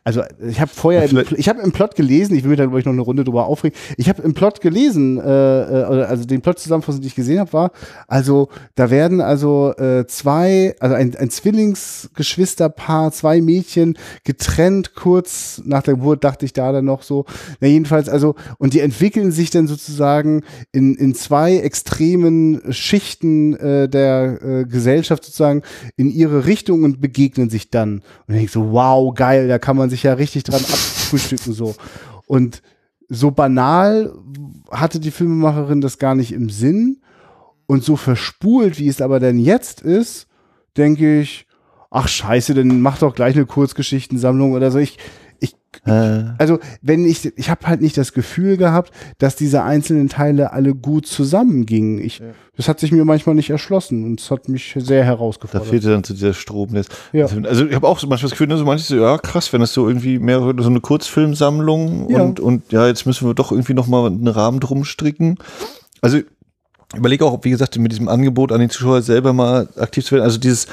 also 0.04 0.22
ich 0.48 0.60
habe 0.60 0.70
vorher, 0.72 1.02
im, 1.02 1.08
Vielleicht- 1.10 1.32
ich 1.32 1.48
habe 1.48 1.60
im 1.62 1.72
Plot 1.72 1.94
gelesen, 1.94 2.34
ich 2.36 2.42
will 2.42 2.50
mir 2.50 2.56
da 2.56 2.64
glaube 2.64 2.78
ich 2.80 2.84
noch 2.84 2.92
eine 2.92 3.02
Runde 3.02 3.24
drüber 3.24 3.46
aufregen. 3.46 3.76
Ich 3.96 4.08
habe 4.08 4.22
im 4.22 4.34
Plot 4.34 4.60
gelesen, 4.60 5.18
äh, 5.18 5.22
äh, 5.22 6.04
also 6.04 6.24
den 6.24 6.40
Plot 6.40 6.58
zusammenfassend, 6.58 7.04
die 7.04 7.08
ich 7.08 7.14
gesehen 7.14 7.38
habe, 7.40 7.52
war, 7.52 7.72
also 8.08 8.48
da 8.74 8.90
werden 8.90 9.20
also 9.20 9.72
äh, 9.76 10.06
zwei, 10.06 10.74
also 10.80 10.94
ein, 10.94 11.14
ein 11.16 11.30
Zwillingsgeschwisterpaar, 11.30 13.12
zwei 13.12 13.40
Mädchen 13.40 13.96
getrennt 14.24 14.94
kurz 14.94 15.62
nach 15.64 15.82
der 15.82 15.94
Geburt, 15.94 16.24
dachte 16.24 16.44
ich 16.44 16.52
da 16.52 16.72
dann 16.72 16.84
noch 16.84 17.02
so. 17.02 17.24
Na 17.60 17.68
jedenfalls, 17.68 18.08
also 18.08 18.34
und 18.58 18.74
die 18.74 18.80
entwickeln 18.80 19.32
sich 19.32 19.50
dann 19.50 19.66
sozusagen 19.66 20.42
in, 20.72 20.94
in 20.96 21.14
zwei 21.14 21.56
extremen 21.56 22.60
Schichten 22.72 23.54
äh, 23.56 23.88
der 23.88 24.42
äh, 24.42 24.64
Gesellschaft 24.64 25.24
sozusagen 25.24 25.62
in 25.96 26.10
ihre 26.10 26.46
Richtung 26.46 26.84
und 26.84 27.00
begegnen 27.00 27.50
sich 27.50 27.70
dann. 27.70 28.02
Und 28.28 28.34
ich 28.34 28.50
so, 28.50 28.72
wow, 28.72 29.14
geil, 29.14 29.48
da 29.48 29.58
kann 29.58 29.76
man 29.76 29.79
sich 29.88 30.02
ja 30.02 30.12
richtig 30.12 30.44
dran 30.44 30.60
abfrühstücken 30.60 31.54
so. 31.54 31.74
Und 32.26 32.60
so 33.08 33.30
banal 33.30 34.12
hatte 34.70 35.00
die 35.00 35.10
Filmemacherin 35.10 35.80
das 35.80 35.98
gar 35.98 36.14
nicht 36.14 36.32
im 36.32 36.50
Sinn. 36.50 37.00
Und 37.66 37.84
so 37.84 37.96
verspult, 37.96 38.78
wie 38.78 38.88
es 38.88 39.00
aber 39.00 39.20
denn 39.20 39.38
jetzt 39.38 39.80
ist, 39.80 40.26
denke 40.76 41.20
ich, 41.20 41.46
ach 41.90 42.08
scheiße, 42.08 42.54
dann 42.54 42.80
mach 42.80 42.98
doch 42.98 43.14
gleich 43.14 43.36
eine 43.36 43.46
Kurzgeschichtensammlung 43.46 44.52
oder 44.52 44.70
so. 44.70 44.78
Ich, 44.78 44.98
Äh, 45.86 46.24
also 46.38 46.58
wenn 46.82 47.04
ich, 47.06 47.32
ich 47.38 47.48
habe 47.50 47.66
halt 47.66 47.80
nicht 47.80 47.96
das 47.96 48.12
Gefühl 48.12 48.56
gehabt, 48.56 48.92
dass 49.18 49.36
diese 49.36 49.62
einzelnen 49.62 50.08
Teile 50.08 50.52
alle 50.52 50.74
gut 50.74 51.06
zusammengingen. 51.06 51.98
Ich, 51.98 52.22
das 52.56 52.68
hat 52.68 52.78
sich 52.80 52.92
mir 52.92 53.04
manchmal 53.06 53.34
nicht 53.34 53.48
erschlossen 53.50 54.04
und 54.04 54.20
es 54.20 54.30
hat 54.30 54.48
mich 54.48 54.74
sehr 54.78 55.00
da 55.00 55.06
herausgefordert. 55.06 55.68
fehlte 55.68 55.88
dann 55.90 56.04
so 56.04 56.12
dieser 56.12 56.34
Strom. 56.34 56.74
des- 56.74 56.88
Ja. 57.12 57.26
Also 57.44 57.66
ich 57.66 57.74
habe 57.74 57.88
auch 57.88 57.98
so 57.98 58.06
manchmal 58.06 58.26
das 58.28 58.32
Gefühl, 58.32 58.48
ne, 58.48 58.58
so 58.58 58.64
manches 58.66 58.88
so, 58.88 58.96
ja 58.96 59.16
krass, 59.18 59.52
wenn 59.52 59.60
das 59.62 59.72
so 59.72 59.88
irgendwie 59.88 60.18
mehrere, 60.18 60.54
so 60.62 60.68
eine 60.68 60.80
Kurzfilmsammlung 60.80 62.10
Ja. 62.10 62.20
und, 62.22 62.40
und 62.40 62.70
ja, 62.72 62.86
jetzt 62.86 63.06
müssen 63.06 63.26
wir 63.26 63.34
doch 63.34 63.50
irgendwie 63.52 63.74
nochmal 63.74 64.06
einen 64.06 64.28
Rahmen 64.28 64.60
drum 64.60 64.84
stricken. 64.84 65.36
Also 66.02 66.18
überlege 66.94 67.24
auch, 67.24 67.38
wie 67.42 67.50
gesagt, 67.50 67.78
mit 67.78 67.92
diesem 67.92 68.08
Angebot 68.08 68.52
an 68.52 68.60
den 68.60 68.68
Zuschauer 68.70 69.00
selber 69.02 69.32
mal 69.32 69.68
aktiv 69.76 70.04
zu 70.04 70.12
werden. 70.16 70.24
Also 70.24 70.38
dieses, 70.38 70.66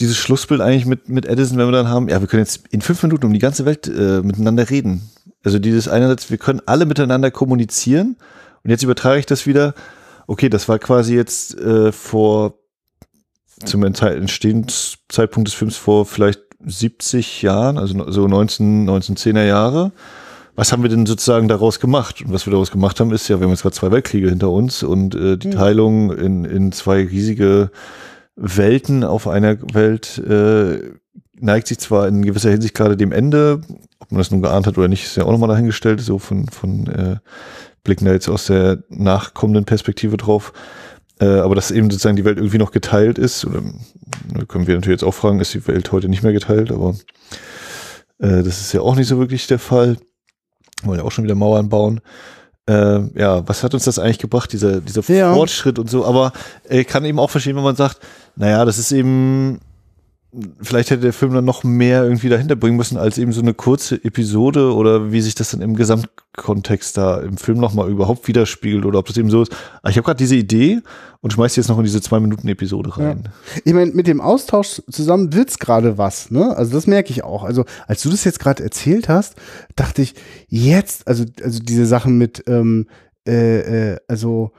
dieses 0.00 0.16
Schlussbild 0.16 0.60
eigentlich 0.60 0.86
mit, 0.86 1.08
mit 1.08 1.26
Edison, 1.26 1.58
wenn 1.58 1.68
wir 1.68 1.72
dann 1.72 1.88
haben, 1.88 2.08
ja, 2.08 2.20
wir 2.20 2.26
können 2.26 2.42
jetzt 2.42 2.62
in 2.70 2.80
fünf 2.80 3.02
Minuten 3.02 3.26
um 3.26 3.32
die 3.32 3.38
ganze 3.38 3.64
Welt 3.66 3.86
äh, 3.86 4.22
miteinander 4.22 4.70
reden. 4.70 5.10
Also 5.44 5.58
dieses 5.58 5.88
einerseits, 5.88 6.30
wir 6.30 6.38
können 6.38 6.62
alle 6.66 6.86
miteinander 6.86 7.30
kommunizieren 7.30 8.16
und 8.62 8.70
jetzt 8.70 8.82
übertrage 8.82 9.18
ich 9.18 9.26
das 9.26 9.46
wieder. 9.46 9.74
Okay, 10.26 10.48
das 10.48 10.68
war 10.68 10.78
quasi 10.78 11.14
jetzt 11.14 11.58
äh, 11.58 11.92
vor 11.92 12.54
zum 13.64 13.84
Entstehungszeitpunkt 13.84 15.48
des 15.48 15.54
Films 15.54 15.76
vor 15.76 16.06
vielleicht 16.06 16.40
70 16.64 17.42
Jahren, 17.42 17.78
also 17.78 18.10
so 18.10 18.26
19, 18.26 18.88
1910er 18.88 19.44
Jahre. 19.44 19.92
Was 20.56 20.72
haben 20.72 20.82
wir 20.82 20.90
denn 20.90 21.06
sozusagen 21.06 21.48
daraus 21.48 21.80
gemacht? 21.80 22.22
Und 22.22 22.32
was 22.32 22.46
wir 22.46 22.50
daraus 22.50 22.70
gemacht 22.70 23.00
haben, 23.00 23.12
ist 23.12 23.28
ja, 23.28 23.38
wir 23.38 23.44
haben 23.44 23.50
jetzt 23.50 23.62
gerade 23.62 23.76
zwei 23.76 23.90
Weltkriege 23.90 24.28
hinter 24.28 24.50
uns 24.50 24.82
und 24.82 25.14
äh, 25.14 25.36
die 25.36 25.48
Mhm. 25.48 25.52
Teilung 25.52 26.12
in, 26.12 26.44
in 26.44 26.72
zwei 26.72 27.04
riesige 27.04 27.70
Welten 28.40 29.04
auf 29.04 29.28
einer 29.28 29.58
Welt 29.74 30.18
äh, 30.18 30.78
neigt 31.34 31.68
sich 31.68 31.78
zwar 31.78 32.08
in 32.08 32.22
gewisser 32.22 32.50
Hinsicht 32.50 32.74
gerade 32.74 32.96
dem 32.96 33.12
Ende, 33.12 33.60
ob 33.98 34.10
man 34.10 34.18
das 34.18 34.30
nun 34.30 34.42
geahnt 34.42 34.66
hat 34.66 34.78
oder 34.78 34.88
nicht, 34.88 35.04
ist 35.04 35.16
ja 35.16 35.24
auch 35.24 35.30
nochmal 35.30 35.50
dahingestellt, 35.50 36.00
so 36.00 36.18
von, 36.18 36.48
von 36.48 36.86
äh, 36.86 37.16
blicken 37.84 38.06
da 38.06 38.12
jetzt 38.12 38.28
aus 38.28 38.46
der 38.46 38.82
nachkommenden 38.88 39.64
Perspektive 39.64 40.16
drauf. 40.16 40.52
Äh, 41.20 41.26
aber 41.26 41.54
dass 41.54 41.70
eben 41.70 41.90
sozusagen 41.90 42.16
die 42.16 42.24
Welt 42.24 42.38
irgendwie 42.38 42.58
noch 42.58 42.72
geteilt 42.72 43.18
ist, 43.18 43.44
oder 43.44 43.60
ne, 43.60 44.46
können 44.48 44.66
wir 44.66 44.74
natürlich 44.74 45.00
jetzt 45.00 45.06
auch 45.06 45.14
fragen, 45.14 45.38
ist 45.40 45.52
die 45.52 45.66
Welt 45.66 45.92
heute 45.92 46.08
nicht 46.08 46.22
mehr 46.22 46.32
geteilt, 46.32 46.72
aber 46.72 46.94
äh, 48.18 48.42
das 48.42 48.60
ist 48.60 48.72
ja 48.72 48.80
auch 48.80 48.96
nicht 48.96 49.08
so 49.08 49.18
wirklich 49.18 49.46
der 49.46 49.58
Fall. 49.58 49.98
Wollen 50.82 50.98
ja 50.98 51.04
auch 51.04 51.12
schon 51.12 51.24
wieder 51.24 51.34
Mauern 51.34 51.68
bauen. 51.68 52.00
Äh, 52.66 53.00
ja, 53.18 53.46
was 53.46 53.62
hat 53.62 53.74
uns 53.74 53.84
das 53.84 53.98
eigentlich 53.98 54.18
gebracht, 54.18 54.52
dieser, 54.52 54.80
dieser 54.80 55.02
Ja. 55.12 55.34
Fortschritt 55.34 55.78
und 55.78 55.90
so? 55.90 56.06
Aber 56.06 56.32
ich 56.68 56.86
kann 56.86 57.04
eben 57.04 57.18
auch 57.18 57.30
verstehen, 57.30 57.56
wenn 57.56 57.64
man 57.64 57.76
sagt, 57.76 58.00
naja, 58.36 58.64
das 58.64 58.78
ist 58.78 58.92
eben, 58.92 59.60
vielleicht 60.60 60.90
hätte 60.90 61.02
der 61.02 61.12
Film 61.12 61.34
dann 61.34 61.44
noch 61.44 61.64
mehr 61.64 62.04
irgendwie 62.04 62.28
dahinter 62.28 62.54
bringen 62.54 62.76
müssen, 62.76 62.96
als 62.96 63.18
eben 63.18 63.32
so 63.32 63.40
eine 63.40 63.54
kurze 63.54 63.96
Episode 64.04 64.74
oder 64.74 65.10
wie 65.12 65.20
sich 65.20 65.34
das 65.34 65.50
dann 65.50 65.60
im 65.60 65.74
Gesamtkontext 65.74 66.96
da 66.96 67.20
im 67.20 67.36
Film 67.36 67.58
nochmal 67.58 67.90
überhaupt 67.90 68.28
widerspiegelt 68.28 68.84
oder 68.84 69.00
ob 69.00 69.06
das 69.06 69.16
eben 69.16 69.30
so 69.30 69.42
ist. 69.42 69.52
Aber 69.82 69.90
ich 69.90 69.96
habe 69.96 70.04
gerade 70.04 70.18
diese 70.18 70.36
Idee 70.36 70.80
und 71.20 71.32
schmeiß 71.32 71.54
die 71.54 71.60
jetzt 71.60 71.68
noch 71.68 71.78
in 71.78 71.84
diese 71.84 72.00
zwei 72.00 72.20
Minuten 72.20 72.46
Episode 72.48 72.96
rein. 72.96 73.28
Ich 73.64 73.74
meine, 73.74 73.90
mit 73.90 74.06
dem 74.06 74.20
Austausch 74.20 74.80
zusammen 74.90 75.32
wird's 75.34 75.58
gerade 75.58 75.98
was, 75.98 76.30
ne? 76.30 76.56
Also 76.56 76.72
das 76.72 76.86
merke 76.86 77.10
ich 77.10 77.24
auch. 77.24 77.42
Also 77.42 77.64
als 77.88 78.02
du 78.02 78.10
das 78.10 78.24
jetzt 78.24 78.38
gerade 78.38 78.62
erzählt 78.62 79.08
hast, 79.08 79.34
dachte 79.74 80.00
ich, 80.02 80.14
jetzt, 80.48 81.08
also, 81.08 81.24
also 81.42 81.58
diese 81.60 81.86
Sachen 81.86 82.18
mit, 82.18 82.44
ähm, 82.46 82.86
äh, 83.26 83.92
äh, 83.92 83.96
also 84.06 84.52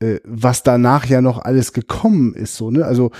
äh, 0.00 0.20
was 0.24 0.62
danach 0.62 1.06
ja 1.06 1.20
noch 1.20 1.38
alles 1.38 1.72
gekommen 1.72 2.34
ist, 2.34 2.56
so, 2.56 2.70
ne? 2.70 2.84
Also 2.84 3.10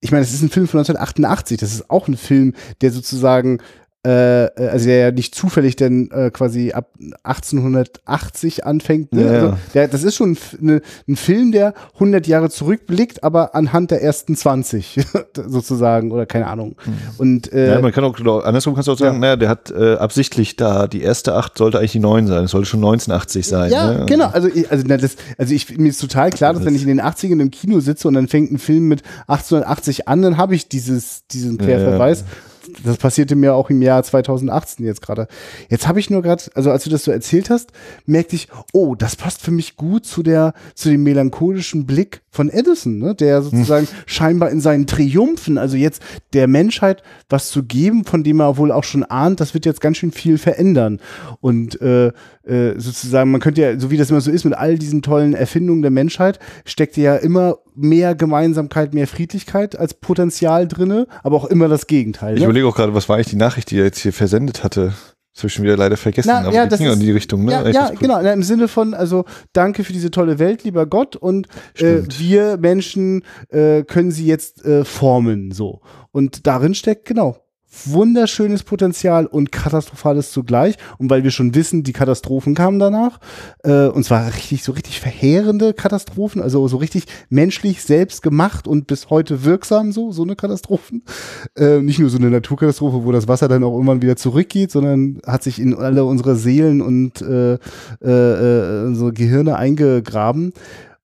ich 0.00 0.12
meine, 0.12 0.22
es 0.22 0.32
ist 0.32 0.42
ein 0.42 0.50
Film 0.50 0.68
von 0.68 0.78
1988, 0.78 1.58
das 1.58 1.72
ist 1.72 1.90
auch 1.90 2.06
ein 2.06 2.16
Film, 2.16 2.54
der 2.80 2.92
sozusagen 2.92 3.58
also 4.06 4.86
der 4.86 4.98
ja 4.98 5.10
nicht 5.10 5.34
zufällig 5.34 5.76
denn 5.76 6.10
äh, 6.12 6.30
quasi 6.30 6.72
ab 6.72 6.94
1880 7.24 8.64
anfängt. 8.64 9.12
Ne? 9.12 9.24
Ja, 9.24 9.30
also 9.30 9.46
ja. 9.46 9.58
der, 9.74 9.88
das 9.88 10.04
ist 10.04 10.14
schon 10.14 10.32
ein, 10.32 10.38
ne, 10.60 10.82
ein 11.08 11.16
Film, 11.16 11.52
der 11.52 11.74
100 11.94 12.26
Jahre 12.26 12.48
zurückblickt, 12.48 13.24
aber 13.24 13.54
anhand 13.54 13.90
der 13.90 14.02
ersten 14.02 14.36
20 14.36 15.00
sozusagen 15.46 16.12
oder 16.12 16.26
keine 16.26 16.46
Ahnung. 16.46 16.76
Und 17.18 17.52
äh, 17.52 17.74
ja, 17.74 17.80
man 17.80 17.92
kann 17.92 18.04
auch, 18.04 18.16
genau, 18.16 18.38
andersrum 18.38 18.74
kannst 18.74 18.88
du 18.88 18.92
auch 18.92 18.98
sagen, 18.98 19.16
Ja. 19.16 19.20
naja, 19.20 19.36
der 19.36 19.48
hat 19.48 19.70
äh, 19.70 19.94
absichtlich 19.94 20.56
da, 20.56 20.86
die 20.86 21.02
erste 21.02 21.34
acht 21.34 21.58
sollte 21.58 21.78
eigentlich 21.78 21.92
die 21.92 21.98
neun 21.98 22.26
sein, 22.28 22.44
es 22.44 22.52
sollte 22.52 22.68
schon 22.68 22.80
1980 22.80 23.46
sein. 23.46 23.72
Ja, 23.72 23.92
ne? 23.92 24.06
genau. 24.06 24.28
Also, 24.28 24.48
ich, 24.48 24.70
also 24.70 24.84
na, 24.86 24.96
das, 24.96 25.16
also 25.36 25.52
ich, 25.52 25.76
mir 25.76 25.88
ist 25.88 26.00
total 26.00 26.30
klar, 26.30 26.52
dass 26.52 26.60
Das 26.60 26.66
wenn 26.66 26.74
ich 26.74 26.82
in 26.82 26.88
den 26.88 27.00
80ern 27.00 27.40
im 27.40 27.50
Kino 27.50 27.80
sitze 27.80 28.06
und 28.06 28.14
dann 28.14 28.28
fängt 28.28 28.52
ein 28.52 28.58
Film 28.58 28.88
mit 28.88 29.02
1880 29.26 30.06
an, 30.08 30.22
dann 30.22 30.36
habe 30.36 30.54
ich 30.54 30.68
dieses, 30.68 31.26
diesen 31.26 31.58
Querverweis. 31.58 32.24
Das 32.84 32.96
passierte 32.96 33.36
mir 33.36 33.54
auch 33.54 33.70
im 33.70 33.82
Jahr 33.82 34.02
2018 34.02 34.84
jetzt 34.84 35.02
gerade. 35.02 35.28
Jetzt 35.68 35.88
habe 35.88 36.00
ich 36.00 36.10
nur 36.10 36.22
gerade, 36.22 36.44
also 36.54 36.70
als 36.70 36.84
du 36.84 36.90
das 36.90 37.04
so 37.04 37.10
erzählt 37.10 37.50
hast, 37.50 37.72
merkte 38.06 38.36
ich, 38.36 38.48
oh, 38.72 38.94
das 38.94 39.16
passt 39.16 39.42
für 39.42 39.50
mich 39.50 39.76
gut 39.76 40.06
zu 40.06 40.22
der, 40.22 40.54
zu 40.74 40.88
dem 40.88 41.02
melancholischen 41.02 41.86
Blick 41.86 42.22
von 42.30 42.50
Edison, 42.50 42.98
ne, 42.98 43.14
der 43.14 43.42
sozusagen 43.42 43.88
scheinbar 44.06 44.50
in 44.50 44.60
seinen 44.60 44.86
Triumphen, 44.86 45.58
also 45.58 45.76
jetzt 45.76 46.02
der 46.32 46.46
Menschheit 46.46 47.02
was 47.28 47.48
zu 47.50 47.64
geben, 47.64 48.04
von 48.04 48.22
dem 48.22 48.40
er 48.40 48.56
wohl 48.58 48.70
auch 48.72 48.84
schon 48.84 49.02
ahnt, 49.04 49.40
das 49.40 49.54
wird 49.54 49.66
jetzt 49.66 49.80
ganz 49.80 49.96
schön 49.96 50.12
viel 50.12 50.38
verändern. 50.38 51.00
Und 51.40 51.80
äh, 51.80 52.08
äh, 52.44 52.74
sozusagen, 52.78 53.30
man 53.30 53.40
könnte 53.40 53.60
ja, 53.62 53.78
so 53.78 53.90
wie 53.90 53.96
das 53.96 54.10
immer 54.10 54.20
so 54.20 54.30
ist, 54.30 54.44
mit 54.44 54.54
all 54.54 54.78
diesen 54.78 55.02
tollen 55.02 55.34
Erfindungen 55.34 55.82
der 55.82 55.90
Menschheit, 55.90 56.38
steckt 56.64 56.96
ja 56.96 57.16
immer 57.16 57.58
mehr 57.74 58.14
Gemeinsamkeit, 58.14 58.94
mehr 58.94 59.06
Friedlichkeit 59.06 59.78
als 59.78 59.94
Potenzial 59.94 60.66
drinne, 60.68 61.06
aber 61.22 61.36
auch 61.36 61.44
immer 61.46 61.68
das 61.68 61.86
Gegenteil. 61.86 62.34
Ich 62.34 62.40
Ne? 62.40 62.46
überlege 62.46 62.66
auch 62.66 62.76
gerade, 62.76 62.94
was 62.94 63.08
war 63.08 63.16
eigentlich 63.16 63.28
die 63.28 63.36
Nachricht, 63.36 63.70
die 63.70 63.78
er 63.78 63.84
jetzt 63.84 64.00
hier 64.00 64.12
versendet 64.12 64.64
hatte? 64.64 64.92
Schon 65.46 65.64
wieder 65.64 65.76
leider 65.76 65.96
vergessen, 65.96 66.28
Na, 66.32 66.40
aber 66.40 66.52
ja, 66.52 66.66
das 66.66 66.78
ging 66.78 66.88
ist- 66.88 66.94
in 66.94 67.00
die 67.00 67.12
Richtung, 67.12 67.44
ne? 67.44 67.52
Ja, 67.52 67.68
ja 67.68 67.90
genau. 67.90 68.20
Na, 68.22 68.32
Im 68.32 68.42
Sinne 68.42 68.66
von, 68.66 68.94
also 68.94 69.24
danke 69.52 69.84
für 69.84 69.92
diese 69.92 70.10
tolle 70.10 70.38
Welt, 70.38 70.64
lieber 70.64 70.86
Gott. 70.86 71.14
Und 71.14 71.46
äh, 71.78 72.02
wir 72.18 72.56
Menschen 72.56 73.22
äh, 73.50 73.84
können 73.84 74.10
sie 74.10 74.26
jetzt 74.26 74.64
äh, 74.64 74.84
formen. 74.84 75.52
so. 75.52 75.80
Und 76.10 76.46
darin 76.46 76.74
steckt, 76.74 77.04
genau, 77.04 77.36
wunderschönes 77.84 78.62
Potenzial 78.62 79.26
und 79.26 79.52
katastrophales 79.52 80.32
zugleich. 80.32 80.76
Und 80.98 81.10
weil 81.10 81.24
wir 81.24 81.30
schon 81.30 81.54
wissen, 81.54 81.82
die 81.82 81.92
Katastrophen 81.92 82.54
kamen 82.54 82.78
danach. 82.78 83.20
Äh, 83.62 83.86
und 83.86 84.04
zwar 84.04 84.26
richtig, 84.34 84.62
so 84.62 84.72
richtig 84.72 85.00
verheerende 85.00 85.74
Katastrophen, 85.74 86.42
also 86.42 86.66
so 86.68 86.78
richtig 86.78 87.04
menschlich 87.28 87.82
selbst 87.82 88.22
gemacht 88.22 88.66
und 88.66 88.86
bis 88.86 89.10
heute 89.10 89.44
wirksam, 89.44 89.92
so, 89.92 90.12
so 90.12 90.22
eine 90.22 90.36
Katastrophen. 90.36 91.02
Äh, 91.56 91.80
nicht 91.80 91.98
nur 91.98 92.10
so 92.10 92.18
eine 92.18 92.30
Naturkatastrophe, 92.30 93.04
wo 93.04 93.12
das 93.12 93.28
Wasser 93.28 93.48
dann 93.48 93.64
auch 93.64 93.72
irgendwann 93.72 94.02
wieder 94.02 94.16
zurückgeht, 94.16 94.70
sondern 94.70 95.20
hat 95.26 95.42
sich 95.42 95.60
in 95.60 95.74
alle 95.74 96.04
unsere 96.04 96.36
Seelen 96.36 96.80
und 96.80 97.20
äh, 97.20 97.54
äh, 97.54 97.58
äh, 98.02 98.86
unsere 98.86 99.12
Gehirne 99.12 99.56
eingegraben. 99.56 100.52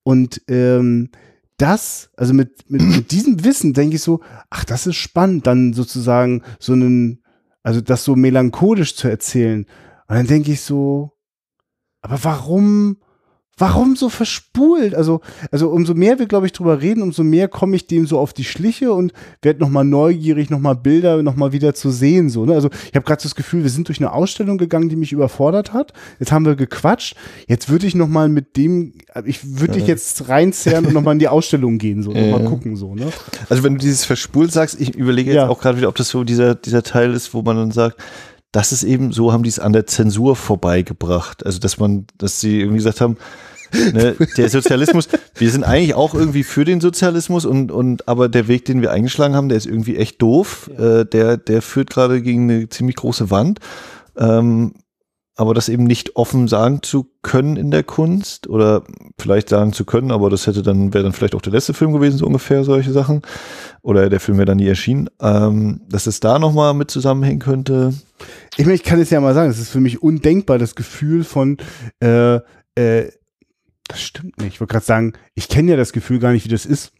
Und 0.02 0.42
ähm, 0.48 1.10
das, 1.56 2.10
also 2.16 2.34
mit, 2.34 2.70
mit, 2.70 2.82
mit 2.82 3.10
diesem 3.10 3.44
Wissen 3.44 3.74
denke 3.74 3.96
ich 3.96 4.02
so, 4.02 4.20
ach, 4.50 4.64
das 4.64 4.86
ist 4.86 4.96
spannend, 4.96 5.46
dann 5.46 5.72
sozusagen 5.72 6.42
so 6.58 6.72
einen, 6.72 7.22
also 7.62 7.80
das 7.80 8.04
so 8.04 8.16
melancholisch 8.16 8.96
zu 8.96 9.08
erzählen. 9.08 9.66
Und 10.08 10.16
dann 10.16 10.26
denke 10.26 10.52
ich 10.52 10.62
so, 10.62 11.12
aber 12.00 12.22
warum, 12.22 12.98
warum 13.56 13.96
so 13.96 14.08
verspult? 14.08 14.94
Also, 14.94 15.20
also 15.50 15.68
umso 15.70 15.94
mehr 15.94 16.18
wir, 16.18 16.26
glaube 16.26 16.46
ich, 16.46 16.52
drüber 16.52 16.80
reden, 16.80 17.02
umso 17.02 17.22
mehr 17.22 17.48
komme 17.48 17.76
ich 17.76 17.86
dem 17.86 18.06
so 18.06 18.18
auf 18.18 18.32
die 18.32 18.44
Schliche 18.44 18.92
und 18.92 19.12
werde 19.42 19.60
nochmal 19.60 19.84
neugierig, 19.84 20.50
nochmal 20.50 20.74
Bilder 20.76 21.22
nochmal 21.22 21.52
wieder 21.52 21.74
zu 21.74 21.90
sehen. 21.90 22.30
So, 22.30 22.44
ne? 22.44 22.54
Also 22.54 22.68
ich 22.90 22.94
habe 22.96 23.04
gerade 23.06 23.22
das 23.22 23.34
Gefühl, 23.34 23.62
wir 23.62 23.70
sind 23.70 23.88
durch 23.88 23.98
eine 24.00 24.12
Ausstellung 24.12 24.58
gegangen, 24.58 24.88
die 24.88 24.96
mich 24.96 25.12
überfordert 25.12 25.72
hat. 25.72 25.92
Jetzt 26.18 26.32
haben 26.32 26.44
wir 26.44 26.56
gequatscht. 26.56 27.16
Jetzt 27.46 27.68
würde 27.68 27.86
ich 27.86 27.94
nochmal 27.94 28.28
mit 28.28 28.56
dem, 28.56 28.94
ich 29.24 29.58
würde 29.60 29.74
dich 29.74 29.86
jetzt 29.86 30.28
reinzerren 30.28 30.86
und 30.86 30.92
nochmal 30.92 31.12
in 31.14 31.18
die 31.20 31.28
Ausstellung 31.28 31.78
gehen, 31.78 32.02
so, 32.02 32.10
nochmal 32.10 32.42
Ja. 32.42 32.48
gucken, 32.48 32.76
so, 32.76 32.94
ne? 32.94 33.06
Also 33.48 33.62
wenn 33.62 33.74
du 33.74 33.78
dieses 33.80 34.04
verspult 34.04 34.52
sagst, 34.52 34.80
ich 34.80 34.94
überlege 34.94 35.30
jetzt 35.30 35.36
Ja. 35.36 35.48
auch 35.48 35.60
gerade 35.60 35.78
wieder, 35.78 35.88
ob 35.88 35.94
das 35.94 36.08
so 36.08 36.24
dieser, 36.24 36.54
dieser 36.54 36.82
Teil 36.82 37.12
ist, 37.12 37.34
wo 37.34 37.42
man 37.42 37.56
dann 37.56 37.70
sagt, 37.70 37.96
das 38.54 38.70
ist 38.70 38.84
eben, 38.84 39.10
so 39.10 39.32
haben 39.32 39.42
die 39.42 39.48
es 39.48 39.58
an 39.58 39.72
der 39.72 39.86
Zensur 39.86 40.36
vorbeigebracht. 40.36 41.44
Also, 41.44 41.58
dass 41.58 41.78
man, 41.78 42.06
dass 42.18 42.40
sie 42.40 42.60
irgendwie 42.60 42.76
gesagt 42.76 43.00
haben, 43.00 43.16
ne, 43.72 44.14
der 44.36 44.48
Sozialismus, 44.48 45.08
wir 45.34 45.50
sind 45.50 45.64
eigentlich 45.64 45.94
auch 45.94 46.14
irgendwie 46.14 46.44
für 46.44 46.64
den 46.64 46.80
Sozialismus 46.80 47.46
und, 47.46 47.72
und 47.72 48.06
aber 48.06 48.28
der 48.28 48.46
Weg, 48.46 48.64
den 48.64 48.80
wir 48.80 48.92
eingeschlagen 48.92 49.34
haben, 49.34 49.48
der 49.48 49.58
ist 49.58 49.66
irgendwie 49.66 49.96
echt 49.96 50.22
doof. 50.22 50.70
Ja. 50.78 51.00
Äh, 51.00 51.06
der, 51.06 51.36
der 51.36 51.62
führt 51.62 51.90
gerade 51.90 52.22
gegen 52.22 52.48
eine 52.48 52.68
ziemlich 52.68 52.94
große 52.94 53.28
Wand. 53.32 53.58
Ähm, 54.16 54.74
aber 55.36 55.52
das 55.52 55.68
eben 55.68 55.82
nicht 55.82 56.14
offen 56.14 56.46
sagen 56.46 56.82
zu 56.82 57.10
können 57.22 57.56
in 57.56 57.72
der 57.72 57.82
Kunst 57.82 58.46
oder 58.48 58.84
vielleicht 59.18 59.48
sagen 59.48 59.72
zu 59.72 59.84
können, 59.84 60.12
aber 60.12 60.30
das 60.30 60.46
hätte 60.46 60.62
dann, 60.62 60.94
wäre 60.94 61.02
dann 61.02 61.12
vielleicht 61.12 61.34
auch 61.34 61.42
der 61.42 61.52
letzte 61.52 61.74
Film 61.74 61.92
gewesen, 61.92 62.18
so 62.18 62.26
ungefähr, 62.26 62.62
solche 62.62 62.92
Sachen. 62.92 63.22
Oder 63.82 64.08
der 64.08 64.20
Film 64.20 64.38
wäre 64.38 64.46
dann 64.46 64.58
nie 64.58 64.68
erschienen. 64.68 65.10
Ähm, 65.20 65.80
dass 65.88 66.06
es 66.06 66.20
da 66.20 66.38
nochmal 66.38 66.72
mit 66.74 66.90
zusammenhängen 66.90 67.40
könnte. 67.40 67.94
Ich 68.56 68.64
meine, 68.64 68.74
ich 68.74 68.84
kann 68.84 69.00
es 69.00 69.10
ja 69.10 69.20
mal 69.20 69.34
sagen, 69.34 69.50
es 69.50 69.58
ist 69.58 69.70
für 69.70 69.80
mich 69.80 70.02
undenkbar, 70.02 70.58
das 70.58 70.74
Gefühl 70.74 71.24
von, 71.24 71.56
äh, 72.00 72.36
äh, 72.76 73.10
das 73.88 74.00
stimmt 74.00 74.38
nicht. 74.38 74.54
Ich 74.54 74.60
wollte 74.60 74.72
gerade 74.72 74.86
sagen, 74.86 75.12
ich 75.34 75.48
kenne 75.48 75.72
ja 75.72 75.76
das 75.76 75.92
Gefühl 75.92 76.18
gar 76.20 76.32
nicht, 76.32 76.44
wie 76.44 76.50
das 76.50 76.66
ist 76.66 76.92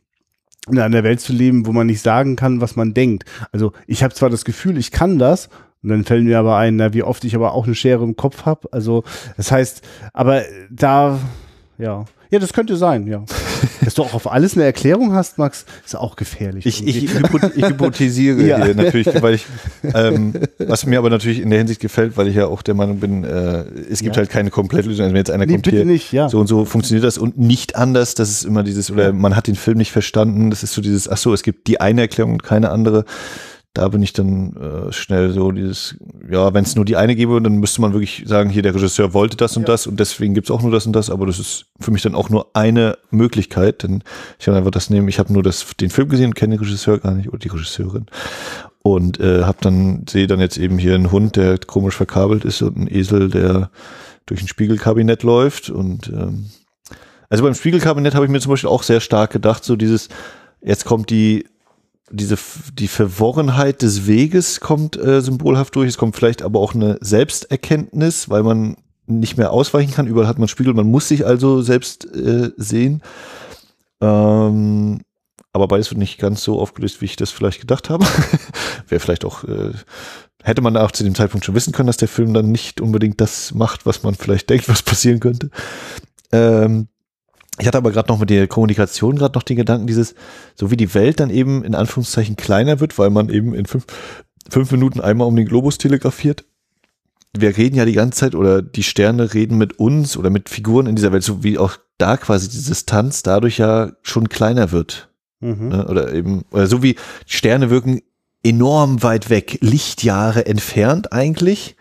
in 0.68 0.78
einer 0.78 1.04
Welt 1.04 1.20
zu 1.20 1.32
leben, 1.32 1.66
wo 1.66 1.72
man 1.72 1.86
nicht 1.86 2.00
sagen 2.00 2.36
kann, 2.36 2.60
was 2.60 2.74
man 2.74 2.94
denkt. 2.94 3.24
Also 3.52 3.72
ich 3.86 4.02
habe 4.02 4.14
zwar 4.14 4.30
das 4.30 4.44
Gefühl, 4.44 4.78
ich 4.78 4.90
kann 4.90 5.18
das, 5.18 5.48
und 5.82 5.90
dann 5.90 6.04
fällt 6.04 6.24
mir 6.24 6.38
aber 6.38 6.56
ein, 6.56 6.76
na, 6.76 6.94
wie 6.94 7.02
oft 7.02 7.24
ich 7.24 7.34
aber 7.34 7.52
auch 7.52 7.66
eine 7.66 7.74
Schere 7.74 8.02
im 8.02 8.16
Kopf 8.16 8.46
habe. 8.46 8.72
Also 8.72 9.04
das 9.36 9.52
heißt, 9.52 9.82
aber 10.14 10.42
da, 10.70 11.20
ja, 11.76 12.06
ja, 12.30 12.38
das 12.38 12.52
könnte 12.52 12.76
sein, 12.76 13.06
ja. 13.06 13.24
Dass 13.84 13.94
du 13.94 14.02
auch 14.02 14.14
auf 14.14 14.30
alles 14.30 14.54
eine 14.54 14.64
Erklärung 14.64 15.12
hast, 15.12 15.38
Max, 15.38 15.64
ist 15.84 15.96
auch 15.96 16.16
gefährlich. 16.16 16.66
Ich, 16.66 16.86
ich, 16.86 17.04
ich 17.04 17.14
hypothesiere 17.68 18.42
ja. 18.42 18.64
hier 18.64 18.74
natürlich, 18.74 19.06
weil 19.22 19.34
ich, 19.34 19.46
ähm, 19.94 20.34
was 20.58 20.86
mir 20.86 20.98
aber 20.98 21.10
natürlich 21.10 21.40
in 21.40 21.50
der 21.50 21.58
Hinsicht 21.58 21.80
gefällt, 21.80 22.16
weil 22.16 22.28
ich 22.28 22.36
ja 22.36 22.46
auch 22.46 22.62
der 22.62 22.74
Meinung 22.74 23.00
bin, 23.00 23.24
äh, 23.24 23.64
es 23.90 24.00
gibt 24.00 24.16
ja. 24.16 24.20
halt 24.20 24.30
keine 24.30 24.50
Komplettlösung. 24.50 25.04
Also 25.04 25.14
wenn 25.14 25.18
jetzt 25.18 25.30
einer 25.30 25.46
nee, 25.46 25.52
kommt 25.52 25.68
hier, 25.68 25.84
nicht, 25.84 26.12
ja. 26.12 26.28
so 26.28 26.38
und 26.40 26.46
so 26.46 26.64
funktioniert 26.64 27.04
das 27.04 27.18
und 27.18 27.38
nicht 27.38 27.76
anders, 27.76 28.14
das 28.14 28.30
ist 28.30 28.44
immer 28.44 28.62
dieses, 28.62 28.90
oder 28.90 29.12
man 29.12 29.36
hat 29.36 29.46
den 29.46 29.56
Film 29.56 29.78
nicht 29.78 29.92
verstanden, 29.92 30.50
das 30.50 30.62
ist 30.62 30.72
so 30.72 30.82
dieses, 30.82 31.08
ach 31.08 31.18
so, 31.18 31.32
es 31.34 31.42
gibt 31.42 31.66
die 31.66 31.80
eine 31.80 32.02
Erklärung 32.02 32.32
und 32.32 32.42
keine 32.42 32.70
andere 32.70 33.04
da 33.74 33.88
bin 33.88 34.02
ich 34.02 34.12
dann 34.12 34.56
äh, 34.56 34.92
schnell 34.92 35.32
so 35.32 35.50
dieses, 35.50 35.96
ja, 36.30 36.54
wenn 36.54 36.64
es 36.64 36.76
nur 36.76 36.84
die 36.84 36.96
eine 36.96 37.16
gäbe, 37.16 37.42
dann 37.42 37.56
müsste 37.56 37.80
man 37.80 37.92
wirklich 37.92 38.22
sagen, 38.24 38.48
hier 38.48 38.62
der 38.62 38.74
Regisseur 38.74 39.12
wollte 39.12 39.36
das 39.36 39.56
und 39.56 39.64
ja. 39.64 39.66
das 39.66 39.88
und 39.88 39.98
deswegen 39.98 40.32
gibt's 40.32 40.52
auch 40.52 40.62
nur 40.62 40.70
das 40.70 40.86
und 40.86 40.92
das, 40.92 41.10
aber 41.10 41.26
das 41.26 41.40
ist 41.40 41.66
für 41.80 41.90
mich 41.90 42.02
dann 42.02 42.14
auch 42.14 42.30
nur 42.30 42.50
eine 42.54 42.96
Möglichkeit, 43.10 43.82
denn 43.82 44.04
ich 44.38 44.44
kann 44.44 44.54
einfach 44.54 44.70
das 44.70 44.90
nehmen, 44.90 45.08
ich 45.08 45.18
habe 45.18 45.32
nur 45.32 45.42
das, 45.42 45.66
den 45.80 45.90
Film 45.90 46.08
gesehen, 46.08 46.34
kenne 46.34 46.54
den 46.56 46.64
Regisseur 46.64 46.98
gar 46.98 47.12
nicht 47.14 47.28
oder 47.28 47.38
die 47.38 47.48
Regisseurin 47.48 48.06
und 48.82 49.18
äh, 49.18 49.42
habe 49.42 49.58
dann, 49.60 50.06
sehe 50.08 50.28
dann 50.28 50.38
jetzt 50.38 50.56
eben 50.56 50.78
hier 50.78 50.94
einen 50.94 51.10
Hund, 51.10 51.34
der 51.34 51.58
komisch 51.58 51.96
verkabelt 51.96 52.44
ist 52.44 52.62
und 52.62 52.76
einen 52.76 52.88
Esel, 52.88 53.28
der 53.28 53.70
durch 54.26 54.40
ein 54.40 54.48
Spiegelkabinett 54.48 55.24
läuft 55.24 55.68
und 55.68 56.08
ähm, 56.08 56.46
also 57.28 57.42
beim 57.42 57.54
Spiegelkabinett 57.54 58.14
habe 58.14 58.24
ich 58.24 58.30
mir 58.30 58.38
zum 58.38 58.50
Beispiel 58.50 58.70
auch 58.70 58.84
sehr 58.84 59.00
stark 59.00 59.32
gedacht, 59.32 59.64
so 59.64 59.74
dieses, 59.74 60.08
jetzt 60.62 60.84
kommt 60.84 61.10
die 61.10 61.46
diese 62.10 62.36
die 62.74 62.88
Verworrenheit 62.88 63.82
des 63.82 64.06
Weges 64.06 64.60
kommt 64.60 64.96
äh, 64.96 65.20
symbolhaft 65.20 65.74
durch. 65.76 65.88
Es 65.88 65.98
kommt 65.98 66.16
vielleicht 66.16 66.42
aber 66.42 66.60
auch 66.60 66.74
eine 66.74 66.98
Selbsterkenntnis, 67.00 68.28
weil 68.28 68.42
man 68.42 68.76
nicht 69.06 69.36
mehr 69.36 69.52
ausweichen 69.52 69.92
kann. 69.92 70.06
Überall 70.06 70.28
hat 70.28 70.38
man 70.38 70.48
Spiegel, 70.48 70.74
man 70.74 70.90
muss 70.90 71.08
sich 71.08 71.26
also 71.26 71.62
selbst 71.62 72.04
äh, 72.14 72.50
sehen. 72.56 73.02
Ähm, 74.00 75.00
aber 75.52 75.68
beides 75.68 75.90
wird 75.90 75.98
nicht 75.98 76.18
ganz 76.18 76.42
so 76.42 76.60
aufgelöst, 76.60 77.00
wie 77.00 77.06
ich 77.06 77.16
das 77.16 77.30
vielleicht 77.30 77.60
gedacht 77.60 77.88
habe. 77.90 78.04
Wäre 78.88 79.00
vielleicht 79.00 79.24
auch, 79.24 79.44
äh, 79.44 79.72
hätte 80.42 80.62
man 80.62 80.76
auch 80.76 80.90
zu 80.90 81.04
dem 81.04 81.14
Zeitpunkt 81.14 81.46
schon 81.46 81.54
wissen 81.54 81.72
können, 81.72 81.86
dass 81.86 81.96
der 81.96 82.08
Film 82.08 82.34
dann 82.34 82.50
nicht 82.50 82.80
unbedingt 82.80 83.20
das 83.20 83.54
macht, 83.54 83.86
was 83.86 84.02
man 84.02 84.14
vielleicht 84.14 84.50
denkt, 84.50 84.68
was 84.68 84.82
passieren 84.82 85.20
könnte. 85.20 85.50
Ähm, 86.32 86.88
ich 87.58 87.66
hatte 87.66 87.78
aber 87.78 87.92
gerade 87.92 88.10
noch 88.10 88.18
mit 88.18 88.30
der 88.30 88.48
Kommunikation 88.48 89.16
gerade 89.16 89.36
noch 89.38 89.42
den 89.42 89.56
Gedanken, 89.56 89.86
dieses, 89.86 90.14
so 90.54 90.70
wie 90.70 90.76
die 90.76 90.92
Welt 90.94 91.20
dann 91.20 91.30
eben 91.30 91.64
in 91.64 91.74
Anführungszeichen 91.74 92.36
kleiner 92.36 92.80
wird, 92.80 92.98
weil 92.98 93.10
man 93.10 93.28
eben 93.28 93.54
in 93.54 93.66
fünf, 93.66 93.86
fünf 94.48 94.70
Minuten 94.72 95.00
einmal 95.00 95.28
um 95.28 95.36
den 95.36 95.46
Globus 95.46 95.78
telegrafiert. 95.78 96.44
Wir 97.36 97.56
reden 97.56 97.76
ja 97.76 97.84
die 97.84 97.92
ganze 97.92 98.20
Zeit 98.20 98.34
oder 98.34 98.62
die 98.62 98.82
Sterne 98.82 99.34
reden 99.34 99.58
mit 99.58 99.78
uns 99.78 100.16
oder 100.16 100.30
mit 100.30 100.48
Figuren 100.48 100.86
in 100.86 100.96
dieser 100.96 101.12
Welt, 101.12 101.24
so 101.24 101.42
wie 101.42 101.58
auch 101.58 101.76
da 101.98 102.16
quasi 102.16 102.48
die 102.48 102.62
Distanz 102.62 103.22
dadurch 103.22 103.58
ja 103.58 103.92
schon 104.02 104.28
kleiner 104.28 104.72
wird. 104.72 105.08
Mhm. 105.40 105.68
Ne, 105.68 105.86
oder 105.86 106.12
eben, 106.12 106.44
oder 106.50 106.66
so 106.66 106.82
wie 106.82 106.96
Sterne 107.26 107.70
wirken 107.70 108.00
enorm 108.42 109.02
weit 109.02 109.30
weg, 109.30 109.58
Lichtjahre 109.60 110.46
entfernt 110.46 111.12
eigentlich, 111.12 111.76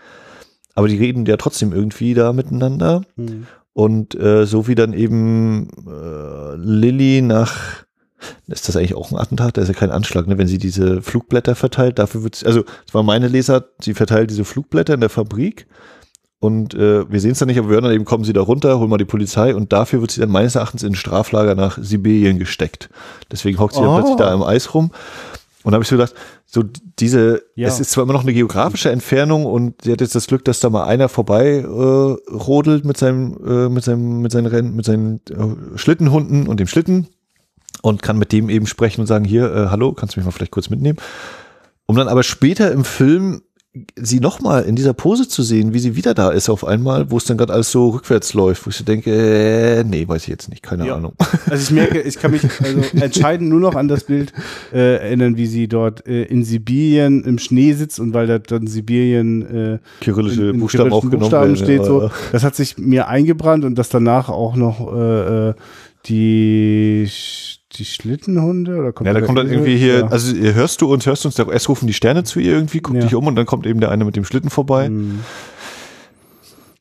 aber 0.75 0.87
die 0.87 0.97
reden 0.97 1.25
ja 1.25 1.37
trotzdem 1.37 1.73
irgendwie 1.73 2.13
da 2.13 2.33
miteinander. 2.33 3.03
Mhm. 3.15 3.47
Und 3.73 4.15
äh, 4.15 4.45
so 4.45 4.67
wie 4.67 4.75
dann 4.75 4.93
eben 4.93 5.67
äh, 5.87 6.55
Lilly 6.55 7.21
nach, 7.21 7.83
ist 8.47 8.67
das 8.67 8.77
eigentlich 8.77 8.95
auch 8.95 9.11
ein 9.11 9.17
Attentat? 9.17 9.57
Da 9.57 9.61
ist 9.61 9.67
ja 9.67 9.73
kein 9.73 9.91
Anschlag, 9.91 10.27
ne? 10.27 10.37
wenn 10.37 10.47
sie 10.47 10.59
diese 10.59 11.01
Flugblätter 11.01 11.55
verteilt. 11.55 11.99
Dafür 11.99 12.23
wird 12.23 12.43
also 12.45 12.63
es 12.87 12.93
war 12.93 13.03
meine 13.03 13.27
Leser, 13.27 13.65
sie 13.81 13.93
verteilt 13.93 14.29
diese 14.29 14.45
Flugblätter 14.45 14.93
in 14.93 15.01
der 15.01 15.09
Fabrik. 15.09 15.67
Und 16.39 16.73
äh, 16.73 17.09
wir 17.09 17.21
sehen 17.21 17.31
es 17.31 17.39
dann 17.39 17.47
nicht, 17.47 17.57
aber 17.57 17.69
wir 17.69 17.75
hören 17.75 17.85
dann 17.85 17.93
eben, 17.93 18.03
kommen 18.03 18.25
sie 18.25 18.33
da 18.33 18.41
runter, 18.41 18.77
holen 18.77 18.89
mal 18.89 18.97
die 18.97 19.05
Polizei 19.05 19.55
und 19.55 19.71
dafür 19.71 20.01
wird 20.01 20.11
sie 20.11 20.19
dann 20.19 20.29
meines 20.29 20.55
Erachtens 20.55 20.83
in 20.83 20.91
ein 20.91 20.95
Straflager 20.95 21.55
nach 21.55 21.77
Sibirien 21.81 22.37
gesteckt. 22.37 22.89
Deswegen 23.31 23.59
hockt 23.59 23.75
sie 23.75 23.79
oh. 23.79 23.83
dann 23.83 23.95
plötzlich 23.95 24.17
da 24.17 24.33
im 24.33 24.43
Eis 24.43 24.73
rum. 24.73 24.91
Und 25.64 25.72
da 25.72 25.76
habe 25.76 25.84
ich 25.84 25.90
so 25.90 25.95
gedacht, 25.95 26.14
so 26.45 26.64
diese, 26.99 27.44
ja. 27.56 27.68
es 27.68 27.80
ist 27.80 27.91
zwar 27.91 28.03
immer 28.03 28.14
noch 28.14 28.23
eine 28.23 28.34
geografische 28.34 28.91
Entfernung 28.91 29.45
und 29.45 29.81
sie 29.81 29.91
hat 29.91 30.02
jetzt 30.02 30.14
das 30.14 30.27
Glück, 30.27 30.44
dass 30.45 30.60
da 30.60 30.69
mal 30.69 30.84
einer 30.84 31.07
vorbei 31.10 31.60
äh, 31.60 31.65
rodelt 31.65 32.84
mit 32.84 32.98
seinem, 32.98 33.38
äh, 33.45 33.69
mit 33.69 33.84
seinem, 33.84 34.22
mit 34.22 34.31
seinen 34.31 34.48
Rennen, 34.48 34.76
mit 34.76 34.85
seinen 34.85 35.22
äh, 35.30 35.77
Schlittenhunden 35.77 36.48
und 36.48 36.60
dem 36.60 36.68
Schlitten 36.68 37.07
und 37.81 38.02
kann 38.02 38.18
mit 38.18 38.31
dem 38.31 38.49
eben 38.49 38.68
sprechen 38.68 39.02
und 39.02 39.07
sagen, 39.07 39.26
hier, 39.26 39.53
äh, 39.53 39.68
hallo, 39.69 39.94
kannst 39.94 40.15
du 40.15 40.19
mich 40.19 40.26
mal 40.26 40.31
vielleicht 40.31 40.52
kurz 40.52 40.69
mitnehmen? 40.69 40.98
Um 41.85 41.95
dann 41.95 42.07
aber 42.07 42.23
später 42.23 42.72
im 42.72 42.84
Film 42.84 43.41
sie 43.95 44.19
nochmal 44.19 44.65
in 44.65 44.75
dieser 44.75 44.93
Pose 44.93 45.27
zu 45.27 45.41
sehen, 45.41 45.73
wie 45.73 45.79
sie 45.79 45.95
wieder 45.95 46.13
da 46.13 46.29
ist 46.29 46.47
auf 46.47 46.63
einmal, 46.63 47.09
wo 47.09 47.17
es 47.17 47.25
dann 47.25 47.37
gerade 47.37 47.53
alles 47.53 47.71
so 47.71 47.89
rückwärts 47.89 48.35
läuft, 48.35 48.65
wo 48.65 48.69
ich 48.69 48.75
so 48.75 48.83
denke, 48.83 49.11
äh, 49.11 49.83
nee, 49.83 50.07
weiß 50.07 50.23
ich 50.23 50.27
jetzt 50.27 50.49
nicht, 50.49 50.61
keine 50.61 50.87
ja. 50.87 50.95
Ahnung. 50.95 51.13
Also 51.49 51.63
ich 51.63 51.71
merke, 51.71 51.99
ich 52.01 52.17
kann 52.17 52.31
mich 52.31 52.43
also 52.43 52.81
entscheidend 52.93 53.49
nur 53.49 53.59
noch 53.59 53.75
an 53.75 53.87
das 53.87 54.03
Bild 54.03 54.31
äh, 54.71 54.97
erinnern, 54.97 55.37
wie 55.37 55.47
sie 55.47 55.67
dort 55.67 56.05
äh, 56.05 56.23
in 56.23 56.43
Sibirien 56.43 57.23
im 57.23 57.39
Schnee 57.39 57.73
sitzt 57.73 57.99
und 57.99 58.13
weil 58.13 58.27
da 58.27 58.37
dann 58.37 58.67
Sibirien 58.67 59.41
äh, 59.41 59.79
kyrillische 60.01 60.43
in, 60.43 60.49
in 60.55 60.59
Buchstaben 60.59 60.93
aufgenommen 60.93 61.21
Buchstaben 61.21 61.55
steht, 61.55 61.79
ja, 61.79 61.85
so. 61.85 62.11
Das 62.31 62.43
hat 62.43 62.55
sich 62.55 62.77
mir 62.77 63.07
eingebrannt 63.07 63.65
und 63.65 63.75
dass 63.75 63.89
danach 63.89 64.29
auch 64.29 64.55
noch 64.55 64.93
äh, 64.93 65.49
äh 65.49 65.53
die 66.05 67.09
die 67.77 67.85
Schlittenhunde? 67.85 68.77
Oder 68.77 68.91
kommt 68.91 69.07
ja, 69.07 69.13
da 69.13 69.21
kommt 69.21 69.37
dann 69.37 69.49
irgendwie 69.49 69.77
hier, 69.77 69.99
ja. 69.99 70.07
also 70.07 70.35
hörst 70.35 70.81
du 70.81 70.91
uns, 70.91 71.05
hörst 71.05 71.23
du 71.23 71.29
uns, 71.29 71.39
erst 71.39 71.69
rufen 71.69 71.87
die 71.87 71.93
Sterne 71.93 72.23
zu 72.23 72.39
ihr 72.39 72.53
irgendwie, 72.53 72.79
guck 72.79 72.95
ja. 72.95 73.01
dich 73.01 73.15
um 73.15 73.27
und 73.27 73.35
dann 73.35 73.45
kommt 73.45 73.65
eben 73.65 73.79
der 73.79 73.91
eine 73.91 74.05
mit 74.05 74.15
dem 74.15 74.25
Schlitten 74.25 74.49
vorbei. 74.49 74.89
Mhm. 74.89 75.19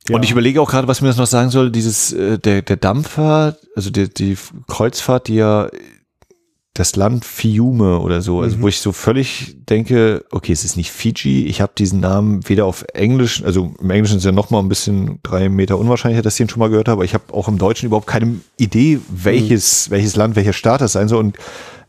Ja. 0.08 0.16
Und 0.16 0.24
ich 0.24 0.32
überlege 0.32 0.60
auch 0.60 0.70
gerade, 0.70 0.88
was 0.88 1.00
mir 1.00 1.08
das 1.08 1.16
noch 1.16 1.26
sagen 1.26 1.50
soll, 1.50 1.70
dieses, 1.70 2.12
äh, 2.12 2.38
der, 2.38 2.62
der 2.62 2.76
Dampfer, 2.76 3.56
also 3.76 3.90
die, 3.90 4.12
die 4.12 4.36
Kreuzfahrt, 4.66 5.28
die 5.28 5.36
ja 5.36 5.68
das 6.74 6.96
Land 6.96 7.26
Fiume 7.26 7.98
oder 7.98 8.22
so, 8.22 8.40
also 8.40 8.56
mhm. 8.56 8.62
wo 8.62 8.68
ich 8.68 8.80
so 8.80 8.92
völlig 8.92 9.56
denke, 9.68 10.24
okay, 10.30 10.52
es 10.52 10.64
ist 10.64 10.76
nicht 10.76 10.90
Fiji, 10.90 11.44
ich 11.46 11.60
habe 11.60 11.72
diesen 11.76 12.00
Namen 12.00 12.48
weder 12.48 12.64
auf 12.64 12.86
Englisch, 12.94 13.42
also 13.44 13.74
im 13.78 13.90
Englischen 13.90 14.16
ist 14.16 14.24
ja 14.24 14.32
noch 14.32 14.48
mal 14.48 14.60
ein 14.60 14.70
bisschen 14.70 15.18
drei 15.22 15.50
Meter 15.50 15.78
unwahrscheinlicher, 15.78 16.22
dass 16.22 16.34
ich 16.34 16.38
den 16.38 16.48
schon 16.48 16.60
mal 16.60 16.70
gehört 16.70 16.88
habe, 16.88 17.00
aber 17.00 17.04
ich 17.04 17.12
habe 17.12 17.34
auch 17.34 17.46
im 17.46 17.58
Deutschen 17.58 17.86
überhaupt 17.86 18.06
keine 18.06 18.40
Idee, 18.56 19.00
welches, 19.10 19.88
mhm. 19.88 19.92
welches 19.92 20.16
Land, 20.16 20.34
welcher 20.34 20.54
Staat 20.54 20.80
das 20.80 20.92
sein 20.92 21.08
soll 21.08 21.20
und 21.20 21.36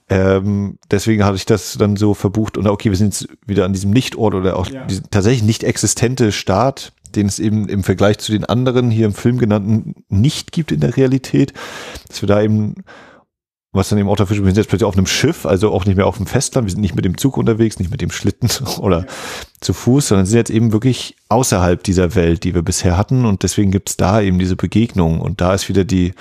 ähm, 0.09 0.77
deswegen 0.91 1.23
hatte 1.23 1.37
ich 1.37 1.45
das 1.45 1.77
dann 1.77 1.95
so 1.95 2.13
verbucht 2.13 2.57
und 2.57 2.67
okay, 2.67 2.89
wir 2.89 2.97
sind 2.97 3.13
jetzt 3.13 3.29
wieder 3.47 3.63
an 3.63 3.71
diesem 3.71 3.91
Nichtort 3.91 4.33
oder 4.33 4.57
auch 4.57 4.67
ja. 4.67 4.85
tatsächlich 5.11 5.43
nicht 5.43 5.63
existente 5.63 6.33
Staat, 6.33 6.91
den 7.15 7.27
es 7.27 7.39
eben 7.39 7.69
im 7.69 7.83
Vergleich 7.83 8.17
zu 8.17 8.33
den 8.33 8.43
anderen 8.43 8.91
hier 8.91 9.05
im 9.05 9.13
Film 9.13 9.37
genannten 9.37 9.95
nicht 10.09 10.51
gibt 10.51 10.73
in 10.73 10.81
der 10.81 10.97
Realität, 10.97 11.53
dass 12.09 12.21
wir 12.21 12.27
da 12.27 12.41
eben 12.41 12.75
was 13.73 13.89
dann 13.89 13.97
eben 13.97 14.07
auch 14.07 14.15
dafür, 14.15 14.37
wir 14.37 14.45
sind 14.45 14.57
jetzt 14.57 14.69
plötzlich 14.69 14.87
auf 14.87 14.95
einem 14.95 15.07
Schiff, 15.07 15.45
also 15.47 15.71
auch 15.71 15.85
nicht 15.85 15.97
mehr 15.97 16.05
auf 16.05 16.17
dem 16.17 16.27
Festland, 16.27 16.67
wir 16.67 16.71
sind 16.71 16.81
nicht 16.81 16.95
mit 16.95 17.05
dem 17.05 17.17
Zug 17.17 17.37
unterwegs, 17.37 17.79
nicht 17.79 17.89
mit 17.89 18.01
dem 18.01 18.11
Schlitten 18.11 18.49
oder 18.79 18.99
ja. 18.99 19.05
zu 19.59 19.73
Fuß, 19.73 20.09
sondern 20.09 20.27
sind 20.27 20.37
jetzt 20.37 20.51
eben 20.51 20.71
wirklich 20.71 21.15
außerhalb 21.29 21.83
dieser 21.83 22.13
Welt, 22.15 22.43
die 22.43 22.53
wir 22.53 22.61
bisher 22.61 22.97
hatten 22.97 23.25
und 23.25 23.43
deswegen 23.43 23.71
gibt 23.71 23.89
es 23.89 23.97
da 23.97 24.21
eben 24.21 24.37
diese 24.37 24.55
Begegnung 24.55 25.19
und 25.19 25.41
da 25.41 25.55
ist 25.55 25.69
wieder 25.69 25.83
die, 25.83 26.13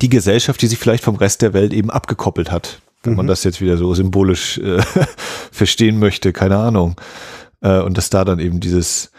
die 0.00 0.08
Gesellschaft, 0.08 0.62
die 0.62 0.66
sich 0.68 0.78
vielleicht 0.78 1.04
vom 1.04 1.16
Rest 1.16 1.42
der 1.42 1.52
Welt 1.52 1.74
eben 1.74 1.90
abgekoppelt 1.90 2.50
hat, 2.50 2.80
wenn 3.02 3.12
mhm. 3.12 3.18
man 3.18 3.26
das 3.26 3.44
jetzt 3.44 3.60
wieder 3.60 3.76
so 3.76 3.94
symbolisch 3.94 4.56
äh, 4.58 4.80
verstehen 5.52 5.98
möchte, 5.98 6.32
keine 6.32 6.56
Ahnung. 6.56 6.96
Äh, 7.60 7.80
und 7.80 7.98
dass 7.98 8.08
da 8.08 8.24
dann 8.24 8.38
eben 8.38 8.60
dieses, 8.60 9.10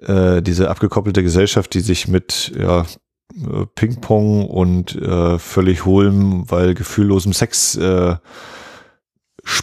äh, 0.00 0.42
diese 0.42 0.68
abgekoppelte 0.68 1.22
Gesellschaft, 1.22 1.72
die 1.74 1.80
sich 1.80 2.08
mit 2.08 2.52
ja, 2.58 2.86
äh, 3.44 3.66
Ping-Pong 3.74 4.46
und 4.46 4.94
äh, 4.96 5.38
völlig 5.38 5.84
hohlem, 5.84 6.50
weil 6.50 6.74
gefühllosem 6.74 7.32
Sex 7.32 7.76
äh, 7.76 8.16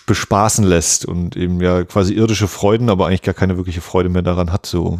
bespaßen 0.05 0.65
lässt 0.65 1.05
und 1.05 1.35
eben 1.35 1.61
ja 1.61 1.83
quasi 1.83 2.13
irdische 2.13 2.47
Freuden, 2.47 2.89
aber 2.89 3.07
eigentlich 3.07 3.21
gar 3.21 3.33
keine 3.33 3.57
wirkliche 3.57 3.81
Freude 3.81 4.09
mehr 4.09 4.21
daran 4.21 4.51
hat, 4.51 4.65
so. 4.65 4.99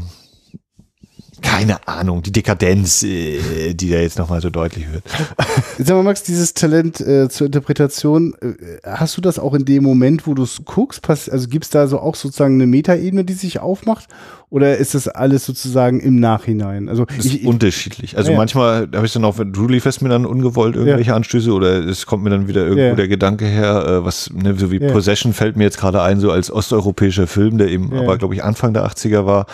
Keine 1.42 1.86
Ahnung, 1.88 2.24
die 2.24 2.32
Dekadenz, 2.32 3.04
äh, 3.04 3.74
die 3.74 3.90
da 3.90 3.98
jetzt 3.98 4.18
nochmal 4.18 4.42
so 4.42 4.50
deutlich 4.50 4.92
wird. 4.92 5.04
Sag 5.78 5.96
mal, 5.96 6.04
Max, 6.04 6.24
dieses 6.24 6.54
Talent 6.54 7.02
äh, 7.02 7.30
zur 7.30 7.48
Interpretation, 7.48 8.34
äh, 8.42 8.78
hast 8.84 9.18
du 9.18 9.22
das 9.22 9.38
auch 9.38 9.54
in 9.54 9.66
dem 9.66 9.84
Moment, 9.84 10.28
wo 10.28 10.34
du 10.34 10.44
es 10.44 10.64
guckst? 10.64 11.08
Also 11.10 11.48
gibt 11.48 11.66
es 11.66 11.70
da 11.70 11.88
so 11.88 12.00
auch 12.00 12.16
sozusagen 12.16 12.56
eine 12.56 12.68
Metaebene, 12.68 13.26
die 13.26 13.34
sich 13.34 13.60
aufmacht? 13.60 14.08
Oder 14.50 14.78
ist 14.78 14.94
das 14.94 15.08
alles 15.08 15.46
sozusagen 15.46 16.00
im 16.00 16.20
Nachhinein? 16.20 16.88
Also 16.88 17.06
Das 17.06 17.26
ich, 17.26 17.42
ist 17.42 17.46
unterschiedlich. 17.48 18.16
Also 18.16 18.30
Ja, 18.30 18.34
ja. 18.34 18.38
manchmal 18.38 18.88
habe 18.96 19.06
ich 19.06 19.12
dann 19.12 19.26
auch, 19.26 19.36
du 19.44 19.68
lieferst 19.68 20.02
mir 20.02 20.10
dann 20.10 20.26
ungewollt 20.26 20.76
irgendwelche 20.76 21.14
Anstöße 21.16 21.52
oder 21.52 21.84
es 21.86 22.06
kommt 22.06 22.24
mir 22.24 22.30
dann 22.30 22.48
wieder 22.48 22.62
irgendwo 22.62 22.82
Ja. 22.90 22.96
der 22.96 23.08
Gedanke 23.08 23.46
her, 23.46 23.86
äh, 23.86 24.06
was, 24.06 24.30
ne, 24.34 24.54
so 24.56 24.72
wie 24.72 24.80
Ja. 24.82 24.92
Possession 24.92 25.34
fällt 25.34 25.58
mir 25.58 25.64
jetzt 25.64 25.80
gerade 25.80 26.02
ein, 26.04 26.20
so 26.20 26.32
als 26.32 26.52
osteuropäischer 26.52 27.28
Film, 27.28 27.58
der 27.58 27.70
eben 27.70 27.92
Ja. 27.94 28.02
aber, 28.02 28.18
glaube 28.18 28.36
ich, 28.36 28.44
Anfang 28.44 28.74
der 28.74 28.86
80er 28.86 29.26
war. 29.26 29.48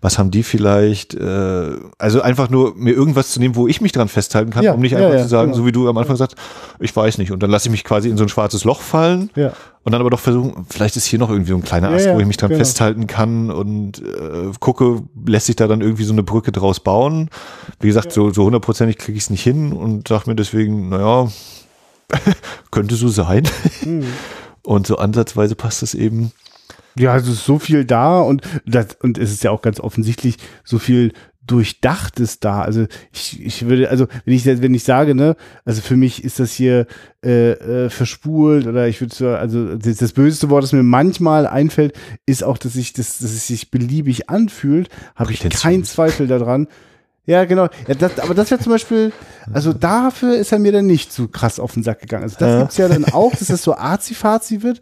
Was 0.00 0.18
haben 0.18 0.30
die 0.30 0.44
vielleicht? 0.44 1.14
Äh, 1.14 1.70
also 1.98 2.22
einfach 2.22 2.48
nur 2.48 2.74
mir 2.76 2.94
irgendwas 2.94 3.32
zu 3.32 3.40
nehmen, 3.40 3.56
wo 3.56 3.66
ich 3.66 3.80
mich 3.80 3.90
dran 3.92 4.06
festhalten 4.08 4.50
kann, 4.50 4.62
Ja, 4.64 4.72
um 4.72 4.80
nicht 4.80 4.92
ja, 4.92 4.98
einfach 4.98 5.14
ja, 5.14 5.22
zu 5.22 5.28
sagen, 5.28 5.50
genau. 5.50 5.62
so 5.62 5.66
wie 5.66 5.72
du 5.72 5.88
am 5.88 5.98
Anfang 5.98 6.14
sagst, 6.16 6.36
ich 6.78 6.94
weiß 6.94 7.18
nicht. 7.18 7.32
Und 7.32 7.42
dann 7.42 7.50
lasse 7.50 7.66
ich 7.68 7.72
mich 7.72 7.82
quasi 7.84 8.08
in 8.08 8.16
so 8.16 8.22
ein 8.22 8.28
schwarzes 8.28 8.62
Loch 8.64 8.80
fallen 8.80 9.30
ja. 9.34 9.52
Und 9.84 9.92
dann 9.92 10.00
aber 10.00 10.10
doch 10.10 10.20
versuchen, 10.20 10.66
vielleicht 10.68 10.96
ist 10.96 11.06
hier 11.06 11.18
noch 11.18 11.30
irgendwie 11.30 11.52
so 11.52 11.56
ein 11.56 11.62
kleiner 11.62 11.90
Ja, 11.90 11.96
Ast, 11.96 12.06
ja, 12.06 12.14
wo 12.14 12.20
ich 12.20 12.26
mich 12.26 12.36
dran 12.36 12.50
genau. 12.50 12.58
festhalten 12.58 13.06
kann 13.06 13.50
und 13.50 14.00
äh, 14.00 14.50
gucke, 14.60 15.02
lässt 15.26 15.46
sich 15.46 15.56
da 15.56 15.66
dann 15.66 15.80
irgendwie 15.80 16.04
so 16.04 16.12
eine 16.12 16.22
Brücke 16.22 16.52
draus 16.52 16.80
bauen. 16.80 17.30
Wie 17.80 17.86
gesagt, 17.86 18.12
so, 18.12 18.30
so 18.30 18.44
hundertprozentig 18.44 18.98
kriege 18.98 19.16
ich 19.16 19.24
es 19.24 19.30
nicht 19.30 19.42
hin 19.42 19.72
und 19.72 20.08
sage 20.08 20.24
mir 20.26 20.36
deswegen, 20.36 20.88
naja, 20.88 21.28
könnte 22.70 22.96
so 22.96 23.08
sein. 23.08 23.48
Hm. 23.80 24.04
Und 24.62 24.86
so 24.86 24.98
ansatzweise 24.98 25.54
passt 25.54 25.82
es 25.82 25.94
eben. 25.94 26.32
Ja, 26.98 27.16
es 27.16 27.28
ist 27.28 27.44
so 27.44 27.58
viel 27.58 27.84
da 27.84 28.20
und 28.20 28.42
das, 28.66 28.88
und 29.00 29.18
es 29.18 29.30
ist 29.30 29.44
ja 29.44 29.52
auch 29.52 29.62
ganz 29.62 29.80
offensichtlich 29.80 30.36
so 30.64 30.78
viel 30.78 31.12
Durchdachtes 31.48 32.38
da. 32.38 32.62
Also 32.62 32.86
ich, 33.12 33.44
ich 33.44 33.66
würde, 33.66 33.90
also 33.90 34.06
wenn 34.24 34.34
ich 34.34 34.46
wenn 34.46 34.74
ich 34.74 34.84
sage, 34.84 35.14
ne, 35.16 35.34
also 35.64 35.82
für 35.82 35.96
mich 35.96 36.22
ist 36.22 36.38
das 36.38 36.52
hier 36.52 36.86
äh, 37.24 37.50
äh, 37.52 37.90
verspult 37.90 38.66
oder 38.66 38.86
ich 38.86 39.00
würde 39.00 39.14
so, 39.14 39.28
also 39.30 39.74
das, 39.76 39.96
das 39.96 40.12
böseste 40.12 40.50
Wort, 40.50 40.62
das 40.62 40.72
mir 40.72 40.84
manchmal 40.84 41.46
einfällt, 41.46 41.94
ist 42.26 42.44
auch, 42.44 42.58
dass 42.58 42.76
ich 42.76 42.92
das, 42.92 43.18
dass 43.18 43.32
es 43.32 43.48
sich 43.48 43.70
beliebig 43.72 44.30
anfühlt, 44.30 44.88
habe 45.16 45.32
ich 45.32 45.40
keinen 45.50 45.82
Zweifel 45.84 46.28
daran. 46.28 46.68
Ja, 47.26 47.44
genau. 47.44 47.68
Ja, 47.86 47.94
das, 47.94 48.18
aber 48.20 48.34
das 48.34 48.50
wäre 48.50 48.60
zum 48.60 48.72
Beispiel, 48.72 49.12
also 49.52 49.74
dafür 49.74 50.36
ist 50.36 50.50
er 50.52 50.58
mir 50.58 50.72
dann 50.72 50.86
nicht 50.86 51.12
so 51.12 51.28
krass 51.28 51.60
auf 51.60 51.74
den 51.74 51.82
Sack 51.82 52.00
gegangen. 52.00 52.22
Also 52.22 52.36
das 52.38 52.48
Ja. 52.48 52.60
gibt's 52.60 52.76
ja 52.78 52.88
dann 52.88 53.04
auch, 53.04 53.32
dass 53.34 53.48
das 53.48 53.62
so 53.62 53.74
arzi-fazi 53.74 54.62
wird. 54.62 54.80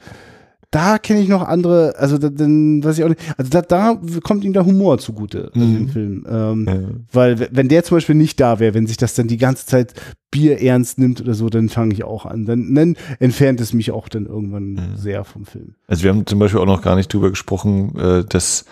Da 0.71 0.99
kenne 0.99 1.21
ich 1.21 1.29
noch 1.29 1.43
andere, 1.47 1.95
also 1.97 2.19
da, 2.19 2.29
dann 2.29 2.83
weiß 2.83 2.99
ich 2.99 3.05
auch 3.05 3.09
nicht, 3.09 3.21
also 3.39 3.51
da, 3.51 3.63
da 3.63 4.01
kommt 4.23 4.45
ihm 4.45 4.53
der 4.53 4.67
Humor 4.67 4.99
zugute 4.99 5.51
in 5.55 5.61
dem 5.61 5.83
Mhm. 5.85 5.89
Film. 5.89 6.27
Ähm, 6.29 7.05
Weil 7.13 7.39
w- 7.39 7.49
wenn 7.53 7.69
der 7.69 7.85
zum 7.85 7.97
Beispiel 7.99 8.15
nicht 8.17 8.41
da 8.41 8.59
wäre, 8.59 8.75
wenn 8.75 8.87
sich 8.87 8.97
das 8.97 9.15
dann 9.15 9.29
die 9.29 9.37
ganze 9.37 9.67
Zeit 9.67 9.95
Bier 10.33 10.61
ernst 10.61 10.99
nimmt 10.99 11.21
oder 11.21 11.35
so, 11.35 11.49
dann 11.49 11.69
fange 11.69 11.95
ich 11.95 12.03
auch 12.05 12.27
an. 12.27 12.45
Dann, 12.47 12.75
dann 12.75 12.97
entfernt 13.21 13.61
es 13.61 13.73
mich 13.73 13.91
auch 13.93 14.09
dann 14.09 14.27
irgendwann 14.27 14.73
Mhm. 14.73 14.81
sehr 14.97 15.25
vom 15.25 15.47
Film. 15.47 15.77
Also 15.87 16.03
wir 16.03 16.11
haben 16.11 16.27
zum 16.27 16.39
Beispiel 16.41 16.61
auch 16.61 16.67
noch 16.67 16.83
gar 16.83 16.97
nicht 16.97 17.13
drüber 17.13 17.31
gesprochen, 17.31 17.97
äh, 17.99 18.25
dass 18.29 18.65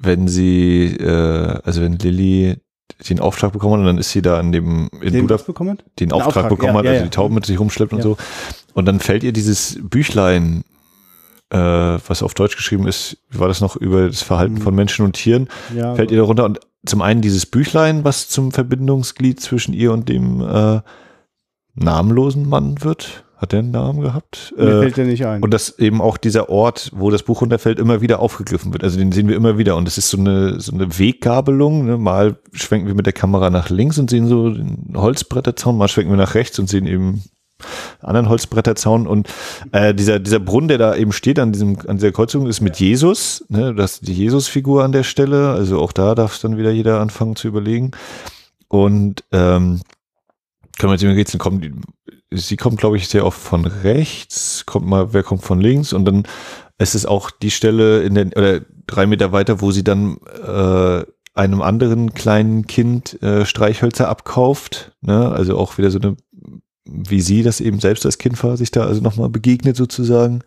wenn 0.00 0.28
sie, 0.28 0.84
äh, 0.98 1.58
also 1.64 1.82
wenn 1.82 1.94
Lilly 1.98 2.56
den 3.08 3.20
Auftrag 3.20 3.52
bekommen 3.52 3.74
hat 3.74 3.80
und 3.80 3.86
dann 3.86 3.98
ist 3.98 4.12
sie 4.12 4.22
da 4.22 4.38
an 4.38 4.52
dem 4.52 4.88
in 5.02 5.12
Den 5.12 5.22
Budapest 5.22 5.46
bekommen 5.46 5.70
hat? 5.70 5.84
den 6.00 6.12
Auftrag, 6.12 6.28
Auftrag, 6.28 6.48
bekommen 6.50 6.72
ja, 6.74 6.78
hat, 6.78 6.84
ja, 6.84 6.90
also 6.92 7.00
ja. 7.02 7.06
die 7.06 7.14
Tauben 7.14 7.34
mit 7.34 7.44
sich 7.46 7.58
rumschleppt 7.58 7.92
und 7.92 7.98
Ja. 7.98 8.02
so. 8.04 8.16
Und 8.72 8.86
dann 8.86 9.00
fällt 9.00 9.24
ihr 9.24 9.32
dieses 9.32 9.78
Büchlein, 9.82 10.62
äh, 11.50 11.56
was 11.58 12.22
auf 12.22 12.34
Deutsch 12.34 12.56
geschrieben 12.56 12.86
ist, 12.86 13.18
wie 13.30 13.38
war 13.38 13.48
das 13.48 13.60
noch, 13.60 13.76
über 13.76 14.06
das 14.06 14.22
Verhalten 14.22 14.54
Mhm. 14.54 14.60
von 14.62 14.74
Menschen 14.74 15.04
und 15.04 15.14
Tieren, 15.14 15.48
Ja, 15.74 15.94
fällt 15.94 16.10
ihr 16.10 16.18
darunter. 16.18 16.44
Und 16.44 16.60
zum 16.86 17.02
einen 17.02 17.20
dieses 17.22 17.46
Büchlein, 17.46 18.04
was 18.04 18.28
zum 18.28 18.52
Verbindungsglied 18.52 19.40
zwischen 19.40 19.72
ihr 19.74 19.92
und 19.92 20.08
dem 20.08 20.40
äh, 20.42 20.80
namenlosen 21.74 22.48
Mann 22.48 22.82
wird. 22.82 23.24
Hat 23.36 23.52
der 23.52 23.60
einen 23.60 23.70
Namen 23.70 24.00
gehabt? 24.00 24.52
mir 24.56 24.64
Äh, 24.64 24.80
fällt 24.80 24.96
der 24.96 25.04
nicht 25.04 25.24
ein. 25.24 25.42
und 25.44 25.54
dass 25.54 25.78
eben 25.78 26.00
auch 26.00 26.16
dieser 26.16 26.48
Ort, 26.50 26.90
wo 26.92 27.08
das 27.08 27.22
Buch 27.22 27.40
runterfällt, 27.40 27.78
immer 27.78 28.00
wieder 28.00 28.18
aufgegriffen 28.18 28.72
wird. 28.72 28.82
Also 28.82 28.98
den 28.98 29.12
sehen 29.12 29.28
wir 29.28 29.36
immer 29.36 29.58
wieder. 29.58 29.76
Und 29.76 29.84
das 29.84 29.96
ist 29.96 30.10
so 30.10 30.18
eine, 30.18 30.60
so 30.60 30.72
eine 30.72 30.98
Weggabelung. 30.98 31.86
Ne? 31.86 31.98
Mal 31.98 32.36
schwenken 32.52 32.88
wir 32.88 32.94
mit 32.96 33.06
der 33.06 33.12
Kamera 33.12 33.48
nach 33.50 33.70
links 33.70 33.96
und 33.98 34.10
sehen 34.10 34.26
so 34.26 34.50
den 34.50 34.92
Holzbretterzaun, 34.96 35.76
mal 35.78 35.86
schwenken 35.86 36.10
wir 36.12 36.16
nach 36.16 36.34
rechts 36.34 36.58
und 36.58 36.68
sehen 36.68 36.86
eben 36.88 37.22
anderen 38.00 38.28
Holzbretterzaun. 38.28 39.06
Und 39.06 39.28
äh, 39.72 39.94
dieser, 39.94 40.18
dieser 40.18 40.40
Brunnen, 40.40 40.68
der 40.68 40.78
da 40.78 40.94
eben 40.94 41.12
steht 41.12 41.38
an, 41.38 41.52
diesem, 41.52 41.78
an 41.86 41.96
dieser 41.96 42.12
Kreuzung, 42.12 42.46
ist 42.46 42.60
mit 42.60 42.78
Jesus. 42.78 43.44
Ne? 43.48 43.74
Das 43.74 43.94
ist 43.94 44.08
die 44.08 44.14
Jesus-Figur 44.14 44.84
an 44.84 44.92
der 44.92 45.04
Stelle. 45.04 45.50
Also 45.50 45.80
auch 45.80 45.92
da 45.92 46.14
darf 46.14 46.38
dann 46.38 46.56
wieder 46.56 46.70
jeder 46.70 47.00
anfangen 47.00 47.36
zu 47.36 47.48
überlegen. 47.48 47.92
Und 48.68 49.24
ähm, 49.32 49.80
können 50.78 50.90
wir 50.90 50.94
jetzt 50.94 51.02
immer 51.02 51.14
geht's, 51.14 51.36
kommen 51.38 51.82
sie 52.30 52.56
kommt, 52.56 52.78
glaube 52.78 52.96
ich, 52.96 53.08
sehr 53.08 53.24
oft 53.24 53.40
von 53.40 53.64
rechts, 53.64 54.64
kommt 54.66 54.86
mal, 54.86 55.12
wer 55.12 55.22
kommt 55.22 55.42
von 55.42 55.60
links 55.60 55.92
und 55.92 56.04
dann 56.04 56.24
ist 56.78 56.94
es 56.94 57.06
auch 57.06 57.30
die 57.30 57.50
Stelle 57.50 58.02
in 58.02 58.14
den, 58.14 58.32
oder 58.32 58.60
drei 58.86 59.06
Meter 59.06 59.32
weiter, 59.32 59.60
wo 59.60 59.72
sie 59.72 59.84
dann 59.84 60.18
äh, 60.46 61.04
einem 61.34 61.62
anderen 61.62 62.14
kleinen 62.14 62.66
Kind 62.66 63.20
äh, 63.22 63.44
Streichhölzer 63.44 64.08
abkauft, 64.08 64.92
ne? 65.00 65.30
also 65.30 65.56
auch 65.56 65.78
wieder 65.78 65.90
so 65.90 65.98
eine, 65.98 66.16
wie 66.90 67.20
sie 67.20 67.42
das 67.42 67.60
eben 67.60 67.80
selbst 67.80 68.04
als 68.06 68.18
Kind 68.18 68.42
war, 68.42 68.56
sich 68.56 68.70
da 68.70 68.84
also 68.86 69.00
nochmal 69.00 69.28
begegnet 69.28 69.76
sozusagen. 69.76 70.40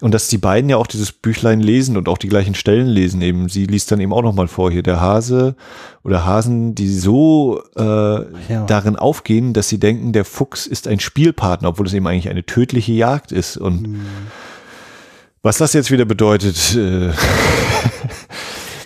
Und 0.00 0.14
dass 0.14 0.28
die 0.28 0.38
beiden 0.38 0.70
ja 0.70 0.76
auch 0.76 0.86
dieses 0.86 1.10
Büchlein 1.10 1.58
lesen 1.58 1.96
und 1.96 2.08
auch 2.08 2.18
die 2.18 2.28
gleichen 2.28 2.54
Stellen 2.54 2.86
lesen 2.86 3.20
eben. 3.20 3.48
Sie 3.48 3.66
liest 3.66 3.90
dann 3.90 3.98
eben 3.98 4.12
auch 4.12 4.22
nochmal 4.22 4.46
vor 4.46 4.70
hier, 4.70 4.84
der 4.84 5.00
Hase 5.00 5.56
oder 6.04 6.24
Hasen, 6.24 6.76
die 6.76 6.88
so 6.88 7.60
äh, 7.76 7.82
Ja. 7.82 8.64
darin 8.68 8.94
aufgehen, 8.94 9.54
dass 9.54 9.68
sie 9.68 9.80
denken, 9.80 10.12
der 10.12 10.24
Fuchs 10.24 10.66
ist 10.68 10.86
ein 10.86 11.00
Spielpartner, 11.00 11.70
obwohl 11.70 11.86
es 11.86 11.94
eben 11.94 12.06
eigentlich 12.06 12.28
eine 12.28 12.46
tödliche 12.46 12.92
Jagd 12.92 13.32
ist. 13.32 13.56
Und 13.56 13.86
Hm. 13.88 14.00
was 15.42 15.58
das 15.58 15.72
jetzt 15.72 15.90
wieder 15.90 16.04
bedeutet, 16.04 16.76
äh, 16.76 17.10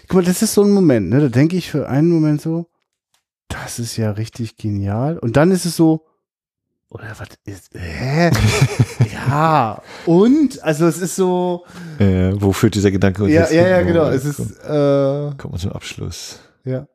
Guck 0.09 0.15
mal, 0.17 0.25
das 0.25 0.43
ist 0.43 0.55
so 0.55 0.63
ein 0.63 0.71
Moment, 0.71 1.09
ne? 1.11 1.21
Da 1.21 1.29
denke 1.29 1.57
ich 1.57 1.71
für 1.71 1.89
einen 1.89 2.09
Moment 2.11 2.41
so, 2.43 2.67
das 3.49 3.79
ist 3.79 3.97
ja 3.97 4.11
richtig 4.13 4.57
genial. 4.57 5.19
Und 5.19 5.37
dann 5.37 5.51
ist 5.51 5.65
es 5.67 5.77
so, 5.77 6.07
oder 6.93 7.05
was 7.19 7.29
ist, 7.45 7.71
hä? 7.75 8.31
ja, 9.29 9.81
und? 10.07 10.63
Also 10.63 10.87
es 10.87 10.99
ist 10.99 11.17
so, 11.17 11.65
äh, 11.99 12.33
wo 12.35 12.53
führt 12.53 12.75
dieser 12.75 12.91
Gedanke 12.91 13.23
uns 13.25 13.33
ja, 13.33 13.43
jetzt 13.43 13.53
ja, 13.53 13.67
ja, 13.67 13.83
genau. 13.83 14.09
Es 14.09 14.25
ist, 14.25 14.37
Kommt, 14.37 14.51
äh, 14.65 15.37
kommt 15.39 15.53
man 15.53 15.59
zum 15.61 15.73
Abschluss. 15.73 16.39
ja. 16.65 16.87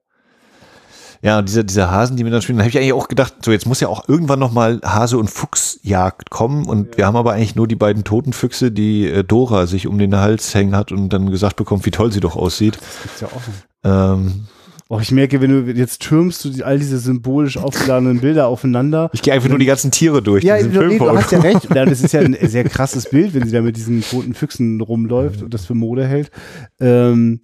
Ja, 1.24 1.40
und 1.40 1.50
dieser, 1.50 1.64
dieser 1.64 1.90
Hasen, 1.90 2.16
die 2.16 2.24
wir 2.24 2.32
dann 2.32 2.44
spielen, 2.44 2.60
da 2.60 2.64
habe 2.64 2.70
ich 2.70 2.78
eigentlich 2.78 2.94
auch 2.94 3.08
gedacht, 3.08 3.34
so 3.44 3.52
jetzt 3.52 3.66
muss 3.66 3.80
ja 3.80 3.88
auch 3.88 4.08
irgendwann 4.08 4.38
nochmal 4.38 4.80
Hase- 4.86 5.18
und 5.18 5.32
Fuchsjagd 5.32 6.30
kommen. 6.30 6.68
Und 6.68 6.96
wir 6.96 7.08
haben 7.08 7.16
aber 7.16 7.34
eigentlich 7.34 7.56
nur 7.56 7.68
die 7.68 7.76
beiden 7.76 8.04
toten 8.04 8.34
Füchse, 8.34 8.72
die 8.72 9.08
äh, 9.08 9.24
Dora 9.24 9.66
sich 9.66 9.88
um 9.88 9.98
den 9.98 10.16
Hals 10.16 10.54
hängen 10.54 10.76
hat 10.76 10.92
und 10.92 11.10
dann 11.10 11.32
gesagt 11.32 11.56
bekommt, 11.56 11.88
wie 11.88 11.92
toll 11.92 12.12
sie 12.12 12.20
doch 12.20 12.36
aussieht. 12.36 12.78
Das 12.78 13.02
gibt's 13.02 13.22
ja 13.22 13.30
noch. 13.34 14.14
Ähm, 14.14 14.48
Oh, 14.90 15.00
ich 15.02 15.12
merke, 15.12 15.42
wenn 15.42 15.66
du 15.66 15.72
jetzt 15.72 16.02
türmst 16.02 16.46
du 16.46 16.50
die, 16.50 16.64
all 16.64 16.80
diese 16.80 16.98
symbolisch 16.98 17.58
aufgeladenen 17.58 18.22
Bilder 18.22 18.48
aufeinander. 18.48 19.10
ich 19.12 19.22
gehe 19.22 19.34
einfach 19.34 19.50
nur 19.50 19.60
die 19.60 19.66
ganzen 19.66 19.92
Tiere 19.92 20.22
durch. 20.22 20.44
Ja, 20.44 20.62
du, 20.62 20.88
nee, 20.88 20.98
du 20.98 21.10
hast 21.10 21.32
ja 21.32 21.40
recht. 21.40 21.68
Ja, 21.76 21.86
das 21.86 22.02
ist 22.02 22.14
ja 22.14 22.22
ein 22.22 22.38
sehr 22.42 22.64
krasses 22.64 23.10
Bild, 23.10 23.34
wenn 23.34 23.46
sie 23.46 23.52
da 23.52 23.62
mit 23.62 23.76
diesen 23.76 24.02
toten 24.02 24.34
Füchsen 24.34 24.80
rumläuft 24.80 25.44
und 25.44 25.54
das 25.54 25.66
für 25.66 25.74
Mode 25.74 26.08
hält. 26.08 26.32
Ähm, 26.80 27.42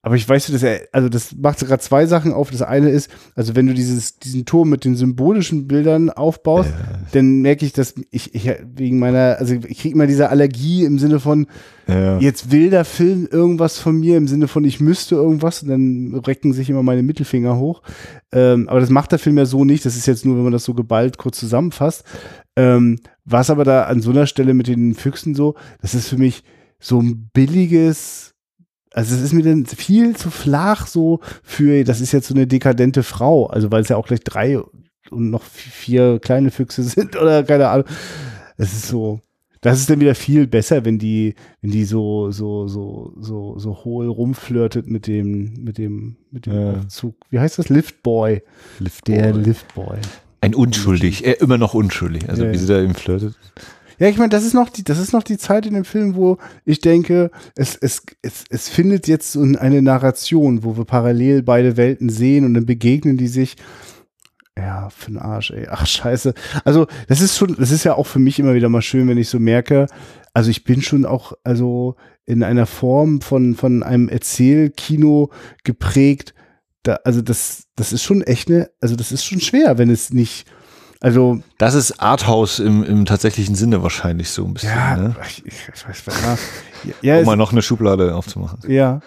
aber 0.00 0.14
ich 0.14 0.28
weiß, 0.28 0.46
dass 0.46 0.62
er, 0.62 0.82
also 0.92 1.08
das 1.08 1.34
macht 1.36 1.58
gerade 1.58 1.82
zwei 1.82 2.06
Sachen 2.06 2.32
auf. 2.32 2.50
Das 2.50 2.62
eine 2.62 2.88
ist, 2.88 3.10
also 3.34 3.56
wenn 3.56 3.66
du 3.66 3.74
dieses, 3.74 4.18
diesen 4.18 4.44
Turm 4.44 4.70
mit 4.70 4.84
den 4.84 4.94
symbolischen 4.94 5.66
Bildern 5.66 6.08
aufbaust, 6.08 6.70
dann 7.12 7.40
merke 7.42 7.66
ich, 7.66 7.72
dass 7.72 7.94
ich, 8.10 8.32
ich 8.34 8.48
wegen 8.76 9.00
meiner, 9.00 9.36
also 9.38 9.54
ich 9.54 9.80
kriege 9.80 9.94
immer 9.94 10.06
diese 10.06 10.30
Allergie 10.30 10.84
im 10.84 10.98
Sinne 11.00 11.18
von, 11.18 11.46
Ja. 11.88 12.18
jetzt 12.20 12.52
will 12.52 12.70
der 12.70 12.84
Film 12.84 13.28
irgendwas 13.30 13.78
von 13.78 13.98
mir 13.98 14.16
im 14.16 14.28
Sinne 14.28 14.46
von, 14.46 14.64
ich 14.64 14.78
müsste 14.80 15.16
irgendwas 15.16 15.62
und 15.64 15.68
dann 15.68 16.14
recken 16.24 16.52
sich 16.52 16.70
immer 16.70 16.84
meine 16.84 17.02
Mittelfinger 17.02 17.56
hoch. 17.58 17.82
Ähm, 18.30 18.68
aber 18.68 18.78
das 18.80 18.90
macht 18.90 19.10
der 19.10 19.18
Film 19.18 19.36
ja 19.36 19.46
so 19.46 19.64
nicht. 19.64 19.84
Das 19.84 19.96
ist 19.96 20.06
jetzt 20.06 20.24
nur, 20.24 20.36
wenn 20.36 20.44
man 20.44 20.52
das 20.52 20.64
so 20.64 20.74
geballt 20.74 21.18
kurz 21.18 21.38
zusammenfasst. 21.40 22.04
Ähm, 22.56 23.00
was 23.24 23.50
aber 23.50 23.64
da 23.64 23.82
an 23.84 24.00
so 24.00 24.10
einer 24.10 24.26
Stelle 24.26 24.54
mit 24.54 24.68
den 24.68 24.94
Füchsen 24.94 25.34
so, 25.34 25.54
das 25.82 25.94
ist 25.94 26.08
für 26.08 26.18
mich 26.18 26.44
so 26.80 27.00
ein 27.00 27.30
billiges, 27.32 28.34
also 28.92 29.14
es 29.14 29.20
ist 29.22 29.32
mir 29.32 29.42
dann 29.42 29.66
viel 29.66 30.16
zu 30.16 30.30
flach 30.30 30.86
so 30.86 31.20
für, 31.42 31.84
das 31.84 32.00
ist 32.00 32.12
jetzt 32.12 32.28
so 32.28 32.34
eine 32.34 32.46
dekadente 32.46 33.02
Frau, 33.02 33.46
also 33.46 33.70
weil 33.70 33.82
es 33.82 33.88
ja 33.88 33.96
auch 33.96 34.06
gleich 34.06 34.20
drei 34.20 34.58
und 35.10 35.30
noch 35.30 35.42
vier 35.42 36.18
kleine 36.20 36.50
Füchse 36.50 36.82
sind 36.84 37.16
oder 37.16 37.42
keine 37.44 37.68
Ahnung. 37.68 37.86
Es 38.56 38.72
ist 38.72 38.88
so, 38.88 39.20
das 39.60 39.80
ist 39.80 39.90
dann 39.90 40.00
wieder 40.00 40.14
viel 40.14 40.46
besser, 40.46 40.84
wenn 40.84 40.98
die, 40.98 41.34
wenn 41.62 41.70
die 41.70 41.84
so, 41.84 42.30
so, 42.30 42.68
so, 42.68 43.12
so, 43.20 43.58
so 43.58 43.84
hohl 43.84 44.06
rumflirtet 44.08 44.88
mit 44.88 45.06
dem, 45.06 45.54
mit 45.62 45.78
dem, 45.78 46.16
mit 46.30 46.46
dem 46.46 46.52
Ja. 46.52 46.72
Aufzug. 46.74 47.16
Wie 47.30 47.38
heißt 47.40 47.58
das? 47.58 47.68
Liftboy. 47.68 48.42
Der 49.06 49.32
Liftboy. 49.32 49.98
Ein 50.40 50.54
unschuldig, 50.54 51.26
äh, 51.26 51.32
immer 51.40 51.58
noch 51.58 51.74
unschuldig, 51.74 52.28
also 52.28 52.44
Ja, 52.44 52.52
wie 52.52 52.58
sie 52.58 52.66
da 52.66 52.80
eben 52.80 52.94
flirtet. 52.94 53.36
Ja, 53.98 54.08
ich 54.08 54.16
meine, 54.16 54.28
das 54.28 54.44
ist 54.44 54.54
noch 54.54 54.70
die, 54.70 54.84
das 54.84 54.98
ist 54.98 55.12
noch 55.12 55.22
die 55.22 55.38
Zeit 55.38 55.66
in 55.66 55.74
dem 55.74 55.84
Film, 55.84 56.14
wo 56.14 56.38
ich 56.64 56.80
denke, 56.80 57.30
es, 57.56 57.76
es, 57.76 58.02
es, 58.22 58.44
es 58.48 58.68
findet 58.68 59.08
jetzt 59.08 59.32
so 59.32 59.40
eine 59.40 59.82
Narration, 59.82 60.62
wo 60.62 60.76
wir 60.76 60.84
parallel 60.84 61.42
beide 61.42 61.76
Welten 61.76 62.08
sehen 62.08 62.44
und 62.44 62.54
dann 62.54 62.66
begegnen 62.66 63.16
die 63.16 63.28
sich. 63.28 63.56
Ja, 64.56 64.88
für 64.90 65.12
den 65.12 65.18
Arsch, 65.18 65.52
ey. 65.52 65.68
Ach, 65.70 65.86
scheiße. 65.86 66.34
Also, 66.64 66.88
das 67.06 67.20
ist 67.20 67.36
schon, 67.36 67.54
das 67.56 67.70
ist 67.70 67.84
ja 67.84 67.94
auch 67.94 68.06
für 68.06 68.18
mich 68.18 68.40
immer 68.40 68.54
wieder 68.54 68.68
mal 68.68 68.82
schön, 68.82 69.06
wenn 69.06 69.18
ich 69.18 69.28
so 69.28 69.38
merke, 69.38 69.86
also 70.34 70.50
ich 70.50 70.64
bin 70.64 70.82
schon 70.82 71.04
auch, 71.04 71.32
also 71.44 71.96
in 72.26 72.42
einer 72.42 72.66
Form 72.66 73.20
von, 73.20 73.54
von 73.54 73.82
einem 73.82 74.08
Erzählkino 74.08 75.30
geprägt. 75.64 76.34
Da, 76.82 77.00
also 77.04 77.22
das, 77.22 77.64
das 77.74 77.92
ist 77.92 78.02
schon 78.02 78.22
echt 78.22 78.48
eine, 78.48 78.70
also 78.80 78.96
das 78.96 79.12
ist 79.12 79.24
schon 79.24 79.40
schwer, 79.40 79.78
wenn 79.78 79.90
es 79.90 80.12
nicht, 80.12 80.46
also. 81.00 81.40
Das 81.58 81.74
ist 81.74 82.00
Arthouse 82.00 82.58
im, 82.58 82.82
im 82.82 83.06
tatsächlichen 83.06 83.54
Sinne 83.54 83.82
wahrscheinlich 83.82 84.30
so 84.30 84.44
ein 84.44 84.54
bisschen. 84.54 84.70
Ja, 84.70 84.96
ne? 84.96 85.16
ich, 85.26 85.44
ich 85.46 85.86
weiß, 85.86 86.02
ja, 86.84 86.92
ja, 87.02 87.18
um 87.20 87.26
mal 87.26 87.36
noch 87.36 87.52
eine 87.52 87.62
Schublade 87.62 88.14
aufzumachen. 88.14 88.58
Ja. 88.68 89.00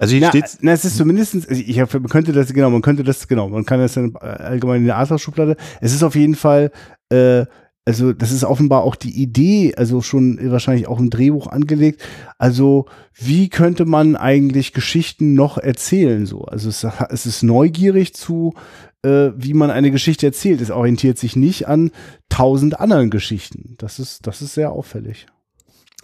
Also 0.00 0.16
hier 0.16 0.28
steht. 0.28 0.58
na, 0.62 0.72
es 0.72 0.86
ist 0.86 0.96
zumindestens, 0.96 1.46
also 1.46 1.60
ich 1.60 1.76
man 1.76 2.08
könnte 2.08 2.32
das, 2.32 2.50
genau, 2.54 2.70
man 2.70 2.80
könnte 2.80 3.04
das, 3.04 3.28
genau, 3.28 3.50
man 3.50 3.66
kann 3.66 3.80
das 3.80 3.94
dann 3.94 4.16
allgemein 4.16 4.80
in 4.80 4.86
der 4.86 4.96
Arthouse-Schublade. 4.96 5.56
Es 5.82 5.92
ist 5.92 6.02
auf 6.02 6.14
jeden 6.14 6.36
Fall, 6.36 6.70
äh, 7.10 7.44
also 7.84 8.14
das 8.14 8.30
ist 8.30 8.44
offenbar 8.44 8.82
auch 8.82 8.94
die 8.94 9.20
Idee, 9.20 9.74
also 9.76 10.00
schon 10.00 10.38
wahrscheinlich 10.50 10.88
auch 10.88 10.98
im 10.98 11.10
Drehbuch 11.10 11.48
angelegt. 11.48 12.02
Also 12.38 12.86
wie 13.14 13.50
könnte 13.50 13.84
man 13.84 14.16
eigentlich 14.16 14.72
Geschichten 14.72 15.34
noch 15.34 15.58
erzählen 15.58 16.24
so? 16.24 16.44
Also 16.44 16.70
es, 16.70 16.86
es 17.10 17.26
ist 17.26 17.42
neugierig 17.42 18.14
zu, 18.14 18.54
äh, 19.02 19.30
wie 19.36 19.54
man 19.54 19.70
eine 19.70 19.90
Geschichte 19.90 20.26
erzählt. 20.26 20.60
Es 20.60 20.70
orientiert 20.70 21.18
sich 21.18 21.36
nicht 21.36 21.68
an 21.68 21.90
tausend 22.28 22.80
anderen 22.80 23.10
Geschichten. 23.10 23.74
Das 23.78 23.98
ist, 23.98 24.26
das 24.26 24.42
ist 24.42 24.54
sehr 24.54 24.72
auffällig. 24.72 25.26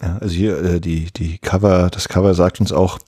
Ja, 0.01 0.17
also 0.17 0.35
hier 0.35 0.57
äh, 0.63 0.79
die 0.79 1.11
die 1.15 1.37
Cover, 1.39 1.89
das 1.91 2.07
Cover 2.07 2.33
sagt 2.33 2.59
uns 2.59 2.71
auch, 2.71 2.99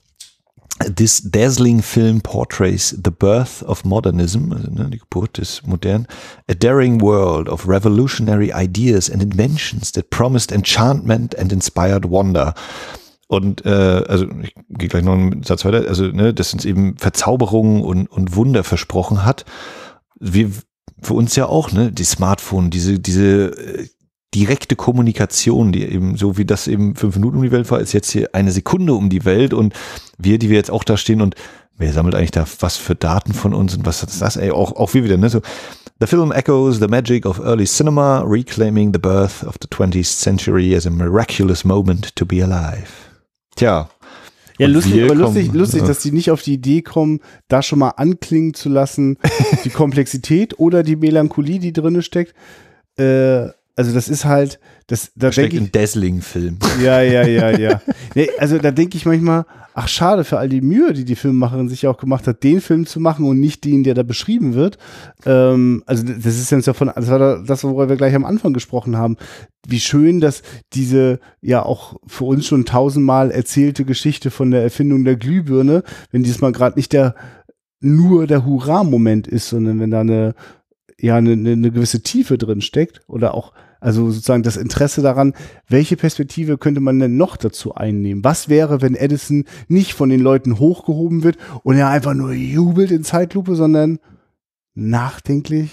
This 0.86 1.20
dazzling 1.20 1.82
film 1.82 2.22
portrays 2.22 2.96
the 3.04 3.10
birth 3.10 3.62
of 3.64 3.84
modernism, 3.84 4.50
also 4.50 4.70
ne, 4.70 4.88
die 4.88 4.98
Geburt 4.98 5.36
des 5.36 5.62
Modernen, 5.66 6.06
a 6.48 6.54
daring 6.54 7.02
world 7.02 7.50
of 7.50 7.68
revolutionary 7.68 8.50
ideas 8.50 9.10
and 9.10 9.22
inventions 9.22 9.92
that 9.92 10.08
promised 10.08 10.50
enchantment 10.50 11.36
and 11.36 11.52
inspired 11.52 12.06
wonder. 12.06 12.54
Und 13.30 13.64
äh, 13.64 13.68
also 14.08 14.26
ich 14.42 14.56
gehe 14.70 14.88
gleich 14.88 15.04
noch 15.04 15.12
einen 15.12 15.44
Satz 15.44 15.64
weiter, 15.64 15.84
also 15.86 16.08
ne, 16.08 16.34
dass 16.34 16.52
uns 16.52 16.64
eben 16.64 16.96
Verzauberungen 16.96 17.80
und, 17.80 18.08
und 18.08 18.34
Wunder 18.34 18.64
versprochen 18.64 19.24
hat. 19.24 19.44
Wir 20.18 20.50
für 21.00 21.14
uns 21.14 21.36
ja 21.36 21.46
auch, 21.46 21.70
ne, 21.70 21.92
die 21.92 22.02
Smartphone, 22.02 22.70
diese, 22.70 22.98
diese 22.98 23.52
äh, 23.56 23.86
direkte 24.34 24.74
Kommunikation, 24.74 25.70
die 25.70 25.84
eben 25.84 26.16
so 26.16 26.38
wie 26.38 26.44
das 26.44 26.66
eben 26.66 26.96
fünf 26.96 27.14
Minuten 27.14 27.36
um 27.36 27.44
die 27.44 27.52
Welt 27.52 27.70
war, 27.70 27.78
ist 27.78 27.92
jetzt 27.92 28.10
hier 28.10 28.30
eine 28.32 28.50
Sekunde 28.50 28.94
um 28.94 29.10
die 29.10 29.24
Welt 29.24 29.54
und 29.54 29.74
wir, 30.18 30.40
die 30.40 30.48
wir 30.48 30.56
jetzt 30.56 30.72
auch 30.72 30.82
da 30.82 30.96
stehen 30.96 31.20
und 31.20 31.36
wer 31.78 31.92
sammelt 31.92 32.16
eigentlich 32.16 32.32
da 32.32 32.44
was 32.58 32.78
für 32.78 32.96
Daten 32.96 33.32
von 33.32 33.54
uns 33.54 33.76
und 33.76 33.86
was 33.86 34.02
ist 34.02 34.20
das, 34.20 34.38
ey, 34.38 34.50
auch, 34.50 34.72
auch 34.72 34.92
wir 34.92 35.04
wieder, 35.04 35.16
ne, 35.16 35.30
so. 35.30 35.40
The 36.00 36.08
film 36.08 36.32
echoes 36.32 36.80
the 36.80 36.88
magic 36.88 37.26
of 37.26 37.38
early 37.38 37.66
cinema, 37.66 38.24
reclaiming 38.26 38.92
the 38.92 38.98
birth 38.98 39.44
of 39.44 39.54
the 39.62 39.68
20th 39.68 40.20
century 40.20 40.74
as 40.74 40.84
a 40.84 40.90
miraculous 40.90 41.64
moment 41.64 42.16
to 42.16 42.26
be 42.26 42.42
alive. 42.42 43.09
Tja. 43.56 43.90
Ja, 44.58 44.66
lustig, 44.68 45.02
aber 45.02 45.14
lustig, 45.14 45.52
lustig, 45.54 45.84
dass 45.84 46.00
die 46.00 46.12
nicht 46.12 46.30
auf 46.30 46.42
die 46.42 46.52
Idee 46.52 46.82
kommen, 46.82 47.20
da 47.48 47.62
schon 47.62 47.78
mal 47.78 47.90
anklingen 47.90 48.52
zu 48.52 48.68
lassen, 48.68 49.16
die 49.64 49.70
Komplexität 49.70 50.58
oder 50.58 50.82
die 50.82 50.96
Melancholie, 50.96 51.58
die 51.58 51.72
drinne 51.72 52.02
steckt. 52.02 52.34
Äh, 52.98 53.48
also 53.76 53.92
das 53.94 54.08
ist 54.08 54.24
halt, 54.24 54.58
das, 54.88 55.12
da 55.14 55.30
denke 55.30 55.56
ich, 55.56 55.62
im 55.62 55.72
Dazzling-Film. 55.72 56.58
Ja, 56.82 57.00
ja, 57.02 57.26
ja, 57.26 57.50
ja. 57.58 57.80
Nee, 58.14 58.28
also 58.38 58.58
da 58.58 58.70
denke 58.70 58.96
ich 58.96 59.06
manchmal, 59.06 59.44
ach 59.74 59.88
schade 59.88 60.24
für 60.24 60.38
all 60.38 60.48
die 60.48 60.60
Mühe, 60.60 60.92
die 60.92 61.04
die 61.04 61.14
Filmemacherin 61.16 61.68
sich 61.68 61.82
ja 61.82 61.90
auch 61.90 61.96
gemacht 61.98 62.26
hat, 62.26 62.42
den 62.42 62.60
Film 62.60 62.86
zu 62.86 63.00
machen 63.00 63.24
und 63.26 63.38
nicht 63.40 63.64
den, 63.64 63.84
der 63.84 63.94
da 63.94 64.02
beschrieben 64.02 64.54
wird. 64.54 64.78
Ähm, 65.24 65.82
also 65.86 66.02
das 66.04 66.26
ist 66.38 66.50
jetzt 66.50 66.66
davon, 66.68 66.90
das 66.94 67.08
war 67.08 67.18
da- 67.18 67.42
das, 67.46 67.62
worüber 67.64 67.88
wir 67.88 67.96
gleich 67.96 68.14
am 68.14 68.24
Anfang 68.24 68.52
gesprochen 68.52 68.96
haben. 68.96 69.16
Wie 69.66 69.80
schön, 69.80 70.20
dass 70.20 70.42
diese 70.72 71.20
ja 71.40 71.62
auch 71.62 71.96
für 72.06 72.24
uns 72.24 72.46
schon 72.46 72.64
tausendmal 72.64 73.30
erzählte 73.30 73.84
Geschichte 73.84 74.30
von 74.30 74.50
der 74.50 74.62
Erfindung 74.62 75.04
der 75.04 75.16
Glühbirne, 75.16 75.82
wenn 76.10 76.22
diesmal 76.22 76.52
gerade 76.52 76.76
nicht 76.78 76.92
der 76.92 77.14
nur 77.82 78.26
der 78.26 78.44
Hurra-Moment 78.44 79.26
ist, 79.26 79.48
sondern 79.48 79.80
wenn 79.80 79.90
da 79.90 80.00
eine 80.00 80.34
ja 81.00 81.16
eine, 81.16 81.32
eine, 81.32 81.52
eine 81.52 81.70
gewisse 81.70 82.02
Tiefe 82.02 82.38
drin 82.38 82.60
steckt 82.60 83.00
oder 83.06 83.34
auch 83.34 83.52
also 83.82 84.10
sozusagen 84.10 84.42
das 84.42 84.58
Interesse 84.58 85.00
daran, 85.00 85.32
welche 85.66 85.96
Perspektive 85.96 86.58
könnte 86.58 86.80
man 86.80 86.98
denn 86.98 87.16
noch 87.16 87.38
dazu 87.38 87.74
einnehmen? 87.74 88.22
Was 88.22 88.50
wäre, 88.50 88.82
wenn 88.82 88.94
Edison 88.94 89.44
nicht 89.68 89.94
von 89.94 90.10
den 90.10 90.20
Leuten 90.20 90.58
hochgehoben 90.58 91.22
wird 91.22 91.38
und 91.62 91.76
er 91.76 91.88
einfach 91.88 92.12
nur 92.12 92.32
jubelt 92.32 92.90
in 92.90 93.04
Zeitlupe, 93.04 93.54
sondern 93.56 93.98
nachdenklich 94.74 95.70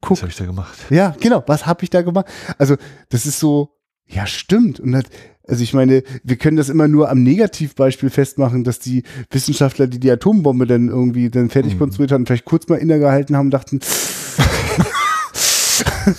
Was 0.00 0.08
guckt? 0.08 0.22
habe 0.22 0.30
ich 0.30 0.36
da 0.38 0.46
gemacht? 0.46 0.78
Ja, 0.90 1.14
genau, 1.20 1.42
was 1.46 1.66
habe 1.66 1.84
ich 1.84 1.90
da 1.90 2.02
gemacht? 2.02 2.26
Also, 2.58 2.76
das 3.08 3.26
ist 3.26 3.38
so, 3.38 3.70
ja, 4.06 4.26
stimmt. 4.26 4.80
Und 4.80 4.92
das, 4.92 5.04
also 5.46 5.62
ich 5.62 5.74
meine, 5.74 6.02
wir 6.24 6.36
können 6.36 6.56
das 6.56 6.68
immer 6.68 6.88
nur 6.88 7.10
am 7.10 7.22
Negativbeispiel 7.22 8.10
festmachen, 8.10 8.64
dass 8.64 8.78
die 8.78 9.02
Wissenschaftler, 9.30 9.86
die 9.88 10.00
die 10.00 10.10
Atombombe 10.10 10.66
dann 10.66 10.88
irgendwie 10.88 11.28
dann 11.30 11.50
fertig 11.50 11.74
Mhm. 11.74 11.78
konstruiert 11.78 12.12
hatten, 12.12 12.26
vielleicht 12.26 12.44
kurz 12.44 12.68
mal 12.68 12.76
innegehalten 12.76 13.36
haben, 13.36 13.50
dachten, 13.50 13.80
hm, 13.80 14.09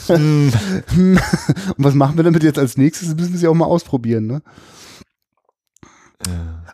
und 0.07 0.53
was 1.77 1.93
machen 1.93 2.17
wir 2.17 2.23
damit 2.23 2.43
jetzt 2.43 2.59
als 2.59 2.77
nächstes? 2.77 3.09
Das 3.09 3.17
müssen 3.17 3.33
wir 3.33 3.39
sie 3.39 3.47
auch 3.47 3.53
mal 3.53 3.65
ausprobieren, 3.65 4.27
ne? 4.27 4.41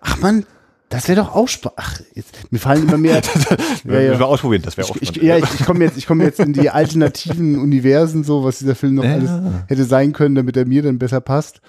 Ach 0.02 0.20
man, 0.20 0.46
das 0.90 1.08
wäre 1.08 1.22
doch 1.22 1.34
auch 1.36 1.48
Spaß. 1.48 1.74
Ach, 1.76 2.00
jetzt, 2.14 2.52
mir 2.52 2.60
fallen 2.60 2.84
immer 2.88 2.98
mehr. 2.98 3.22
ja, 3.86 4.00
ja. 4.00 4.20
Wir 4.20 4.26
ausprobieren, 4.26 4.62
das 4.64 4.78
wäre 4.78 4.88
auch 4.90 4.96
Ich, 4.98 5.02
ich, 5.04 5.08
spannend. 5.10 5.24
ja, 5.28 5.38
ich, 5.38 5.60
ich 5.60 5.66
komme 5.66 5.84
jetzt, 5.84 5.98
ich 5.98 6.06
komme 6.08 6.24
jetzt 6.24 6.40
in 6.40 6.54
die 6.54 6.70
alternativen 6.70 7.58
Universen, 7.60 8.24
so 8.24 8.44
was 8.44 8.60
dieser 8.60 8.76
Film 8.76 8.96
noch 8.96 9.04
Ja. 9.04 9.14
alles 9.14 9.32
hätte 9.68 9.84
sein 9.86 10.14
können, 10.14 10.36
damit 10.36 10.56
er 10.58 10.66
mir 10.66 10.84
dann 10.84 10.98
besser 11.00 11.22
passt. 11.22 11.62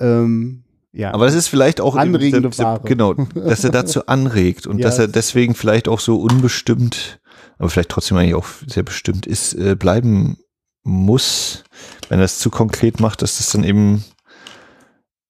Ähm, 0.00 0.64
ja. 0.92 1.12
Aber 1.12 1.26
das 1.26 1.34
ist 1.34 1.48
vielleicht 1.48 1.80
auch 1.80 1.96
Anregende 1.96 2.48
dieser- 2.48 2.64
Ware. 2.64 2.80
Genau, 2.84 3.14
dass 3.14 3.62
er 3.64 3.70
dazu 3.70 4.06
anregt 4.06 4.66
und 4.66 4.78
Ja, 4.80 4.86
dass 4.88 4.98
er 4.98 5.06
es- 5.06 5.12
deswegen 5.12 5.54
vielleicht 5.54 5.86
auch 5.88 6.00
so 6.00 6.16
unbestimmt, 6.20 7.20
aber 7.58 7.68
vielleicht 7.68 7.90
trotzdem 7.90 8.16
eigentlich 8.16 8.34
auch 8.34 8.46
sehr 8.66 8.82
bestimmt 8.82 9.26
ist, 9.26 9.54
äh, 9.54 9.74
bleiben 9.74 10.38
muss, 10.84 11.64
wenn 12.08 12.20
er 12.20 12.24
es 12.24 12.38
zu 12.38 12.50
konkret 12.50 13.00
macht, 13.00 13.22
dass 13.22 13.38
das 13.38 13.50
dann 13.50 13.64
eben 13.64 14.04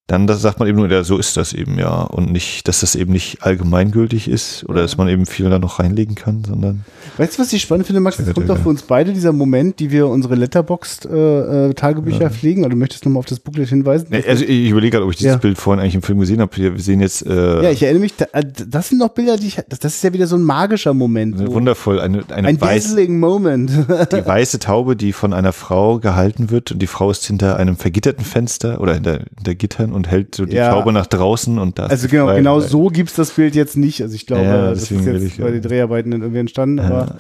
dann 0.09 0.27
das 0.27 0.41
sagt 0.41 0.59
man 0.59 0.67
eben 0.67 0.79
nur, 0.79 0.91
ja, 0.91 1.05
so 1.05 1.19
ist 1.19 1.37
das 1.37 1.53
eben, 1.53 1.79
ja. 1.79 2.01
Und 2.03 2.33
nicht, 2.33 2.67
dass 2.67 2.81
das 2.81 2.95
eben 2.95 3.13
nicht 3.13 3.43
allgemeingültig 3.43 4.27
ist 4.27 4.67
oder 4.67 4.81
dass 4.81 4.97
man 4.97 5.07
eben 5.07 5.27
viel 5.27 5.51
da 5.51 5.59
noch 5.59 5.81
reinlegen 5.81 6.15
kann, 6.15 6.43
sondern 6.45 6.87
Weißt 7.19 7.37
du, 7.37 7.43
was 7.43 7.53
ich 7.53 7.61
spannend 7.61 7.87
finde, 7.87 8.01
Max? 8.01 8.19
Es 8.19 8.33
kommt 8.33 8.49
doch 8.49 8.57
ja. 8.57 8.63
für 8.63 8.71
uns 8.71 8.81
beide 8.83 9.13
dieser 9.13 9.33
Moment, 9.33 9.81
die 9.81 9.91
wir 9.91 10.07
unsere 10.09 10.35
Letterboxd-Tagebücher 10.37 12.25
äh, 12.25 12.31
pflegen. 12.31 12.63
Also 12.65 12.71
du 12.71 12.77
möchtest 12.77 13.05
nochmal 13.05 13.19
auf 13.19 13.27
das 13.27 13.39
Booklet 13.39 13.69
hinweisen? 13.69 14.07
Nee, 14.09 14.25
also 14.27 14.45
ich 14.45 14.71
überlege 14.71 14.93
gerade, 14.93 15.05
ob 15.05 15.11
ich 15.11 15.19
dieses 15.19 15.33
Ja. 15.33 15.39
Bild 15.39 15.59
vorhin 15.59 15.83
eigentlich 15.83 15.97
im 15.97 16.03
Film 16.03 16.21
gesehen 16.21 16.41
habe. 16.41 16.57
Wir 16.57 16.79
sehen 16.79 17.03
jetzt 17.03 17.27
äh, 17.27 17.63
ja, 17.65 17.71
ich 17.71 17.83
erinnere 17.83 18.01
mich, 18.01 18.15
äh, 18.33 18.45
das 18.67 18.89
sind 18.89 18.99
noch 18.99 19.11
Bilder, 19.11 19.37
die 19.37 19.49
ich, 19.49 19.61
das, 19.69 19.85
ist 19.85 20.03
ja 20.03 20.15
wieder 20.15 20.27
so 20.27 20.37
ein 20.37 20.43
magischer 20.43 20.95
Moment. 20.95 21.39
wundervoll, 21.47 22.01
eine, 22.01 22.25
eine 22.31 22.49
ein 22.49 22.59
weiß, 22.59 22.85
dazzling 22.85 23.21
Moment. 23.21 23.71
die 24.13 24.25
weiße 24.25 24.59
Taube, 24.59 24.97
die 24.97 25.13
von 25.13 25.35
einer 25.35 25.53
Frau 25.53 25.99
gehalten 25.99 26.49
wird 26.49 26.73
und 26.73 26.81
die 26.81 26.87
Frau 26.87 27.11
ist 27.11 27.27
hinter 27.27 27.57
einem 27.57 27.77
vergitterten 27.77 28.25
Fenster 28.25 28.81
oder 28.81 28.95
hinter, 28.95 29.25
hinter 29.37 29.55
Gittern 29.55 29.98
und 29.99 30.09
hält 30.11 30.35
so 30.35 30.47
die 30.47 30.57
Ja. 30.57 30.71
Taube 30.71 30.93
nach 30.93 31.07
draußen 31.07 31.59
und 31.59 31.79
da 31.79 31.85
ist 31.87 31.91
Also 31.91 32.09
genau, 32.09 32.27
frei- 32.29 32.37
genau 32.39 32.61
so 32.61 32.87
gibt's 32.89 33.15
das 33.15 33.33
Bild 33.33 33.55
jetzt 33.55 33.77
nicht. 33.77 34.01
Also 34.01 34.15
ich 34.15 34.27
glaube, 34.27 34.45
Ja, 34.45 34.71
das 34.71 34.91
ist 34.91 35.05
jetzt 35.05 35.39
bei 35.39 35.51
den 35.51 35.61
Dreharbeiten 35.61 36.11
dann 36.13 36.23
irgendwie 36.23 36.41
entstanden, 36.41 36.81
aber 36.81 37.17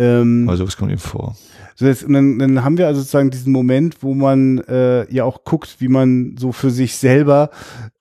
ähm, 0.00 0.44
Aber 0.46 0.56
sowas 0.56 0.76
kommt 0.76 0.92
ihm 0.92 0.98
vor. 0.98 1.36
So 1.74 1.86
jetzt, 1.86 2.04
und 2.04 2.12
dann, 2.12 2.38
dann 2.38 2.64
haben 2.64 2.76
wir 2.76 2.86
also 2.86 3.00
sozusagen 3.00 3.30
diesen 3.30 3.52
Moment, 3.52 3.96
wo 4.02 4.14
man 4.14 4.58
äh, 4.68 5.10
ja 5.12 5.24
auch 5.24 5.44
guckt, 5.44 5.76
wie 5.78 5.88
man 5.88 6.36
so 6.38 6.52
für 6.52 6.70
sich 6.70 6.96
selber 6.96 7.50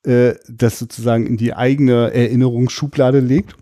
äh, 0.03 0.33
das 0.49 0.77
sozusagen 0.79 1.25
in 1.27 1.37
die 1.37 1.53
eigene 1.53 2.11
Erinnerungsschublade 2.13 3.19
legt. 3.19 3.55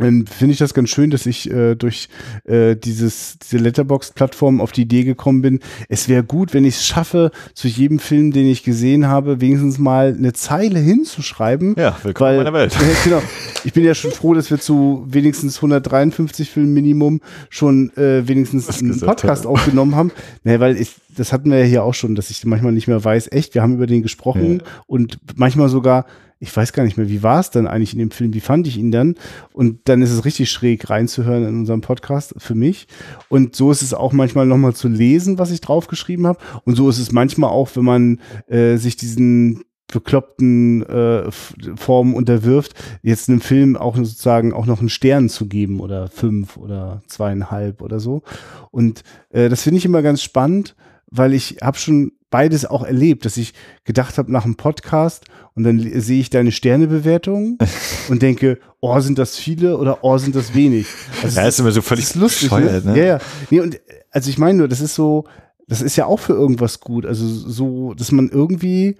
Dann 0.00 0.26
finde 0.26 0.52
ich 0.52 0.58
das 0.58 0.74
ganz 0.74 0.88
schön, 0.90 1.10
dass 1.10 1.26
ich 1.26 1.50
äh, 1.50 1.74
durch 1.74 2.08
äh, 2.44 2.74
dieses, 2.74 3.38
diese 3.38 3.58
Letterbox-Plattform 3.58 4.60
auf 4.60 4.72
die 4.72 4.82
Idee 4.82 5.04
gekommen 5.04 5.42
bin. 5.42 5.60
Es 5.88 6.08
wäre 6.08 6.24
gut, 6.24 6.54
wenn 6.54 6.64
ich 6.64 6.76
es 6.76 6.86
schaffe, 6.86 7.30
zu 7.54 7.68
jedem 7.68 7.98
Film, 7.98 8.32
den 8.32 8.46
ich 8.46 8.62
gesehen 8.62 9.06
habe, 9.06 9.40
wenigstens 9.40 9.78
mal 9.78 10.14
eine 10.16 10.32
Zeile 10.32 10.78
hinzuschreiben. 10.78 11.74
Ja, 11.78 11.96
willkommen 12.02 12.30
Weil, 12.30 12.38
in 12.38 12.44
meiner 12.44 12.58
Welt. 12.58 12.76
Ja, 12.80 12.86
genau. 13.04 13.22
Ich 13.64 13.72
bin 13.74 13.84
ja 13.84 13.94
schon 13.94 14.10
froh, 14.10 14.34
dass 14.34 14.50
wir 14.50 14.58
zu 14.58 15.04
wenigstens 15.06 15.56
153 15.56 16.50
Filmen 16.50 16.72
Minimum 16.72 17.20
schon 17.50 17.94
äh, 17.96 18.26
wenigstens 18.26 18.68
einen 18.68 18.92
gesagt 18.92 19.06
Podcast 19.06 19.44
haben. 19.44 19.52
aufgenommen 19.52 19.94
haben. 19.94 20.12
Nee, 20.44 20.60
weil 20.60 20.76
ich, 20.76 20.94
das 21.16 21.32
hatten 21.32 21.50
wir 21.50 21.58
ja 21.58 21.64
hier 21.64 21.84
auch 21.84 21.94
schon, 21.94 22.14
dass 22.14 22.30
ich 22.30 22.44
manchmal 22.46 22.72
nicht 22.72 22.88
mehr 22.88 23.04
weiß, 23.04 23.28
echt, 23.32 23.54
wir 23.54 23.62
haben 23.62 23.74
über 23.74 23.86
den 23.86 24.02
gesprochen 24.02 24.62
und 24.86 25.18
manchmal 25.36 25.68
sogar, 25.68 26.06
ich 26.42 26.56
weiß 26.56 26.72
gar 26.72 26.84
nicht 26.84 26.96
mehr, 26.96 27.10
wie 27.10 27.22
war 27.22 27.38
es 27.38 27.50
dann 27.50 27.66
eigentlich 27.66 27.92
in 27.92 27.98
dem 27.98 28.10
Film, 28.10 28.32
wie 28.32 28.40
fand 28.40 28.66
ich 28.66 28.78
ihn 28.78 28.90
dann? 28.90 29.14
Und 29.52 29.80
dann 29.84 30.00
ist 30.00 30.10
es 30.10 30.24
richtig 30.24 30.50
schräg 30.50 30.88
reinzuhören 30.88 31.46
in 31.46 31.58
unserem 31.60 31.82
Podcast 31.82 32.34
für 32.38 32.54
mich. 32.54 32.88
Und 33.28 33.54
so 33.54 33.70
ist 33.70 33.82
es 33.82 33.92
auch 33.92 34.12
manchmal 34.14 34.46
nochmal 34.46 34.74
zu 34.74 34.88
lesen, 34.88 35.38
was 35.38 35.50
ich 35.50 35.60
draufgeschrieben 35.60 36.26
habe. 36.26 36.38
Und 36.64 36.76
so 36.76 36.88
ist 36.88 36.98
es 36.98 37.12
manchmal 37.12 37.50
auch, 37.50 37.68
wenn 37.74 37.84
man 37.84 38.20
äh, 38.48 38.76
sich 38.76 38.96
diesen 38.96 39.64
bekloppten 39.92 40.82
äh, 40.86 41.30
Formen 41.30 42.14
unterwirft, 42.14 42.74
jetzt 43.02 43.28
einem 43.28 43.42
Film 43.42 43.76
auch 43.76 43.96
sozusagen 43.96 44.54
auch 44.54 44.64
noch 44.64 44.80
einen 44.80 44.88
Stern 44.88 45.28
zu 45.28 45.46
geben 45.46 45.80
oder 45.80 46.08
fünf 46.08 46.56
oder 46.56 47.02
zweieinhalb 47.06 47.82
oder 47.82 48.00
so. 48.00 48.22
Und 48.70 49.02
äh, 49.28 49.50
das 49.50 49.62
finde 49.62 49.78
ich 49.78 49.84
immer 49.84 50.00
ganz 50.00 50.22
spannend, 50.22 50.74
weil 51.10 51.34
ich 51.34 51.58
habe 51.60 51.76
schon 51.76 52.12
beides 52.30 52.64
auch 52.64 52.84
erlebt, 52.84 53.24
dass 53.24 53.36
ich 53.36 53.54
gedacht 53.84 54.18
habe 54.18 54.32
nach 54.32 54.44
einem 54.44 54.56
Podcast 54.56 55.24
und 55.54 55.64
dann 55.64 55.78
sehe 56.00 56.20
ich 56.20 56.30
deine 56.30 56.52
Sternebewertung 56.52 57.58
und 58.08 58.22
denke, 58.22 58.58
oh, 58.80 58.98
sind 59.00 59.18
das 59.18 59.36
viele 59.36 59.76
oder 59.76 60.02
oh, 60.02 60.16
sind 60.18 60.34
das 60.34 60.54
wenig. 60.54 60.86
Also 61.22 61.40
ja, 61.40 61.48
ist 61.48 61.60
immer 61.60 61.72
so 61.72 61.82
völlig 61.82 62.04
ist 62.04 62.14
lustig, 62.14 62.50
ne? 62.50 62.82
ne? 62.84 62.98
Ja, 62.98 63.04
ja. 63.04 63.18
Nee, 63.50 63.60
und 63.60 63.80
also 64.10 64.30
ich 64.30 64.38
meine 64.38 64.58
nur, 64.58 64.68
das 64.68 64.80
ist 64.80 64.94
so, 64.94 65.24
das 65.66 65.82
ist 65.82 65.96
ja 65.96 66.06
auch 66.06 66.18
für 66.18 66.32
irgendwas 66.32 66.80
gut. 66.80 67.04
Also 67.06 67.26
so, 67.26 67.94
dass 67.94 68.12
man 68.12 68.28
irgendwie 68.28 68.96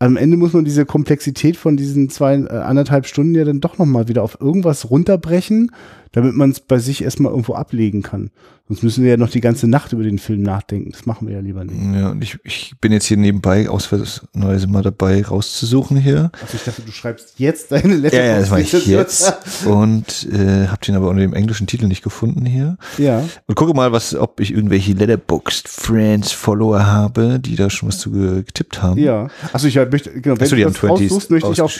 am 0.00 0.16
Ende 0.16 0.38
muss 0.38 0.54
man 0.54 0.64
diese 0.64 0.86
Komplexität 0.86 1.56
von 1.56 1.76
diesen 1.76 2.08
zwei, 2.08 2.34
äh, 2.34 2.48
anderthalb 2.48 3.06
Stunden 3.06 3.34
ja 3.34 3.44
dann 3.44 3.60
doch 3.60 3.76
nochmal 3.78 4.08
wieder 4.08 4.22
auf 4.22 4.40
irgendwas 4.40 4.90
runterbrechen, 4.90 5.70
damit 6.12 6.34
man 6.34 6.50
es 6.50 6.60
bei 6.60 6.78
sich 6.78 7.04
erstmal 7.04 7.30
irgendwo 7.30 7.54
ablegen 7.54 8.02
kann. 8.02 8.30
Sonst 8.70 8.84
müssen 8.84 9.02
wir 9.02 9.10
ja 9.10 9.16
noch 9.16 9.30
die 9.30 9.40
ganze 9.40 9.66
Nacht 9.66 9.92
über 9.92 10.04
den 10.04 10.20
Film 10.20 10.42
nachdenken. 10.42 10.92
Das 10.92 11.04
machen 11.04 11.26
wir 11.26 11.34
ja 11.34 11.40
lieber 11.40 11.64
nicht. 11.64 11.76
Ja, 11.92 12.10
und 12.10 12.22
ich, 12.22 12.38
ich 12.44 12.72
bin 12.80 12.92
jetzt 12.92 13.06
hier 13.06 13.16
nebenbei 13.16 13.68
ausnahmsweise 13.68 14.68
mal 14.68 14.82
dabei 14.84 15.24
rauszusuchen 15.24 15.96
hier. 15.96 16.30
Also 16.40 16.54
ich 16.54 16.62
dachte, 16.62 16.82
du 16.82 16.92
schreibst 16.92 17.34
jetzt 17.38 17.72
deine 17.72 17.96
letzte 17.96 18.18
Ja, 18.18 18.26
ja, 18.26 18.38
das 18.38 18.50
mache 18.50 18.60
ich 18.60 18.86
jetzt. 18.86 19.34
und 19.66 20.28
äh, 20.32 20.68
hab 20.68 20.82
den 20.82 20.94
aber 20.94 21.08
unter 21.08 21.22
dem 21.22 21.34
englischen 21.34 21.66
Titel 21.66 21.88
nicht 21.88 22.04
gefunden 22.04 22.46
hier. 22.46 22.76
Ja. 22.96 23.24
Und 23.48 23.56
gucke 23.56 23.74
mal, 23.74 23.90
was, 23.90 24.14
ob 24.14 24.38
ich 24.38 24.52
irgendwelche 24.52 24.92
Letterboxd 24.92 25.66
Friends 25.66 26.30
Follower 26.30 26.86
habe, 26.86 27.40
die 27.40 27.56
da 27.56 27.70
schon 27.70 27.88
was 27.88 27.98
zu 27.98 28.12
getippt 28.12 28.80
haben. 28.80 29.00
Ja. 29.00 29.30
Also 29.52 29.66
ich 29.66 29.78
möchte, 29.90 30.10
genau, 30.10 30.36
wenn 30.36 30.42
Achso, 30.42 30.50
du 30.50 30.56
die 30.56 30.62
das 30.64 30.82
haben 30.82 30.90
20s 30.90 31.02
raussuchst, 31.02 31.30
möchte 31.30 31.52
ich 31.52 31.62
auch, 31.62 31.70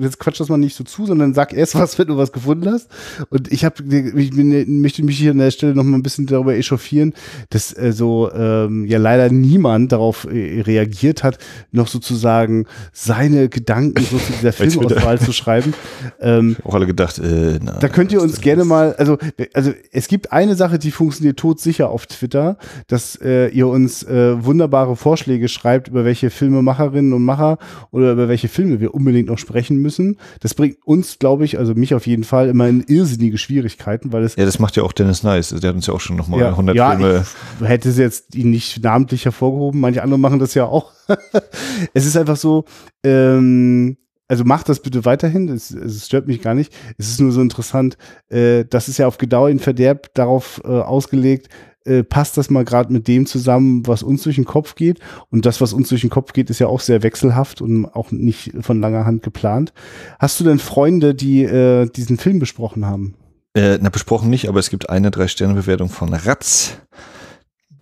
jetzt 0.00 0.18
quatsch 0.18 0.40
das 0.40 0.48
mal 0.48 0.58
nicht 0.58 0.76
so 0.76 0.84
zu, 0.84 1.06
sondern 1.06 1.34
sag 1.34 1.52
erst 1.52 1.74
was, 1.74 1.98
wenn 1.98 2.08
du 2.08 2.16
was 2.16 2.32
gefunden 2.32 2.70
hast. 2.70 2.88
Und 3.30 3.52
ich 3.52 3.64
habe, 3.64 3.82
ich 3.82 4.30
bin, 4.30 4.80
möchte 4.80 5.02
mich 5.02 5.18
hier 5.18 5.30
an 5.32 5.38
der 5.38 5.50
Stelle 5.50 5.74
noch 5.74 5.84
mal 5.84 5.96
ein 5.96 6.02
bisschen 6.02 6.26
darüber 6.26 6.54
echauffieren, 6.54 7.14
dass 7.50 7.76
äh, 7.76 7.92
so 7.92 8.30
ähm, 8.32 8.86
ja 8.86 8.98
leider 8.98 9.30
niemand 9.30 9.92
darauf 9.92 10.26
äh, 10.30 10.62
reagiert 10.62 11.22
hat, 11.22 11.38
noch 11.72 11.88
sozusagen 11.88 12.66
seine 12.92 13.48
Gedanken 13.48 14.04
so 14.04 14.18
zu 14.18 14.32
dieser 14.32 14.52
Filmauswahl 14.52 15.18
zu 15.18 15.32
schreiben. 15.32 15.74
Ähm, 16.20 16.56
Auch 16.64 16.74
alle 16.74 16.86
gedacht, 16.86 17.18
äh, 17.18 17.58
na, 17.62 17.78
da 17.78 17.88
könnt 17.88 18.12
ihr 18.12 18.20
uns 18.20 18.40
gerne 18.40 18.64
mal, 18.64 18.94
also, 18.94 19.18
also 19.54 19.72
es 19.92 20.08
gibt 20.08 20.32
eine 20.32 20.54
Sache, 20.54 20.78
die 20.78 20.90
funktioniert 20.90 21.38
todsicher 21.38 21.90
auf 21.90 22.06
Twitter, 22.06 22.58
dass 22.86 23.16
äh, 23.16 23.48
ihr 23.48 23.68
uns 23.68 24.02
äh, 24.02 24.44
wunderbare 24.44 24.96
Vorschläge 24.96 25.48
schreibt, 25.48 25.88
über 25.88 26.04
welche 26.04 26.30
Filmemacherinnen 26.30 27.12
und 27.12 27.24
Macher 27.24 27.47
oder 27.90 28.12
über 28.12 28.28
welche 28.28 28.48
Filme 28.48 28.80
wir 28.80 28.92
unbedingt 28.92 29.28
noch 29.28 29.38
sprechen 29.38 29.78
müssen. 29.78 30.18
Das 30.40 30.54
bringt 30.54 30.76
uns, 30.84 31.18
glaube 31.18 31.44
ich, 31.44 31.58
also 31.58 31.74
mich 31.74 31.94
auf 31.94 32.06
jeden 32.06 32.24
Fall 32.24 32.48
immer 32.48 32.68
in 32.68 32.82
irrsinnige 32.82 33.38
Schwierigkeiten, 33.38 34.12
weil 34.12 34.24
es 34.24 34.36
ja, 34.36 34.44
das 34.44 34.58
macht 34.58 34.76
ja 34.76 34.82
auch 34.82 34.92
Dennis 34.92 35.22
Nice. 35.22 35.50
Der 35.50 35.68
hat 35.68 35.76
uns 35.76 35.86
ja 35.86 35.94
auch 35.94 36.00
schon 36.00 36.16
nochmal 36.16 36.40
ja, 36.40 36.50
100 36.50 36.76
ja, 36.76 36.90
Filme. 36.90 37.24
Ich 37.60 37.68
hätte 37.68 37.92
sie 37.92 38.02
jetzt 38.02 38.34
ihn 38.34 38.50
nicht 38.50 38.82
namentlich 38.82 39.24
hervorgehoben. 39.24 39.80
Manche 39.80 40.02
andere 40.02 40.18
machen 40.18 40.38
das 40.38 40.54
ja 40.54 40.64
auch. 40.64 40.92
es 41.94 42.04
ist 42.04 42.16
einfach 42.16 42.36
so, 42.36 42.64
ähm, 43.04 43.96
also 44.28 44.44
macht 44.44 44.68
das 44.68 44.80
bitte 44.80 45.06
weiterhin, 45.06 45.48
es, 45.48 45.70
es 45.70 46.06
stört 46.06 46.28
mich 46.28 46.42
gar 46.42 46.54
nicht. 46.54 46.72
Es 46.98 47.08
ist 47.08 47.20
nur 47.20 47.32
so 47.32 47.40
interessant, 47.40 47.96
äh, 48.28 48.64
das 48.66 48.88
ist 48.88 48.98
ja 48.98 49.06
auf 49.06 49.16
Gedauer 49.16 49.48
in 49.48 49.58
Verderb 49.58 50.12
darauf 50.14 50.60
äh, 50.64 50.68
ausgelegt, 50.68 51.48
äh, 51.84 52.02
passt 52.02 52.36
das 52.36 52.50
mal 52.50 52.64
gerade 52.64 52.92
mit 52.92 53.08
dem 53.08 53.26
zusammen, 53.26 53.86
was 53.86 54.02
uns 54.02 54.22
durch 54.22 54.36
den 54.36 54.44
Kopf 54.44 54.74
geht. 54.74 55.00
Und 55.30 55.46
das, 55.46 55.60
was 55.60 55.72
uns 55.72 55.88
durch 55.88 56.02
den 56.02 56.10
Kopf 56.10 56.32
geht, 56.32 56.50
ist 56.50 56.58
ja 56.58 56.66
auch 56.66 56.80
sehr 56.80 57.02
wechselhaft 57.02 57.60
und 57.60 57.86
auch 57.86 58.10
nicht 58.10 58.52
von 58.60 58.80
langer 58.80 59.06
Hand 59.06 59.22
geplant. 59.22 59.72
Hast 60.18 60.38
du 60.40 60.44
denn 60.44 60.58
Freunde, 60.58 61.14
die 61.14 61.44
äh, 61.44 61.88
diesen 61.88 62.18
Film 62.18 62.38
besprochen 62.38 62.86
haben? 62.86 63.14
Äh, 63.54 63.78
na, 63.80 63.88
besprochen 63.88 64.30
nicht, 64.30 64.48
aber 64.48 64.60
es 64.60 64.70
gibt 64.70 64.90
eine 64.90 65.10
Drei-Sterne-Bewertung 65.10 65.88
von 65.88 66.12
Ratz. 66.14 66.76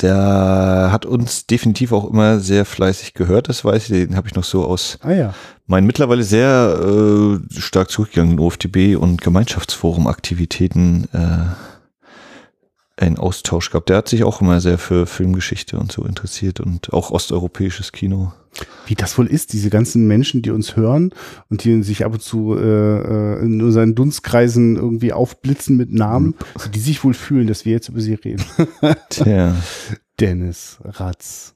Der 0.01 0.91
hat 0.93 1.07
uns 1.07 1.47
definitiv 1.47 1.93
auch 1.93 2.11
immer 2.11 2.39
sehr 2.39 2.67
fleißig 2.67 3.15
gehört, 3.15 3.49
das 3.49 3.65
weiß 3.65 3.91
ich. 3.91 4.09
Den 4.09 4.17
habe 4.17 4.29
ich 4.29 4.35
noch 4.35 4.45
so 4.45 4.65
aus 4.65 4.99
ah, 5.01 5.11
ja. 5.11 5.35
meinen 5.67 5.87
mittlerweile 5.87 6.23
sehr 6.23 6.79
äh, 6.83 7.39
stark 7.59 7.91
zurückgegangenen 7.91 8.39
OFDB 8.39 8.97
und 8.97 9.23
Gemeinschaftsforum-Aktivitäten 9.23 11.09
äh, 11.13 11.47
einen 12.97 13.19
Austausch 13.19 13.71
gehabt. 13.71 13.89
Der 13.89 13.99
hat 13.99 14.09
sich 14.09 14.25
auch 14.25 14.41
immer 14.41 14.61
sehr 14.61 14.79
für 14.79 15.07
Filmgeschichte 15.07 15.79
und 15.79 15.93
so 15.93 16.05
interessiert 16.05 16.61
und 16.61 16.93
auch 16.93 17.11
osteuropäisches 17.11 17.93
Kino. 17.93 18.33
Wie 18.87 18.95
das 18.95 19.19
wohl 19.19 19.27
ist, 19.27 19.53
diese 19.53 19.69
ganzen 19.69 20.07
Menschen, 20.07 20.41
die 20.41 20.51
uns 20.51 20.77
hören 20.77 21.13
und 21.51 21.65
die 21.65 21.83
sich 21.83 22.07
ab 22.07 22.15
und 22.15 22.23
zu 22.23 22.57
äh, 22.57 22.61
äh 22.61 23.41
in 23.45 23.61
unseren 23.61 23.95
Dunstkreisen 23.95 24.77
irgendwie 24.77 25.13
aufblitzen 25.13 25.77
mit 25.77 25.93
Namen, 25.93 26.29
mhm. 26.29 26.73
die 26.73 26.81
sich 26.81 27.05
wohl 27.05 27.13
fühlen, 27.13 27.47
dass 27.47 27.67
wir 27.67 27.73
jetzt 27.73 27.91
über 27.91 28.01
sie 28.01 28.15
reden. 28.15 28.45
Tja. 29.11 29.55
Dennis, 30.19 30.79
Ratz 30.83 31.55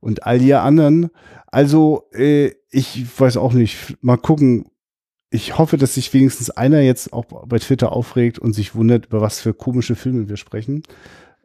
und 0.00 0.24
all 0.24 0.38
die 0.38 0.54
anderen. 0.54 1.10
Also, 1.46 2.08
äh, 2.12 2.52
ich 2.70 3.06
weiß 3.18 3.36
auch 3.36 3.52
nicht. 3.52 3.96
Mal 4.00 4.16
gucken, 4.16 4.66
ich 5.30 5.58
hoffe, 5.58 5.76
dass 5.76 5.94
sich 5.94 6.12
wenigstens 6.14 6.50
einer 6.50 6.80
jetzt 6.80 7.12
auch 7.12 7.24
bei 7.24 7.58
Twitter 7.58 7.92
aufregt 7.92 8.38
und 8.38 8.54
sich 8.54 8.74
wundert, 8.74 9.06
über 9.06 9.20
was 9.20 9.40
für 9.40 9.52
komische 9.52 9.94
Filme 9.94 10.28
wir 10.28 10.36
sprechen. 10.36 10.82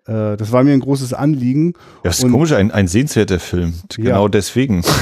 Äh, 0.05 0.37
das 0.37 0.51
war 0.51 0.63
mir 0.63 0.73
ein 0.73 0.79
großes 0.79 1.13
Anliegen. 1.13 1.73
Ja, 1.75 2.01
das 2.03 2.19
ist 2.19 2.25
und, 2.25 2.31
komisch, 2.31 2.53
ein, 2.53 2.71
ein 2.71 2.87
sehenswerter 2.87 3.39
Film. 3.39 3.73
Genau 3.95 4.25
ja. 4.25 4.29
deswegen. 4.29 4.83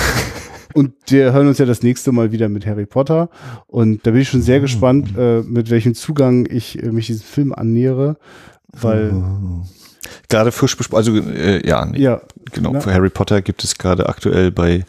Und 0.74 0.94
wir 1.08 1.34
hören 1.34 1.50
uns 1.50 1.58
ja 1.58 1.66
das 1.66 1.84
nächste 1.84 2.14
Mal 2.14 2.32
wieder 2.32 2.48
mit 2.48 2.66
Harry 2.66 2.86
Potter. 2.86 3.30
Und 3.68 4.08
da 4.08 4.12
bin 4.12 4.22
ich 4.22 4.30
schon 4.30 4.42
sehr 4.42 4.62
gespannt, 4.62 5.14
äh, 5.18 5.42
mit 5.42 5.70
welchem 5.70 5.96
Zugang 5.96 6.48
ich 6.50 6.82
äh, 6.82 6.94
mich 6.94 7.08
diesem 7.08 7.26
Film 7.26 7.54
annähere. 7.54 8.18
Weil. 8.72 9.12
Oh. 9.14 9.66
Gerade 10.30 10.54
frisch 10.54 10.78
besprochen, 10.78 10.98
also 10.98 11.18
äh, 11.18 11.68
ja, 11.68 11.86
nee, 11.86 12.00
ja, 12.00 12.22
genau. 12.54 12.80
Für 12.80 12.94
Harry 12.94 13.10
Potter 13.10 13.42
gibt 13.42 13.66
es 13.66 13.78
gerade 13.78 14.08
aktuell 14.08 14.50
bei 14.50 14.86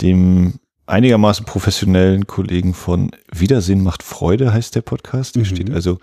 dem 0.00 0.54
einigermaßen 0.86 1.46
professionellen 1.46 2.26
Kollegen 2.26 2.74
von 2.74 3.10
Wiedersehen 3.32 3.82
macht 3.82 4.02
Freude, 4.02 4.52
heißt 4.52 4.74
der 4.74 4.82
Podcast. 4.82 5.36
Der 5.36 5.42
mhm. 5.42 5.46
steht 5.46 5.70
also, 5.72 5.98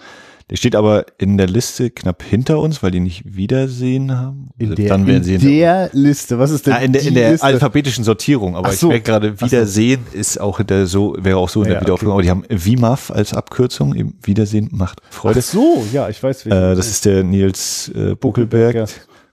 der 0.49 0.55
steht 0.55 0.75
aber 0.75 1.05
in 1.19 1.37
der 1.37 1.47
Liste 1.47 1.91
knapp 1.91 2.23
hinter 2.23 2.59
uns, 2.59 2.81
weil 2.81 2.89
die 2.89 2.99
nicht 2.99 3.35
Wiedersehen 3.35 4.17
haben. 4.17 4.49
In 4.57 4.71
also 4.71 4.75
der, 4.75 4.89
Dann 4.89 5.07
in 5.07 5.41
der 5.41 5.89
Liste, 5.93 6.39
was 6.39 6.49
ist 6.49 6.65
denn 6.65 6.73
ah, 6.73 6.77
in 6.77 6.93
der, 6.93 7.03
in 7.03 7.13
der 7.13 7.43
alphabetischen 7.43 8.03
Sortierung, 8.03 8.55
aber 8.55 8.71
so. 8.71 8.87
ich 8.87 8.93
merke 8.93 9.03
gerade, 9.03 9.41
Wiedersehen 9.41 10.07
so. 10.11 10.17
ist 10.17 10.41
auch 10.41 10.59
in 10.59 10.67
der 10.67 10.87
so, 10.87 11.15
wäre 11.19 11.37
auch 11.37 11.49
so 11.49 11.61
in 11.61 11.67
ja, 11.67 11.73
der 11.73 11.81
Wiederaufführung, 11.81 12.15
okay. 12.15 12.29
aber 12.29 12.41
die 12.41 12.49
haben 12.49 12.65
WIMAF 12.65 13.11
als 13.11 13.33
Abkürzung, 13.33 13.93
eben 13.93 14.17
Wiedersehen 14.23 14.69
macht 14.71 15.01
Freude. 15.11 15.39
Ach 15.39 15.43
so, 15.43 15.85
ja, 15.93 16.09
ich 16.09 16.21
weiß. 16.21 16.47
Äh, 16.47 16.49
das 16.49 16.89
ist 16.89 17.05
der 17.05 17.23
Nils 17.23 17.89
äh, 17.89 18.15
Buckelberg. 18.15 18.75
Ja. 18.75 18.85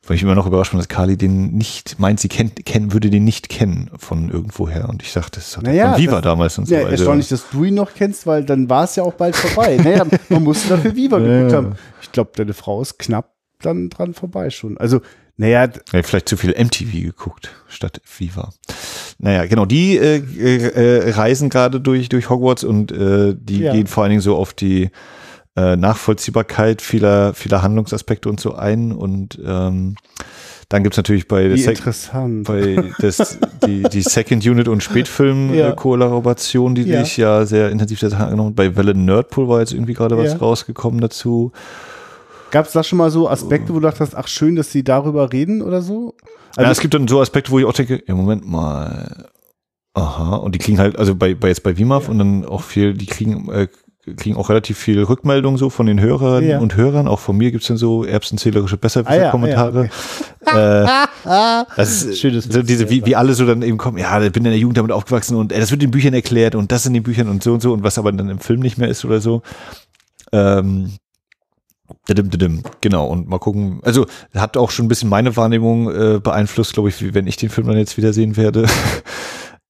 Weil 0.06 0.16
ich 0.16 0.22
immer 0.22 0.34
noch 0.34 0.46
überrascht 0.46 0.70
bin, 0.70 0.78
dass 0.78 0.88
Kali 0.88 1.16
den 1.16 1.52
nicht, 1.52 1.98
meint, 1.98 2.20
sie 2.20 2.28
kennt, 2.28 2.64
kennen, 2.64 2.92
würde 2.92 3.10
den 3.10 3.24
nicht 3.24 3.48
kennen 3.48 3.90
von 3.98 4.30
irgendwoher. 4.30 4.88
Und 4.88 5.02
ich 5.02 5.10
sagte, 5.10 5.40
das 5.40 5.56
hat 5.56 5.64
naja, 5.64 5.92
von 5.92 6.02
Viva 6.02 6.12
das, 6.12 6.22
damals 6.22 6.58
und 6.58 6.68
ja, 6.68 6.80
so. 6.80 6.84
Ja, 6.84 6.90
erstaunlich, 6.90 7.28
dass 7.28 7.50
du 7.50 7.64
ihn 7.64 7.74
noch 7.74 7.92
kennst, 7.92 8.26
weil 8.26 8.44
dann 8.44 8.70
war 8.70 8.84
es 8.84 8.96
ja 8.96 9.02
auch 9.02 9.14
bald 9.14 9.34
vorbei. 9.34 9.76
naja, 9.82 10.06
man 10.28 10.42
musste 10.44 10.68
dafür 10.68 10.94
Viva 10.94 11.18
geguckt 11.18 11.52
haben. 11.52 11.74
Ich 12.02 12.12
glaube, 12.12 12.30
deine 12.36 12.54
Frau 12.54 12.80
ist 12.82 12.98
knapp 12.98 13.32
dann 13.60 13.88
dran 13.88 14.14
vorbei 14.14 14.50
schon. 14.50 14.78
Also, 14.78 15.00
naja. 15.36 15.68
Ja, 15.92 16.02
vielleicht 16.02 16.28
zu 16.28 16.36
viel 16.36 16.50
MTV 16.52 16.92
geguckt 16.92 17.50
statt 17.68 18.00
Viva. 18.18 18.50
Naja, 19.18 19.46
genau, 19.46 19.64
die 19.64 19.96
äh, 19.96 20.18
äh, 20.18 21.10
reisen 21.10 21.48
gerade 21.48 21.80
durch, 21.80 22.08
durch 22.08 22.30
Hogwarts 22.30 22.64
und 22.64 22.92
äh, 22.92 23.34
die 23.38 23.60
ja. 23.60 23.72
gehen 23.72 23.86
vor 23.86 24.02
allen 24.02 24.10
Dingen 24.10 24.22
so 24.22 24.36
auf 24.36 24.52
die 24.52 24.90
äh, 25.56 25.76
Nachvollziehbarkeit 25.76 26.82
vieler, 26.82 27.34
vieler 27.34 27.62
Handlungsaspekte 27.62 28.28
und 28.28 28.38
so 28.38 28.54
ein. 28.54 28.92
Und 28.92 29.38
ähm, 29.44 29.96
dann 30.68 30.82
gibt's 30.82 30.96
natürlich 30.96 31.28
bei, 31.28 31.48
der 31.48 31.56
interessant. 31.56 32.44
bei 32.44 32.92
das, 32.98 33.38
die, 33.66 33.84
die 33.84 34.02
Second 34.02 34.44
Unit 34.44 34.68
und 34.68 34.82
Spätfilm-Kollaboration, 34.82 36.76
ja. 36.76 36.82
die 36.82 36.90
ja. 36.90 37.04
sich 37.04 37.16
ja 37.16 37.46
sehr 37.46 37.70
intensiv 37.70 38.00
der 38.00 38.10
Sache 38.10 38.24
angenommen 38.24 38.54
Bei 38.54 38.76
Welle 38.76 38.94
Nerdpool 38.94 39.48
war 39.48 39.60
jetzt 39.60 39.72
irgendwie 39.72 39.94
gerade 39.94 40.18
was 40.18 40.32
ja. 40.32 40.38
rausgekommen 40.38 41.00
dazu. 41.00 41.52
Gab 42.50 42.66
es 42.66 42.72
da 42.72 42.82
schon 42.82 42.98
mal 42.98 43.10
so 43.10 43.28
Aspekte, 43.28 43.70
wo 43.70 43.80
du 43.80 43.86
dachtest, 43.86 44.14
ach 44.14 44.28
schön, 44.28 44.56
dass 44.56 44.70
sie 44.70 44.84
darüber 44.84 45.32
reden 45.32 45.62
oder 45.62 45.82
so? 45.82 46.14
Also 46.50 46.66
ja, 46.66 46.70
es 46.70 46.80
gibt 46.80 46.94
dann 46.94 47.08
so 47.08 47.20
Aspekte, 47.20 47.50
wo 47.50 47.58
ich 47.58 47.64
auch 47.64 47.72
denke, 47.72 48.02
ja, 48.06 48.14
Moment 48.14 48.46
mal, 48.46 49.28
aha, 49.94 50.36
und 50.36 50.54
die 50.54 50.58
kriegen 50.58 50.78
halt, 50.78 50.98
also 50.98 51.14
bei, 51.14 51.34
bei 51.34 51.48
jetzt 51.48 51.62
bei 51.62 51.76
WIMAF 51.76 52.04
ja. 52.04 52.10
und 52.10 52.18
dann 52.18 52.44
auch 52.44 52.62
viel, 52.62 52.94
die 52.94 53.06
kriegen 53.06 53.50
äh, 53.50 53.68
kriegen 54.16 54.36
auch 54.36 54.48
relativ 54.50 54.78
viel 54.78 55.02
Rückmeldung 55.02 55.58
so 55.58 55.68
von 55.70 55.86
den 55.86 56.00
Hörern 56.00 56.44
Ja. 56.46 56.58
und 56.60 56.76
Hörern. 56.76 57.08
Auch 57.08 57.18
von 57.18 57.36
mir 57.36 57.50
gibt's 57.50 57.66
dann 57.66 57.76
so 57.76 58.04
erbsenzählerische 58.04 58.76
Besserwisser-Kommentare. 58.76 59.90
Ah, 60.44 61.08
ja, 61.24 61.62
äh, 61.62 61.64
das 61.76 62.04
ist 62.04 62.18
Schönes 62.20 62.44
so 62.44 62.62
diese, 62.62 62.88
wie, 62.88 63.04
wie 63.04 63.16
alle 63.16 63.34
so 63.34 63.44
dann 63.46 63.62
eben 63.62 63.78
kommen, 63.78 63.98
ja, 63.98 64.22
ich 64.22 64.30
bin 64.32 64.44
in 64.44 64.50
der 64.52 64.58
Jugend 64.60 64.78
damit 64.78 64.92
aufgewachsen 64.92 65.36
und 65.36 65.52
äh, 65.52 65.58
das 65.58 65.70
wird 65.72 65.82
in 65.82 65.90
Büchern 65.90 66.14
erklärt 66.14 66.54
und 66.54 66.70
das 66.70 66.86
in 66.86 66.94
den 66.94 67.02
Büchern 67.02 67.28
und 67.28 67.42
so 67.42 67.52
und 67.54 67.60
so 67.62 67.72
und 67.72 67.82
was 67.82 67.98
aber 67.98 68.12
dann 68.12 68.28
im 68.28 68.38
Film 68.38 68.60
nicht 68.60 68.78
mehr 68.78 68.88
ist 68.88 69.04
oder 69.04 69.20
so. 69.20 69.42
Ähm. 70.32 70.92
Genau, 72.80 73.06
und 73.06 73.28
mal 73.28 73.38
gucken. 73.38 73.78
Also 73.84 74.06
hat 74.34 74.56
auch 74.56 74.70
schon 74.72 74.86
ein 74.86 74.88
bisschen 74.88 75.08
meine 75.08 75.36
Wahrnehmung 75.36 75.88
äh, 75.88 76.18
beeinflusst, 76.20 76.74
glaube 76.74 76.88
ich, 76.88 77.00
wie 77.00 77.14
wenn 77.14 77.28
ich 77.28 77.36
den 77.36 77.48
Film 77.48 77.68
dann 77.68 77.76
jetzt 77.76 77.96
wiedersehen 77.96 78.36
werde. 78.36 78.66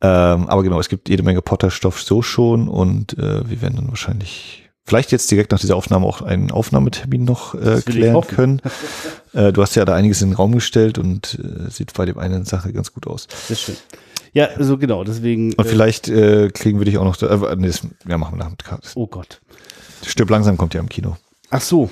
ähm, 0.01 0.49
aber 0.49 0.63
genau, 0.63 0.79
es 0.79 0.89
gibt 0.89 1.09
jede 1.09 1.23
Menge 1.23 1.43
Potter-Stoff 1.43 2.03
so 2.03 2.23
schon 2.23 2.69
und 2.69 3.19
äh, 3.19 3.49
wir 3.49 3.63
werden 3.63 3.77
dann 3.77 3.89
wahrscheinlich 3.89 4.69
vielleicht 4.85 5.11
jetzt 5.11 5.31
direkt 5.31 5.53
nach 5.53 5.59
dieser 5.59 5.77
Aufnahme 5.77 6.07
auch 6.07 6.23
einen 6.23 6.51
Aufnahmetermin 6.51 7.25
noch 7.25 7.55
äh, 7.55 7.81
klären 7.85 8.21
können. 8.23 8.63
äh, 9.33 9.53
du 9.53 9.63
hast 9.63 9.75
ja 9.75 9.85
da 9.85 9.95
einiges 9.95 10.23
in 10.23 10.31
den 10.31 10.37
Raum 10.37 10.53
gestellt 10.53 10.99
und 10.99 11.39
äh, 11.39 11.71
sieht 11.71 11.93
bei 11.95 12.05
dem 12.05 12.19
einen 12.19 12.45
Sache 12.45 12.73
ganz 12.73 12.93
gut 12.93 13.07
aus. 13.07 13.27
Das 13.27 13.51
ist 13.51 13.61
schön. 13.63 13.77
Ja, 14.33 14.49
also 14.57 14.77
genau, 14.77 15.03
deswegen. 15.03 15.55
Und 15.55 15.65
äh, 15.65 15.69
vielleicht 15.69 16.09
äh, 16.09 16.51
kriegen 16.51 16.79
wir 16.79 16.85
dich 16.85 16.99
auch 16.99 17.05
noch, 17.05 17.21
äh, 17.23 17.57
nee, 17.57 17.69
das, 17.69 17.81
ja, 18.07 18.19
machen 18.19 18.35
wir 18.35 18.45
nach 18.45 18.49
dem 18.49 18.59
Cast. 18.59 18.95
Oh 18.95 19.07
Gott. 19.07 19.41
Stirb 20.05 20.29
langsam 20.31 20.59
kommt 20.59 20.75
ja 20.75 20.81
im 20.81 20.91
Kino. 20.91 21.17
Ach 21.51 21.63
so. 21.63 21.89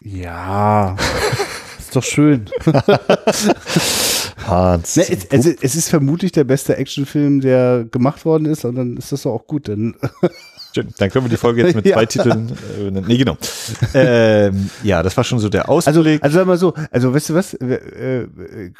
Ja. 0.00 0.96
ist 1.78 1.96
doch 1.96 2.04
schön. 2.04 2.48
Hans. 4.36 4.96
Ne, 4.96 5.04
es, 5.10 5.30
also, 5.30 5.50
es 5.60 5.74
ist 5.74 5.88
vermutlich 5.88 6.32
der 6.32 6.44
beste 6.44 6.76
Actionfilm, 6.76 7.40
der 7.40 7.84
gemacht 7.90 8.24
worden 8.24 8.46
ist, 8.46 8.64
und 8.64 8.74
dann 8.74 8.96
ist 8.96 9.12
das 9.12 9.22
doch 9.22 9.32
auch 9.32 9.46
gut. 9.46 9.68
Denn 9.68 9.94
Schön. 10.74 10.88
Dann 10.98 11.08
können 11.10 11.24
wir 11.24 11.30
die 11.30 11.38
Folge 11.38 11.62
jetzt 11.64 11.74
mit 11.74 11.86
Ja. 11.86 11.94
zwei 11.94 12.04
Titeln. 12.06 12.52
Äh, 12.78 12.84
benennen. 12.84 13.04
nee, 13.08 13.16
genau. 13.16 13.38
ähm, 13.94 14.68
ja, 14.82 15.02
das 15.02 15.16
war 15.16 15.24
schon 15.24 15.38
so 15.38 15.48
der 15.48 15.68
Also, 15.70 15.88
Ausblick. 15.90 16.22
also 16.22 16.38
sag 16.38 16.46
mal 16.46 16.58
so, 16.58 16.74
also 16.90 17.14
weißt 17.14 17.30
du 17.30 17.34
was? 17.34 17.54
Äh, 17.54 17.64
äh, 17.64 18.22
äh, 18.24 18.70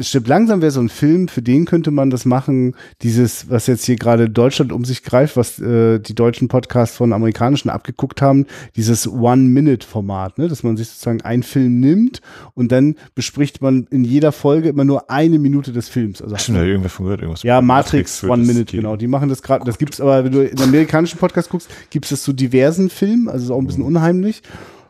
Stirb 0.00 0.26
langsam 0.26 0.62
wäre 0.62 0.70
so 0.72 0.80
ein 0.80 0.88
Film, 0.88 1.28
für 1.28 1.42
den 1.42 1.64
könnte 1.64 1.90
man 1.90 2.10
das 2.10 2.24
machen, 2.24 2.74
dieses, 3.02 3.48
was 3.50 3.66
jetzt 3.66 3.84
hier 3.84 3.96
gerade 3.96 4.28
Deutschland 4.28 4.72
um 4.72 4.84
sich 4.84 5.02
greift, 5.02 5.36
was 5.36 5.58
äh, 5.60 5.98
die 6.00 6.14
deutschen 6.14 6.48
Podcasts 6.48 6.96
von 6.96 7.12
amerikanischen 7.12 7.70
abgeguckt 7.70 8.20
haben, 8.20 8.46
dieses 8.74 9.06
One-Minute-Format, 9.06 10.38
ne? 10.38 10.48
dass 10.48 10.62
man 10.62 10.76
sich 10.76 10.88
sozusagen 10.88 11.20
einen 11.22 11.42
Film 11.42 11.80
nimmt 11.80 12.20
und 12.54 12.72
dann 12.72 12.96
bespricht 13.14 13.62
man 13.62 13.86
in 13.90 14.04
jeder 14.04 14.32
Folge 14.32 14.68
immer 14.68 14.84
nur 14.84 15.10
eine 15.10 15.38
Minute 15.38 15.72
des 15.72 15.88
Films. 15.88 16.20
Also 16.22 16.34
Hast 16.34 16.48
du 16.48 16.52
da 16.52 16.62
irgendwas 16.62 16.92
von 16.92 17.04
gehört? 17.06 17.20
Irgendwas 17.22 17.42
Ja, 17.42 17.60
Matrix, 17.60 18.22
wird 18.22 18.32
One 18.32 18.42
es 18.42 18.48
Minute, 18.48 18.72
geben. 18.72 18.82
genau. 18.82 18.96
Die 18.96 19.06
machen 19.06 19.28
das 19.28 19.42
gerade. 19.42 19.64
Das 19.64 19.78
gibt's 19.78 20.00
aber, 20.00 20.24
wenn 20.24 20.32
du 20.32 20.42
in 20.44 20.60
amerikanischen 20.60 21.18
Podcast 21.18 21.50
guckst, 21.50 21.68
gibt's 21.90 22.10
das 22.10 22.22
zu 22.22 22.32
diversen 22.32 22.90
Filmen, 22.90 23.28
also 23.28 23.44
ist 23.44 23.50
auch 23.50 23.58
ein 23.58 23.66
bisschen 23.66 23.82
Mhm. 23.82 23.88
unheimlich. 23.96 24.42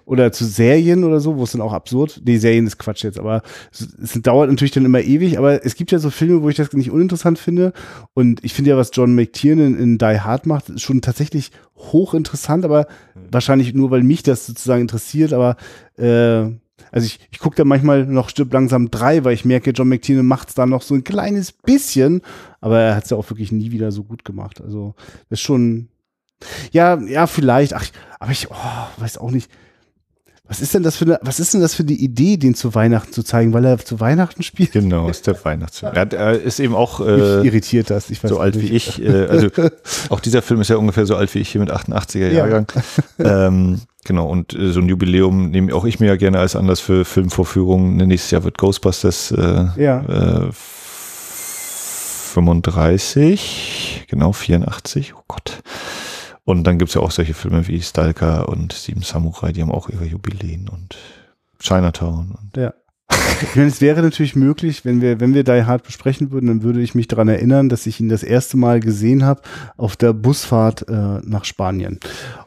Oder 0.06 0.32
zu 0.32 0.44
Serien 0.46 1.04
oder 1.04 1.20
so, 1.20 1.36
wo 1.36 1.42
es 1.42 1.52
dann 1.52 1.60
auch 1.60 1.72
absurd. 1.74 2.22
Nee, 2.24 2.38
Serien 2.38 2.66
ist 2.66 2.78
Quatsch 2.78 3.02
jetzt, 3.04 3.18
aber 3.18 3.42
es, 3.72 3.88
es 4.02 4.22
dauert 4.22 4.48
natürlich 4.48 4.70
dann 4.70 4.84
immer 4.84 5.00
ewig. 5.02 5.36
Aber 5.36 5.66
es 5.66 5.74
gibt 5.74 5.90
ja 5.92 5.98
so 5.98 6.10
Filme, 6.10 6.42
wo 6.42 6.48
ich 6.48 6.56
das 6.56 6.72
nicht 6.72 6.90
uninteressant 6.90 7.38
finde. 7.38 7.72
Und 8.14 8.42
ich 8.44 8.54
finde 8.54 8.70
ja, 8.70 8.76
was 8.76 8.90
John 8.94 9.14
McTiernan 9.14 9.76
in 9.76 9.98
Die 9.98 10.20
Hard 10.20 10.46
macht, 10.46 10.68
ist 10.70 10.82
schon 10.82 11.02
tatsächlich 11.02 11.50
hochinteressant, 11.76 12.64
aber 12.64 12.86
Mhm. 13.14 13.20
wahrscheinlich 13.32 13.74
nur, 13.74 13.90
weil 13.90 14.02
mich 14.02 14.22
das 14.22 14.46
sozusagen 14.46 14.82
interessiert. 14.82 15.32
Aber 15.32 15.56
äh, 15.98 16.50
also 16.92 17.04
ich, 17.06 17.18
ich 17.32 17.40
gucke 17.40 17.56
da 17.56 17.64
manchmal 17.64 18.06
noch 18.06 18.28
Stirb 18.28 18.52
langsam 18.52 18.90
drei, 18.90 19.24
weil 19.24 19.34
ich 19.34 19.44
merke, 19.44 19.70
John 19.72 19.88
McTiernan 19.88 20.24
macht 20.26 20.50
es 20.50 20.54
da 20.54 20.66
noch 20.66 20.82
so 20.82 20.94
ein 20.94 21.02
kleines 21.04 21.50
bisschen, 21.50 22.22
aber 22.60 22.78
er 22.78 22.94
hat 22.96 23.04
es 23.04 23.10
ja 23.10 23.16
auch 23.16 23.28
wirklich 23.28 23.50
nie 23.50 23.72
wieder 23.72 23.90
so 23.90 24.04
gut 24.04 24.24
gemacht. 24.24 24.60
Also 24.60 24.94
das 25.28 25.40
ist 25.40 25.44
schon, 25.44 25.88
ja, 26.70 26.98
ja, 27.00 27.26
vielleicht, 27.26 27.74
ach, 27.74 27.84
aber 28.20 28.30
ich 28.30 28.48
oh, 28.50 29.00
weiß 29.00 29.18
auch 29.18 29.32
nicht. 29.32 29.50
Was 30.48 30.60
ist 30.60 30.74
denn 30.74 30.82
das 30.84 30.96
für 30.96 31.04
eine, 31.06 31.18
was 31.22 31.40
ist 31.40 31.54
denn 31.54 31.60
das 31.60 31.74
für 31.74 31.82
eine 31.82 31.90
Idee, 31.92 32.36
den 32.36 32.54
zu 32.54 32.74
Weihnachten 32.74 33.12
zu 33.12 33.22
zeigen, 33.24 33.52
weil 33.52 33.64
er 33.64 33.78
zu 33.78 33.98
Weihnachten 33.98 34.42
spielt? 34.44 34.70
Genau, 34.72 35.08
ist 35.08 35.26
der 35.26 35.44
Weihnachtsfilm. 35.44 35.92
Er 35.94 36.00
hat- 36.02 36.12
er 36.12 36.40
ist 36.40 36.60
eben 36.60 36.74
auch 36.74 37.00
Mich 37.00 37.08
äh, 37.08 37.42
irritiert 37.46 37.90
das. 37.90 38.10
Ich 38.10 38.22
weiß 38.22 38.30
so 38.30 38.38
alt 38.38 38.54
nicht. 38.54 38.70
wie 38.70 38.76
ich. 38.76 39.02
Äh, 39.02 39.26
also 39.26 39.48
auch 40.10 40.20
dieser 40.20 40.42
Film 40.42 40.60
ist 40.60 40.68
ja 40.68 40.76
ungefähr 40.76 41.04
so 41.06 41.16
alt 41.16 41.34
wie 41.34 41.40
ich 41.40 41.48
hier 41.48 41.60
mit 41.60 41.72
88er 41.72 42.28
Jahrgang. 42.30 42.66
ähm, 43.18 43.80
genau, 44.04 44.28
und 44.28 44.54
äh, 44.54 44.70
so 44.70 44.78
ein 44.80 44.88
Jubiläum 44.88 45.50
nehme 45.50 45.74
auch 45.74 45.84
ich 45.84 45.98
mir 45.98 46.06
ja 46.06 46.16
gerne 46.16 46.38
als 46.38 46.54
Anlass 46.54 46.78
für 46.80 47.04
Filmvorführungen. 47.04 47.96
Nächstes 47.96 48.30
Jahr 48.30 48.44
wird 48.44 48.56
Ghostbusters 48.56 49.32
äh, 49.32 49.66
Ja. 49.76 50.46
äh, 50.46 50.50
35, 52.36 54.04
genau, 54.08 54.32
84, 54.32 55.14
oh 55.16 55.22
Gott. 55.26 55.58
Und 56.46 56.62
dann 56.62 56.78
gibt's 56.78 56.94
ja 56.94 57.00
auch 57.00 57.10
solche 57.10 57.34
Filme 57.34 57.66
wie 57.66 57.82
Stalker 57.82 58.48
und 58.48 58.72
Sieben 58.72 59.02
Samurai, 59.02 59.50
die 59.50 59.62
haben 59.62 59.72
auch 59.72 59.88
ihre 59.88 60.04
Jubiläen 60.04 60.68
und 60.68 60.96
Chinatown. 61.58 62.36
Und 62.38 62.56
Ja. 62.56 62.72
Ich 63.42 63.56
meine, 63.56 63.68
es 63.68 63.80
wäre 63.80 64.00
natürlich 64.00 64.36
möglich, 64.36 64.84
wenn 64.84 65.00
wir, 65.00 65.20
wenn 65.20 65.34
wir 65.34 65.42
Die 65.44 65.64
Hard 65.64 65.82
besprechen 65.82 66.30
würden, 66.30 66.46
dann 66.46 66.62
würde 66.62 66.80
ich 66.80 66.94
mich 66.94 67.08
daran 67.08 67.28
erinnern, 67.28 67.68
dass 67.68 67.86
ich 67.86 68.00
ihn 68.00 68.08
das 68.08 68.22
erste 68.22 68.56
Mal 68.56 68.78
gesehen 68.80 69.24
habe 69.24 69.42
auf 69.76 69.96
der 69.96 70.12
Busfahrt 70.12 70.88
äh, 70.88 71.18
nach 71.22 71.44
Spanien. 71.44 71.98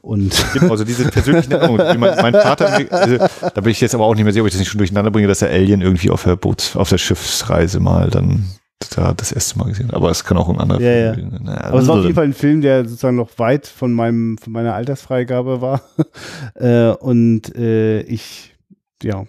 Und 0.02 0.34
Genau, 0.54 0.72
also 0.72 0.86
diese 0.86 1.04
persönlichen 1.10 1.52
Erinnerungen. 1.52 2.00
Mein, 2.00 2.16
mein 2.18 2.34
Vater, 2.34 2.72
also, 2.90 3.18
da 3.18 3.62
bin 3.62 3.72
ich 3.72 3.82
jetzt 3.82 3.94
aber 3.94 4.06
auch 4.06 4.16
nicht 4.16 4.24
mehr 4.24 4.34
sicher, 4.34 4.44
ob 4.44 4.48
ich 4.48 4.54
das 4.54 4.60
nicht 4.60 4.70
schon 4.70 4.80
durcheinander 4.80 5.12
bringe, 5.12 5.28
dass 5.28 5.42
er 5.42 5.50
Alien 5.50 5.82
irgendwie 5.82 6.10
auf 6.10 6.24
der 6.24 6.38
Boots, 6.38 6.76
auf 6.76 6.90
der 6.90 6.98
Schiffsreise 6.98 7.80
mal 7.80 8.10
dann 8.10 8.46
da 8.88 9.14
das 9.14 9.32
erste 9.32 9.60
Mal 9.60 9.66
gesehen. 9.66 9.92
Aber 9.92 10.10
es 10.10 10.24
kann 10.24 10.38
auch 10.38 10.50
ein 10.50 10.60
anderer 10.60 10.82
Ja, 10.82 10.92
ja. 10.92 11.14
Film 11.14 11.32
sein. 11.32 11.44
Naja, 11.44 11.66
Aber 11.66 11.80
es 11.80 11.88
war 11.88 11.98
auf 11.98 12.04
jeden 12.04 12.16
Fall 12.16 12.26
ein 12.26 12.34
Film, 12.34 12.62
der 12.62 12.86
sozusagen 12.86 13.18
noch 13.18 13.38
weit 13.38 13.68
von 13.68 13.94
meinem, 13.94 14.38
von 14.38 14.54
meiner 14.54 14.74
Altersfreigabe 14.74 15.62
war. 15.62 15.82
äh, 16.56 16.92
und 16.94 17.56
äh, 17.56 18.02
ich, 18.02 18.56
ja. 19.04 19.26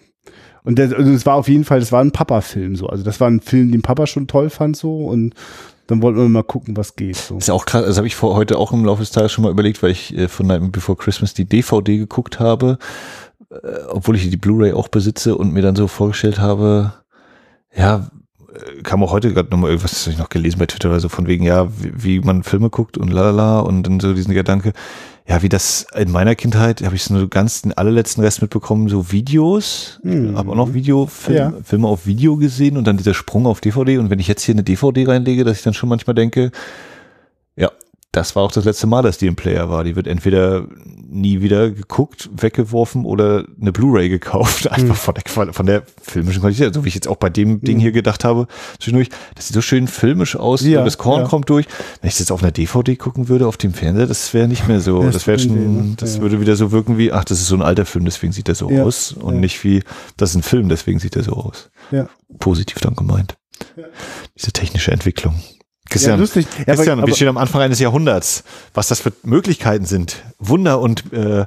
Und 0.63 0.79
also 0.79 0.95
es 0.97 1.27
war 1.27 1.35
auf 1.35 1.49
jeden 1.49 1.65
Fall, 1.65 1.81
das 1.81 1.91
war 1.91 2.01
ein 2.03 2.13
Papa-Film 2.13 2.77
so. 2.77 2.87
Also 2.87 3.03
das 3.03 3.21
war 3.21 3.29
ein 3.29 3.41
Film, 3.41 3.73
den 3.73 3.83
Papa 3.83 4.07
schon 4.07 4.29
toll 4.29 4.51
fand 4.51 4.77
so. 4.77 5.07
Und 5.07 5.35
dann 5.89 6.03
wollten 6.03 6.19
wir 6.19 6.29
mal 6.29 6.45
gucken, 6.45 6.77
was 6.77 6.95
geht. 6.95 7.17
So. 7.17 7.39
ist 7.39 7.49
ja 7.49 7.55
auch 7.55 7.67
krass, 7.67 7.85
das 7.85 7.97
habe 7.97 8.07
ich 8.07 8.15
vor 8.15 8.37
heute 8.37 8.59
auch 8.59 8.73
im 8.73 8.85
Laufe 8.85 9.03
des 9.03 9.11
Tages 9.11 9.33
schon 9.33 9.43
mal 9.43 9.51
überlegt, 9.51 9.83
weil 9.83 9.91
ich 9.91 10.17
äh, 10.17 10.29
von 10.29 10.47
Night 10.47 10.71
Before 10.71 10.97
Christmas 10.97 11.35
die 11.35 11.47
DVD 11.47 11.97
geguckt 11.97 12.39
habe, 12.39 12.79
äh, 13.51 13.57
obwohl 13.89 14.15
ich 14.15 14.31
die 14.31 14.37
Blu-ray 14.37 14.73
auch 14.73 14.87
besitze 14.87 15.37
und 15.37 15.53
mir 15.53 15.63
dann 15.63 15.75
so 15.75 15.89
vorgestellt 15.89 16.39
habe, 16.39 16.93
ja, 17.75 18.09
kam 18.83 19.03
auch 19.03 19.13
heute 19.13 19.33
gerade 19.33 19.51
nochmal 19.51 19.71
irgendwas, 19.71 19.93
das 19.93 20.03
habe 20.03 20.13
ich 20.13 20.19
noch 20.19 20.29
gelesen 20.29 20.59
bei 20.59 20.67
Twitter 20.67 20.89
oder 20.91 21.01
so, 21.01 21.09
von 21.09 21.27
wegen, 21.27 21.45
ja, 21.45 21.69
wie, 21.79 21.93
wie 21.97 22.21
man 22.21 22.43
Filme 22.43 22.71
guckt 22.71 22.99
und 22.99 23.13
lalala 23.13 23.61
und 23.61 23.85
dann 23.85 24.01
so 24.01 24.13
diesen 24.15 24.35
Gedanke, 24.35 24.73
ja, 25.29 25.43
wie 25.43 25.49
das 25.49 25.87
in 25.97 26.11
meiner 26.11 26.35
Kindheit, 26.35 26.83
habe 26.83 26.97
ich 26.97 27.05
so 27.05 27.29
ganz 27.29 27.63
den 27.63 27.73
allerletzten 27.73 28.23
Rest 28.25 28.43
mitbekommen, 28.43 28.89
so 28.89 29.13
Videos, 29.13 30.01
Mhm. 30.03 30.37
habe 30.37 30.51
auch 30.51 30.57
noch 30.57 30.75
Videofilme 30.75 31.39
Ja. 31.39 31.53
Filme 31.63 31.87
auf 31.89 32.07
Video 32.07 32.37
gesehen 32.37 32.77
und 32.77 32.85
dann 32.87 32.97
dieser 32.97 33.15
Sprung 33.15 33.47
auf 33.47 33.61
DVD 33.61 33.99
und 33.99 34.11
wenn 34.11 34.19
ich 34.19 34.29
jetzt 34.29 34.43
hier 34.43 34.55
eine 34.55 34.65
DVD 34.65 35.07
reinlege, 35.07 35.45
dass 35.45 35.59
ich 35.59 35.63
dann 35.63 35.75
schon 35.75 35.89
manchmal 35.89 36.15
denke, 36.15 36.51
das 38.13 38.35
war 38.35 38.43
auch 38.43 38.51
das 38.53 38.65
letzte 38.65 38.87
Mal, 38.89 39.03
dass 39.03 39.19
die 39.19 39.27
im 39.27 39.37
Player 39.37 39.71
war. 39.71 39.85
Die 39.85 39.95
wird 39.95 40.07
entweder 40.09 40.67
nie 41.13 41.41
wieder 41.43 41.71
geguckt, 41.71 42.29
weggeworfen 42.37 43.05
oder 43.05 43.45
eine 43.61 43.73
Blu-ray 43.73 44.09
gekauft. 44.09 44.69
Einfach 44.71 44.97
von, 44.97 45.15
der, 45.15 45.53
von 45.53 45.67
der 45.67 45.83
filmischen 46.03 46.41
Qualität. 46.41 46.75
So 46.75 46.85
wie 46.85 46.89
ich 46.89 46.95
jetzt 46.95 47.07
auch 47.09 47.17
bei 47.17 47.31
dem 47.31 47.61
Ding 47.61 47.79
hier 47.79 47.93
gedacht 47.93 48.25
habe, 48.25 48.47
zwischendurch, 48.79 49.11
das 49.35 49.47
sieht 49.49 49.55
so 49.55 49.61
schön 49.63 49.87
filmisch 49.87 50.35
aus, 50.37 50.63
Ja, 50.63 50.85
das 50.85 50.99
Korn 50.99 51.23
ja. 51.23 51.29
kommt 51.29 51.49
durch. 51.51 51.67
Wenn 52.01 52.09
ich 52.09 52.15
das 52.15 52.21
jetzt 52.21 52.33
auf 52.33 52.43
einer 52.43 52.53
DVD 52.53 52.97
gucken 52.97 53.29
würde, 53.29 53.47
auf 53.47 53.57
dem 53.57 53.73
Fernseher, 53.75 54.07
das 54.07 54.35
wäre 54.35 54.49
nicht 54.49 54.67
mehr 54.67 54.81
so. 54.81 55.03
Das 55.11 55.15
Das 55.15 55.27
wäre 55.27 55.39
schon, 55.39 55.95
das 55.97 56.17
Ja. 56.17 56.23
würde 56.23 56.41
wieder 56.41 56.57
so 56.57 56.73
wirken 56.73 56.99
wie, 56.99 57.13
ach, 57.13 57.25
das 57.25 57.41
ist 57.41 57.47
so 57.49 57.55
ein 57.57 57.63
alter 57.63 57.87
Film, 57.87 58.05
deswegen 58.05 58.33
sieht 58.33 58.49
er 58.49 58.55
so 58.55 58.71
Ja, 58.71 58.85
aus. 58.85 59.13
Und 59.13 59.35
ja. 59.35 59.41
nicht 59.41 59.63
wie, 59.65 59.83
das 60.17 60.31
ist 60.31 60.37
ein 60.37 60.43
Film, 60.43 60.69
deswegen 60.69 60.99
sieht 60.99 61.15
er 61.17 61.23
so 61.23 61.33
aus. 61.33 61.71
Ja. 61.91 62.09
Positiv 62.39 62.79
dann 62.81 62.95
gemeint. 62.97 63.37
Diese 64.39 64.53
technische 64.53 64.91
Entwicklung. 64.93 65.35
Ja, 65.89 65.93
Christian, 65.93 66.21
lustig. 66.21 66.47
Ja, 66.59 66.75
Christian, 66.75 66.99
aber, 66.99 67.09
wir 67.09 67.15
stehen 67.15 67.29
am 67.29 67.37
Anfang 67.39 67.63
eines 67.63 67.81
Jahrhunderts. 67.81 68.45
Was 68.75 68.89
das 68.89 69.01
für 69.01 69.13
Möglichkeiten 69.25 69.87
sind, 69.87 70.23
Wunder 70.39 70.81
und 70.81 71.13
äh, 71.13 71.47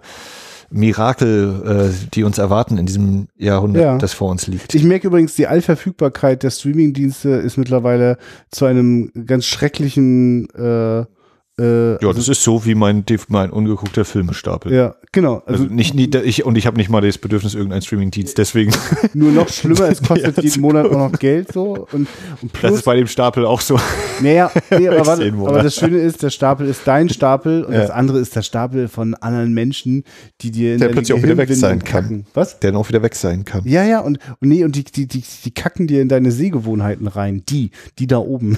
Mirakel, 0.69 1.91
äh, 1.93 2.07
die 2.13 2.23
uns 2.23 2.39
erwarten 2.39 2.77
in 2.77 2.85
diesem 2.85 3.27
Jahrhundert, 3.37 3.83
Ja. 3.83 3.97
das 3.97 4.13
vor 4.13 4.31
uns 4.31 4.47
liegt. 4.47 4.73
ich 4.73 4.83
merke 4.83 5.07
übrigens, 5.07 5.35
die 5.35 5.47
Allverfügbarkeit 5.47 6.43
der 6.43 6.49
Streamingdienste 6.49 7.29
ist 7.29 7.57
mittlerweile 7.57 8.17
zu 8.49 8.65
einem 8.65 9.11
ganz 9.25 9.45
schrecklichen 9.45 10.49
äh, 10.55 11.05
äh, 11.59 12.03
ja, 12.03 12.13
das 12.13 12.27
ist 12.27 12.43
so 12.43 12.65
wie 12.65 12.73
mein, 12.75 13.05
mein 13.27 13.51
ungeguckter 13.51 14.05
Filmestapel. 14.05 14.73
ja, 14.73 14.95
genau. 15.11 15.43
Also, 15.45 15.63
Also, 15.63 15.73
nicht, 15.75 15.93
nie, 15.93 16.09
ich, 16.23 16.45
und 16.45 16.57
ich 16.57 16.65
habe 16.65 16.77
nicht 16.77 16.89
mal 16.89 17.01
das 17.01 17.17
Bedürfnis, 17.19 17.53
irgendeinen 17.53 17.83
Streamingdienst, 17.83 18.37
deswegen, 18.37 18.71
nur 19.13 19.31
noch 19.31 19.49
schlimmer, 19.49 19.89
es 19.89 20.01
kostet 20.01 20.35
Ja, 20.37 20.43
jeden 20.43 20.61
Monat 20.61 20.87
auch 20.87 20.97
noch 21.11 21.19
Geld 21.19 21.51
so. 21.53 21.85
Und, 21.91 22.07
und 22.41 22.53
das 22.53 22.59
plus, 22.59 22.71
ist 22.77 22.85
bei 22.85 22.95
dem 22.95 23.05
Stapel 23.07 23.45
auch 23.45 23.61
so. 23.61 23.79
naja, 24.21 24.51
nee, 24.71 24.87
aber, 24.89 25.11
aber 25.11 25.61
das 25.63 25.75
Schöne 25.75 25.97
ist, 25.99 26.23
der 26.23 26.31
Stapel 26.31 26.67
ist 26.67 26.81
dein 26.85 27.09
Stapel 27.09 27.63
und 27.63 27.73
Ja. 27.73 27.81
das 27.81 27.91
andere 27.91 28.17
ist 28.19 28.35
der 28.35 28.41
Stapel 28.41 28.87
von 28.87 29.13
anderen 29.15 29.53
Menschen, 29.53 30.03
die 30.41 30.49
dir 30.49 30.73
in 30.73 30.79
Der 30.79 30.87
deine 30.87 30.95
plötzlich 30.95 31.17
auch 31.19 31.23
wieder 31.23 31.37
weg 31.37 31.53
sein 31.53 31.83
kann. 31.83 32.03
kacken. 32.03 32.25
Was? 32.33 32.59
Der 32.59 32.71
dann 32.71 32.81
auch 32.81 32.89
wieder 32.89 33.03
weg 33.03 33.13
sein 33.15 33.45
kann. 33.45 33.61
Ja, 33.65 33.83
ja, 33.83 33.99
und, 33.99 34.17
und 34.39 34.47
nee, 34.49 34.63
und 34.63 34.75
die, 34.75 34.83
die, 34.85 35.07
die, 35.07 35.23
die 35.45 35.51
kacken 35.51 35.85
dir 35.85 36.01
in 36.01 36.09
deine 36.09 36.31
Sehgewohnheiten 36.31 37.05
rein. 37.07 37.43
Die, 37.47 37.69
die 37.99 38.07
da 38.07 38.17
oben. 38.17 38.57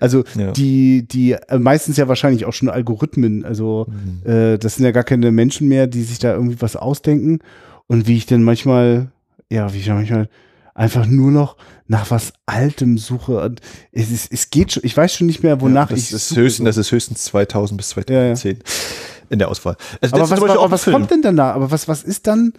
Also 0.00 0.24
Ja. 0.36 0.50
die, 0.50 1.06
die 1.06 1.32
äh, 1.34 1.58
meistens 1.58 1.96
ja 1.98 2.08
wahrscheinlich 2.08 2.31
wahrscheinlich 2.32 2.46
auch 2.46 2.52
schon 2.52 2.68
Algorithmen. 2.68 3.44
Also 3.44 3.86
Mhm. 3.88 4.30
äh, 4.30 4.58
das 4.58 4.76
sind 4.76 4.84
ja 4.84 4.90
gar 4.92 5.04
keine 5.04 5.30
Menschen 5.30 5.68
mehr, 5.68 5.86
die 5.86 6.02
sich 6.02 6.18
da 6.18 6.32
irgendwie 6.34 6.60
was 6.60 6.76
ausdenken. 6.76 7.38
Und 7.86 8.06
wie 8.06 8.16
ich 8.16 8.26
dann 8.26 8.42
manchmal, 8.42 9.08
ja, 9.50 9.72
wie 9.72 9.78
ich 9.78 9.86
dann 9.86 9.96
manchmal 9.96 10.28
einfach 10.74 11.06
nur 11.06 11.30
noch 11.30 11.56
nach 11.86 12.10
was 12.10 12.32
Altem 12.46 12.96
suche. 12.96 13.40
Und 13.42 13.60
es, 13.92 14.10
ist, 14.10 14.32
es 14.32 14.48
geht 14.50 14.72
schon, 14.72 14.82
ich 14.84 14.96
weiß 14.96 15.14
schon 15.14 15.26
nicht 15.26 15.42
mehr, 15.42 15.60
wonach 15.60 15.88
das 15.88 15.98
ich 15.98 16.12
ist 16.12 16.28
suche. 16.30 16.40
höchstens, 16.42 16.64
das 16.66 16.76
ist 16.78 16.92
höchstens 16.92 17.24
2000 17.24 17.76
bis 17.76 17.88
2010 17.90 18.58
in 19.28 19.38
der 19.38 19.48
Auswahl. 19.48 19.76
Also 20.00 20.16
aber 20.16 20.30
was, 20.30 20.70
was 20.70 20.84
Film. 20.84 20.96
kommt 20.96 21.10
denn 21.10 21.22
danach? 21.22 21.54
Aber 21.54 21.70
was, 21.70 21.88
was 21.88 22.02
ist 22.02 22.26
dann, 22.26 22.54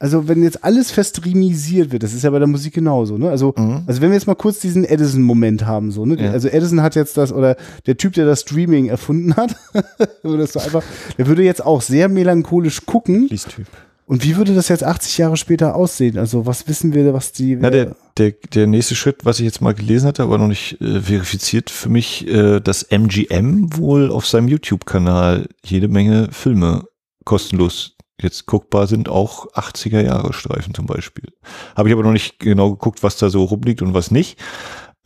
also 0.00 0.28
wenn 0.28 0.42
jetzt 0.42 0.62
alles 0.64 0.90
verstreamisiert 0.90 1.90
wird, 1.90 2.02
das 2.02 2.12
ist 2.12 2.22
ja 2.22 2.30
bei 2.30 2.38
der 2.38 2.46
Musik 2.48 2.74
genauso, 2.74 3.18
ne? 3.18 3.30
Also, 3.30 3.52
Mhm. 3.56 3.82
also 3.86 4.00
wenn 4.00 4.10
wir 4.10 4.14
jetzt 4.16 4.26
mal 4.26 4.34
kurz 4.36 4.60
diesen 4.60 4.84
Edison-Moment 4.84 5.66
haben, 5.66 5.90
so, 5.90 6.06
ne? 6.06 6.22
Ja. 6.22 6.30
Also 6.30 6.48
Edison 6.48 6.82
hat 6.82 6.94
jetzt 6.94 7.16
das, 7.16 7.32
oder 7.32 7.56
der 7.86 7.96
Typ, 7.96 8.12
der 8.12 8.24
das 8.26 8.42
Streaming 8.42 8.86
erfunden 8.86 9.34
hat, 9.36 9.56
oder 10.22 10.46
so 10.46 10.60
einfach, 10.60 10.84
der 11.16 11.26
würde 11.26 11.42
jetzt 11.42 11.64
auch 11.64 11.82
sehr 11.82 12.08
melancholisch 12.08 12.86
gucken. 12.86 13.26
Lies-Typ. 13.28 13.66
Und 14.06 14.24
wie 14.24 14.38
würde 14.38 14.54
das 14.54 14.68
jetzt 14.68 14.84
80 14.84 15.18
Jahre 15.18 15.36
später 15.36 15.74
aussehen? 15.76 16.16
Also 16.16 16.46
was 16.46 16.66
wissen 16.66 16.94
wir, 16.94 17.12
was 17.12 17.32
die. 17.32 17.54
Ja, 17.60 17.68
der, 17.68 17.94
der, 18.16 18.32
der 18.54 18.66
nächste 18.66 18.94
Schritt, 18.94 19.26
was 19.26 19.38
ich 19.38 19.44
jetzt 19.44 19.60
mal 19.60 19.74
gelesen 19.74 20.06
hatte, 20.06 20.22
aber 20.22 20.38
noch 20.38 20.48
nicht 20.48 20.80
äh, 20.80 21.02
verifiziert 21.02 21.68
für 21.68 21.90
mich, 21.90 22.26
äh, 22.26 22.60
dass 22.60 22.84
MGM 22.84 23.76
wohl 23.76 24.10
auf 24.10 24.26
seinem 24.26 24.48
YouTube-Kanal 24.48 25.48
jede 25.62 25.88
Menge 25.88 26.28
Filme 26.32 26.84
kostenlos 27.26 27.97
jetzt 28.20 28.46
guckbar 28.46 28.86
sind, 28.86 29.08
auch 29.08 29.52
80er 29.52 30.00
Jahre 30.00 30.32
Streifen 30.32 30.74
zum 30.74 30.86
Beispiel. 30.86 31.32
Habe 31.76 31.88
ich 31.88 31.92
aber 31.92 32.02
noch 32.02 32.12
nicht 32.12 32.38
genau 32.38 32.70
geguckt, 32.70 33.02
was 33.02 33.16
da 33.16 33.30
so 33.30 33.44
rumliegt 33.44 33.82
und 33.82 33.94
was 33.94 34.10
nicht. 34.10 34.38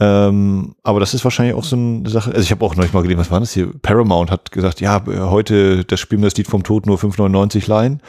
Ähm, 0.01 0.75
aber 0.83 1.01
das 1.01 1.15
ist 1.15 1.23
wahrscheinlich 1.25 1.55
auch 1.55 1.65
so 1.65 1.77
eine 1.77 2.09
Sache. 2.09 2.31
Also 2.31 2.43
ich 2.43 2.51
habe 2.51 2.65
auch 2.65 2.75
noch 2.75 2.83
nicht 2.83 2.95
mal 2.95 3.03
gelesen, 3.03 3.21
was 3.21 3.31
war 3.31 3.41
das 3.41 3.53
hier? 3.53 3.73
Paramount 3.83 4.31
hat 4.31 4.51
gesagt, 4.51 4.81
ja, 4.81 4.97
äh, 5.07 5.21
heute 5.21 5.85
das 5.85 6.01
spielen 6.01 6.23
wir 6.23 6.27
das 6.27 6.37
Lied 6.37 6.49
vom 6.49 6.65
Tod 6.65 6.87
nur 6.87 6.99
5,99 6.99 7.69
leihen. 7.69 8.03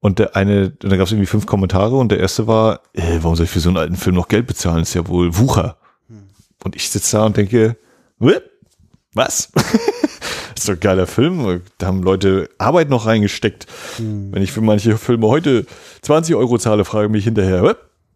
Und 0.00 0.18
der 0.18 0.34
eine, 0.34 0.72
und 0.82 0.90
da 0.90 0.96
gab 0.96 1.06
es 1.06 1.12
irgendwie 1.12 1.26
fünf 1.26 1.46
Kommentare 1.46 1.96
und 1.96 2.10
der 2.10 2.18
erste 2.18 2.48
war, 2.48 2.80
äh, 2.92 3.18
warum 3.20 3.36
soll 3.36 3.44
ich 3.44 3.52
für 3.52 3.60
so 3.60 3.68
einen 3.68 3.78
alten 3.78 3.94
Film 3.94 4.16
noch 4.16 4.26
Geld 4.26 4.48
bezahlen? 4.48 4.80
Das 4.80 4.88
ist 4.88 4.94
ja 4.94 5.06
wohl 5.06 5.36
Wucher. 5.38 5.76
Und 6.64 6.74
ich 6.74 6.90
sitze 6.90 7.18
da 7.18 7.26
und 7.26 7.36
denke, 7.36 7.76
"Wh? 8.18 8.40
was? 9.14 9.52
das 10.54 10.64
ist 10.64 10.68
doch 10.68 10.74
ein 10.74 10.80
geiler 10.80 11.06
Film. 11.06 11.60
Da 11.78 11.86
haben 11.86 12.02
Leute 12.02 12.48
Arbeit 12.58 12.88
noch 12.90 13.06
reingesteckt. 13.06 13.66
Wenn 13.98 14.42
ich 14.42 14.52
für 14.52 14.60
manche 14.60 14.96
Filme 14.98 15.28
heute 15.28 15.66
20 16.02 16.34
Euro 16.34 16.58
zahle, 16.58 16.84
frage 16.84 17.06
ich 17.06 17.12
mich 17.12 17.24
hinterher, 17.24 17.62
"Wh? 17.64 17.74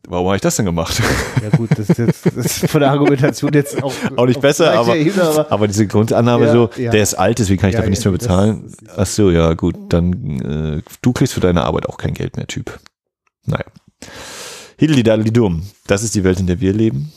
warum 0.08 0.26
habe 0.26 0.36
ich 0.36 0.42
das 0.42 0.56
denn 0.56 0.64
gemacht? 0.66 1.00
Ja 1.42 1.56
gut, 1.56 1.70
das 1.76 1.90
ist 1.90 1.98
jetzt 1.98 2.26
das 2.26 2.34
ist 2.36 2.70
von 2.70 2.80
der 2.80 2.90
Argumentation 2.90 3.52
jetzt 3.52 3.82
auch, 3.82 3.92
Auch 4.16 4.26
nicht 4.26 4.40
besser, 4.40 4.72
aber, 4.72 4.96
Ebene, 4.96 5.24
aber 5.24 5.50
aber 5.52 5.66
diese 5.68 5.86
Grundannahme 5.86 6.46
Ja, 6.46 6.52
so, 6.52 6.70
ja. 6.76 6.90
der 6.90 7.02
ist 7.02 7.14
alt, 7.14 7.38
deswegen 7.38 7.60
kann 7.60 7.70
ich 7.70 7.74
Ja, 7.74 7.80
dafür 7.80 7.90
nichts 7.90 8.04
mehr 8.04 8.12
bezahlen. 8.12 8.72
Ach 8.96 9.06
so, 9.06 9.30
ja 9.30 9.52
gut, 9.54 9.74
dann 9.88 10.78
äh, 10.78 10.82
du 11.02 11.12
kriegst 11.12 11.34
für 11.34 11.40
deine 11.40 11.64
Arbeit 11.64 11.86
auch 11.86 11.96
kein 11.98 12.14
Geld 12.14 12.36
mehr, 12.36 12.46
Typ. 12.46 12.78
Naja. 13.44 13.64
Hiddelidaddelidum, 14.78 15.62
das 15.86 16.02
ist 16.02 16.14
die 16.14 16.24
Welt, 16.24 16.38
in 16.38 16.46
der 16.46 16.60
wir 16.60 16.72
leben. 16.72 17.12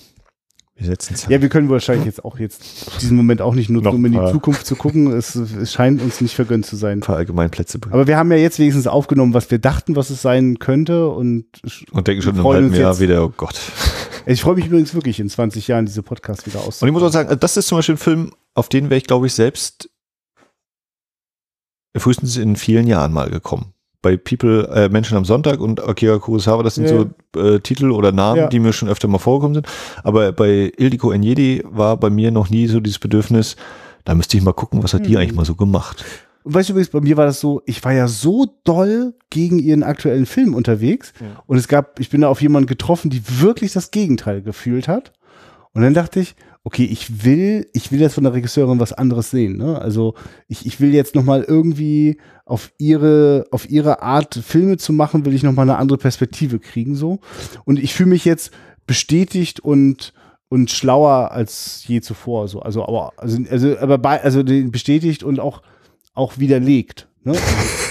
Wir 0.79 0.87
setzen. 0.87 1.17
Ja, 1.27 1.41
wir 1.41 1.49
können 1.49 1.69
wahrscheinlich 1.69 2.05
jetzt 2.05 2.23
auch 2.23 2.39
jetzt 2.39 3.01
diesen 3.01 3.17
Moment 3.17 3.41
auch 3.41 3.53
nicht 3.53 3.69
nutzen, 3.69 3.89
um 3.89 4.05
in 4.05 4.13
die 4.13 4.31
Zukunft 4.31 4.65
zu 4.65 4.77
gucken. 4.77 5.11
Es, 5.11 5.35
es 5.35 5.73
scheint 5.73 6.01
uns 6.01 6.21
nicht 6.21 6.35
vergönnt 6.35 6.65
zu 6.65 6.77
sein. 6.77 6.99
ein 6.99 7.01
paar 7.01 7.17
Allgemeinplätze 7.17 7.79
bringen. 7.79 7.93
Aber 7.93 8.07
wir 8.07 8.15
haben 8.15 8.31
ja 8.31 8.37
jetzt 8.37 8.59
wenigstens 8.59 8.87
aufgenommen, 8.87 9.33
was 9.33 9.51
wir 9.51 9.59
dachten, 9.59 9.97
was 9.97 10.09
es 10.09 10.21
sein 10.21 10.57
könnte. 10.57 11.09
Und 11.09 11.47
Und 11.91 12.07
denken 12.07 12.21
schon 12.21 12.37
im 12.37 12.47
halben 12.47 12.73
Jahr 12.73 12.97
wieder, 13.01 13.25
oh 13.25 13.33
Gott. 13.35 13.59
ich 14.25 14.41
freue 14.41 14.55
mich 14.55 14.67
übrigens 14.67 14.93
wirklich 14.93 15.19
in 15.19 15.29
20 15.29 15.67
Jahren 15.67 15.85
diese 15.85 16.01
Podcasts 16.01 16.45
wieder 16.45 16.61
aus. 16.61 16.81
Und 16.81 16.87
ich 16.87 16.93
muss 16.93 17.03
auch 17.03 17.11
sagen, 17.11 17.37
das 17.37 17.57
ist 17.57 17.67
zum 17.67 17.77
Beispiel 17.77 17.95
ein 17.95 17.99
Film, 17.99 18.31
auf 18.53 18.69
den 18.69 18.85
wäre 18.89 18.99
ich, 18.99 19.05
glaube 19.05 19.27
ich, 19.27 19.33
selbst 19.33 19.89
frühestens 21.97 22.37
in 22.37 22.55
vielen 22.55 22.87
Jahren 22.87 23.11
mal 23.11 23.29
gekommen. 23.29 23.73
Bei 24.01 24.15
People, 24.15 24.67
äh, 24.73 24.87
Menschen 24.89 25.17
am 25.17 25.25
Sonntag 25.25 25.59
und 25.59 25.83
Akira 25.85 26.17
Kurosawa, 26.19 26.63
das 26.63 26.75
sind 26.75 26.89
Ja, 26.89 27.05
so 27.33 27.39
äh, 27.39 27.59
Titel 27.59 27.91
oder 27.91 28.11
Namen, 28.13 28.37
Ja. 28.41 28.47
die 28.47 28.59
mir 28.59 28.71
schon 28.71 28.87
öfter 28.87 29.07
mal 29.09 29.17
vorgekommen 29.17 29.55
sind. 29.55 29.67
Aber 30.03 30.31
bei 30.31 30.71
Ildiko 30.77 31.11
Enyedi 31.11 31.63
war 31.65 31.97
bei 31.97 32.09
mir 32.09 32.31
noch 32.31 32.49
nie 32.49 32.67
so 32.67 32.79
dieses 32.79 32.99
Bedürfnis, 32.99 33.57
da 34.05 34.15
müsste 34.15 34.37
ich 34.37 34.43
mal 34.43 34.53
gucken, 34.53 34.81
was 34.83 34.93
hat 34.93 35.05
die 35.05 35.11
Hm. 35.15 35.17
eigentlich 35.17 35.35
mal 35.35 35.45
so 35.45 35.55
gemacht. 35.55 36.05
Und 36.43 36.53
weißt 36.53 36.69
du 36.69 36.73
übrigens, 36.73 36.89
bei 36.91 37.01
mir 37.01 37.17
war 37.17 37.25
das 37.25 37.41
so, 37.41 37.61
ich 37.65 37.83
war 37.83 37.91
ja 37.91 38.07
so 38.07 38.47
doll 38.63 39.13
gegen 39.29 39.59
ihren 39.59 39.83
aktuellen 39.83 40.25
Film 40.25 40.53
unterwegs. 40.55 41.11
Und 41.45 41.57
es 41.57 41.67
gab, 41.67 41.99
ich 41.99 42.09
bin 42.09 42.21
da 42.21 42.29
auf 42.29 42.41
jemanden 42.41 42.67
getroffen, 42.67 43.09
die 43.09 43.21
wirklich 43.41 43.73
das 43.73 43.91
Gegenteil 43.91 44.41
gefühlt 44.41 44.87
hat. 44.87 45.11
Und 45.73 45.81
dann 45.81 45.93
dachte 45.93 46.21
ich, 46.21 46.35
okay, 46.63 46.85
ich 46.85 47.23
will, 47.23 47.67
ich 47.73 47.91
will 47.91 48.01
jetzt 48.01 48.15
von 48.15 48.23
der 48.23 48.33
Regisseurin 48.33 48.79
was 48.79 48.93
anderes 48.93 49.31
sehen. 49.31 49.57
Ne? 49.57 49.79
Also 49.81 50.15
ich, 50.47 50.65
ich 50.65 50.79
will 50.79 50.93
jetzt 50.93 51.15
nochmal 51.15 51.43
irgendwie 51.43 52.17
auf 52.45 52.71
ihre, 52.77 53.45
auf 53.51 53.69
ihre 53.69 54.01
Art 54.01 54.35
Filme 54.35 54.77
zu 54.77 54.93
machen, 54.93 55.25
will 55.25 55.33
ich 55.33 55.43
nochmal 55.43 55.69
eine 55.69 55.77
andere 55.77 55.97
Perspektive 55.97 56.59
kriegen. 56.59 56.95
so. 56.95 57.19
Und 57.65 57.79
ich 57.79 57.93
fühle 57.93 58.09
mich 58.09 58.25
jetzt 58.25 58.51
bestätigt 58.85 59.59
und 59.59 60.13
und 60.49 60.71
schlauer 60.71 61.31
als 61.31 61.87
je 61.87 62.01
zuvor. 62.01 62.47
So. 62.47 62.61
Also, 62.61 62.83
aber, 62.83 63.13
also, 63.17 63.37
also, 63.49 63.77
aber 63.77 63.97
bei, 63.99 64.21
also 64.21 64.43
bestätigt 64.43 65.23
und 65.23 65.39
auch, 65.39 65.61
auch 66.15 66.39
widerlegt. 66.39 67.07
Ne? 67.25 67.33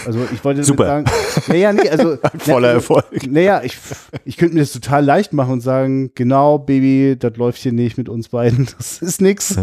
Also, 0.06 0.20
ich 0.32 0.42
wollte 0.42 0.64
Super. 0.64 0.86
sagen, 0.86 1.05
naja, 1.48 1.72
nee, 1.74 1.88
also 1.90 2.16
Voller 2.38 2.68
na, 2.68 2.74
also, 2.74 2.94
Erfolg. 2.94 3.26
Naja, 3.30 3.60
ich, 3.62 3.76
ich 4.24 4.38
könnte 4.38 4.55
mir 4.55 4.60
das 4.60 4.72
total 4.72 5.05
leicht 5.05 5.34
machen 5.34 5.52
und 5.52 5.60
sagen, 5.60 6.12
genau, 6.14 6.59
Baby, 6.59 7.14
das 7.18 7.36
läuft 7.36 7.60
hier 7.60 7.72
nicht 7.72 7.98
mit 7.98 8.09
uns 8.09 8.30
beiden, 8.30 8.66
das 8.78 9.02
ist 9.02 9.20
nix. 9.20 9.59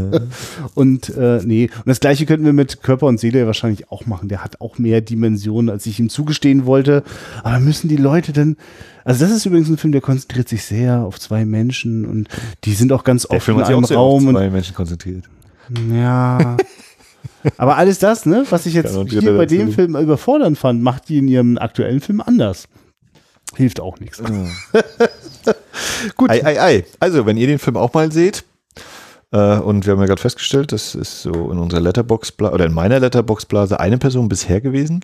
Und 0.76 1.10
äh, 1.18 1.42
nee, 1.44 1.70
und 1.78 1.88
das 1.88 2.00
gleiche 2.00 2.28
könnten 2.28 2.46
wir 2.46 2.54
mit 2.54 2.84
Körper 2.84 3.08
und 3.08 3.20
Seele 3.20 3.48
wahrscheinlich 3.48 3.92
auch 3.92 4.06
machen. 4.06 4.30
Der 4.30 4.44
hat 4.44 4.62
auch 4.62 4.78
mehr 4.78 5.02
Dimensionen, 5.02 5.72
als 5.72 5.88
ich 5.88 6.00
ihm 6.00 6.10
zugestehen 6.10 6.68
wollte. 6.68 7.04
Aber 7.44 7.60
müssen 7.60 7.88
die 7.88 7.98
Leute 7.98 8.34
denn, 8.34 8.58
also 9.04 9.26
das 9.26 9.36
ist 9.36 9.48
übrigens 9.48 9.70
ein 9.70 9.78
Film, 9.78 9.94
der 9.94 10.02
konzentriert 10.02 10.48
sich 10.48 10.64
sehr 10.64 11.00
auf 11.00 11.20
zwei 11.20 11.44
Menschen 11.44 12.06
und 12.06 12.30
die 12.66 12.74
sind 12.74 12.92
auch 12.92 13.04
ganz 13.04 13.24
Der 13.24 13.38
oft 13.38 13.46
Film 13.46 13.58
in 13.58 13.62
hat 13.62 13.68
sich 13.68 13.76
einem 13.76 13.84
auch 13.84 13.88
sehr 13.88 13.98
auf 13.98 14.14
Raum. 14.14 14.28
Und, 14.28 14.36
zwei 14.36 14.50
Menschen 14.52 14.76
konzentriert. 14.76 15.24
ja. 15.92 16.56
Aber 17.58 17.78
alles 17.78 18.00
das, 18.00 18.26
ne, 18.26 18.46
was 18.50 18.66
ich 18.66 18.74
jetzt 18.74 18.96
hier 19.10 19.38
bei 19.38 19.46
dem. 19.46 19.72
Film 19.72 19.96
überfordernd 19.96 20.58
fand, 20.58 20.82
macht 20.82 21.10
die 21.10 21.18
in 21.20 21.28
ihrem 21.28 21.58
aktuellen 21.58 22.02
Film 22.02 22.22
anders. 22.22 22.68
Hilft 23.56 23.80
auch 23.80 24.00
nichts. 24.00 24.22
Gut. 26.18 26.30
Ei, 26.30 26.46
ei, 26.46 26.62
ei. 26.62 26.86
Also, 27.00 27.26
wenn 27.26 27.38
ihr 27.38 27.48
den 27.48 27.60
Film 27.60 27.78
auch 27.78 27.94
mal 27.94 28.12
seht, 28.12 28.44
und 29.38 29.86
wir 29.86 29.94
haben 29.94 30.00
ja 30.00 30.06
gerade 30.06 30.22
festgestellt, 30.22 30.72
das 30.72 30.96
ist 30.96 31.24
so 31.24 31.32
in 31.52 31.58
unserer 31.58 31.82
Letterbox 31.82 32.34
oder 32.40 32.66
in 32.66 32.74
meiner 32.74 33.00
Letterbox-Blase 33.00 33.80
eine 33.80 33.98
Person 33.98 34.30
bisher 34.30 34.62
gewesen. 34.62 35.02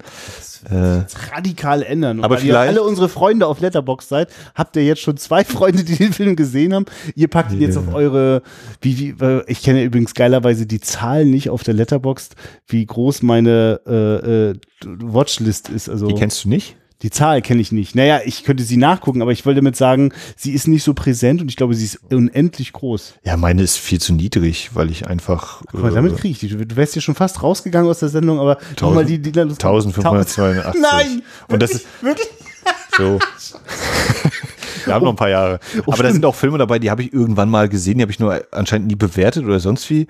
Äh, 0.70 1.02
radikal 1.34 1.82
ändern. 1.82 2.20
Und 2.20 2.24
Aber 2.26 2.36
weil 2.36 2.44
ihr 2.44 2.52
vielleicht- 2.54 2.70
alle 2.70 2.84
unsere 2.84 3.10
Freunde 3.10 3.48
auf 3.48 3.60
Letterbox 3.62 4.08
seid, 4.08 4.30
habt 4.54 4.76
ihr 4.76 4.84
jetzt 4.86 5.02
schon 5.02 5.18
zwei 5.18 5.44
Freunde, 5.46 5.84
die 5.84 5.96
den 5.96 6.14
Film 6.14 6.36
gesehen 6.36 6.74
haben. 6.76 6.86
Ihr 7.16 7.28
packt 7.30 7.52
ihn 7.52 7.62
jetzt 7.62 7.76
Ja. 7.76 7.82
auf 7.82 7.94
eure, 7.94 8.44
wie, 8.82 8.98
wie, 9.00 9.26
äh, 9.26 9.44
ich 9.48 9.64
kenne 9.64 9.84
übrigens 9.84 10.14
geilerweise 10.14 10.68
die 10.68 10.80
Zahlen 10.80 11.32
nicht 11.32 11.50
auf 11.50 11.64
der 11.64 11.74
Letterbox, 11.74 12.30
wie 12.68 12.86
groß 12.86 13.24
meine 13.24 13.82
äh, 13.88 14.50
äh, 14.52 14.56
Watchlist 14.86 15.70
ist. 15.70 15.90
Also 15.90 16.08
die 16.08 16.14
kennst 16.16 16.46
du 16.46 16.50
nicht? 16.50 16.76
Die 17.02 17.10
Zahl 17.10 17.42
kenne 17.42 17.62
ich 17.62 17.72
nicht. 17.72 17.96
Naja, 17.96 18.22
ich 18.24 18.44
könnte 18.44 18.64
sie 18.64 18.78
nachgucken, 18.78 19.22
aber 19.22 19.32
ich 19.32 19.46
wollte 19.46 19.62
damit 19.62 19.76
sagen, 19.76 20.14
sie 20.36 20.52
ist 20.52 20.68
nicht 20.68 20.84
so 20.84 20.94
präsent 20.94 21.42
und 21.42 21.50
ich 21.50 21.56
glaube, 21.56 21.74
sie 21.74 21.86
ist 21.86 22.00
unendlich 22.12 22.74
groß. 22.74 23.16
Ja, 23.24 23.38
meine 23.38 23.64
ist 23.64 23.78
viel 23.78 24.00
zu 24.00 24.14
niedrig, 24.14 24.72
weil 24.74 24.92
ich 24.92 25.08
einfach 25.08 25.62
Guck 25.72 25.82
mal, 25.82 25.92
äh, 25.92 25.96
damit 25.96 26.18
kriege 26.18 26.34
ich 26.34 26.40
die. 26.40 26.50
Du 26.50 26.76
wärst 26.76 26.96
ja 26.96 27.02
schon 27.02 27.16
fast 27.16 27.42
rausgegangen 27.42 27.90
aus 27.90 28.00
der 28.00 28.10
Sendung, 28.10 28.40
aber 28.40 28.58
nochmal 28.80 29.06
die, 29.06 29.20
die 29.20 29.30
1582. 29.30 30.38
Nein! 30.82 31.24
Und 31.48 31.62
das 31.62 31.72
ist 31.72 31.88
Wirklich? 32.02 32.30
so. 32.98 33.20
Wir 34.86 34.96
haben 34.96 35.04
noch 35.04 35.14
ein 35.14 35.18
paar 35.18 35.30
Jahre. 35.30 35.60
Oh, 35.86 35.94
Aber 35.94 36.04
da 36.04 36.12
sind 36.12 36.26
auch 36.26 36.36
Filme 36.36 36.58
dabei, 36.58 36.80
die 36.80 36.90
habe 36.90 37.04
ich 37.04 37.14
irgendwann 37.14 37.50
mal 37.50 37.70
gesehen, 37.70 37.98
die 37.98 38.02
habe 38.02 38.12
ich 38.12 38.20
nur 38.20 38.42
anscheinend 38.52 38.88
nie 38.88 38.96
bewertet 38.96 39.46
oder 39.46 39.60
sonst 39.60 39.90
wie. 39.92 40.08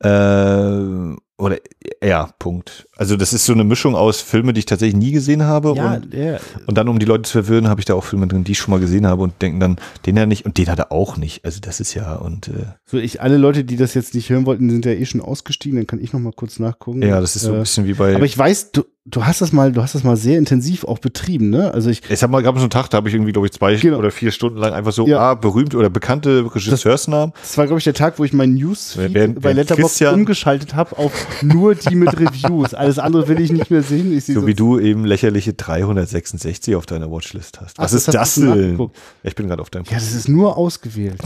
Äh, 0.00 1.16
oder 1.36 1.58
ja, 2.02 2.30
Punkt. 2.38 2.86
Also 2.96 3.16
das 3.16 3.32
ist 3.32 3.44
so 3.44 3.52
eine 3.52 3.64
Mischung 3.64 3.96
aus 3.96 4.20
Filme, 4.20 4.52
die 4.52 4.60
ich 4.60 4.66
tatsächlich 4.66 4.96
nie 4.96 5.10
gesehen 5.12 5.42
habe 5.42 5.74
Ja, 5.76 5.94
und, 5.94 6.14
ja. 6.14 6.38
und 6.66 6.78
dann, 6.78 6.88
um 6.88 6.98
die 6.98 7.06
Leute 7.06 7.22
zu 7.22 7.32
verwirren, 7.42 7.68
habe 7.68 7.80
ich 7.80 7.84
da 7.86 7.94
auch 7.94 8.04
Filme 8.04 8.26
drin, 8.28 8.44
die 8.44 8.52
ich 8.52 8.58
schon 8.58 8.70
mal 8.72 8.78
gesehen 8.80 9.06
habe 9.06 9.22
und 9.22 9.40
denken 9.42 9.58
dann, 9.58 9.76
den 10.06 10.16
er 10.16 10.26
nicht 10.26 10.46
und 10.46 10.58
den 10.58 10.68
hat 10.68 10.78
er 10.78 10.92
auch 10.92 11.16
nicht. 11.16 11.44
Also 11.44 11.58
das 11.60 11.80
ist 11.80 11.94
ja 11.94 12.14
und 12.14 12.48
äh, 12.48 12.52
So, 12.86 12.98
ich, 12.98 13.20
alle 13.20 13.36
Leute, 13.36 13.64
die 13.64 13.76
das 13.76 13.94
jetzt 13.94 14.14
nicht 14.14 14.30
hören 14.30 14.46
wollten, 14.46 14.70
sind 14.70 14.84
ja 14.84 14.92
eh 14.92 15.04
schon 15.06 15.20
ausgestiegen, 15.20 15.76
dann 15.78 15.86
kann 15.86 16.00
ich 16.00 16.12
noch 16.12 16.20
mal 16.20 16.32
kurz 16.32 16.58
nachgucken. 16.60 17.02
ja, 17.02 17.20
das 17.20 17.34
ist 17.36 17.42
so 17.42 17.50
ein 17.50 17.56
Äh, 17.56 17.60
bisschen 17.60 17.86
wie 17.86 17.94
bei. 17.94 18.14
Aber 18.14 18.26
ich 18.26 18.38
weiß, 18.38 18.70
du, 18.70 18.84
du 19.06 19.24
hast 19.26 19.40
das 19.40 19.52
mal, 19.52 19.72
du 19.72 19.82
hast 19.82 19.94
das 19.96 20.04
mal 20.04 20.16
sehr 20.16 20.38
intensiv 20.38 20.84
auch 20.84 20.98
betrieben, 21.00 21.50
ne? 21.50 21.74
Also 21.74 21.90
ich, 21.90 22.00
Es 22.08 22.22
hat 22.22 22.30
mal, 22.30 22.42
gab 22.44 22.54
es 22.54 22.60
einen 22.62 22.70
Tag, 22.70 22.88
da 22.90 22.98
habe 22.98 23.08
ich 23.08 23.14
irgendwie, 23.14 23.32
glaube 23.32 23.46
ich, 23.48 23.52
zwei 23.52 23.74
Genau. 23.74 23.98
oder 23.98 24.10
vier 24.12 24.30
Stunden 24.30 24.58
lang 24.58 24.72
einfach 24.72 24.92
so 24.92 25.06
Ja. 25.06 25.18
ah, 25.18 25.34
berühmt 25.34 25.74
oder 25.74 25.90
bekannte 25.90 26.44
Regisseursnamen. 26.54 27.34
das 27.40 27.58
war, 27.58 27.66
glaube 27.66 27.78
ich, 27.78 27.84
der 27.84 27.94
Tag, 27.94 28.18
wo 28.20 28.24
ich 28.24 28.32
mein 28.32 28.54
Während- 28.54 29.40
bei 29.40 29.52
Letterboxd 29.52 30.02
umgeschaltet 30.12 30.74
habe 30.74 30.96
auf 30.96 31.12
nur 31.42 31.74
die 31.74 31.96
mit 31.96 32.12
Reviews. 32.20 32.72
Alles 32.84 32.98
andere 32.98 33.28
will 33.28 33.40
ich 33.40 33.52
nicht 33.52 33.70
mehr 33.70 33.82
sehen. 33.82 34.18
So 34.20 34.46
wie 34.46 34.54
du 34.54 34.78
eben 34.78 35.04
lächerliche 35.04 35.54
366 35.54 36.76
auf 36.76 36.86
deiner 36.86 37.10
Watchlist 37.10 37.60
hast. 37.60 37.78
Ach, 37.78 37.84
Was 37.84 37.92
das 37.92 38.06
ist 38.08 38.14
das 38.14 38.34
schon 38.34 38.76
denn? 38.76 38.90
Ich 39.22 39.34
bin 39.34 39.48
gerade 39.48 39.62
auf 39.62 39.70
deinem. 39.70 39.84
Ja, 39.86 39.94
das 39.94 40.14
ist 40.14 40.28
nur 40.28 40.56
ausgewählt. 40.56 41.20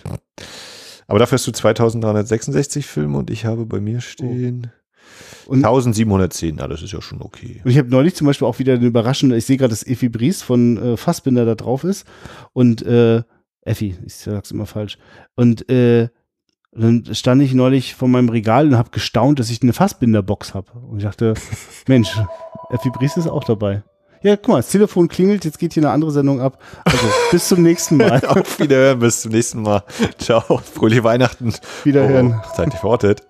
Aber 1.07 1.19
dafür 1.19 1.37
hast 1.37 1.47
du 1.47 1.53
2366 1.53 2.87
Filme 2.87 3.19
und 3.19 3.31
ich 3.31 3.47
habe 3.47 3.65
bei 3.65 3.81
mir 3.81 4.01
stehen 4.01 4.71
Und 5.47 5.65
1710, 5.65 6.57
na, 6.57 6.69
das 6.69 6.83
ist 6.83 6.93
ja 6.93 7.01
schon 7.01 7.23
okay. 7.23 7.63
Und 7.65 7.71
ich 7.71 7.79
habe 7.79 7.89
neulich 7.89 8.15
zum 8.15 8.27
Beispiel 8.27 8.47
auch 8.47 8.59
wieder 8.59 8.75
eine 8.75 8.87
überraschende, 8.87 9.37
ich 9.37 9.47
sehe 9.47 9.57
gerade, 9.57 9.71
dass 9.71 9.87
Effi 9.87 10.11
Bries 10.11 10.43
von 10.43 10.77
äh, 10.77 10.97
Fassbinder 10.99 11.47
da 11.47 11.55
drauf 11.55 11.85
ist. 11.85 12.07
Und 12.53 12.83
äh, 12.83 13.23
Effi, 13.63 13.97
ich 14.05 14.15
sag's 14.15 14.51
immer 14.51 14.67
falsch. 14.67 14.99
Und 15.35 15.69
äh, 15.71 16.09
dann 16.73 17.05
stand 17.13 17.43
ich 17.43 17.55
neulich 17.55 17.95
vor 17.95 18.09
meinem 18.09 18.29
Regal 18.29 18.69
und 18.69 18.77
habe 18.77 18.91
gestaunt, 18.91 19.39
dass 19.39 19.51
ich 19.51 19.63
eine 19.63 19.73
Fassbinder-Box 19.73 20.55
habe. 20.55 20.71
Und 20.73 20.99
ich 20.99 21.05
dachte, 21.05 21.35
Mensch, 21.87 22.11
Effi 22.71 22.91
Bries 22.91 23.17
ist 23.17 23.27
auch 23.27 23.45
dabei. 23.45 23.83
Ja, 24.23 24.37
guck 24.37 24.49
mal, 24.49 24.57
das 24.57 24.71
Telefon 24.71 25.09
klingelt, 25.09 25.45
jetzt 25.45 25.59
geht 25.59 25.75
hier 25.75 25.85
eine 25.85 25.93
andere 25.93 26.11
Sendung 26.11 26.41
ab. 26.41 26.61
Also, 26.85 27.07
bis 27.31 27.49
zum 27.49 27.63
nächsten 27.63 27.97
Mal. 27.97 28.25
Auf 28.27 28.59
Wiederhören, 28.59 28.99
bis 28.99 29.23
zum 29.23 29.33
nächsten 29.33 29.63
Mal. 29.63 29.85
Ciao, 30.19 30.59
fröhliche 30.59 31.05
Weihnachten. 31.05 31.53
Wiederhören. 31.85 32.41
Oh, 32.43 32.55
zeitlich 32.55 32.81
verortet. 32.81 33.23